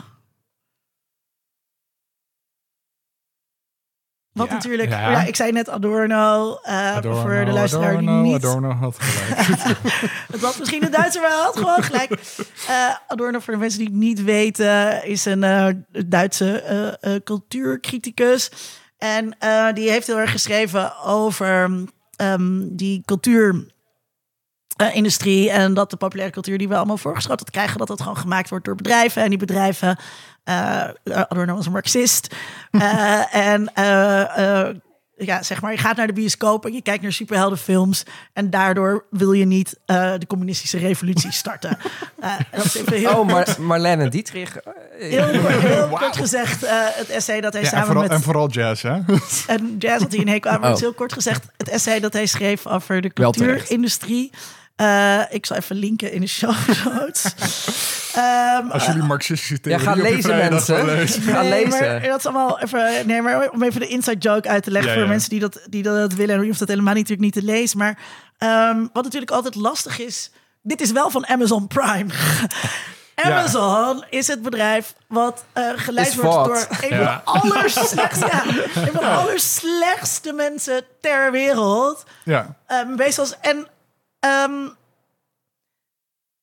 Wat 4.36 4.48
Ja, 4.48 4.52
natuurlijk, 4.52 4.90
ja. 4.90 5.10
ja. 5.10 5.24
ik 5.24 5.36
zei 5.36 5.52
net 5.52 5.68
Adorno, 5.68 6.58
eh, 6.62 6.96
voor 7.02 7.44
de 7.44 7.52
luisteraar 7.52 7.98
die 7.98 8.08
Adorno, 8.08 8.22
niet 8.22 8.44
Adorno 8.44 8.70
had 8.70 8.96
gelijk. 8.98 9.58
Het 10.32 10.40
was 10.40 10.58
misschien 10.58 10.84
een 10.84 10.90
Duitser, 10.90 11.20
maar 11.20 11.30
hij 11.30 11.40
had 11.40 11.56
gewoon 11.56 11.82
gelijk. 11.82 12.10
Eh, 12.68 12.94
Adorno, 13.06 13.38
voor 13.38 13.52
de 13.52 13.58
mensen 13.58 13.78
die 13.78 13.88
het 13.88 13.96
niet 13.96 14.22
weten, 14.22 15.04
is 15.04 15.24
een 15.24 15.44
eh, 15.44 15.66
Duitse 16.06 17.20
cultuurcriticus. 17.24 18.50
En 18.98 19.36
die 19.74 19.90
heeft 19.90 20.06
heel 20.06 20.18
erg 20.18 20.30
geschreven 20.30 20.98
over 20.98 21.70
ehm, 22.16 22.62
die 22.70 23.02
cultuur. 23.04 23.74
industrie 24.92 25.50
en 25.50 25.74
dat 25.74 25.90
de 25.90 25.96
populaire 25.96 26.32
cultuur 26.32 26.58
die 26.58 26.68
we 26.68 26.76
allemaal 26.76 26.98
voorgeschoteld 26.98 27.50
krijgen, 27.50 27.78
dat 27.78 27.88
dat 27.88 28.00
gewoon 28.00 28.16
gemaakt 28.16 28.48
wordt 28.48 28.64
door 28.64 28.74
bedrijven. 28.74 29.22
En 29.22 29.28
die 29.28 29.38
bedrijven, 29.38 29.98
Adorno 31.04 31.54
was 31.54 31.66
een 31.66 31.72
marxist. 31.72 32.34
Eh, 32.70 33.34
en 33.34 33.74
eh, 33.74 34.60
eh, 34.68 34.74
ja, 35.16 35.42
zeg 35.42 35.62
maar, 35.62 35.72
je 35.72 35.78
gaat 35.78 35.96
naar 35.96 36.06
de 36.06 36.12
bioscoop 36.12 36.66
en 36.66 36.72
je 36.72 36.82
kijkt 36.82 37.02
naar 37.02 37.12
superheldenfilms. 37.12 38.02
En 38.32 38.50
daardoor 38.50 39.06
wil 39.10 39.32
je 39.32 39.44
niet 39.44 39.78
eh, 39.86 40.12
de 40.18 40.26
communistische 40.26 40.78
revolutie 40.78 41.32
starten. 41.42 41.78
Eh, 42.20 42.30
en 42.32 42.46
dat 42.50 42.64
is 42.64 42.74
even 42.76 42.96
heel, 42.96 43.18
Oh, 43.18 43.26
maar 43.26 43.56
Marlene 43.60 44.08
Dietrich. 44.08 44.56
eh, 44.56 44.72
heel, 45.10 45.40
kort, 45.40 45.54
heel 45.62 45.88
kort 45.88 46.16
gezegd, 46.16 46.62
eh, 46.62 46.72
het 46.80 47.08
essay 47.08 47.40
dat 47.40 47.52
hij 47.52 47.62
Ja, 47.62 47.68
en, 47.68 47.72
samen 47.72 47.86
vooral, 47.86 48.02
met... 48.08 48.12
en 48.12 48.22
vooral 48.22 48.48
jazz, 48.48 48.82
hè? 48.82 48.98
En 49.56 49.76
jazz 49.78 50.02
had 50.02 50.12
hij 50.12 50.20
een 50.20 50.28
hekel 50.28 50.50
aan, 50.50 50.60
maar 50.60 50.68
het 50.70 50.78
is 50.78 50.84
Oh. 50.84 50.88
heel 50.88 50.98
kort 50.98 51.12
gezegd. 51.12 51.44
Het 51.56 51.68
essay 51.68 52.00
dat 52.00 52.12
hij 52.12 52.26
schreef 52.26 52.66
over 52.66 53.00
de 53.00 53.12
cultuurindustrie. 53.12 54.30
Eh, 54.76 55.20
ik 55.30 55.46
zal 55.46 55.56
even 55.56 55.76
linken 55.76 56.12
in 56.12 56.20
de 56.20 56.26
show 56.26 56.54
notes. 56.84 57.24
Ehm, 58.16 58.70
Als 58.70 58.86
jullie 58.86 59.02
marxistische 59.02 59.54
Ja, 59.54 59.60
theorie 59.78 59.84
ga 59.86 59.90
op 59.90 59.96
je 59.96 60.02
lezen 60.02 60.36
mensen. 60.36 60.76
gaan 60.76 60.86
lezen. 60.86 61.22
Ga 61.22 61.40
nee, 61.42 61.50
lezen. 61.64 61.78
Maar 61.80 62.00
dat 62.02 62.18
is 62.18 62.26
allemaal 62.26 62.60
even. 62.60 63.06
Nee, 63.06 63.22
maar 63.22 63.50
om 63.50 63.62
even 63.62 63.80
de 63.80 63.86
inside 63.88 64.18
joke 64.18 64.48
uit 64.48 64.62
te 64.62 64.70
leggen 64.70 64.90
Ja, 64.90 64.96
voor 64.96 65.06
ja. 65.06 65.10
mensen 65.12 65.30
die 65.30 65.40
dat, 65.40 65.60
die 65.70 65.82
dat 65.82 66.12
willen. 66.12 66.34
En 66.34 66.40
je 66.40 66.46
hoeft 66.46 66.58
dat 66.58 66.68
helemaal 66.68 66.94
niet, 66.94 67.08
natuurlijk 67.08 67.34
niet 67.36 67.44
te 67.44 67.52
lezen. 67.52 67.78
Maar 67.78 67.98
ehm, 68.38 68.86
wat 68.92 69.04
natuurlijk 69.04 69.30
altijd 69.32 69.54
lastig 69.54 69.98
is. 69.98 70.30
Dit 70.62 70.80
is 70.80 70.90
wel 70.92 71.10
van 71.10 71.26
Amazon 71.26 71.66
Prime. 71.66 72.06
Amazon 73.14 74.04
is 74.10 74.26
het 74.26 74.42
bedrijf 74.42 74.94
wat 75.08 75.44
eh, 75.52 75.64
geleid 75.76 76.08
Is 76.08 76.14
wordt 76.14 76.44
door 76.44 76.66
een 76.80 76.98
Ja. 76.98 77.22
van 77.24 77.40
de 77.48 77.54
allerslechtste, 77.54 78.26
ja, 78.26 78.44
een 78.46 78.92
van 78.92 79.00
de 79.00 79.06
allerslechtste 79.06 80.32
mensen 80.32 80.84
ter 81.00 81.32
wereld. 81.32 82.04
Ja, 82.24 82.56
Um. 82.68 82.98
En 83.40 83.66
ehm, 84.20 84.68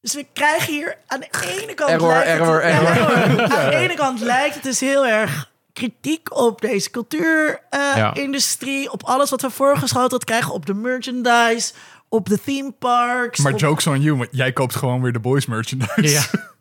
dus 0.02 0.14
we 0.14 0.26
krijgen 0.34 0.74
hier 0.74 0.98
aan 1.08 1.20
de 1.20 1.28
ene 1.62 1.74
kant 1.74 1.90
Error, 1.90 2.08
lijkt 2.08 2.28
het, 2.30 2.40
error, 2.40 2.66
ja, 2.66 2.80
error. 2.80 3.18
error. 3.18 3.58
Aan 3.58 3.70
de 3.70 3.76
ene 3.76 3.94
kant 3.96 4.20
lijkt 4.20 4.54
het 4.56 4.64
dus 4.64 4.80
heel 4.80 5.06
erg 5.06 5.52
kritiek 5.74 6.36
op 6.36 6.62
deze 6.62 6.86
Ja. 6.86 6.92
cultuurindustrie, 6.92 8.92
op 8.92 9.04
alles 9.04 9.30
wat 9.30 9.42
we 9.42 9.50
voorgeschoteld 9.50 10.24
krijgen, 10.24 10.54
op 10.54 10.66
de 10.66 10.74
merchandise, 10.74 11.74
op 12.10 12.30
de 12.30 12.42
theme 12.42 12.72
parks. 12.72 13.40
maar 13.40 13.54
op- 13.54 13.60
jokes 13.60 13.88
on 13.88 14.02
you, 14.02 14.18
want 14.18 14.30
jij 14.32 14.54
koopt 14.54 14.76
gewoon 14.76 15.02
weer 15.02 15.14
de 15.14 15.20
boys 15.20 15.46
merchandise. 15.46 16.28
Ja. 16.32 16.32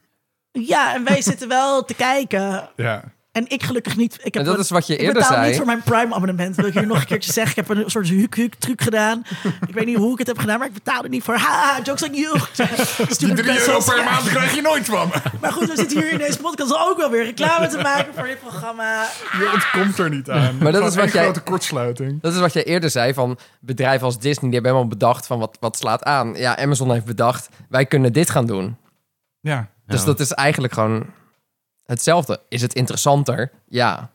Ja, 0.54 0.94
en 0.94 1.04
wij 1.04 1.22
zitten 1.22 1.48
wel 1.48 1.84
te 1.84 1.94
kijken. 1.94 2.68
ja. 2.76 3.04
En 3.32 3.44
ik 3.48 3.62
gelukkig 3.62 3.96
niet. 3.96 4.14
Ik 4.14 4.24
heb 4.24 4.34
En 4.34 4.44
dat 4.44 4.54
een- 4.54 4.60
is 4.60 4.70
wat 4.70 4.86
je 4.86 4.92
ik 4.92 5.00
eerder 5.00 5.14
betaal 5.22 5.32
zei. 5.32 5.46
niet 5.46 5.56
voor 5.56 5.66
mijn 5.66 5.82
Prime 5.82 6.14
abonnement. 6.14 6.56
Wil 6.56 6.66
ik 6.66 6.72
hier 6.74 6.86
nog 6.86 7.00
een 7.00 7.06
keertje 7.06 7.32
zeggen. 7.32 7.62
Ik 7.62 7.68
heb 7.68 7.76
een 7.78 7.90
soort 7.90 8.08
huk-huk 8.08 8.54
truc 8.54 8.82
gedaan. 8.82 9.22
Ik 9.66 9.74
weet 9.74 9.86
niet 9.86 9.96
hoe 9.96 10.12
ik 10.12 10.18
het 10.18 10.26
heb 10.26 10.38
gedaan, 10.38 10.58
maar 10.58 10.66
ik 10.68 10.72
betaal 10.74 11.02
er 11.02 11.08
niet 11.08 11.22
voor. 11.24 11.34
Ha, 11.36 11.80
jokes 11.82 12.02
on 12.08 12.14
you. 12.14 12.38
Die 12.56 12.66
Stupid 13.14 13.36
3 13.36 13.58
euro 13.66 13.80
per 13.84 13.96
Ja. 13.96 14.04
maand 14.10 14.28
krijg 14.28 14.54
je 14.54 14.60
nooit 14.62 14.84
van 14.86 15.08
me. 15.08 15.30
Maar 15.40 15.52
goed, 15.52 15.68
we 15.68 15.76
zitten 15.76 15.98
hier 16.00 16.12
in 16.12 16.18
deze 16.18 16.38
podcast 16.38 16.76
ook 16.88 16.96
wel 16.96 17.10
weer 17.10 17.24
reclame 17.24 17.66
te 17.68 17.78
maken 17.78 18.14
voor 18.14 18.26
dit 18.26 18.40
programma. 18.40 19.08
Je 19.38 19.50
ontkomt 19.54 19.98
er 19.98 20.10
niet 20.10 20.30
aan. 20.30 20.58
Maar 20.58 20.72
dat 20.72 20.86
is 20.88 20.94
wat 20.94 21.12
jij- 21.12 21.22
grote 21.22 21.40
kortsluiting. 21.40 22.20
Dat 22.22 22.32
is 22.34 22.40
wat 22.40 22.52
jij 22.52 22.64
eerder 22.64 22.90
zei 22.90 23.14
van 23.14 23.38
bedrijven 23.60 24.06
als 24.06 24.18
Disney. 24.18 24.44
Die 24.50 24.52
hebben 24.52 24.70
helemaal 24.70 24.88
bedacht 24.98 25.26
van 25.26 25.38
wat, 25.38 25.56
wat 25.60 25.76
slaat 25.76 26.02
aan. 26.04 26.34
Ja, 26.34 26.56
Amazon 26.58 26.92
heeft 26.92 27.04
bedacht, 27.04 27.48
wij 27.68 27.86
kunnen 27.86 28.12
dit 28.12 28.30
gaan 28.30 28.46
doen. 28.46 28.76
Ja. 29.40 29.68
Dus 29.86 30.00
Ja. 30.00 30.06
dat 30.06 30.20
is 30.20 30.32
eigenlijk 30.32 30.72
gewoon 30.74 31.06
hetzelfde. 31.92 32.40
Is 32.48 32.62
het 32.62 32.74
interessanter? 32.74 33.50
Ja. 33.68 34.10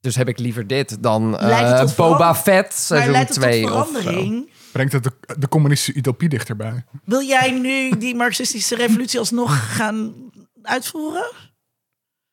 Dus 0.00 0.16
heb 0.16 0.28
ik 0.28 0.38
liever 0.38 0.66
dit 0.66 1.02
dan 1.02 1.38
eh, 1.38 1.94
Boba 1.96 2.34
Fett 2.34 2.74
seizoen 2.74 3.10
leidt 3.12 3.28
het 3.28 3.38
tot 3.40 3.50
2 3.50 3.72
of 3.74 3.88
zo. 4.02 4.44
Brengt 4.72 4.92
het 4.92 5.04
de, 5.04 5.12
de 5.38 5.48
communistische 5.48 5.98
utopie 5.98 6.28
dichterbij. 6.28 6.84
Wil 7.04 7.22
jij 7.22 7.50
nu 7.50 7.96
die 7.98 8.14
marxistische 8.14 8.74
revolutie 8.76 9.18
alsnog 9.18 9.74
gaan 9.76 10.14
uitvoeren? 10.62 11.32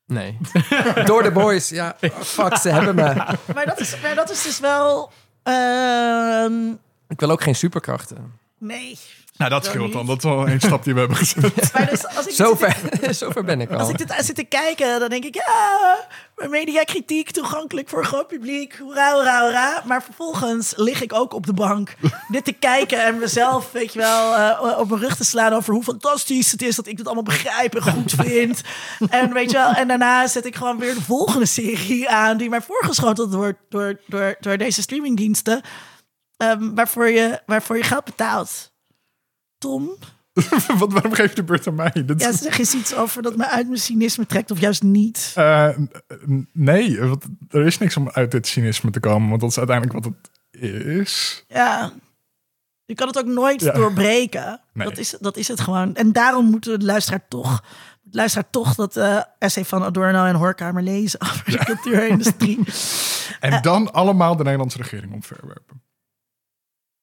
Nee. 0.05 0.37
Door 1.05 1.23
de 1.23 1.31
boys. 1.31 1.69
Ja, 1.69 1.95
fuck, 2.21 2.57
ze 2.57 2.69
hebben 2.69 2.95
me. 2.95 3.13
Maar 3.53 3.65
dat 3.65 3.79
is, 3.79 3.95
maar 4.01 4.15
dat 4.15 4.29
is 4.31 4.43
dus 4.43 4.59
wel... 4.59 5.11
ehm, 5.43 6.69
Ik 7.07 7.19
wil 7.19 7.29
ook 7.31 7.43
geen 7.43 7.55
superkrachten. 7.55 8.39
nee. 8.57 8.99
Nou, 9.37 9.49
dat 9.49 9.65
scheelt 9.65 9.93
dan. 9.93 10.05
Dat 10.05 10.17
is 10.17 10.23
wel 10.23 10.47
een 10.47 10.59
stap 10.61 10.83
die 10.83 10.93
we 10.93 10.99
hebben 10.99 11.17
gezet. 11.17 11.71
Maar 11.73 11.89
dus 11.89 12.05
als 12.15 12.27
ik 12.27 12.33
Zover, 12.33 12.77
zover 13.15 13.43
ben 13.43 13.61
ik 13.61 13.71
Als 13.71 13.81
al. 13.81 13.89
ik 13.89 13.97
dit 13.97 14.13
zit 14.17 14.35
te 14.35 14.43
kijken, 14.43 14.99
dan 14.99 15.09
denk 15.09 15.23
ik, 15.23 15.35
ja, 15.35 15.97
mediakritiek 16.49 17.31
toegankelijk 17.31 17.89
voor 17.89 17.99
een 17.99 18.05
groot 18.05 18.27
publiek. 18.27 18.75
Hoera, 18.77 19.13
hoera, 19.13 19.41
hoera. 19.41 19.81
Maar 19.85 20.03
vervolgens 20.03 20.73
lig 20.75 21.01
ik 21.01 21.13
ook 21.13 21.33
op 21.33 21.45
de 21.45 21.53
bank 21.53 21.95
dit 22.27 22.45
te 22.45 22.51
kijken 22.51 23.03
en 23.05 23.17
mezelf, 23.19 23.71
weet 23.71 23.93
je 23.93 23.99
wel, 23.99 24.35
eh, 24.35 24.79
op 24.79 24.89
mijn 24.89 25.01
rug 25.01 25.15
te 25.15 25.23
slaan 25.23 25.53
over 25.53 25.73
hoe 25.73 25.83
fantastisch 25.83 26.51
het 26.51 26.61
is 26.61 26.75
dat 26.75 26.87
ik 26.87 26.97
dit 26.97 27.05
allemaal 27.05 27.23
begrijp 27.23 27.75
en 27.75 27.81
goed 27.81 28.11
vind. 28.11 28.61
en 29.09 29.33
weet 29.33 29.51
je 29.51 29.57
wel, 29.57 29.71
en 29.73 29.87
daarna 29.87 30.27
zet 30.27 30.45
ik 30.45 30.55
gewoon 30.55 30.77
weer 30.79 30.93
de 30.93 31.01
volgende 31.01 31.45
serie 31.45 32.09
aan 32.09 32.37
die 32.37 32.49
mij 32.49 32.61
voorgeschoteld 32.61 33.33
wordt 33.33 33.59
door, 33.69 33.99
door, 34.07 34.35
door 34.39 34.57
deze 34.57 34.81
streamingdiensten. 34.81 35.61
ehm, 36.37 36.73
waarvoor, 36.73 37.09
je, 37.09 37.41
waarvoor 37.45 37.77
je 37.77 37.83
geld 37.83 38.03
betaalt. 38.03 38.71
Tom? 39.63 39.89
Wat, 40.79 40.91
waarom 40.93 41.13
geef 41.13 41.29
je 41.29 41.35
de 41.35 41.43
beurt 41.43 41.67
aan 41.67 41.75
mij? 41.75 41.91
Dat 42.05 42.19
is- 42.19 42.25
Ja, 42.25 42.31
zeg 42.31 42.57
eens 42.59 42.73
iets 42.73 42.95
over 42.95 43.21
dat 43.21 43.35
me 43.35 43.47
uit 43.49 43.67
mijn 43.67 43.79
cynisme 43.79 44.25
trekt 44.25 44.51
of 44.51 44.59
juist 44.59 44.83
niet. 44.83 45.31
Eh, 45.35 45.69
nee, 46.53 46.99
want 47.01 47.25
er 47.49 47.65
is 47.65 47.77
niks 47.77 47.97
om 47.97 48.09
uit 48.09 48.31
dit 48.31 48.47
cynisme 48.47 48.91
te 48.91 48.99
komen. 48.99 49.29
Want 49.29 49.41
dat 49.41 49.49
is 49.49 49.57
uiteindelijk 49.57 50.03
wat 50.05 50.13
het 50.13 50.75
is. 50.85 51.45
Ja. 51.47 51.93
Je 52.85 52.95
kan 52.95 53.07
het 53.07 53.17
ook 53.17 53.25
nooit 53.25 53.61
Ja. 53.61 53.71
doorbreken. 53.73 54.61
Nee. 54.73 54.87
Dat, 54.87 54.97
is, 54.97 55.15
dat 55.19 55.37
is 55.37 55.47
het 55.47 55.59
gewoon. 55.59 55.95
En 55.95 56.11
daarom 56.11 56.45
moeten 56.45 56.79
de 56.79 56.85
luisteraar 56.85 57.25
toch, 57.27 57.63
de 58.01 58.17
luisteraar 58.17 58.49
toch 58.49 58.75
dat 58.75 58.97
eh 58.97 59.21
essay 59.39 59.65
van 59.65 59.83
Adorno 59.83 60.25
en 60.25 60.35
Hoorkamer 60.35 60.83
lezen 60.83 61.21
over 61.21 61.51
de 61.51 61.57
cultuurindustrie. 61.65 62.59
En 63.39 63.61
dan 63.61 63.93
allemaal 63.93 64.35
de 64.35 64.43
Nederlandse 64.43 64.77
regering 64.77 65.13
omverwerpen. 65.13 65.81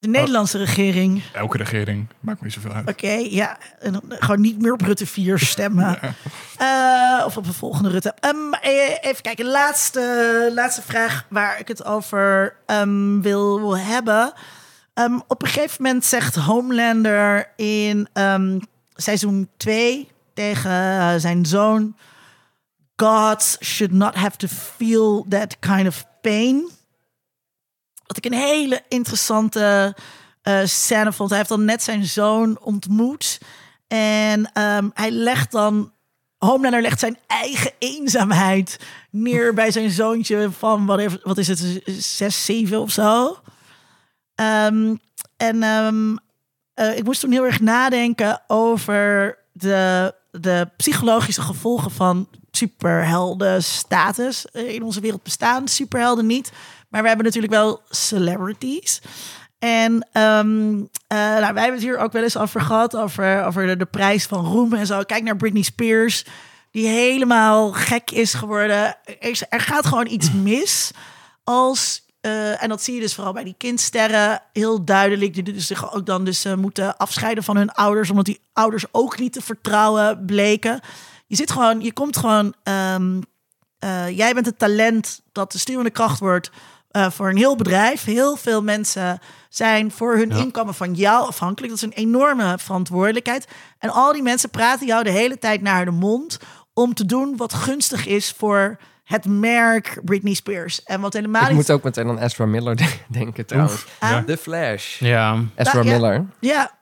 De 0.00 0.08
Nederlandse 0.08 0.58
regering. 0.58 1.22
Elke 1.32 1.56
regering, 1.56 2.06
maakt 2.20 2.38
me 2.38 2.44
niet 2.44 2.54
zoveel 2.54 2.72
uit. 2.72 2.88
Oké, 2.88 3.10
ja. 3.12 3.58
En 3.78 4.02
gewoon 4.08 4.40
niet 4.40 4.62
meer 4.62 4.72
op 4.72 4.80
Rutte 4.80 5.06
4 5.06 5.38
stemmen. 5.38 5.98
Eh, 6.56 7.22
of 7.26 7.36
op 7.36 7.44
de 7.44 7.52
volgende 7.52 7.90
Rutte. 7.90 8.14
Eh, 8.20 8.30
even 9.00 9.22
kijken. 9.22 9.44
Laatste, 9.44 10.50
laatste 10.54 10.82
vraag 10.82 11.26
waar 11.28 11.58
ik 11.58 11.68
het 11.68 11.84
over 11.84 12.56
ehm, 12.66 13.20
wil 13.20 13.76
hebben. 13.76 14.32
Ehm, 14.94 15.18
op 15.26 15.42
een 15.42 15.48
gegeven 15.48 15.82
moment 15.82 16.04
zegt 16.04 16.34
Homelander 16.34 17.52
in 17.56 18.08
seizoen 18.94 19.48
2 19.56 20.08
tegen 20.34 21.20
zijn 21.20 21.46
zoon... 21.46 21.96
Gods 23.00 23.56
should 23.60 23.92
not 23.92 24.14
have 24.14 24.36
to 24.36 24.46
feel 24.46 25.26
that 25.28 25.58
kind 25.58 25.86
of 25.86 26.04
pain. 26.20 26.70
Wat 28.10 28.24
ik 28.24 28.32
een 28.32 28.38
hele 28.38 28.82
interessante 28.88 29.96
eh, 30.42 30.60
scène 30.64 31.12
vond. 31.12 31.28
Hij 31.28 31.38
heeft 31.38 31.50
dan 31.50 31.64
net 31.64 31.82
zijn 31.82 32.04
zoon 32.04 32.58
ontmoet. 32.60 33.40
En 33.88 34.52
ehm, 34.52 34.88
hij 34.94 35.10
legt 35.10 35.52
dan 35.52 35.92
Homelander 36.38 36.82
legt 36.82 37.00
zijn 37.00 37.18
eigen 37.26 37.72
eenzaamheid 37.78 38.78
neer 39.10 39.54
bij 39.54 39.70
zijn 39.70 39.90
zoontje 39.90 40.50
van, 40.50 40.86
wat, 40.86 41.18
wat 41.22 41.38
is 41.38 41.48
het, 41.48 41.80
zes, 41.84 42.44
zeven 42.44 42.80
of 42.80 42.90
zo. 42.90 43.38
Ehm, 44.34 44.94
en 45.36 45.62
ehm, 45.62 46.16
eh, 46.74 46.96
ik 46.96 47.04
moest 47.04 47.20
toen 47.20 47.32
heel 47.32 47.46
erg 47.46 47.60
nadenken 47.60 48.42
over 48.46 49.38
de, 49.52 50.14
de 50.30 50.68
psychologische 50.76 51.42
gevolgen 51.42 51.90
van 51.90 52.28
superhelden 52.50 53.62
status 53.62 54.44
in 54.44 54.82
onze 54.82 55.00
wereld 55.00 55.22
bestaan. 55.22 55.68
Superhelden 55.68 56.26
niet, 56.26 56.52
maar 56.90 57.02
we 57.02 57.08
hebben 57.08 57.26
natuurlijk 57.26 57.52
wel 57.52 57.82
celebrities. 57.90 59.00
En 59.58 60.08
ehm, 60.12 60.82
eh, 61.06 61.18
nou, 61.18 61.54
wij 61.54 61.62
hebben 61.62 61.72
het 61.72 61.82
hier 61.82 61.98
ook 61.98 62.12
wel 62.12 62.22
eens 62.22 62.36
over 62.36 62.60
gehad, 62.60 62.96
over, 62.96 63.44
over 63.44 63.66
de, 63.66 63.76
de 63.76 63.86
prijs 63.86 64.26
van 64.26 64.44
roem 64.44 64.74
en 64.74 64.86
zo. 64.86 65.02
Kijk 65.02 65.22
naar 65.22 65.36
Britney 65.36 65.62
Spears, 65.62 66.24
die 66.70 66.86
helemaal 66.86 67.72
gek 67.72 68.10
is 68.10 68.34
geworden. 68.34 68.96
Er, 69.20 69.46
er 69.48 69.60
gaat 69.60 69.86
gewoon 69.86 70.06
iets 70.06 70.32
mis 70.32 70.90
als 71.44 72.08
eh, 72.20 72.62
en 72.62 72.68
dat 72.68 72.82
zie 72.82 72.94
je 72.94 73.00
dus 73.00 73.14
vooral 73.14 73.32
bij 73.32 73.44
die 73.44 73.54
kindsterren 73.58 74.42
heel 74.52 74.84
duidelijk. 74.84 75.34
Die 75.34 75.42
dus 75.42 75.66
zich 75.66 75.94
ook 75.94 76.06
dan 76.06 76.24
dus 76.24 76.46
uh, 76.46 76.54
moeten 76.54 76.96
afscheiden 76.96 77.44
van 77.44 77.56
hun 77.56 77.70
ouders, 77.70 78.10
omdat 78.10 78.24
die 78.24 78.40
ouders 78.52 78.84
ook 78.90 79.18
niet 79.18 79.32
te 79.32 79.42
vertrouwen 79.42 80.24
bleken. 80.24 80.80
Je 81.26 81.36
zit 81.36 81.50
gewoon, 81.50 81.80
je 81.80 81.92
komt 81.92 82.16
gewoon. 82.16 82.54
Uh, 83.84 84.08
jij 84.16 84.34
bent 84.34 84.46
het 84.46 84.58
talent 84.58 85.20
dat 85.32 85.52
de 85.52 85.58
stuurende 85.58 85.90
kracht 85.90 86.18
wordt 86.18 86.50
voor 86.90 87.28
een 87.28 87.36
heel 87.36 87.56
bedrijf. 87.56 88.04
Heel 88.04 88.36
veel 88.36 88.62
mensen 88.62 89.18
zijn 89.48 89.90
voor 89.90 90.16
hun 90.16 90.30
inkomen 90.30 90.74
van 90.74 90.94
jou 90.94 91.26
afhankelijk. 91.26 91.72
Dat 91.72 91.82
is 91.82 91.88
een 91.88 92.04
enorme 92.06 92.58
verantwoordelijkheid. 92.58 93.46
En 93.78 93.90
al 93.90 94.12
die 94.12 94.22
mensen 94.22 94.50
praten 94.50 94.86
jou 94.86 95.04
de 95.04 95.10
hele 95.10 95.38
tijd 95.38 95.62
naar 95.62 95.84
de 95.84 95.90
mond 95.90 96.38
om 96.74 96.94
te 96.94 97.06
doen 97.06 97.36
wat 97.36 97.54
gunstig 97.54 98.06
is 98.06 98.34
voor 98.36 98.78
het 99.04 99.26
merk 99.26 100.00
Britney 100.04 100.34
Spears. 100.34 100.82
En 100.82 101.00
wat 101.00 101.12
helemaal 101.12 101.48
Ik 101.48 101.54
moet 101.54 101.70
ook 101.70 101.82
meteen 101.82 102.08
aan 102.08 102.18
Ezra 102.18 102.46
Miller 102.46 102.76
denken 103.08 103.46
trouwens. 103.46 103.84
ja. 104.00 104.24
The 104.24 104.36
Flash. 104.36 104.98
Ja. 104.98 105.44
Ezra 105.56 105.72
Nou, 105.72 105.84
ja. 105.86 105.92
Miller. 105.92 106.26
Ja. 106.40 106.78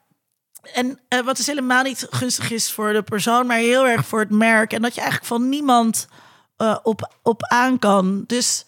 En 0.75 1.01
eh, 1.09 1.21
wat 1.21 1.37
dus 1.37 1.47
helemaal 1.47 1.83
niet 1.83 2.07
gunstig 2.11 2.51
is 2.51 2.73
voor 2.73 2.93
de 2.93 3.03
persoon, 3.03 3.47
maar 3.47 3.57
heel 3.57 3.87
erg 3.87 4.07
voor 4.07 4.21
het 4.21 4.31
merk. 4.31 4.73
En 4.73 4.83
dat 4.83 4.95
je 4.95 5.01
eigenlijk 5.01 5.31
van 5.31 5.49
niemand 5.49 6.09
eh, 6.57 6.77
op, 6.83 7.15
op 7.23 7.43
aan 7.43 7.79
kan. 7.79 8.25
Dus 8.27 8.67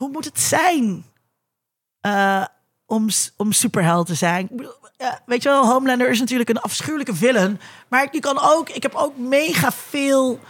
hoe 0.00 0.10
moet 0.10 0.24
het 0.24 0.40
zijn 0.40 1.04
eh, 2.00 2.44
om, 2.86 3.08
om 3.36 3.52
superheld 3.52 4.06
te 4.06 4.14
zijn? 4.14 4.48
Ik 4.52 4.68
ja, 4.96 5.20
weet 5.26 5.42
je 5.42 5.48
wel, 5.48 5.66
Homelander 5.66 6.10
is 6.10 6.18
natuurlijk 6.20 6.50
een 6.50 6.60
afschuwelijke 6.60 7.14
villain. 7.14 7.60
Maar 7.88 8.08
je 8.12 8.20
kan 8.20 8.38
ook, 8.40 8.68
ik 8.68 8.82
heb 8.82 8.94
ook 8.94 9.16
mega 9.16 9.72
veel 9.72 10.40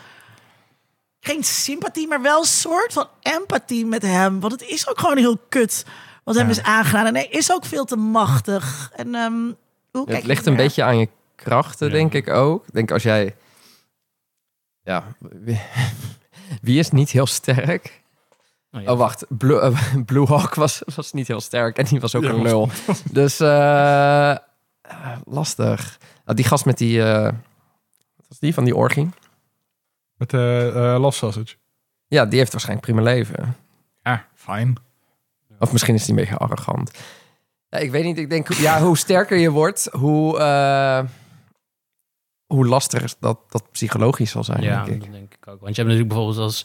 geen 1.20 1.44
sympathie, 1.44 2.08
maar 2.08 2.22
wel 2.22 2.38
een 2.38 2.44
soort 2.46 2.92
van 2.92 3.08
empathie 3.20 3.86
met 3.86 4.02
hem. 4.02 4.40
Want 4.40 4.52
het 4.52 4.62
is 4.62 4.88
ook 4.88 4.98
gewoon 4.98 5.16
heel 5.16 5.38
kut 5.48 5.84
wat 6.24 6.34
hem 6.34 6.44
Ja. 6.44 6.50
is 6.50 6.62
aangedaan. 6.62 7.06
En 7.06 7.14
hij 7.14 7.26
is 7.26 7.52
ook 7.52 7.64
veel 7.64 7.84
te 7.84 7.96
machtig. 7.96 8.90
En 8.96 9.14
ehm, 9.14 9.52
hoe 9.90 10.10
Het 10.12 10.24
ligt 10.24 10.46
een 10.46 10.56
beetje 10.56 10.82
aan 10.82 10.98
je 10.98 11.08
krachten, 11.34 11.86
Ja. 11.86 11.92
denk 11.92 12.12
ik 12.12 12.28
ook. 12.28 12.66
Ik 12.66 12.74
denk 12.74 12.90
als 12.90 13.02
jij... 13.02 13.36
Ja, 14.82 15.04
wie 16.62 16.78
is 16.84 16.90
niet 16.90 17.10
heel 17.10 17.26
sterk? 17.26 17.99
Oh, 18.72 18.82
ja. 18.82 18.92
Oh, 18.92 18.98
wacht. 18.98 19.24
Blue, 19.28 19.60
eh, 19.60 19.78
Blue 20.06 20.26
Hawk 20.26 20.54
was, 20.54 20.82
was 20.94 21.12
niet 21.12 21.26
heel 21.28 21.40
sterk 21.40 21.76
en 21.78 21.84
die 21.84 22.00
was 22.00 22.14
ook 22.14 22.22
Ja, 22.22 22.28
een 22.30 22.36
was- 22.42 22.44
lul. 22.44 22.68
Dus 23.22 23.40
eh, 23.40 24.30
eh, 24.30 24.38
lastig. 25.24 25.98
Ah, 26.24 26.36
die 26.36 26.44
gast 26.44 26.64
met 26.64 26.78
die... 26.78 27.02
eh, 27.02 27.22
wat 28.16 28.26
was 28.28 28.38
die 28.38 28.54
van 28.54 28.64
die 28.64 28.76
orgie? 28.76 29.08
Met 30.16 30.30
de 30.30 30.72
uh, 30.74 31.00
Lost 31.00 31.18
Sausage. 31.18 31.56
Ja, 32.06 32.26
die 32.26 32.38
heeft 32.38 32.52
waarschijnlijk 32.52 32.86
prima 32.86 33.02
leven. 33.02 33.56
Ja, 34.02 34.26
fijn. 34.34 34.74
Of 35.58 35.72
misschien 35.72 35.94
is 35.94 36.00
die 36.04 36.10
een 36.14 36.20
beetje 36.20 36.36
arrogant. 36.36 36.90
Ja, 37.68 37.78
ik 37.78 37.90
weet 37.90 38.04
niet. 38.04 38.18
Ik 38.18 38.30
denk, 38.30 38.52
ja, 38.52 38.80
hoe 38.82 38.96
sterker 38.96 39.38
je 39.38 39.50
wordt, 39.50 39.88
hoe, 39.92 40.38
eh, 40.38 41.04
hoe 42.46 42.66
lastiger 42.66 43.14
dat, 43.20 43.38
dat 43.48 43.70
psychologisch 43.72 44.30
zal 44.30 44.44
zijn, 44.44 44.62
Ja, 44.62 44.84
denk 44.84 44.96
ik. 44.96 45.00
dat 45.02 45.12
denk 45.12 45.34
ik 45.34 45.48
ook. 45.48 45.60
Want 45.60 45.76
je 45.76 45.82
hebt 45.82 45.94
natuurlijk 45.94 46.08
bijvoorbeeld 46.08 46.38
als 46.38 46.64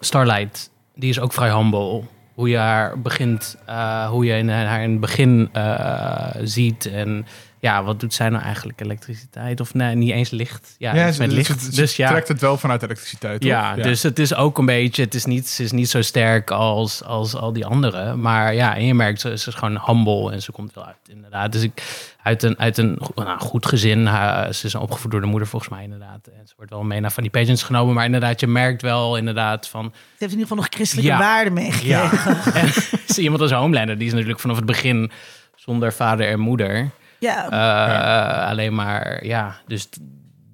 Starlight, 0.00 0.70
die 0.94 1.08
is 1.08 1.20
ook 1.20 1.32
vrij 1.32 1.50
humble. 1.50 2.02
Hoe 2.34 2.48
je 2.48 2.56
haar 2.56 3.00
begint, 3.00 3.56
eh, 3.66 4.08
hoe 4.08 4.24
je 4.24 4.50
haar 4.50 4.82
in 4.82 4.90
het 4.90 5.00
begin 5.00 5.48
eh, 5.52 6.30
ziet. 6.42 6.86
En 6.86 7.26
ja, 7.64 7.84
wat 7.84 8.00
doet 8.00 8.14
zij 8.14 8.28
nou 8.28 8.42
eigenlijk? 8.42 8.80
Elektriciteit 8.80 9.60
of 9.60 9.74
nee, 9.74 9.94
niet 9.94 10.10
eens 10.10 10.30
licht? 10.30 10.74
Ja, 10.78 11.12
ze- 11.12 11.20
met 11.20 11.30
ze- 11.30 11.36
licht. 11.36 11.62
ze 11.62 11.70
dus 11.70 11.96
ja. 11.96 12.08
trekt 12.08 12.28
het 12.28 12.40
wel 12.40 12.56
vanuit 12.56 12.82
elektriciteit, 12.82 13.40
toch? 13.40 13.50
Ja, 13.50 13.74
dus 13.74 14.02
het 14.02 14.18
is 14.18 14.34
ook 14.34 14.58
een 14.58 14.66
beetje, 14.66 15.02
het 15.02 15.14
is 15.14 15.24
niet, 15.24 15.48
ze 15.48 15.62
is 15.62 15.72
niet 15.72 15.88
zo 15.90 16.02
sterk 16.02 16.50
als, 16.50 17.02
als 17.04 17.34
al 17.34 17.52
die 17.52 17.66
anderen. 17.66 18.20
Maar 18.20 18.54
ja, 18.54 18.76
en 18.76 18.84
je 18.84 18.94
merkt, 18.94 19.20
ze, 19.20 19.38
ze 19.38 19.48
is 19.48 19.54
gewoon 19.54 19.80
humble 19.86 20.32
en 20.32 20.42
ze 20.42 20.52
komt 20.52 20.74
wel 20.74 20.84
uit, 20.86 20.96
inderdaad. 21.08 21.52
Dus 21.52 21.62
ik, 21.62 21.82
uit 22.22 22.42
een, 22.42 22.58
uit 22.58 22.78
een 22.78 22.98
nou, 23.14 23.38
goed 23.40 23.66
gezin, 23.66 24.06
ze 24.54 24.60
is 24.66 24.74
opgevoed 24.74 25.10
door 25.10 25.20
de 25.20 25.26
moeder 25.26 25.48
volgens 25.48 25.70
mij 25.70 25.82
inderdaad. 25.82 26.26
En 26.26 26.46
ze 26.48 26.52
wordt 26.56 26.70
wel 26.70 26.82
mee 26.82 27.00
naar 27.00 27.12
van 27.12 27.22
die 27.22 27.32
patients 27.32 27.62
genomen. 27.62 27.94
Maar 27.94 28.04
inderdaad, 28.04 28.40
je 28.40 28.46
merkt 28.46 28.82
wel 28.82 29.16
inderdaad 29.16 29.68
van, 29.68 29.84
Het 29.84 29.92
heeft 30.18 30.32
in 30.32 30.38
ieder 30.38 30.40
geval 30.40 30.56
nog 30.56 30.66
christelijke 30.70 31.10
Ja. 31.10 31.18
waarden 31.18 31.52
meegegeven. 31.52 31.88
ja. 31.88 32.52
en 32.60 32.66
is 33.08 33.18
iemand 33.18 33.40
als 33.42 33.52
Homelander, 33.52 33.98
die 33.98 34.06
is 34.06 34.12
natuurlijk 34.12 34.40
vanaf 34.40 34.56
het 34.56 34.66
begin 34.66 35.10
zonder 35.56 35.92
vader 35.92 36.28
en 36.28 36.38
moeder. 36.40 36.90
Ja. 37.24 37.50
Eh, 37.50 38.50
Alleen 38.50 38.74
maar, 38.74 39.26
ja, 39.26 39.56
dus 39.66 39.84
ik 39.84 39.98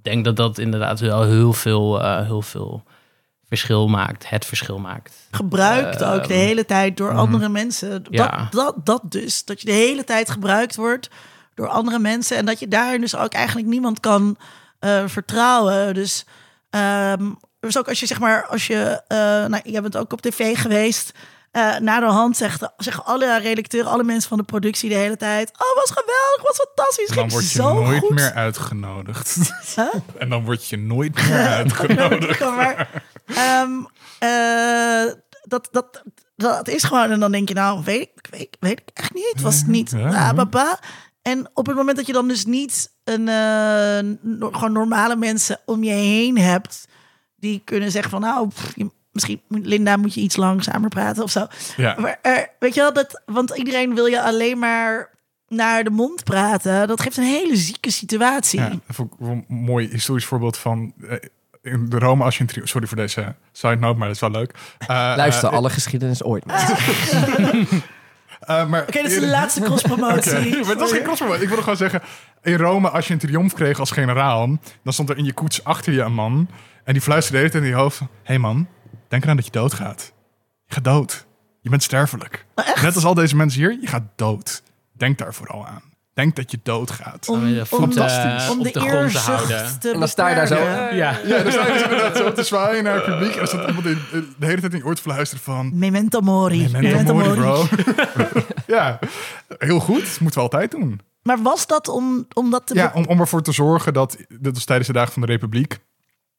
denk 0.03 0.25
dat 0.25 0.37
dat 0.37 0.59
inderdaad 0.59 1.01
wel 1.01 1.23
heel 1.23 1.53
veel, 1.53 2.03
eh, 2.03 2.25
heel 2.25 2.43
veel 2.43 2.83
verschil 3.49 3.89
maakt. 3.89 4.29
Het 4.29 4.45
verschil 4.45 4.79
maakt. 4.79 5.15
gebruikt 5.31 6.05
ook 6.05 6.27
de 6.27 6.35
Ehm, 6.35 6.43
hele 6.43 6.65
tijd 6.65 6.97
door 6.97 7.11
mhm. 7.11 7.19
andere 7.19 7.49
mensen. 7.49 8.05
Ja. 8.11 8.49
Dat, 8.51 8.51
dat, 8.51 8.87
dat 8.87 9.13
dus. 9.13 9.45
Dat 9.45 9.61
je 9.61 9.67
de 9.67 9.73
hele 9.73 10.05
tijd 10.05 10.31
gebruikt 10.31 10.77
wordt 10.77 11.09
door 11.55 11.69
andere 11.69 11.99
mensen. 11.99 12.37
En 12.37 12.47
dat 12.47 12.59
je 12.59 12.69
daar 12.69 12.99
dus 12.99 13.17
ook 13.17 13.33
eigenlijk 13.33 13.69
niemand 13.69 14.01
kan 14.01 14.37
eh, 14.79 15.03
vertrouwen. 15.07 15.95
Dus, 15.95 16.25
ehm, 16.71 17.31
dus 17.61 17.79
ook 17.79 17.89
als 17.89 18.01
je 18.01 18.07
zeg 18.07 18.21
maar, 18.21 18.47
als 18.47 18.67
je, 18.67 19.03
nou, 19.49 19.61
jij 19.65 19.83
bent 19.83 19.97
ook 19.97 20.13
op 20.13 20.21
tv 20.21 20.59
geweest. 20.59 21.13
Eh 21.51 21.77
na 21.79 22.01
de 22.01 22.07
hand 22.07 22.37
zegt, 22.37 22.69
zeggen 22.77 23.05
alle 23.05 23.39
redacteuren, 23.39 23.91
alle 23.91 24.05
mensen 24.05 24.29
van 24.29 24.39
de 24.39 24.45
productie 24.45 24.89
de 24.89 24.95
hele 24.95 25.17
tijd: 25.17 25.51
Oh, 25.53 25.75
was 25.77 25.91
geweldig, 25.91 26.43
was 26.43 26.67
fantastisch. 26.67 27.07
Dan 27.09 27.17
ging 27.17 27.31
word 27.33 27.51
je 27.51 27.59
zo 27.63 27.83
nooit 27.83 27.99
goed. 28.01 28.11
meer 28.11 28.33
uitgenodigd. 28.35 29.37
Huh? 29.77 29.95
en 30.19 30.29
dan 30.29 30.45
word 30.45 30.69
je 30.69 30.77
nooit 30.77 31.15
meer 31.15 31.47
uitgenodigd. 31.61 32.41
maar, 32.41 33.03
ehm, 33.27 33.71
eh, 34.19 35.13
dat, 35.43 35.69
dat, 35.71 36.03
dat 36.37 36.69
is 36.69 36.83
gewoon. 36.83 37.11
En 37.11 37.21
dan 37.21 37.33
denk 37.33 37.49
je, 37.49 37.55
nou, 37.55 37.83
weet 37.85 38.01
ik, 38.15 38.27
weet, 38.31 38.57
weet 38.61 38.81
ik 38.81 38.91
echt 38.95 39.15
niet. 39.15 39.29
Het 39.33 39.41
was 39.43 39.63
niet. 39.67 39.91
Ja, 39.91 40.29
ah, 40.29 40.35
baba. 40.35 40.79
En 41.23 41.51
op 41.55 41.67
het 41.67 41.77
moment 41.77 41.97
dat 41.97 42.07
je 42.07 42.13
dan 42.13 42.29
dus 42.29 42.45
niet 42.45 42.91
een, 43.05 43.29
eh, 43.29 43.99
no- 44.21 44.51
gewoon 44.53 44.73
normale 44.73 45.17
mensen 45.17 45.59
om 45.67 45.85
je 45.85 45.93
heen 45.93 46.39
hebt, 46.39 46.85
die 47.37 47.63
kunnen 47.65 47.91
zeggen 47.91 48.11
van, 48.11 48.21
nou, 48.21 48.49
pff, 48.49 48.73
je- 48.77 48.91
misschien 49.13 49.41
moet- 49.49 49.67
Linda 49.67 49.97
moet 49.97 50.15
je 50.15 50.21
iets 50.21 50.37
langzamer 50.37 50.89
praten 50.89 51.23
of 51.23 51.31
zo. 51.31 51.47
Ja. 51.77 51.95
Maar 51.99 52.19
eh, 52.23 52.33
weet 52.59 52.75
je 52.75 52.81
wel, 52.81 52.93
dat, 52.93 53.23
want 53.27 53.57
iedereen 53.57 53.95
wil 53.95 54.07
je 54.07 54.23
alleen 54.23 54.59
maar 54.59 55.11
naar 55.49 55.85
de 55.85 55.91
mond 55.91 56.25
praten. 56.25 56.89
Dat 56.89 57.01
geeft 57.01 57.17
een 57.17 57.25
hele 57.25 57.57
zieke 57.57 57.91
situatie. 57.91 58.61
Ja, 58.61 58.69
dat 58.69 58.81
vond 58.87 59.13
ik 59.13 59.19
wel 59.19 59.31
een 59.31 59.45
mooi 59.49 59.89
historisch 59.89 60.25
voorbeeld 60.25 60.57
van... 60.57 60.93
eh, 61.09 61.17
in 61.63 61.89
de 61.89 61.99
Rome 61.99 62.25
als 62.25 62.39
je 62.39 62.45
een. 62.55 62.69
Sorry 62.69 62.87
voor 62.87 62.97
deze 62.97 63.35
side 63.53 63.77
note, 63.77 63.99
maar 63.99 64.07
dat 64.07 64.15
is 64.15 64.21
wel 64.23 64.31
leuk. 64.31 64.55
Eh, 64.79 64.89
Luister, 65.17 65.49
alle 65.49 65.71
geschiedenis 65.71 66.23
ooit. 66.23 66.45
eh, 68.41 68.69
maar 68.69 68.83
Oké, 68.83 69.03
dat 69.03 69.11
is 69.11 69.21
de 69.21 69.27
laatste 69.27 69.61
crosspromotie. 69.61 70.33
Maar 70.61 70.69
het 70.69 70.79
was 70.79 70.93
geen 70.93 71.03
crosspromotie. 71.03 71.43
Ik 71.43 71.49
wilde 71.49 71.63
gewoon 71.63 71.79
zeggen... 71.79 72.03
In 72.43 72.57
Rome, 72.57 72.89
als 72.91 73.07
je 73.07 73.13
een 73.13 73.19
triomf 73.19 73.53
kreeg 73.55 73.79
als 73.81 73.91
generaal... 73.91 74.47
dan 74.83 74.93
stond 74.93 75.11
er 75.11 75.17
in 75.17 75.25
je 75.25 75.33
koets 75.33 75.65
achter 75.65 75.93
je 75.93 76.01
een 76.01 76.15
man... 76.15 76.49
en 76.85 76.93
die 76.93 77.03
fluisterde 77.03 77.39
de 77.39 77.45
hele 77.45 77.51
tijd 77.61 77.65
in 77.65 77.77
je 77.79 77.83
hoofd... 77.83 77.99
Hé 77.99 78.07
hey 78.23 78.39
man, 78.39 78.67
denk 79.11 79.23
eraan 79.23 79.37
dat 79.37 79.45
je 79.45 79.51
doodgaat. 79.51 80.13
Je 80.67 80.75
gaat 80.75 80.85
dood. 80.85 81.27
Je 81.61 81.71
bent 81.71 81.83
sterfelijk. 81.83 82.47
Net 82.83 82.95
als 82.95 83.05
al 83.05 83.15
deze 83.15 83.37
mensen 83.37 83.61
hier, 83.61 83.79
je 83.81 83.87
gaat 83.87 84.03
dood. 84.17 84.63
Denk 84.93 85.19
daar 85.19 85.35
vooral 85.35 85.67
aan. 85.67 85.83
Denk 86.15 86.37
dat 86.37 86.51
je 86.51 86.61
doodgaat. 86.63 87.29
Om, 87.29 87.41
de 87.41 87.61
om, 87.71 87.79
Fantastisch. 87.79 88.51
om 88.51 88.63
de, 88.63 88.71
de 88.73 88.81
grond 88.81 88.93
te 88.93 88.97
eerzucht 88.97 89.27
houden. 89.27 89.81
te 89.81 89.91
En 89.93 89.99
dan 89.99 90.09
sta 90.09 90.29
je 90.29 90.35
daar 90.35 90.47
zo, 90.47 90.55
beperken. 90.55 90.97
Ja. 90.97 91.19
Ja, 91.25 91.43
dan 91.43 91.53
sta 91.53 91.67
je 91.67 91.83
inderdaad 91.83 92.17
zo 92.17 92.33
te 92.33 92.43
zwaaien 92.43 92.85
naar 92.85 92.95
het 92.95 93.05
publiek... 93.05 93.35
en 93.35 93.41
er 93.41 93.47
staat 93.47 93.69
iemand 93.69 93.87
in, 93.87 93.99
de 94.39 94.47
hele 94.47 94.61
tijd 94.61 94.73
in 94.73 94.79
je 94.79 94.85
oor 94.85 94.95
te 94.95 95.03
fluisteren 95.03 95.45
van... 95.45 95.79
Memento 95.79 96.21
mori. 96.21 96.69
Memento 96.73 97.15
mori, 97.15 97.41
bro. 97.41 97.65
ja, 98.77 98.99
heel 99.59 99.81
goed. 99.81 100.21
Moeten 100.21 100.41
we 100.41 100.45
altijd 100.45 100.71
doen. 100.71 101.01
Maar 101.23 101.43
was 101.43 101.67
dat 101.67 101.89
om, 101.89 102.27
om 102.33 102.51
dat 102.51 102.67
te... 102.67 102.75
Ja, 102.75 102.91
om, 102.95 103.05
om 103.05 103.21
ervoor 103.21 103.43
te 103.43 103.53
zorgen 103.53 103.93
dat, 103.93 104.17
dit 104.29 104.55
was 104.55 104.65
tijdens 104.65 104.89
de 104.89 104.95
dagen 104.95 105.13
van 105.13 105.23
de 105.23 105.29
Republiek, 105.29 105.79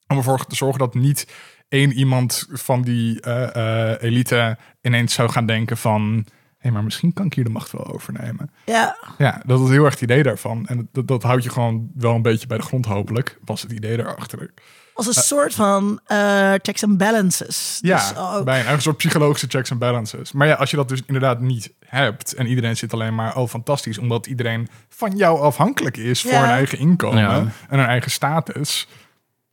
om 0.07 0.17
ervoor 0.17 0.45
te 0.45 0.55
zorgen 0.55 0.79
dat 0.79 0.93
niet 0.93 1.27
één 1.71 1.91
iemand 1.91 2.47
van 2.51 2.81
die 2.81 3.21
eh, 3.21 3.91
eh, 3.91 4.01
elite 4.01 4.57
ineens 4.81 5.13
zou 5.13 5.29
gaan 5.29 5.45
denken 5.45 5.77
van, 5.77 6.25
hé, 6.57 6.71
maar 6.71 6.83
misschien 6.83 7.13
kan 7.13 7.25
ik 7.25 7.33
hier 7.33 7.43
de 7.43 7.49
macht 7.49 7.71
wel 7.71 7.93
overnemen. 7.93 8.51
Ja, 8.65 8.97
Ja, 9.17 9.41
dat 9.45 9.59
is 9.59 9.69
heel 9.69 9.83
erg 9.83 9.93
het 9.93 10.01
idee 10.01 10.23
daarvan. 10.23 10.67
En 10.67 10.89
dat, 10.91 11.07
dat 11.07 11.23
houdt 11.23 11.43
je 11.43 11.49
gewoon 11.49 11.91
wel 11.95 12.15
een 12.15 12.21
beetje 12.21 12.47
bij 12.47 12.57
de 12.57 12.63
grond, 12.63 12.85
hopelijk. 12.85 13.37
Was 13.45 13.61
het 13.61 13.71
idee 13.71 13.97
daarachter. 13.97 14.53
als 14.93 15.07
een 15.07 15.13
soort 15.13 15.55
van 15.55 15.99
eh, 16.05 16.53
checks 16.61 16.83
and 16.83 16.97
balances. 16.97 17.79
Ja, 17.81 17.97
Dus 17.97 18.17
ook, 18.17 18.45
bij 18.45 18.67
een, 18.67 18.81
soort 18.81 18.97
psychologische 18.97 19.47
checks 19.47 19.69
en 19.69 19.77
balances. 19.77 20.31
Maar 20.31 20.47
ja, 20.47 20.53
als 20.53 20.69
je 20.69 20.75
dat 20.75 20.89
dus 20.89 21.01
inderdaad 21.05 21.39
niet 21.39 21.73
hebt... 21.85 22.33
en 22.33 22.47
iedereen 22.47 22.77
zit 22.77 22.93
alleen 22.93 23.15
maar, 23.15 23.35
oh 23.35 23.49
fantastisch... 23.49 23.97
omdat 23.97 24.25
iedereen 24.25 24.67
van 24.89 25.15
jou 25.15 25.39
afhankelijk 25.39 25.97
is 25.97 26.21
voor 26.21 26.31
hun 26.31 26.49
eigen 26.49 26.77
inkomen... 26.77 27.19
Ja. 27.19 27.37
en 27.69 27.79
hun 27.79 27.87
eigen 27.87 28.11
status... 28.11 28.87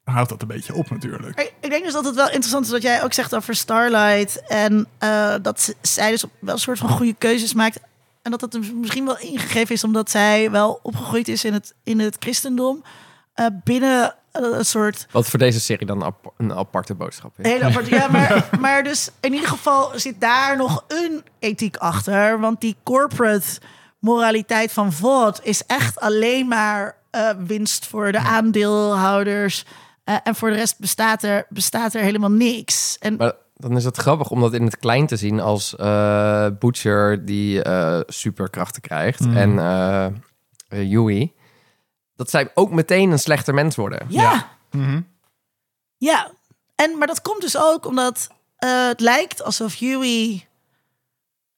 houdt 0.09 0.29
dat 0.29 0.43
een 0.43 0.49
beetje 0.49 0.75
op 0.75 0.91
natuurlijk. 0.91 1.37
Maar 1.37 1.49
Ik 1.61 1.71
denk 1.71 1.85
dus 1.85 1.93
dat 1.93 2.05
het 2.05 2.15
wel 2.15 2.27
interessant 2.31 2.65
is 2.65 2.71
wat 2.71 2.83
jij 2.83 3.03
ook 3.03 3.13
zegt 3.13 3.35
over 3.35 3.55
Starlight. 3.55 4.43
En 4.47 4.87
eh, 4.99 5.35
dat 5.43 5.75
zij 5.81 6.11
dus 6.11 6.25
wel 6.41 6.55
een 6.55 6.61
soort 6.61 6.79
van 6.79 6.89
goede 6.89 7.15
keuzes 7.19 7.55
maakt. 7.55 7.79
En 8.23 8.31
dat 8.31 8.41
dat 8.41 8.53
dus 8.53 8.73
misschien 8.73 9.05
wel 9.05 9.19
ingegeven 9.19 9.75
is 9.75 9.85
omdat 9.85 10.11
zij 10.11 10.51
wel 10.51 10.81
opgegroeid 10.83 11.29
is 11.29 11.45
in 11.45 11.53
het, 11.53 11.75
in 11.85 12.01
het 12.01 12.17
christendom. 12.19 12.83
Eh, 13.35 13.47
binnen 13.65 14.15
eh, 14.33 14.43
een 14.43 14.65
soort 14.65 15.07
Wat 15.11 15.29
voor 15.29 15.39
deze 15.39 15.61
serie 15.61 15.87
dan 15.87 16.03
ap- 16.03 16.33
een 16.37 16.53
aparte 16.55 16.95
boodschap 16.95 17.33
is. 17.39 17.47
hele 17.51 17.65
aparte... 17.65 17.91
Ja, 17.91 18.09
maar, 18.09 18.49
maar 18.61 18.83
dus 18.83 19.11
in 19.21 19.33
ieder 19.33 19.49
geval 19.49 19.91
zit 19.95 20.21
daar 20.21 20.57
nog 20.57 20.85
een 20.89 21.25
ethiek 21.39 21.77
achter. 21.77 22.41
Want 22.41 22.61
die 22.61 22.77
corporate 22.83 23.47
moraliteit 23.99 24.73
van 24.73 24.93
VOD 24.93 25.41
is 25.43 25.63
echt 25.67 26.01
alleen 26.01 26.49
maar 26.49 26.97
eh, 27.11 27.31
winst 27.47 27.87
voor 27.87 28.13
de 28.13 28.19
aandeelhouders. 28.19 29.65
Eh, 30.09 30.17
en 30.23 30.35
voor 30.35 30.51
de 30.51 30.57
rest 30.57 30.79
bestaat 30.79 31.23
er, 31.23 31.47
bestaat 31.49 31.95
er 31.95 32.03
helemaal 32.03 32.31
niks. 32.31 32.97
En 32.99 33.17
Maar 33.17 33.33
dan 33.55 33.77
is 33.77 33.85
het 33.85 33.97
grappig 33.97 34.31
om 34.31 34.41
dat 34.41 34.55
in 34.55 34.65
het 34.65 34.79
klein 34.79 35.07
te 35.07 35.17
zien 35.17 35.41
als 35.41 35.77
eh, 35.77 36.47
Butcher 36.59 37.25
die 37.25 37.63
eh, 37.63 38.01
superkrachten 38.07 38.83
krijgt. 38.83 39.21
Mhm. 39.21 39.37
En 39.37 39.59
eh 39.59 40.07
eh, 40.69 40.91
Yui. 40.91 41.33
Dat 42.17 42.31
zij 42.31 42.51
ook 42.55 42.71
meteen 42.71 43.11
een 43.11 43.19
slechter 43.19 43.55
mens 43.55 43.77
worden. 43.77 44.07
Ja. 44.09 44.23
Ja. 44.23 44.49
Ja. 44.71 44.81
Mhm. 44.81 45.01
En, 46.75 46.99
maar 46.99 47.07
dat 47.07 47.23
komt 47.23 47.41
dus 47.41 47.57
ook 47.57 47.87
omdat 47.87 48.29
het 48.57 49.01
lijkt 49.01 49.43
alsof 49.43 49.79
Huey 49.79 50.48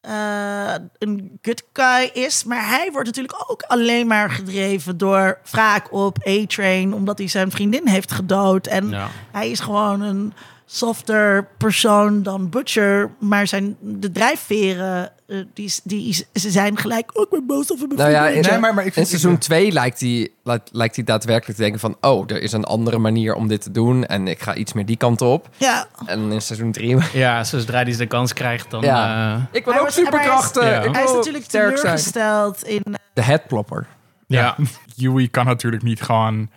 eh, 0.01 0.75
een 0.99 1.39
good 1.43 1.63
guy 1.73 2.11
is. 2.25 2.45
Maar 2.45 2.69
hij 2.69 2.89
wordt 2.93 3.07
natuurlijk 3.07 3.45
ook 3.51 3.63
alleen 3.63 4.07
maar 4.07 4.31
gedreven 4.31 4.97
door 4.99 5.39
wraak 5.51 5.93
op 5.93 6.19
A-Train. 6.29 6.95
Omdat 6.95 7.19
hij 7.19 7.29
zijn 7.29 7.51
vriendin 7.51 7.89
heeft 7.89 8.13
gedood. 8.13 8.67
En 8.67 8.89
Ja. 8.89 9.09
hij 9.33 9.51
is 9.51 9.61
gewoon 9.61 10.01
een 10.01 10.33
softer 10.73 11.47
persoon 11.59 12.23
dan 12.23 12.49
Butcher. 12.49 13.11
Maar 13.21 13.47
zijn, 13.47 13.77
de 13.81 14.13
drijfveren, 14.13 15.13
eh, 15.27 15.39
die, 15.55 15.73
die, 15.85 16.13
ze 16.35 16.51
zijn 16.51 16.77
gelijk... 16.77 17.11
ook 17.15 17.31
met 17.31 17.47
boos 17.47 17.73
over 17.73 17.87
mijn 17.87 17.99
Nou 17.99 18.11
ja, 18.11 18.29
in, 18.29 18.41
Nee, 18.41 18.59
maar- 18.59 18.75
maar 18.75 18.81
ik 18.85 18.87
in 18.87 18.93
vind- 18.93 19.09
seizoen 19.09 19.39
2 19.39 19.73
lijkt 19.73 20.01
hij 20.01 20.29
lijkt, 20.43 20.69
lijkt 20.73 20.97
hij 20.97 21.05
daadwerkelijk 21.05 21.57
te 21.57 21.63
denken 21.63 21.81
van... 21.81 21.97
oh, 22.01 22.25
er 22.31 22.43
is 22.43 22.53
een 22.53 22.65
andere 22.65 22.99
manier 22.99 23.35
om 23.35 23.49
dit 23.49 23.63
te 23.63 23.71
doen 23.71 24.07
en 24.07 24.29
ik 24.29 24.41
ga 24.43 24.55
iets 24.55 24.73
meer 24.73 24.87
die 24.87 24.97
kant 24.97 25.21
op. 25.21 25.49
Ja, 25.57 25.87
En 26.07 26.33
in 26.33 26.43
seizoen 26.43 26.73
3... 26.73 26.97
ja, 27.13 27.45
zodra 27.45 27.83
hij 27.83 27.97
de 27.97 28.07
kans 28.07 28.33
krijgt, 28.33 28.71
dan... 28.71 28.81
Ja. 28.83 29.35
eh, 29.37 29.43
Ik 29.53 29.65
wil 29.65 29.73
Hij 29.73 29.83
ook 29.83 29.89
was- 29.89 30.03
maar 30.03 30.11
hij 30.13 30.21
is- 30.21 30.27
superkrachten. 30.27 30.65
Ja. 30.67 30.91
Hij 30.93 31.05
is 31.05 31.13
natuurlijk 31.13 31.45
zijn. 31.51 31.75
teleurgesteld 31.75 32.65
in... 32.65 32.83
De 33.15 33.23
headplopper. 33.23 33.87
ja. 34.27 34.57
Yui 34.95 35.29
kan 35.29 35.45
natuurlijk 35.47 35.83
niet 35.83 36.03
gewoon 36.03 36.51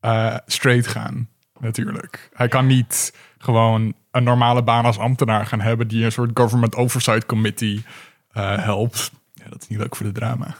eh, 0.00 0.36
straight 0.46 0.86
gaan, 0.86 1.28
natuurlijk. 1.60 2.28
Hij 2.32 2.48
kan 2.48 2.66
niet 2.66 3.12
gewoon 3.38 3.94
een 4.10 4.24
normale 4.24 4.62
baan 4.62 4.84
als 4.84 4.98
ambtenaar 4.98 5.46
gaan 5.46 5.60
hebben... 5.60 5.88
die 5.88 6.04
een 6.04 6.12
soort 6.12 6.30
government 6.34 6.74
oversight 6.74 7.26
committee 7.26 7.84
eh, 8.30 8.58
helpt. 8.58 9.10
Ja, 9.32 9.48
dat 9.48 9.62
is 9.62 9.68
niet 9.68 9.78
leuk 9.78 9.96
voor 9.96 10.06
de 10.06 10.12
drama. 10.12 10.56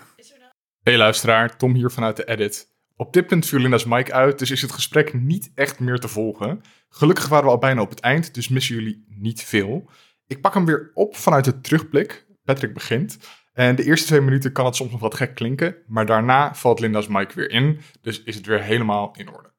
Hey 0.83 0.97
luisteraar, 0.97 1.57
Tom 1.57 1.75
hier 1.75 1.91
vanuit 1.91 2.17
de 2.17 2.25
edit. 2.25 2.75
Op 2.97 3.13
dit 3.13 3.27
punt 3.27 3.47
viel 3.47 3.59
Linda's 3.59 3.85
mic 3.85 4.11
uit, 4.11 4.39
dus 4.39 4.51
is 4.51 4.63
het 4.63 4.73
gesprek 4.73 5.15
niet 5.15 5.51
echt 5.55 5.81
meer 5.81 5.99
te 5.99 6.09
volgen. 6.09 6.61
Gelukkig 6.89 7.29
waren 7.29 7.45
we 7.45 7.51
al 7.51 7.59
bijna 7.59 7.81
op 7.81 7.91
het 7.91 8.01
eind, 8.01 8.35
dus 8.35 8.49
missen 8.49 8.75
jullie 8.75 9.05
niet 9.09 9.43
veel. 9.43 9.91
Ik 10.27 10.41
pak 10.41 10.55
hem 10.55 10.65
weer 10.65 10.91
op 10.95 11.17
vanuit 11.17 11.45
de 11.45 11.61
terugblik. 11.61 12.27
Patrick 12.45 12.75
begint. 12.75 13.19
En 13.53 13.77
de 13.77 13.85
eerste 13.85 14.07
twee 14.07 14.21
minuten 14.21 14.53
kan 14.53 14.65
het 14.65 14.77
soms 14.77 14.91
nog 14.91 15.01
wat 15.01 15.15
gek 15.15 15.35
klinken, 15.35 15.77
maar 15.87 16.07
daarna 16.07 16.55
valt 16.55 16.81
Linda's 16.81 17.07
mic 17.07 17.33
weer 17.33 17.51
in, 17.51 17.81
dus 18.01 18.23
is 18.23 18.35
het 18.35 18.47
weer 18.47 18.63
helemaal 18.63 19.15
in 19.17 19.33
orde. 19.33 19.53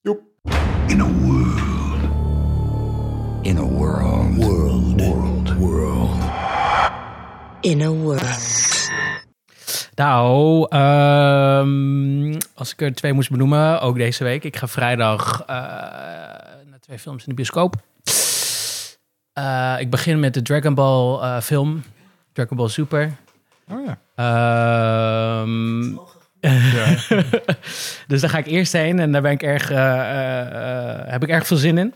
Joep. 0.00 0.22
In 0.86 1.00
a 1.00 1.08
world. 1.12 1.41
In 3.42 3.56
a 3.58 3.62
world. 3.62 4.36
World. 4.36 5.00
World. 5.00 5.56
World. 5.56 6.10
In 7.60 7.82
a 7.82 7.88
world. 7.90 8.90
Nou, 9.94 10.66
ehm, 10.68 12.38
als 12.54 12.72
ik 12.72 12.80
er 12.80 12.94
twee 12.94 13.12
moest 13.12 13.30
benoemen, 13.30 13.80
ook 13.80 13.96
deze 13.96 14.24
week. 14.24 14.44
Ik 14.44 14.56
ga 14.56 14.66
vrijdag 14.66 15.40
eh, 15.40 15.56
naar 16.66 16.80
twee 16.80 16.98
films 16.98 17.22
in 17.22 17.28
de 17.28 17.34
bioscoop. 17.34 17.74
Eh, 19.32 19.76
ik 19.78 19.90
begin 19.90 20.20
met 20.20 20.34
de 20.34 20.42
Dragon 20.42 20.74
Ball 20.74 21.20
eh, 21.20 21.40
film. 21.40 21.82
Dragon 22.32 22.56
Ball 22.56 22.68
Super. 22.68 23.10
Oh 23.68 23.84
ja. 23.84 23.98
Ehm, 24.14 25.94
ja. 26.50 26.96
dus 28.08 28.20
daar 28.20 28.30
ga 28.30 28.38
ik 28.38 28.46
eerst 28.46 28.72
heen 28.72 28.98
en 28.98 29.12
daar 29.12 29.22
ben 29.22 29.32
ik 29.32 29.42
erg, 29.42 29.70
eh, 29.70 30.00
eh, 30.00 31.00
eh, 31.00 31.08
heb 31.10 31.22
ik 31.22 31.28
erg 31.28 31.46
veel 31.46 31.56
zin 31.56 31.78
in. 31.78 31.94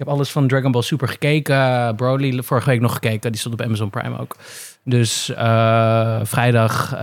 Ik 0.00 0.06
heb 0.06 0.14
alles 0.14 0.30
van 0.30 0.48
Dragon 0.48 0.72
Ball 0.72 0.82
Super 0.82 1.08
gekeken. 1.08 1.96
Broly 1.96 2.42
vorige 2.42 2.68
week 2.70 2.80
nog 2.80 2.92
gekeken. 2.92 3.30
Die 3.32 3.40
stond 3.40 3.54
op 3.54 3.62
Amazon 3.62 3.90
Prime 3.90 4.18
ook. 4.18 4.36
Dus 4.84 5.28
eh, 5.34 6.20
vrijdag 6.22 6.92
eh, 6.92 7.00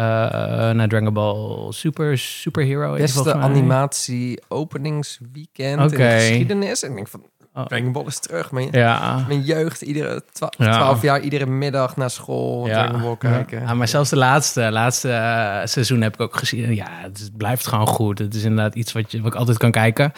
naar 0.72 0.88
Dragon 0.88 1.14
Ball 1.14 1.72
Super 1.72 2.18
Superhero. 2.18 2.96
Beste 2.96 3.34
animatie 3.34 4.42
openingsweekend 4.48 5.80
in 5.80 5.86
Oké. 5.86 5.98
de 5.98 6.04
geschiedenis. 6.04 6.84
En 6.84 6.90
ik 6.90 6.96
denk 6.96 7.08
van, 7.08 7.24
Oh. 7.54 7.66
Dragon 7.66 7.92
Ball 7.92 8.04
is 8.06 8.20
terug. 8.20 8.52
Mijn, 8.52 8.68
Ja. 8.72 9.24
mijn 9.28 9.42
jeugd, 9.42 9.82
iedere 9.82 10.24
twa- 10.32 10.52
Ja. 10.58 10.72
12 10.78 11.02
jaar, 11.02 11.20
iedere 11.20 11.46
middag 11.46 11.96
naar 11.96 12.10
school 12.10 12.64
Dragon 12.66 13.02
Ball 13.02 13.18
kijken. 13.18 13.62
Ja, 13.62 13.74
maar 13.74 13.88
zelfs 13.88 14.10
de 14.10 14.16
laatste, 14.16 14.72
laatste 14.72 15.10
eh, 15.12 15.60
seizoen 15.66 16.02
heb 16.02 16.14
ik 16.14 16.22
ook 16.22 16.36
gezien. 16.38 16.76
Ja, 16.76 16.88
het, 16.90 17.30
blijft 17.38 17.68
gewoon 17.68 17.88
goed. 17.88 18.20
Het 18.20 18.36
is 18.36 18.44
inderdaad 18.44 18.76
iets 18.76 18.92
wat, 18.92 19.12
je, 19.12 19.22
wat 19.22 19.34
ik 19.34 19.40
altijd 19.40 19.58
kan 19.58 19.72
kijken. 19.72 20.12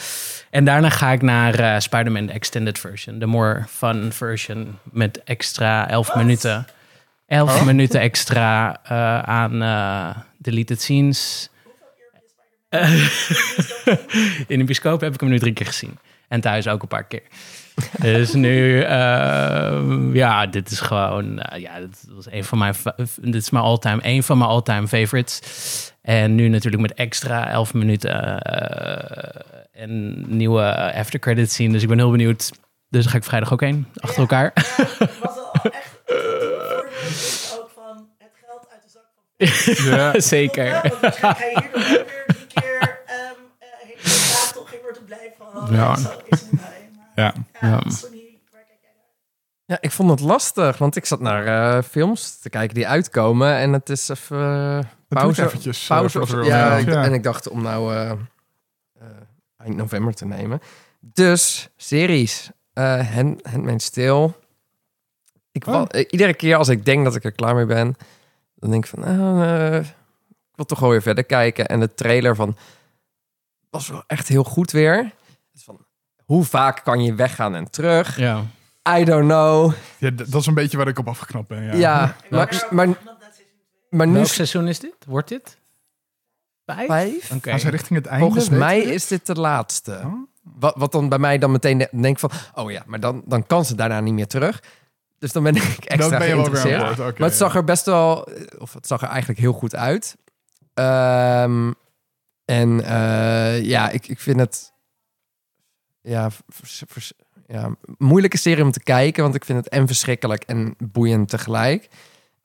En 0.50 0.66
daarna 0.66 0.90
ga 0.90 1.12
ik 1.12 1.22
naar 1.22 1.60
eh 1.60 1.80
Spider-Man 1.80 2.26
de 2.26 2.32
Extended 2.34 2.80
Version. 2.80 3.20
De 3.20 3.26
more 3.26 3.66
fun 3.68 4.12
version 4.12 4.78
met 4.84 5.24
extra 5.24 5.90
11 5.90 6.16
minuten. 6.16 6.68
11 7.28 7.66
minuten 7.66 8.00
extra 8.00 8.80
eh, 8.84 9.20
aan 9.20 9.62
eh, 9.62 10.18
deleted 10.38 10.82
scenes. 10.82 11.50
In 14.48 14.60
de 14.60 14.64
bioscoop 14.64 15.02
heb 15.02 15.14
ik 15.14 15.20
hem 15.20 15.30
nu 15.30 15.40
drie 15.40 15.54
keer 15.54 15.66
gezien. 15.66 15.98
En 16.28 16.42
thuis 16.42 16.68
ook 16.68 16.82
een 16.82 16.88
paar 16.88 17.04
keer. 17.04 17.24
Dus 18.00 18.34
nu, 18.34 18.80
ja, 20.14 20.46
dit 20.46 20.72
is 20.72 20.80
gewoon, 20.80 21.44
ja, 21.56 21.80
dit 21.80 22.06
was 22.10 22.32
een 22.32 22.44
van 22.44 22.58
mijn, 22.58 22.76
dit 23.22 23.42
is 23.42 23.50
mijn 23.50 23.64
all-time, 23.64 24.00
een 24.02 24.24
van 24.24 24.38
mijn 24.38 24.50
all-time 24.50 24.88
favorites. 24.88 25.42
En 26.02 26.36
nu 26.36 26.48
natuurlijk 26.48 26.82
met 26.82 26.94
extra 26.94 27.50
11 27.50 27.74
minuten 27.74 28.42
en 29.80 30.26
nieuwe 30.38 30.94
after 30.94 31.20
credits 31.20 31.56
zien. 31.56 31.72
Dus 31.72 31.82
ik 31.82 31.88
ben 31.88 31.98
heel 31.98 32.12
benieuwd. 32.12 32.52
Dus 32.90 33.04
daar 33.04 33.12
ga 33.12 33.18
ik 33.18 33.24
vrijdag 33.24 33.54
ook 33.54 33.62
heen, 33.62 33.88
achter 33.96 34.20
elkaar. 34.20 34.52
was 35.24 35.38
al 35.38 35.52
echt 35.72 35.98
ook 37.60 37.70
van 37.76 38.08
het 38.18 38.32
geld 38.46 38.68
uit 38.72 38.82
de 38.84 38.90
zak 38.90 39.06
van 39.86 39.92
ja. 39.92 40.20
Zeker. 40.20 40.66
Ja, 40.66 40.82
want 40.82 41.00
waarschijnlijk 41.02 41.40
ga 41.40 41.46
je 41.46 41.60
hier 41.60 41.72
nog 41.74 41.84
wel 41.84 41.94
weer 42.06 42.26
drie 42.28 42.48
keer 42.48 43.02
ehm 43.06 43.18
uh, 43.60 43.68
hele 43.88 44.00
straat 44.10 44.54
toch 44.54 44.72
in 44.72 44.80
wordt 44.82 45.06
blij 45.06 45.34
van. 45.38 45.76
Ja. 45.76 45.96
Zo 45.96 46.10
is 46.26 46.40
het 46.42 46.50
bij. 46.52 46.90
Maar, 46.96 47.12
Ja. 47.16 47.34
ja, 47.62 47.68
Ja. 47.68 47.90
Sony, 47.90 48.40
waar 48.52 48.62
kijk 48.68 48.80
jij 48.82 48.92
naar? 48.96 49.06
Ja, 49.66 49.78
ik 49.82 49.92
vond 49.92 50.10
het 50.10 50.20
lastig, 50.20 50.78
want 50.78 50.96
ik 50.96 51.06
zat 51.06 51.20
naar 51.20 51.76
eh, 51.78 51.84
films 51.84 52.40
te 52.40 52.50
kijken 52.50 52.76
die 52.76 52.88
uitkomen. 52.88 53.56
En 53.56 53.74
het 53.74 53.90
is 53.90 54.10
even 54.10 54.38
eh, 54.38 54.80
pauze. 55.08 55.44
eventjes. 55.46 55.82
eh, 55.82 55.88
pauze 55.88 56.22
of- 56.22 56.46
ja, 56.46 56.78
ik-. 56.78 56.88
En 56.88 57.14
ik 57.14 57.24
dacht 57.24 57.50
om 57.50 57.62
nou 57.62 57.94
eh, 57.96 58.10
eh, 58.10 58.18
eind 59.60 59.76
november 59.76 60.14
te 60.14 60.26
nemen. 60.26 60.60
Dus, 61.00 61.70
series. 61.78 62.50
Eh 62.74 63.14
Hand- 63.14 63.46
Handmaid's 63.46 63.90
Tale. 63.90 64.34
Ik 65.52 65.68
Oh. 65.68 65.86
eh, 65.88 66.06
iedere 66.10 66.34
keer 66.34 66.56
als 66.56 66.68
ik 66.68 66.86
denk 66.86 67.04
dat 67.04 67.16
ik 67.16 67.24
er 67.24 67.32
klaar 67.32 67.56
mee 67.56 67.66
ben, 67.66 67.96
dan 68.56 68.72
denk 68.72 68.84
ik 68.86 68.90
van, 68.90 69.04
eh, 69.06 69.76
ik 69.80 70.56
wil 70.56 70.66
toch 70.66 70.80
wel 70.80 70.90
weer 70.90 71.02
verder 71.02 71.24
kijken. 71.24 71.68
En 71.68 71.80
de 71.80 71.94
trailer 71.94 72.36
van 72.36 72.58
was 73.70 73.88
wel 73.88 74.04
echt 74.08 74.28
heel 74.28 74.44
goed 74.44 74.72
weer. 74.72 75.12
Dus 75.52 75.64
van, 75.64 75.86
hoe 76.26 76.44
vaak 76.44 76.84
kan 76.84 77.04
je 77.04 77.16
weggaan 77.16 77.56
en 77.56 77.70
terug? 77.72 78.18
Ja. 78.18 78.44
I 78.98 79.04
don't 79.04 79.26
know. 79.28 79.74
Ja, 79.98 80.10
dat 80.10 80.34
is 80.36 80.46
een 80.46 80.54
beetje 80.54 80.78
waar 80.78 80.88
ik 80.88 81.00
op 81.00 81.08
afgeknapt 81.08 81.48
ben. 81.48 81.64
Ja. 81.64 81.74
Ja, 81.76 82.16
maar, 82.30 82.68
maar, 82.70 82.88
maar 83.90 84.08
nu 84.08 84.14
Welk 84.14 84.26
seizoen 84.28 84.68
is 84.68 84.80
dit? 84.80 84.96
Wordt 85.08 85.28
dit? 85.30 85.58
Vijf? 86.76 86.88
vijf. 86.88 87.32
Oké. 87.32 87.50
Gaan 87.50 87.60
ze 87.60 87.70
richting 87.70 88.00
het 88.00 88.08
einde? 88.08 88.26
Volgens 88.26 88.50
mij 88.50 88.80
is 88.80 89.08
dit 89.08 89.26
de 89.26 89.34
laatste. 89.36 90.02
Oh. 90.06 90.14
Wat, 90.42 90.74
wat 90.78 90.92
dan 90.92 91.10
bij 91.10 91.20
mij 91.20 91.38
dan 91.38 91.52
meteen 91.52 91.78
de- 91.78 91.90
denk 91.92 92.20
van... 92.20 92.32
oh 92.56 92.72
ja, 92.72 92.84
maar 92.86 93.00
dan, 93.00 93.22
dan 93.26 93.48
kan 93.48 93.66
ze 93.66 93.76
daarna 93.76 94.00
niet 94.00 94.14
meer 94.14 94.28
terug. 94.28 94.64
Dus 95.20 95.32
dan 95.32 95.44
ben 95.44 95.56
ik 95.56 95.64
extra 95.86 95.98
Dan 96.10 96.20
ben 96.20 96.28
je 96.28 96.36
wel 96.36 96.44
weer 96.50 96.54
aan 96.56 96.62
geïnteresseerd. 96.62 96.98
boord. 96.98 97.10
Oké, 97.10 97.20
maar 97.20 97.30
het 97.30 97.38
zag 97.38 97.56
er 97.56 97.64
best 97.64 97.86
wel, 97.86 98.28
of 98.58 98.74
het 98.74 98.88
zag 98.88 99.02
er 99.02 99.08
eigenlijk 99.08 99.40
heel 99.40 99.54
goed 99.54 99.76
uit. 99.76 100.16
Ehm, 100.74 101.72
en 102.46 102.84
eh, 102.84 103.64
ja, 103.64 103.90
ik, 103.90 104.08
ik 104.08 104.20
vind 104.20 104.40
het 104.40 104.74
ja, 106.02 106.30
vers- 106.48 106.84
vers- 106.88 107.14
ja, 107.48 107.76
moeilijke 107.98 108.38
serie 108.38 108.64
om 108.64 108.72
te 108.72 108.84
kijken, 108.84 109.24
want 109.24 109.36
ik 109.36 109.46
vind 109.46 109.58
het 109.58 109.70
en 109.74 109.88
verschrikkelijk 109.88 110.44
en 110.44 110.76
boeiend 110.78 111.30
tegelijk. 111.30 111.88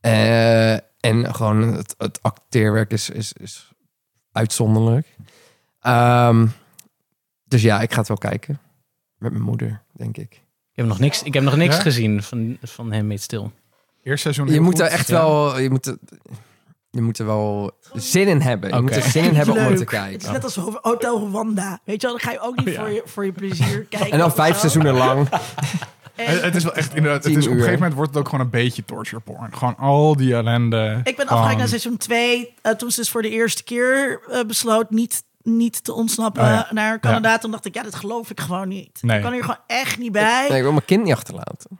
Eh, 0.00 0.72
en 1.00 1.34
gewoon 1.34 1.62
het, 1.62 1.94
het 1.98 2.18
acteerwerk 2.22 2.92
is, 2.92 3.10
is, 3.10 3.32
is 3.32 3.72
uitzonderlijk. 4.34 5.16
Ehm, 5.80 6.46
dus 7.44 7.62
ja, 7.62 7.80
ik 7.80 7.92
ga 7.92 7.98
het 7.98 8.08
wel 8.08 8.16
kijken. 8.16 8.58
Met 9.18 9.32
mijn 9.32 9.44
moeder, 9.44 9.82
denk 9.92 10.16
ik. 10.16 10.32
Ik 10.70 10.80
heb 10.80 10.86
nog 10.86 10.98
niks, 10.98 11.22
ik 11.22 11.34
heb 11.34 11.42
nog 11.42 11.56
niks 11.56 11.76
Ja? 11.76 11.80
gezien 11.82 12.22
van, 12.22 12.56
van 12.62 12.92
Handmaid's 12.92 13.24
Stil. 13.24 13.52
Eerste 14.02 14.32
seizoen 14.32 14.54
Je 14.54 14.60
moet 14.60 14.78
er 14.78 14.84
goed. 14.86 14.94
echt 14.94 15.08
Ja. 15.08 15.14
wel... 15.14 15.58
Je 15.58 15.70
moet 15.70 15.86
er, 15.86 15.98
je 16.90 17.00
moet 17.00 17.18
er 17.18 17.26
wel 17.26 17.70
zin 17.92 18.28
in 18.28 18.40
hebben. 18.40 18.74
Je 18.74 18.80
moet 18.80 18.96
er 18.96 19.02
zin 19.02 19.24
in 19.24 19.34
hebben 19.34 19.54
om 19.54 19.60
er 19.72 19.76
te 19.76 19.84
kijken. 19.84 20.12
Het 20.12 20.22
is 20.22 20.28
net 20.30 20.44
als 20.44 20.54
Hotel 20.82 21.26
Rwanda. 21.26 21.80
Weet 21.84 22.00
je 22.00 22.06
wel, 22.06 22.16
dan 22.18 22.26
ga 22.26 22.32
je 22.32 22.40
ook 22.40 22.56
niet 22.56 22.66
Oh, 22.68 22.72
ja. 22.74 22.80
voor, 22.80 22.90
je, 22.90 23.02
voor 23.04 23.24
je 23.24 23.32
plezier 23.32 23.84
kijken. 23.84 24.10
En 24.12 24.18
dan 24.18 24.32
vijf 24.32 24.52
zo. 24.54 24.58
seizoenen 24.60 24.94
lang. 24.94 25.28
En 26.16 26.26
Het, 26.26 26.42
het 26.42 26.54
is 26.54 26.62
wel 26.64 26.74
echt 26.74 26.94
inderdaad. 26.94 27.24
Het 27.24 27.36
is, 27.36 27.44
op 27.44 27.50
een 27.50 27.56
gegeven 27.58 27.74
moment 27.78 27.94
wordt 27.94 28.10
het 28.10 28.18
ook 28.18 28.28
gewoon 28.28 28.44
een 28.44 28.50
beetje 28.50 28.84
torture 28.84 29.20
porn. 29.20 29.56
Gewoon 29.56 29.76
al 29.76 30.16
die 30.16 30.34
ellende. 30.34 31.00
ik 31.04 31.16
ben 31.16 31.26
afgehaakt 31.26 31.58
naar 31.58 31.68
seizoen 31.68 31.96
2. 31.96 32.54
toen 32.76 32.90
ze 32.90 33.00
dus 33.00 33.10
voor 33.10 33.22
de 33.22 33.30
eerste 33.30 33.64
keer 33.64 34.20
eh, 34.30 34.40
besloot 34.46 34.90
niet, 34.90 35.22
niet 35.42 35.84
te 35.84 35.92
ontsnappen 35.92 36.42
Oh 36.42 36.48
ja. 36.48 36.68
naar 36.70 37.00
Canada. 37.00 37.38
Toen 37.38 37.50
dacht 37.50 37.64
ik, 37.64 37.74
ja, 37.74 37.82
dat 37.82 37.94
geloof 37.94 38.30
ik 38.30 38.40
gewoon 38.40 38.68
niet. 38.68 38.98
Nee. 39.02 39.16
Ik 39.16 39.22
kan 39.22 39.32
hier 39.32 39.42
gewoon 39.42 39.60
echt 39.66 39.98
niet 39.98 40.12
bij. 40.12 40.46
Nee, 40.48 40.56
ik 40.56 40.62
wil 40.62 40.72
mijn 40.72 40.84
kind 40.84 41.04
niet 41.04 41.12
achterlaten. 41.12 41.78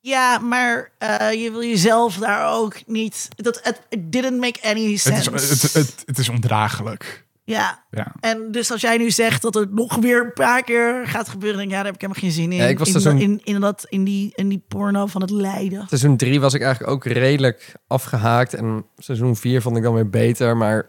Ja, 0.00 0.38
maar 0.38 0.90
eh, 0.98 1.42
je 1.42 1.50
wil 1.50 1.62
jezelf 1.62 2.16
daar 2.16 2.52
ook 2.52 2.76
niet... 2.86 3.28
Dat, 3.36 3.60
het 3.62 3.80
it 3.88 4.12
didn't 4.12 4.40
make 4.40 4.62
any 4.62 4.90
Het 4.90 5.00
sense. 5.00 5.30
is, 5.32 5.62
het, 5.62 5.72
het, 5.72 6.02
het 6.06 6.18
is 6.18 6.28
ondraaglijk. 6.28 7.24
Ja. 7.50 7.84
Ja. 7.90 8.12
En 8.20 8.48
dus 8.52 8.70
als 8.72 8.80
jij 8.80 8.96
nu 8.96 9.10
zegt 9.10 9.42
dat 9.42 9.54
het 9.54 9.74
nog 9.74 9.96
weer 9.96 10.24
een 10.24 10.32
paar 10.32 10.62
keer 10.62 11.06
gaat 11.06 11.28
gebeuren... 11.28 11.58
denk 11.58 11.70
ik, 11.70 11.76
ja, 11.76 11.82
daar 11.82 11.92
heb 11.92 12.02
ik 12.02 12.08
helemaal 12.08 12.22
geen 12.22 12.32
zin 12.42 12.52
in. 12.52 12.58
Ja, 12.58 12.66
ik 12.66 12.78
was 12.78 13.04
in, 13.04 13.18
in, 13.18 13.40
in, 13.44 13.60
dat, 13.60 13.86
in, 13.88 14.04
die, 14.04 14.32
in 14.34 14.48
die 14.48 14.64
porno 14.68 15.06
van 15.06 15.20
het 15.20 15.30
lijden. 15.30 15.84
Seizoen 15.88 16.16
3 16.16 16.40
was 16.40 16.54
ik 16.54 16.62
eigenlijk 16.62 16.92
ook 16.92 17.04
redelijk 17.04 17.72
afgehaakt. 17.86 18.54
En 18.54 18.84
seizoen 18.96 19.36
4 19.36 19.62
vond 19.62 19.76
ik 19.76 19.82
dan 19.82 19.94
weer 19.94 20.10
beter. 20.10 20.56
Maar 20.56 20.86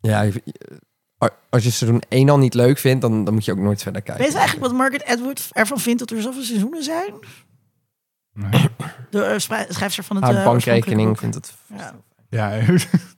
ja, 0.00 0.22
je- 0.22 0.42
als 1.50 1.64
je 1.64 1.70
seizoen 1.70 2.02
1 2.08 2.28
al 2.28 2.38
niet 2.38 2.54
leuk 2.54 2.78
vindt, 2.78 3.00
dan, 3.00 3.24
dan 3.24 3.34
moet 3.34 3.44
je 3.44 3.52
ook 3.52 3.58
nooit 3.58 3.82
verder 3.82 4.02
kijken. 4.02 4.22
Weet 4.24 4.32
je 4.32 4.38
eigenlijk 4.38 4.68
wat 4.68 4.76
Margaret 4.78 5.04
Atwood 5.06 5.48
ervan 5.52 5.78
vindt 5.80 5.98
dat 5.98 6.10
er 6.10 6.22
zoveel 6.22 6.42
seizoenen 6.42 6.82
zijn? 6.82 7.14
Nee. 8.32 8.68
De 9.10 9.22
eh, 9.24 9.38
schrijfster 9.68 10.04
van 10.04 10.16
het 10.16 10.24
Haar 10.24 10.34
eh, 10.36 10.44
bankrekening 10.44 11.18
vindt 11.18 11.34
het... 11.34 11.54
boek. 11.66 11.80
Ja. 12.32 12.58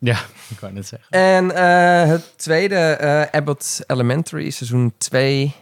Ja, 0.01 0.19
ik 0.49 0.61
wou 0.61 0.73
net 0.73 0.87
zeggen. 0.87 1.09
En 1.11 1.51
eh, 1.55 2.09
het 2.09 2.39
tweede, 2.39 2.77
eh, 2.77 3.23
Abbott 3.39 3.83
Elementary, 3.87 4.51
seizoen 4.51 4.95
2. 4.99 5.55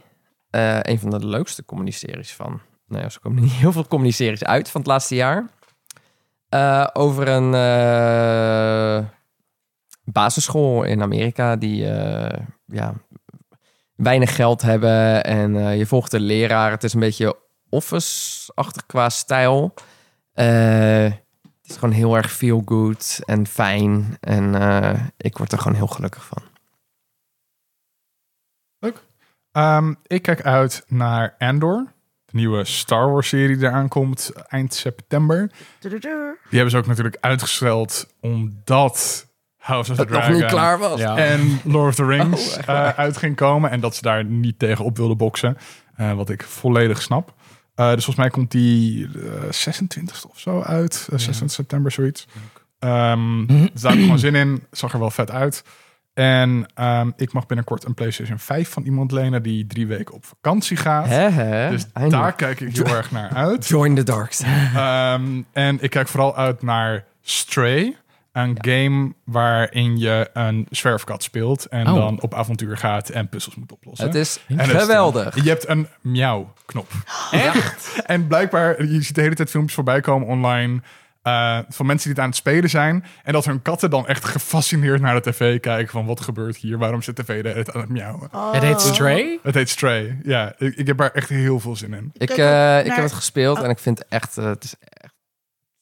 eh, 0.50 0.78
een 0.82 0.98
van 0.98 1.10
de 1.10 1.26
leukste 1.26 1.64
comedy-series 1.64 2.32
van... 2.34 2.60
Nou 2.86 3.02
ja, 3.02 3.08
ze 3.08 3.20
komen 3.20 3.42
niet 3.42 3.52
heel 3.62 3.72
veel 3.72 3.86
comedy-series 3.86 4.44
uit 4.44 4.70
van 4.70 4.80
het 4.80 4.90
laatste 4.90 5.14
jaar. 5.14 5.46
Eh, 6.48 6.86
over 6.92 7.28
een 7.28 7.54
eh, 7.54 9.04
basisschool 10.04 10.82
in 10.82 11.02
Amerika 11.02 11.56
die 11.56 11.88
eh, 11.90 12.40
ja, 12.66 12.94
weinig 13.96 14.34
geld 14.34 14.62
hebben. 14.62 15.24
En 15.24 15.56
eh, 15.56 15.76
je 15.78 15.86
volgt 15.86 16.10
de 16.10 16.20
leraar. 16.20 16.70
Het 16.70 16.84
is 16.84 16.92
een 16.94 17.00
beetje 17.00 17.36
office-achtig 17.68 18.86
qua 18.86 19.08
stijl. 19.08 19.74
Eh, 20.32 21.12
het 21.62 21.70
is 21.70 21.76
gewoon 21.76 21.94
heel 21.94 22.16
erg 22.16 22.32
feel 22.32 22.62
good 22.64 23.20
en 23.24 23.46
fijn. 23.46 24.16
En 24.20 24.54
eh, 24.54 25.00
ik 25.16 25.38
word 25.38 25.52
er 25.52 25.58
gewoon 25.58 25.76
heel 25.76 25.86
gelukkig 25.86 26.24
van. 26.24 26.42
Ehm, 29.52 29.94
ik 30.06 30.22
kijk 30.22 30.42
uit 30.42 30.84
naar 30.88 31.34
Andor. 31.38 31.92
De 32.24 32.36
nieuwe 32.36 32.64
Star 32.64 33.10
Wars 33.10 33.28
serie 33.28 33.56
die 33.56 33.66
eraan 33.66 33.88
komt 33.88 34.32
eind 34.48 34.74
september. 34.74 35.50
Die 36.48 36.58
hebben 36.58 36.70
ze 36.70 36.76
ook 36.76 36.86
natuurlijk 36.86 37.16
uitgesteld 37.20 38.14
omdat 38.20 39.26
House 39.56 39.90
of 39.90 39.96
the 39.96 40.02
Het 40.02 40.10
nog 40.10 40.20
Dragon 40.20 40.40
niet 40.40 40.50
klaar 40.50 40.78
was. 40.78 41.00
Ja. 41.00 41.16
en 41.16 41.60
Lord 41.64 41.88
of 41.88 41.94
the 41.94 42.04
Rings 42.04 42.56
Oh, 42.56 42.68
eh, 42.68 42.88
uit 42.88 43.16
ging 43.16 43.36
komen. 43.36 43.70
En 43.70 43.80
dat 43.80 43.94
ze 43.94 44.02
daar 44.02 44.24
niet 44.24 44.58
tegen 44.58 44.84
op 44.84 44.96
wilden 44.96 45.16
boksen. 45.16 45.58
Eh, 45.96 46.12
wat 46.12 46.28
ik 46.30 46.42
volledig 46.42 47.02
snap. 47.02 47.34
Eh, 47.74 47.86
dus 47.86 48.04
volgens 48.04 48.16
mij 48.16 48.30
komt 48.30 48.50
die 48.50 49.04
eh 49.06 49.50
26 49.50 50.24
of 50.28 50.38
zo 50.38 50.60
uit. 50.60 50.92
Eh, 50.92 51.18
26 51.18 51.50
september, 51.50 51.90
zoiets. 51.90 52.26
Ehm, 52.78 53.46
dus 53.72 53.80
daar 53.80 53.90
heb 53.90 54.00
ik 54.00 54.04
gewoon 54.04 54.18
zin 54.18 54.34
in. 54.34 54.62
Zag 54.70 54.92
er 54.92 54.98
wel 54.98 55.10
vet 55.10 55.30
uit. 55.30 55.64
En 56.14 56.66
ehm, 56.74 57.10
ik 57.16 57.32
mag 57.32 57.46
binnenkort 57.46 57.84
een 57.84 57.94
PlayStation 57.94 58.38
5 58.38 58.68
van 58.68 58.82
iemand 58.82 59.12
lenen 59.12 59.42
die 59.42 59.66
drie 59.66 59.86
weken 59.86 60.14
op 60.14 60.24
vakantie 60.24 60.76
gaat. 60.76 61.06
Hè, 61.06 61.28
hè? 61.28 61.70
Dus 61.70 61.86
Eindelijk. 61.92 62.22
daar 62.22 62.34
kijk 62.34 62.60
ik 62.60 62.76
heel 62.76 62.96
erg 62.96 63.10
naar 63.10 63.30
uit. 63.30 63.68
Join 63.68 63.94
the 63.94 64.02
dark 64.02 64.32
side. 64.32 64.70
Ehm, 64.74 65.42
en 65.52 65.82
ik 65.82 65.90
kijk 65.90 66.08
vooral 66.08 66.36
uit 66.36 66.62
naar 66.62 67.04
Stray. 67.20 67.96
Een 68.32 68.56
game 68.60 69.12
waarin 69.24 69.98
je 69.98 70.30
een 70.32 70.66
zwerfkat 70.70 71.22
speelt. 71.22 71.66
En 71.66 71.86
Oh. 71.88 71.94
dan 71.94 72.20
op 72.20 72.34
avontuur 72.34 72.76
gaat 72.76 73.08
en 73.08 73.28
puzzels 73.28 73.54
moet 73.54 73.72
oplossen. 73.72 74.06
Het 74.06 74.14
is 74.14 74.40
En 74.48 74.58
het 74.58 74.68
is- 74.74 74.80
geweldig. 74.80 75.34
Je 75.44 75.48
hebt 75.48 75.68
een 75.68 75.88
miauw-knop. 76.00 76.90
Echt? 77.30 78.02
en 78.06 78.26
blijkbaar, 78.26 78.84
je 78.84 79.02
ziet 79.02 79.14
de 79.14 79.20
hele 79.20 79.34
tijd 79.34 79.50
filmpjes 79.50 79.74
voorbij 79.74 80.00
komen 80.00 80.28
online... 80.28 80.80
eh, 81.22 81.58
van 81.68 81.86
mensen 81.86 82.04
die 82.06 82.12
het 82.14 82.18
aan 82.22 82.28
het 82.28 82.36
spelen 82.38 82.70
zijn. 82.70 83.04
En 83.24 83.32
dat 83.32 83.44
hun 83.44 83.62
katten 83.62 83.90
dan 83.90 84.06
echt 84.06 84.24
gefascineerd 84.24 85.00
naar 85.00 85.22
de 85.22 85.30
tv 85.30 85.60
kijken... 85.60 85.92
van 85.92 86.06
wat 86.06 86.20
gebeurt 86.20 86.56
hier? 86.56 86.78
Waarom 86.78 87.02
zit 87.02 87.16
de 87.16 87.22
tv 87.24 87.42
de 87.42 87.48
hele 87.48 87.62
tijd 87.64 87.76
aan 87.76 87.80
het 87.82 87.90
miauwen? 87.90 88.28
Het 88.52 88.62
heet 88.62 88.80
Stray? 88.80 89.38
Het 89.42 89.54
heet 89.54 89.68
Stray. 89.68 90.18
Ja, 90.22 90.52
ik, 90.58 90.76
ik 90.76 90.86
heb 90.86 90.96
daar 90.96 91.10
echt 91.12 91.28
heel 91.28 91.60
veel 91.60 91.76
zin 91.76 91.94
in. 91.94 92.10
Ik, 92.12 92.30
eh, 92.30 92.78
ik 92.84 92.92
heb 92.92 93.02
het 93.02 93.12
gespeeld 93.12 93.58
Oh. 93.58 93.64
en 93.64 93.70
ik 93.70 93.78
vind 93.78 93.98
het 93.98 94.08
echt, 94.08 94.38
eh, 94.38 94.44
het 94.44 94.64
is 94.64 94.74
echt 94.80 95.14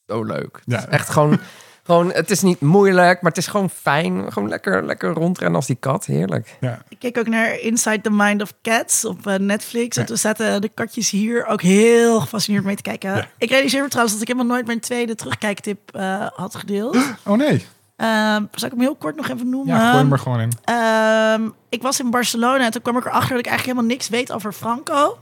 zo 0.06 0.22
leuk. 0.24 0.60
Ja. 0.64 0.74
Het 0.76 0.84
is 0.88 0.90
echt 0.94 1.08
gewoon, 1.08 1.38
gewoon, 1.82 2.12
het 2.12 2.30
is 2.30 2.42
niet 2.42 2.60
moeilijk, 2.60 3.22
maar 3.22 3.30
het 3.30 3.40
is 3.40 3.46
gewoon 3.46 3.70
fijn. 3.70 4.32
Gewoon 4.32 4.48
lekker, 4.48 4.84
lekker 4.84 5.12
rondrennen 5.12 5.56
als 5.56 5.66
die 5.66 5.76
kat. 5.80 6.04
Heerlijk. 6.04 6.56
Ja. 6.60 6.82
Ik 6.88 6.98
keek 6.98 7.18
ook 7.18 7.28
naar 7.28 7.58
Inside 7.60 8.00
the 8.00 8.10
Mind 8.10 8.42
of 8.42 8.52
Cats 8.62 9.04
op 9.04 9.26
eh, 9.26 9.34
Netflix. 9.34 9.96
En 9.96 10.06
toen 10.06 10.16
zaten 10.16 10.60
de 10.60 10.68
katjes 10.68 11.10
hier 11.10 11.46
ook 11.46 11.62
heel 11.62 12.20
gefascineerd 12.20 12.64
mee 12.64 12.76
te 12.76 12.82
kijken. 12.82 13.14
Ja. 13.14 13.28
Ik 13.38 13.50
realiseer 13.50 13.82
me 13.82 13.88
trouwens 13.88 14.14
dat 14.14 14.22
ik 14.22 14.34
helemaal 14.34 14.54
nooit 14.54 14.66
mijn 14.66 14.80
tweede 14.80 15.14
terugkijktip 15.14 15.94
eh, 15.94 16.26
had 16.34 16.54
gedeeld. 16.54 16.96
Oh 17.24 17.36
nee. 17.36 17.66
Ehm 17.96 18.44
zal 18.54 18.68
ik 18.68 18.74
hem 18.74 18.80
heel 18.80 18.96
kort 18.96 19.16
nog 19.16 19.28
even 19.28 19.48
noemen? 19.48 19.74
Ja, 19.74 19.90
gooi 19.90 20.02
hem 20.02 20.12
er 20.12 20.18
gewoon 20.18 20.40
in. 20.40 20.52
Ehm, 20.64 21.48
ik 21.68 21.82
was 21.82 22.00
in 22.00 22.10
Barcelona 22.10 22.64
en 22.64 22.70
toen 22.70 22.82
kwam 22.82 22.96
ik 22.96 23.04
erachter 23.04 23.30
dat 23.30 23.38
ik 23.38 23.46
eigenlijk 23.46 23.76
helemaal 23.76 23.96
niks 23.96 24.08
weet 24.08 24.32
over 24.32 24.52
Franco. 24.52 25.18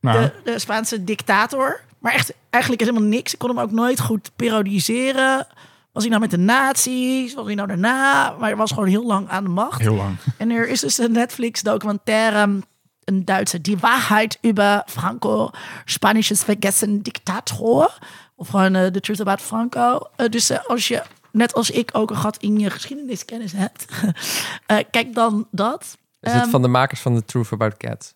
Nou, 0.00 0.20
de, 0.20 0.32
de 0.44 0.58
Spaanse 0.58 1.04
dictator. 1.04 1.80
Maar 1.98 2.12
echt 2.12 2.34
eigenlijk 2.50 2.82
helemaal 2.82 3.08
niks. 3.08 3.32
Ik 3.32 3.38
kon 3.38 3.48
hem 3.48 3.58
ook 3.58 3.70
nooit 3.70 4.00
goed 4.00 4.30
periodiseren. 4.36 5.46
Was 5.94 6.02
hij 6.02 6.10
nou 6.12 6.20
met 6.22 6.30
de 6.30 6.38
nazi's? 6.38 7.34
Was 7.34 7.44
hij 7.46 7.54
nou 7.54 7.68
daarna? 7.68 8.30
Maar 8.38 8.48
hij 8.48 8.56
was 8.56 8.70
gewoon 8.72 8.88
heel 8.88 9.04
lang 9.06 9.28
aan 9.28 9.44
de 9.44 9.50
macht. 9.50 9.80
heel 9.80 9.94
lang. 9.94 10.16
En 10.38 10.50
er 10.50 10.68
is 10.68 10.80
dus 10.80 10.98
een 10.98 11.12
Netflix 11.12 11.62
documentaire, 11.62 12.60
een 13.04 13.24
Duitse, 13.24 13.60
die 13.60 13.78
Waarheid 13.78 14.38
über 14.46 14.82
Franco, 14.86 15.50
Spanisches 15.84 16.42
Vergessen 16.42 17.02
Dictator. 17.02 17.98
Of 18.36 18.48
gewoon 18.48 18.74
eh, 18.74 18.86
The 18.86 19.00
Truth 19.00 19.20
About 19.20 19.40
Franco. 19.40 20.00
Eh, 20.16 20.28
dus 20.28 20.50
eh, 20.50 20.58
als 20.66 20.88
je, 20.88 21.02
net 21.32 21.54
als 21.54 21.70
ik, 21.70 21.90
ook 21.92 22.10
een 22.10 22.16
gat 22.16 22.36
in 22.36 22.58
je 22.58 22.70
geschiedeniskennis 22.70 23.52
hebt, 23.52 23.84
eh, 24.66 24.78
kijk 24.90 25.14
dan 25.14 25.46
dat. 25.50 25.98
Is 26.20 26.32
het 26.32 26.42
Ehm, 26.42 26.50
van 26.50 26.62
de 26.62 26.68
makers 26.68 27.00
van 27.00 27.14
The 27.14 27.24
Truth 27.24 27.52
About 27.52 27.76
Cats? 27.76 28.14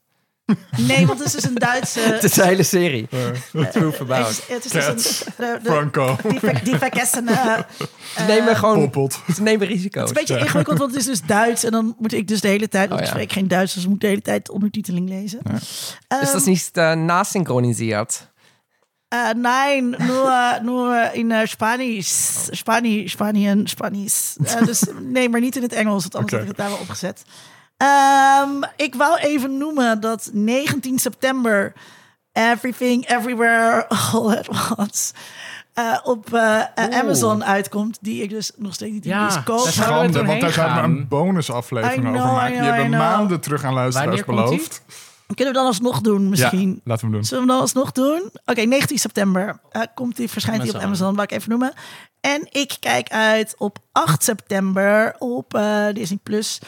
Nee, 0.77 1.07
want 1.07 1.19
het 1.19 1.29
is 1.29 1.33
dus 1.35 1.45
een 1.45 1.55
Duitse... 1.55 2.01
Het 2.01 2.25
is 2.25 2.37
een 2.37 2.45
hele 2.45 2.62
serie. 2.62 3.07
Eh, 3.11 3.19
The 3.53 3.69
Truth 3.73 3.99
het 3.99 4.11
About. 4.11 4.29
is, 4.31 4.41
het 4.49 4.65
is 4.65 4.70
dus 4.70 4.85
Cats. 4.87 5.25
een... 5.27 5.33
de- 5.37 5.59
de- 5.62 5.70
Franco. 5.70 6.16
die, 6.29 6.41
die 6.62 6.77
vergessene... 6.77 7.66
Ze 8.16 8.23
nemen 8.27 8.57
gewoon 8.57 8.79
Poppelt. 8.91 9.20
ze 9.35 9.43
nemen 9.43 9.66
risico's. 9.66 10.09
Het 10.09 10.11
is 10.11 10.16
een 10.16 10.27
beetje 10.27 10.45
ingewikkeld, 10.47 10.79
want 10.79 10.91
het 10.91 11.01
is 11.01 11.07
dus 11.07 11.20
Duits. 11.23 11.65
En 11.65 11.70
dan 11.70 11.95
moet 11.99 12.12
ik 12.12 12.29
dus 12.29 12.41
de 12.41 12.49
hele 12.49 12.69
tijd... 12.69 12.89
Want 12.89 13.01
Oh, 13.01 13.07
ik 13.07 13.12
spreek 13.12 13.33
geen 13.33 13.49
Duits, 13.49 13.75
dus 13.75 13.83
ik 13.83 13.89
moet 13.89 14.01
de 14.01 14.07
hele 14.07 14.23
tijd 14.23 14.51
ondertiteling 14.51 15.09
lezen. 15.09 15.41
Ehm, 16.09 16.23
Is 16.23 16.33
dat 16.33 16.45
niet 16.45 16.70
uh, 16.75 16.93
nasynchroniseerd? 16.93 18.29
Äh, 19.15 19.33
nein, 19.35 19.91
nur, 19.99 20.61
nur 20.62 21.15
in 21.15 21.31
äh, 21.33 21.47
Spanisch. 21.47 22.49
Spanisch, 22.51 23.11
Spanien, 23.12 23.66
Spanisch. 23.66 24.37
Dus 24.65 24.83
nee, 25.03 25.29
maar 25.29 25.41
niet 25.41 25.57
in 25.57 25.62
het 25.62 25.73
Engels, 25.73 26.03
want 26.03 26.15
anders 26.15 26.33
Oké. 26.35 26.43
heb 26.43 26.43
ik 26.43 26.49
het 26.49 26.57
daar 26.66 26.69
wel 26.69 26.79
opgezet. 26.79 27.23
Ehm, 27.79 28.63
ik 28.77 28.95
wou 28.95 29.19
even 29.19 29.59
noemen 29.59 30.01
dat 30.01 30.31
19 30.33 30.99
september 30.99 31.73
Everything, 32.33 33.09
Everywhere, 33.09 33.89
All 34.13 34.37
at 34.37 34.49
Once 34.77 35.13
eh, 35.75 35.99
op 36.03 36.35
eh, 36.35 36.63
Amazon 36.75 37.45
uitkomt. 37.45 37.99
Die 38.01 38.23
ik 38.23 38.31
dus 38.31 38.53
nog 38.57 38.75
steeds 38.75 38.93
niet 38.93 39.05
in 39.05 39.11
Ja, 39.11 39.43
we 39.45 39.59
Schande, 39.59 40.25
want 40.25 40.41
daar 40.41 40.53
zouden 40.53 40.77
we 40.77 40.99
een 40.99 41.09
bonusaflevering 41.09 42.01
know, 42.03 42.15
over 42.15 42.27
maken. 42.27 42.51
Die 42.51 42.61
know, 42.61 42.73
hebben 42.73 42.99
maanden 42.99 43.41
terug 43.41 43.65
aan 43.65 43.75
luisteraars 43.75 44.25
beloofd. 44.25 44.83
Kunnen 45.35 45.55
we 45.55 45.61
dan 45.61 45.69
alsnog 45.69 46.01
doen 46.01 46.29
misschien? 46.29 46.69
Ja, 46.69 46.81
laten 46.85 47.05
we 47.05 47.11
hem 47.11 47.11
doen. 47.11 47.25
Zullen 47.25 47.47
we 47.47 47.51
dan 47.51 47.61
alsnog 47.61 47.93
doen? 47.93 48.31
Oké, 48.45 48.61
19 48.61 48.99
september 48.99 49.61
eh, 49.71 49.83
komt 49.95 50.17
die, 50.17 50.29
verschijnt 50.29 50.63
die 50.63 50.75
op 50.75 50.81
Amazon. 50.81 51.15
Wat 51.15 51.25
ik 51.25 51.31
even 51.31 51.51
noemen. 51.51 51.73
En 52.21 52.49
ik 52.51 52.77
kijk 52.81 53.09
uit 53.09 53.55
op 53.59 53.79
8 53.93 54.25
september 54.25 55.15
op 55.19 55.61
Disney 55.93 56.19
Plus. 56.23 56.61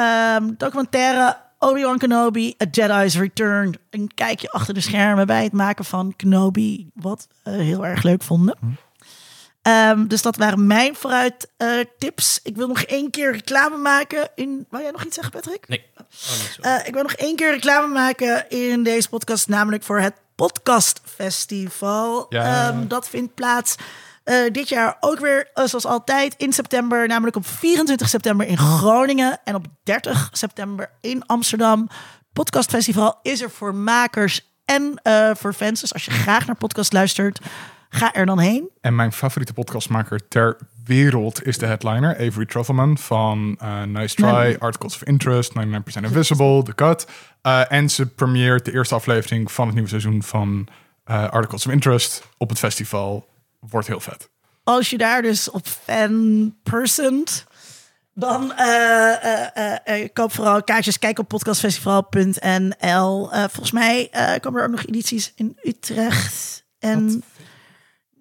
Ehm, 0.00 0.50
documentaire 0.56 1.36
Obi-Wan 1.58 1.98
Kenobi, 1.98 2.54
A 2.62 2.66
Jedi's 2.70 3.16
Return. 3.16 3.74
Een 3.90 4.10
kijkje 4.14 4.50
achter 4.50 4.74
de 4.74 4.80
schermen 4.80 5.26
bij 5.26 5.42
het 5.42 5.52
maken 5.52 5.84
van 5.84 6.14
Kenobi, 6.16 6.90
wat 6.94 7.28
we 7.42 7.50
heel 7.50 7.86
erg 7.86 8.02
leuk 8.02 8.22
vonden. 8.22 8.56
Ehm, 9.62 10.06
dus 10.06 10.22
dat 10.22 10.36
waren 10.36 10.66
mijn 10.66 10.94
vooruit 10.94 11.50
eh, 11.56 11.68
tips. 11.98 12.40
Ik 12.42 12.56
wil 12.56 12.66
nog 12.66 12.82
één 12.82 13.10
keer 13.10 13.32
reclame 13.32 13.76
maken. 13.76 14.28
In... 14.34 14.66
Wou 14.70 14.82
jij 14.82 14.92
nog 14.92 15.04
iets 15.04 15.14
zeggen, 15.14 15.32
Patrick? 15.32 15.68
Nee. 15.68 15.84
Oh. 15.96 16.74
Eh, 16.74 16.86
ik 16.86 16.94
wil 16.94 17.02
nog 17.02 17.12
één 17.12 17.36
keer 17.36 17.50
reclame 17.50 17.92
maken 17.92 18.48
in 18.48 18.82
deze 18.82 19.08
podcast, 19.08 19.48
namelijk 19.48 19.82
voor 19.82 20.00
het 20.00 20.14
Podcast 20.34 21.00
Festival. 21.04 22.26
Ja. 22.28 22.68
Ehm, 22.68 22.86
dat 22.88 23.08
vindt 23.08 23.34
plaats 23.34 23.76
eh, 24.24 24.36
dit 24.52 24.68
jaar 24.68 24.96
ook 25.00 25.18
weer, 25.18 25.50
eh, 25.54 25.64
zoals 25.64 25.86
altijd, 25.86 26.34
in 26.36 26.52
september. 26.52 27.08
Namelijk 27.08 27.36
op 27.36 27.46
24 27.46 28.08
september 28.08 28.46
in 28.46 28.58
Groningen 28.58 29.40
en 29.44 29.54
op 29.54 29.66
30 29.82 30.28
september 30.32 30.90
in 31.00 31.26
Amsterdam. 31.26 31.88
Podcast 32.32 32.70
Festival 32.70 33.18
is 33.22 33.40
er 33.40 33.50
voor 33.50 33.74
makers 33.74 34.48
en 34.64 35.00
eh, 35.02 35.30
voor 35.34 35.52
fans. 35.52 35.80
Dus 35.80 35.92
als 35.92 36.04
je 36.04 36.10
graag 36.10 36.46
naar 36.46 36.56
podcast 36.56 36.92
luistert, 36.92 37.40
ga 37.88 38.14
er 38.14 38.26
dan 38.26 38.38
heen. 38.38 38.70
En 38.80 38.94
mijn 38.94 39.12
favoriete 39.12 39.52
podcastmaker 39.52 40.28
ter 40.28 40.56
wereld 40.84 41.46
is 41.46 41.58
de 41.58 41.66
headliner, 41.66 42.14
Avery 42.14 42.46
Trufelman 42.46 42.98
van 42.98 43.56
eh, 43.58 43.82
Nice 43.82 44.14
Try, 44.14 44.26
Nee. 44.26 44.58
Articles 44.58 44.94
of 44.94 45.04
Interest, 45.04 45.52
99% 45.52 45.62
Invisible, 46.02 46.62
The 46.62 46.74
Cut. 46.74 47.06
En 47.68 47.90
ze 47.90 48.06
premieert 48.06 48.64
de 48.64 48.72
eerste 48.72 48.94
aflevering 48.94 49.52
van 49.52 49.64
het 49.64 49.74
nieuwe 49.74 49.88
seizoen 49.88 50.22
van 50.22 50.68
Articles 51.04 51.66
of 51.66 51.72
Interest 51.72 52.22
op 52.38 52.48
het 52.48 52.58
festival. 52.58 53.29
Wordt 53.60 53.86
heel 53.86 54.00
vet. 54.00 54.30
als 54.64 54.90
je 54.90 54.98
daar 54.98 55.22
dus 55.22 55.50
op 55.50 55.66
fan 55.66 56.54
persoont, 56.62 57.46
dan 58.14 58.52
eh, 58.52 60.08
koop 60.12 60.32
vooral 60.32 60.64
kaartjes. 60.64 60.98
Kijk 60.98 61.18
op 61.18 61.28
podcastfestival.nl. 61.28 63.28
Volgens 63.28 63.70
mij 63.70 64.10
komen 64.40 64.60
er 64.60 64.66
ook 64.66 64.72
nog 64.72 64.86
edities 64.86 65.32
in 65.36 65.58
Utrecht 65.62 66.64
en 66.78 67.22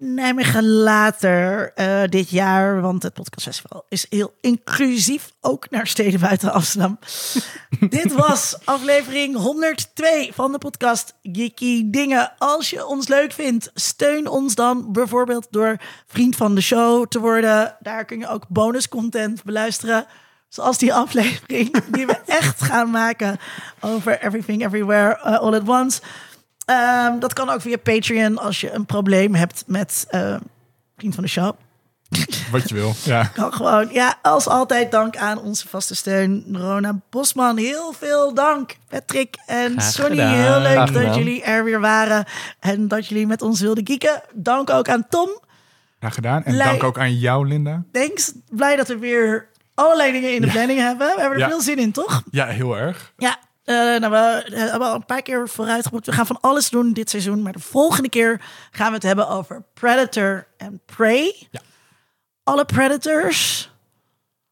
Nijmegen 0.01 0.69
later 0.69 1.73
eh, 1.73 2.03
dit 2.09 2.29
jaar. 2.29 2.81
Want 2.81 3.03
het 3.03 3.13
podcastfestival 3.13 3.85
is 3.89 4.05
heel 4.09 4.33
inclusief, 4.41 5.31
ook 5.41 5.69
naar 5.69 5.87
steden 5.87 6.19
buiten 6.19 6.51
Amsterdam. 6.51 6.99
Dit 7.89 8.13
was 8.13 8.57
aflevering 8.63 9.35
102 9.35 10.31
van 10.33 10.51
de 10.51 10.57
podcast 10.57 11.13
Geeky 11.23 11.89
Dingen. 11.89 12.31
Als 12.37 12.69
je 12.69 12.85
ons 12.85 13.07
leuk 13.07 13.31
vindt, 13.31 13.71
steun 13.73 14.27
ons 14.27 14.55
dan 14.55 14.91
bijvoorbeeld 14.91 15.47
door 15.49 15.77
vriend 16.07 16.35
van 16.35 16.55
de 16.55 16.61
show 16.61 17.07
te 17.07 17.19
worden. 17.19 17.75
Daar 17.79 18.05
kun 18.05 18.19
je 18.19 18.27
ook 18.27 18.45
bonus 18.47 18.89
content 18.89 19.43
beluisteren. 19.43 20.05
Zoals 20.49 20.77
die 20.77 20.93
aflevering 20.93 21.83
die 21.91 22.05
we 22.05 22.17
echt 22.41 22.61
gaan 22.61 22.89
maken 22.89 23.39
over 23.79 24.21
Everything 24.21 24.65
Everywhere 24.65 25.19
uh, 25.25 25.39
All 25.39 25.53
at 25.53 25.67
Once. 25.67 26.01
Ehm, 26.69 27.19
dat 27.19 27.33
kan 27.33 27.49
ook 27.49 27.61
via 27.61 27.77
Patreon 27.77 28.37
als 28.37 28.61
je 28.61 28.71
een 28.71 28.85
probleem 28.85 29.35
hebt 29.35 29.63
met 29.67 30.05
eh, 30.09 30.35
vriend 30.97 31.13
van 31.15 31.23
de 31.23 31.29
show. 31.29 31.55
Wat 32.51 32.69
je 32.69 32.75
wil. 32.75 32.93
Ja. 33.03 33.23
Kan 33.33 33.53
gewoon. 33.53 33.89
Ja, 33.91 34.17
als 34.21 34.47
altijd 34.47 34.91
dank 34.91 35.17
aan 35.17 35.39
onze 35.39 35.67
vaste 35.67 35.95
steun, 35.95 36.45
Rona 36.51 36.99
Bosman. 37.09 37.57
Heel 37.57 37.93
veel 37.99 38.33
dank, 38.33 38.75
Patrick 38.87 39.35
en 39.45 39.81
Sonny. 39.81 40.21
Heel 40.35 40.59
leuk 40.59 40.93
dat 40.93 41.15
jullie 41.15 41.43
er 41.43 41.63
weer 41.63 41.79
waren 41.79 42.25
en 42.59 42.87
dat 42.87 43.07
jullie 43.07 43.27
met 43.27 43.41
ons 43.41 43.61
wilden 43.61 43.83
kieken. 43.83 44.21
Dank 44.33 44.69
ook 44.69 44.89
aan 44.89 45.05
Tom. 45.09 45.29
Graag 45.99 46.13
gedaan. 46.13 46.43
En 46.43 46.57
dank 46.57 46.83
ook 46.83 46.97
aan 46.99 47.15
jou, 47.17 47.47
Linda. 47.47 47.83
Thanks. 47.91 48.33
Blij 48.49 48.75
dat 48.75 48.87
we 48.87 48.97
weer 48.97 49.47
allerlei 49.73 50.11
dingen 50.11 50.33
in 50.35 50.41
de 50.41 50.47
planning 50.47 50.79
hebben. 50.79 51.07
We 51.07 51.21
hebben 51.21 51.37
er 51.39 51.43
Ja. 51.43 51.49
veel 51.49 51.61
zin 51.61 51.77
in, 51.79 51.91
toch? 51.91 52.23
Ja, 52.31 52.45
heel 52.45 52.77
erg. 52.77 53.13
Ja, 53.17 53.37
eh, 53.69 53.99
nou, 53.99 54.11
we 54.11 54.57
hebben 54.57 54.87
al 54.87 54.95
een 54.95 55.05
paar 55.05 55.21
keer 55.21 55.49
vooruitgeboekt. 55.49 56.05
We 56.05 56.11
gaan 56.11 56.25
van 56.25 56.41
alles 56.41 56.69
doen 56.69 56.93
dit 56.93 57.09
seizoen. 57.09 57.41
Maar 57.41 57.53
de 57.53 57.59
volgende 57.59 58.09
keer 58.09 58.41
gaan 58.71 58.87
we 58.87 58.93
het 58.93 59.03
hebben 59.03 59.27
over 59.27 59.63
Predator 59.73 60.47
en 60.57 60.81
Prey. 60.85 61.47
Ja. 61.51 61.61
Alle 62.43 62.65
Predators. 62.65 63.71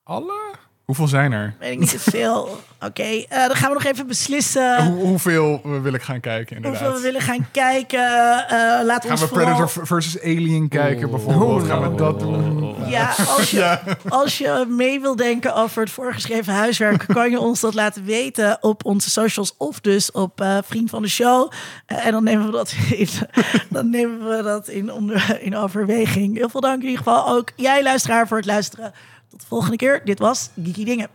Alle? 0.04 0.56
Hoeveel 0.86 1.08
zijn 1.08 1.32
er? 1.32 1.56
Weet 1.60 1.72
ik 1.72 1.80
niet 1.80 1.90
zoveel. 1.90 2.60
Oké, 2.80 3.04
eh, 3.04 3.48
dan 3.48 3.56
gaan 3.56 3.70
we 3.70 3.74
nog 3.74 3.84
even 3.84 4.08
beslissen 4.08 4.86
Hoe, 4.86 5.06
hoeveel 5.06 5.62
wil 5.82 5.94
ik 5.94 6.02
gaan 6.02 6.20
kijken, 6.20 6.56
inderdaad? 6.56 6.80
hoeveel 6.82 6.98
we 6.98 7.04
willen 7.04 7.22
gaan 7.22 7.48
kijken. 7.52 8.00
Eh 8.48 8.56
laten 8.86 8.86
we 8.86 9.02
Gaan 9.02 9.12
ons 9.12 9.22
we 9.22 9.28
vooral... 9.28 9.56
Predator 9.56 9.86
versus 9.86 10.22
Alien 10.22 10.68
kijken, 10.68 11.10
bijvoorbeeld? 11.10 11.68
Gaan 11.68 11.92
we 11.92 11.98
dat 11.98 12.20
doen? 12.20 12.76
Ja, 12.90 13.14
als 13.38 13.52
je, 13.52 13.80
als 14.10 14.38
je 14.38 14.66
mee 14.68 15.00
wil 15.00 15.16
denken 15.16 15.56
over 15.56 15.82
het 15.82 15.92
voorgeschreven 15.92 16.54
huiswerk, 16.54 17.06
kan 17.14 17.30
je 17.30 17.40
ons 17.40 17.60
dat 17.60 17.74
laten 17.74 18.04
weten 18.04 18.58
op 18.62 18.86
onze 18.86 19.10
socials 19.10 19.54
of 19.58 19.80
dus 19.80 20.12
op 20.12 20.42
eh, 20.42 20.58
Vriend 20.66 20.90
van 20.90 21.02
de 21.02 21.08
Show. 21.08 21.52
En 21.86 22.12
dan 22.12 22.24
nemen 22.24 22.46
we 22.46 22.52
dat 22.52 22.76
in, 22.96 23.08
dan 23.70 23.90
nemen 23.90 24.38
we 24.38 24.44
dat 24.44 24.68
in, 24.68 24.92
onder, 24.92 25.38
in 25.42 25.56
overweging. 25.56 26.38
Heel 26.38 26.50
veel 26.50 26.62
dank 26.62 26.82
in 26.82 26.90
ieder 26.90 27.04
geval 27.04 27.30
ook 27.30 27.52
jij 27.56 27.84
luisteraar 27.84 28.28
voor 28.28 28.38
het 28.38 28.46
luisteren. 28.46 28.94
Tot 29.30 29.40
de 29.40 29.48
volgende 29.48 29.78
keer. 29.78 30.02
Dit 30.04 30.20
was 30.20 30.50
Geeky 30.64 30.86
Dingen. 30.86 31.08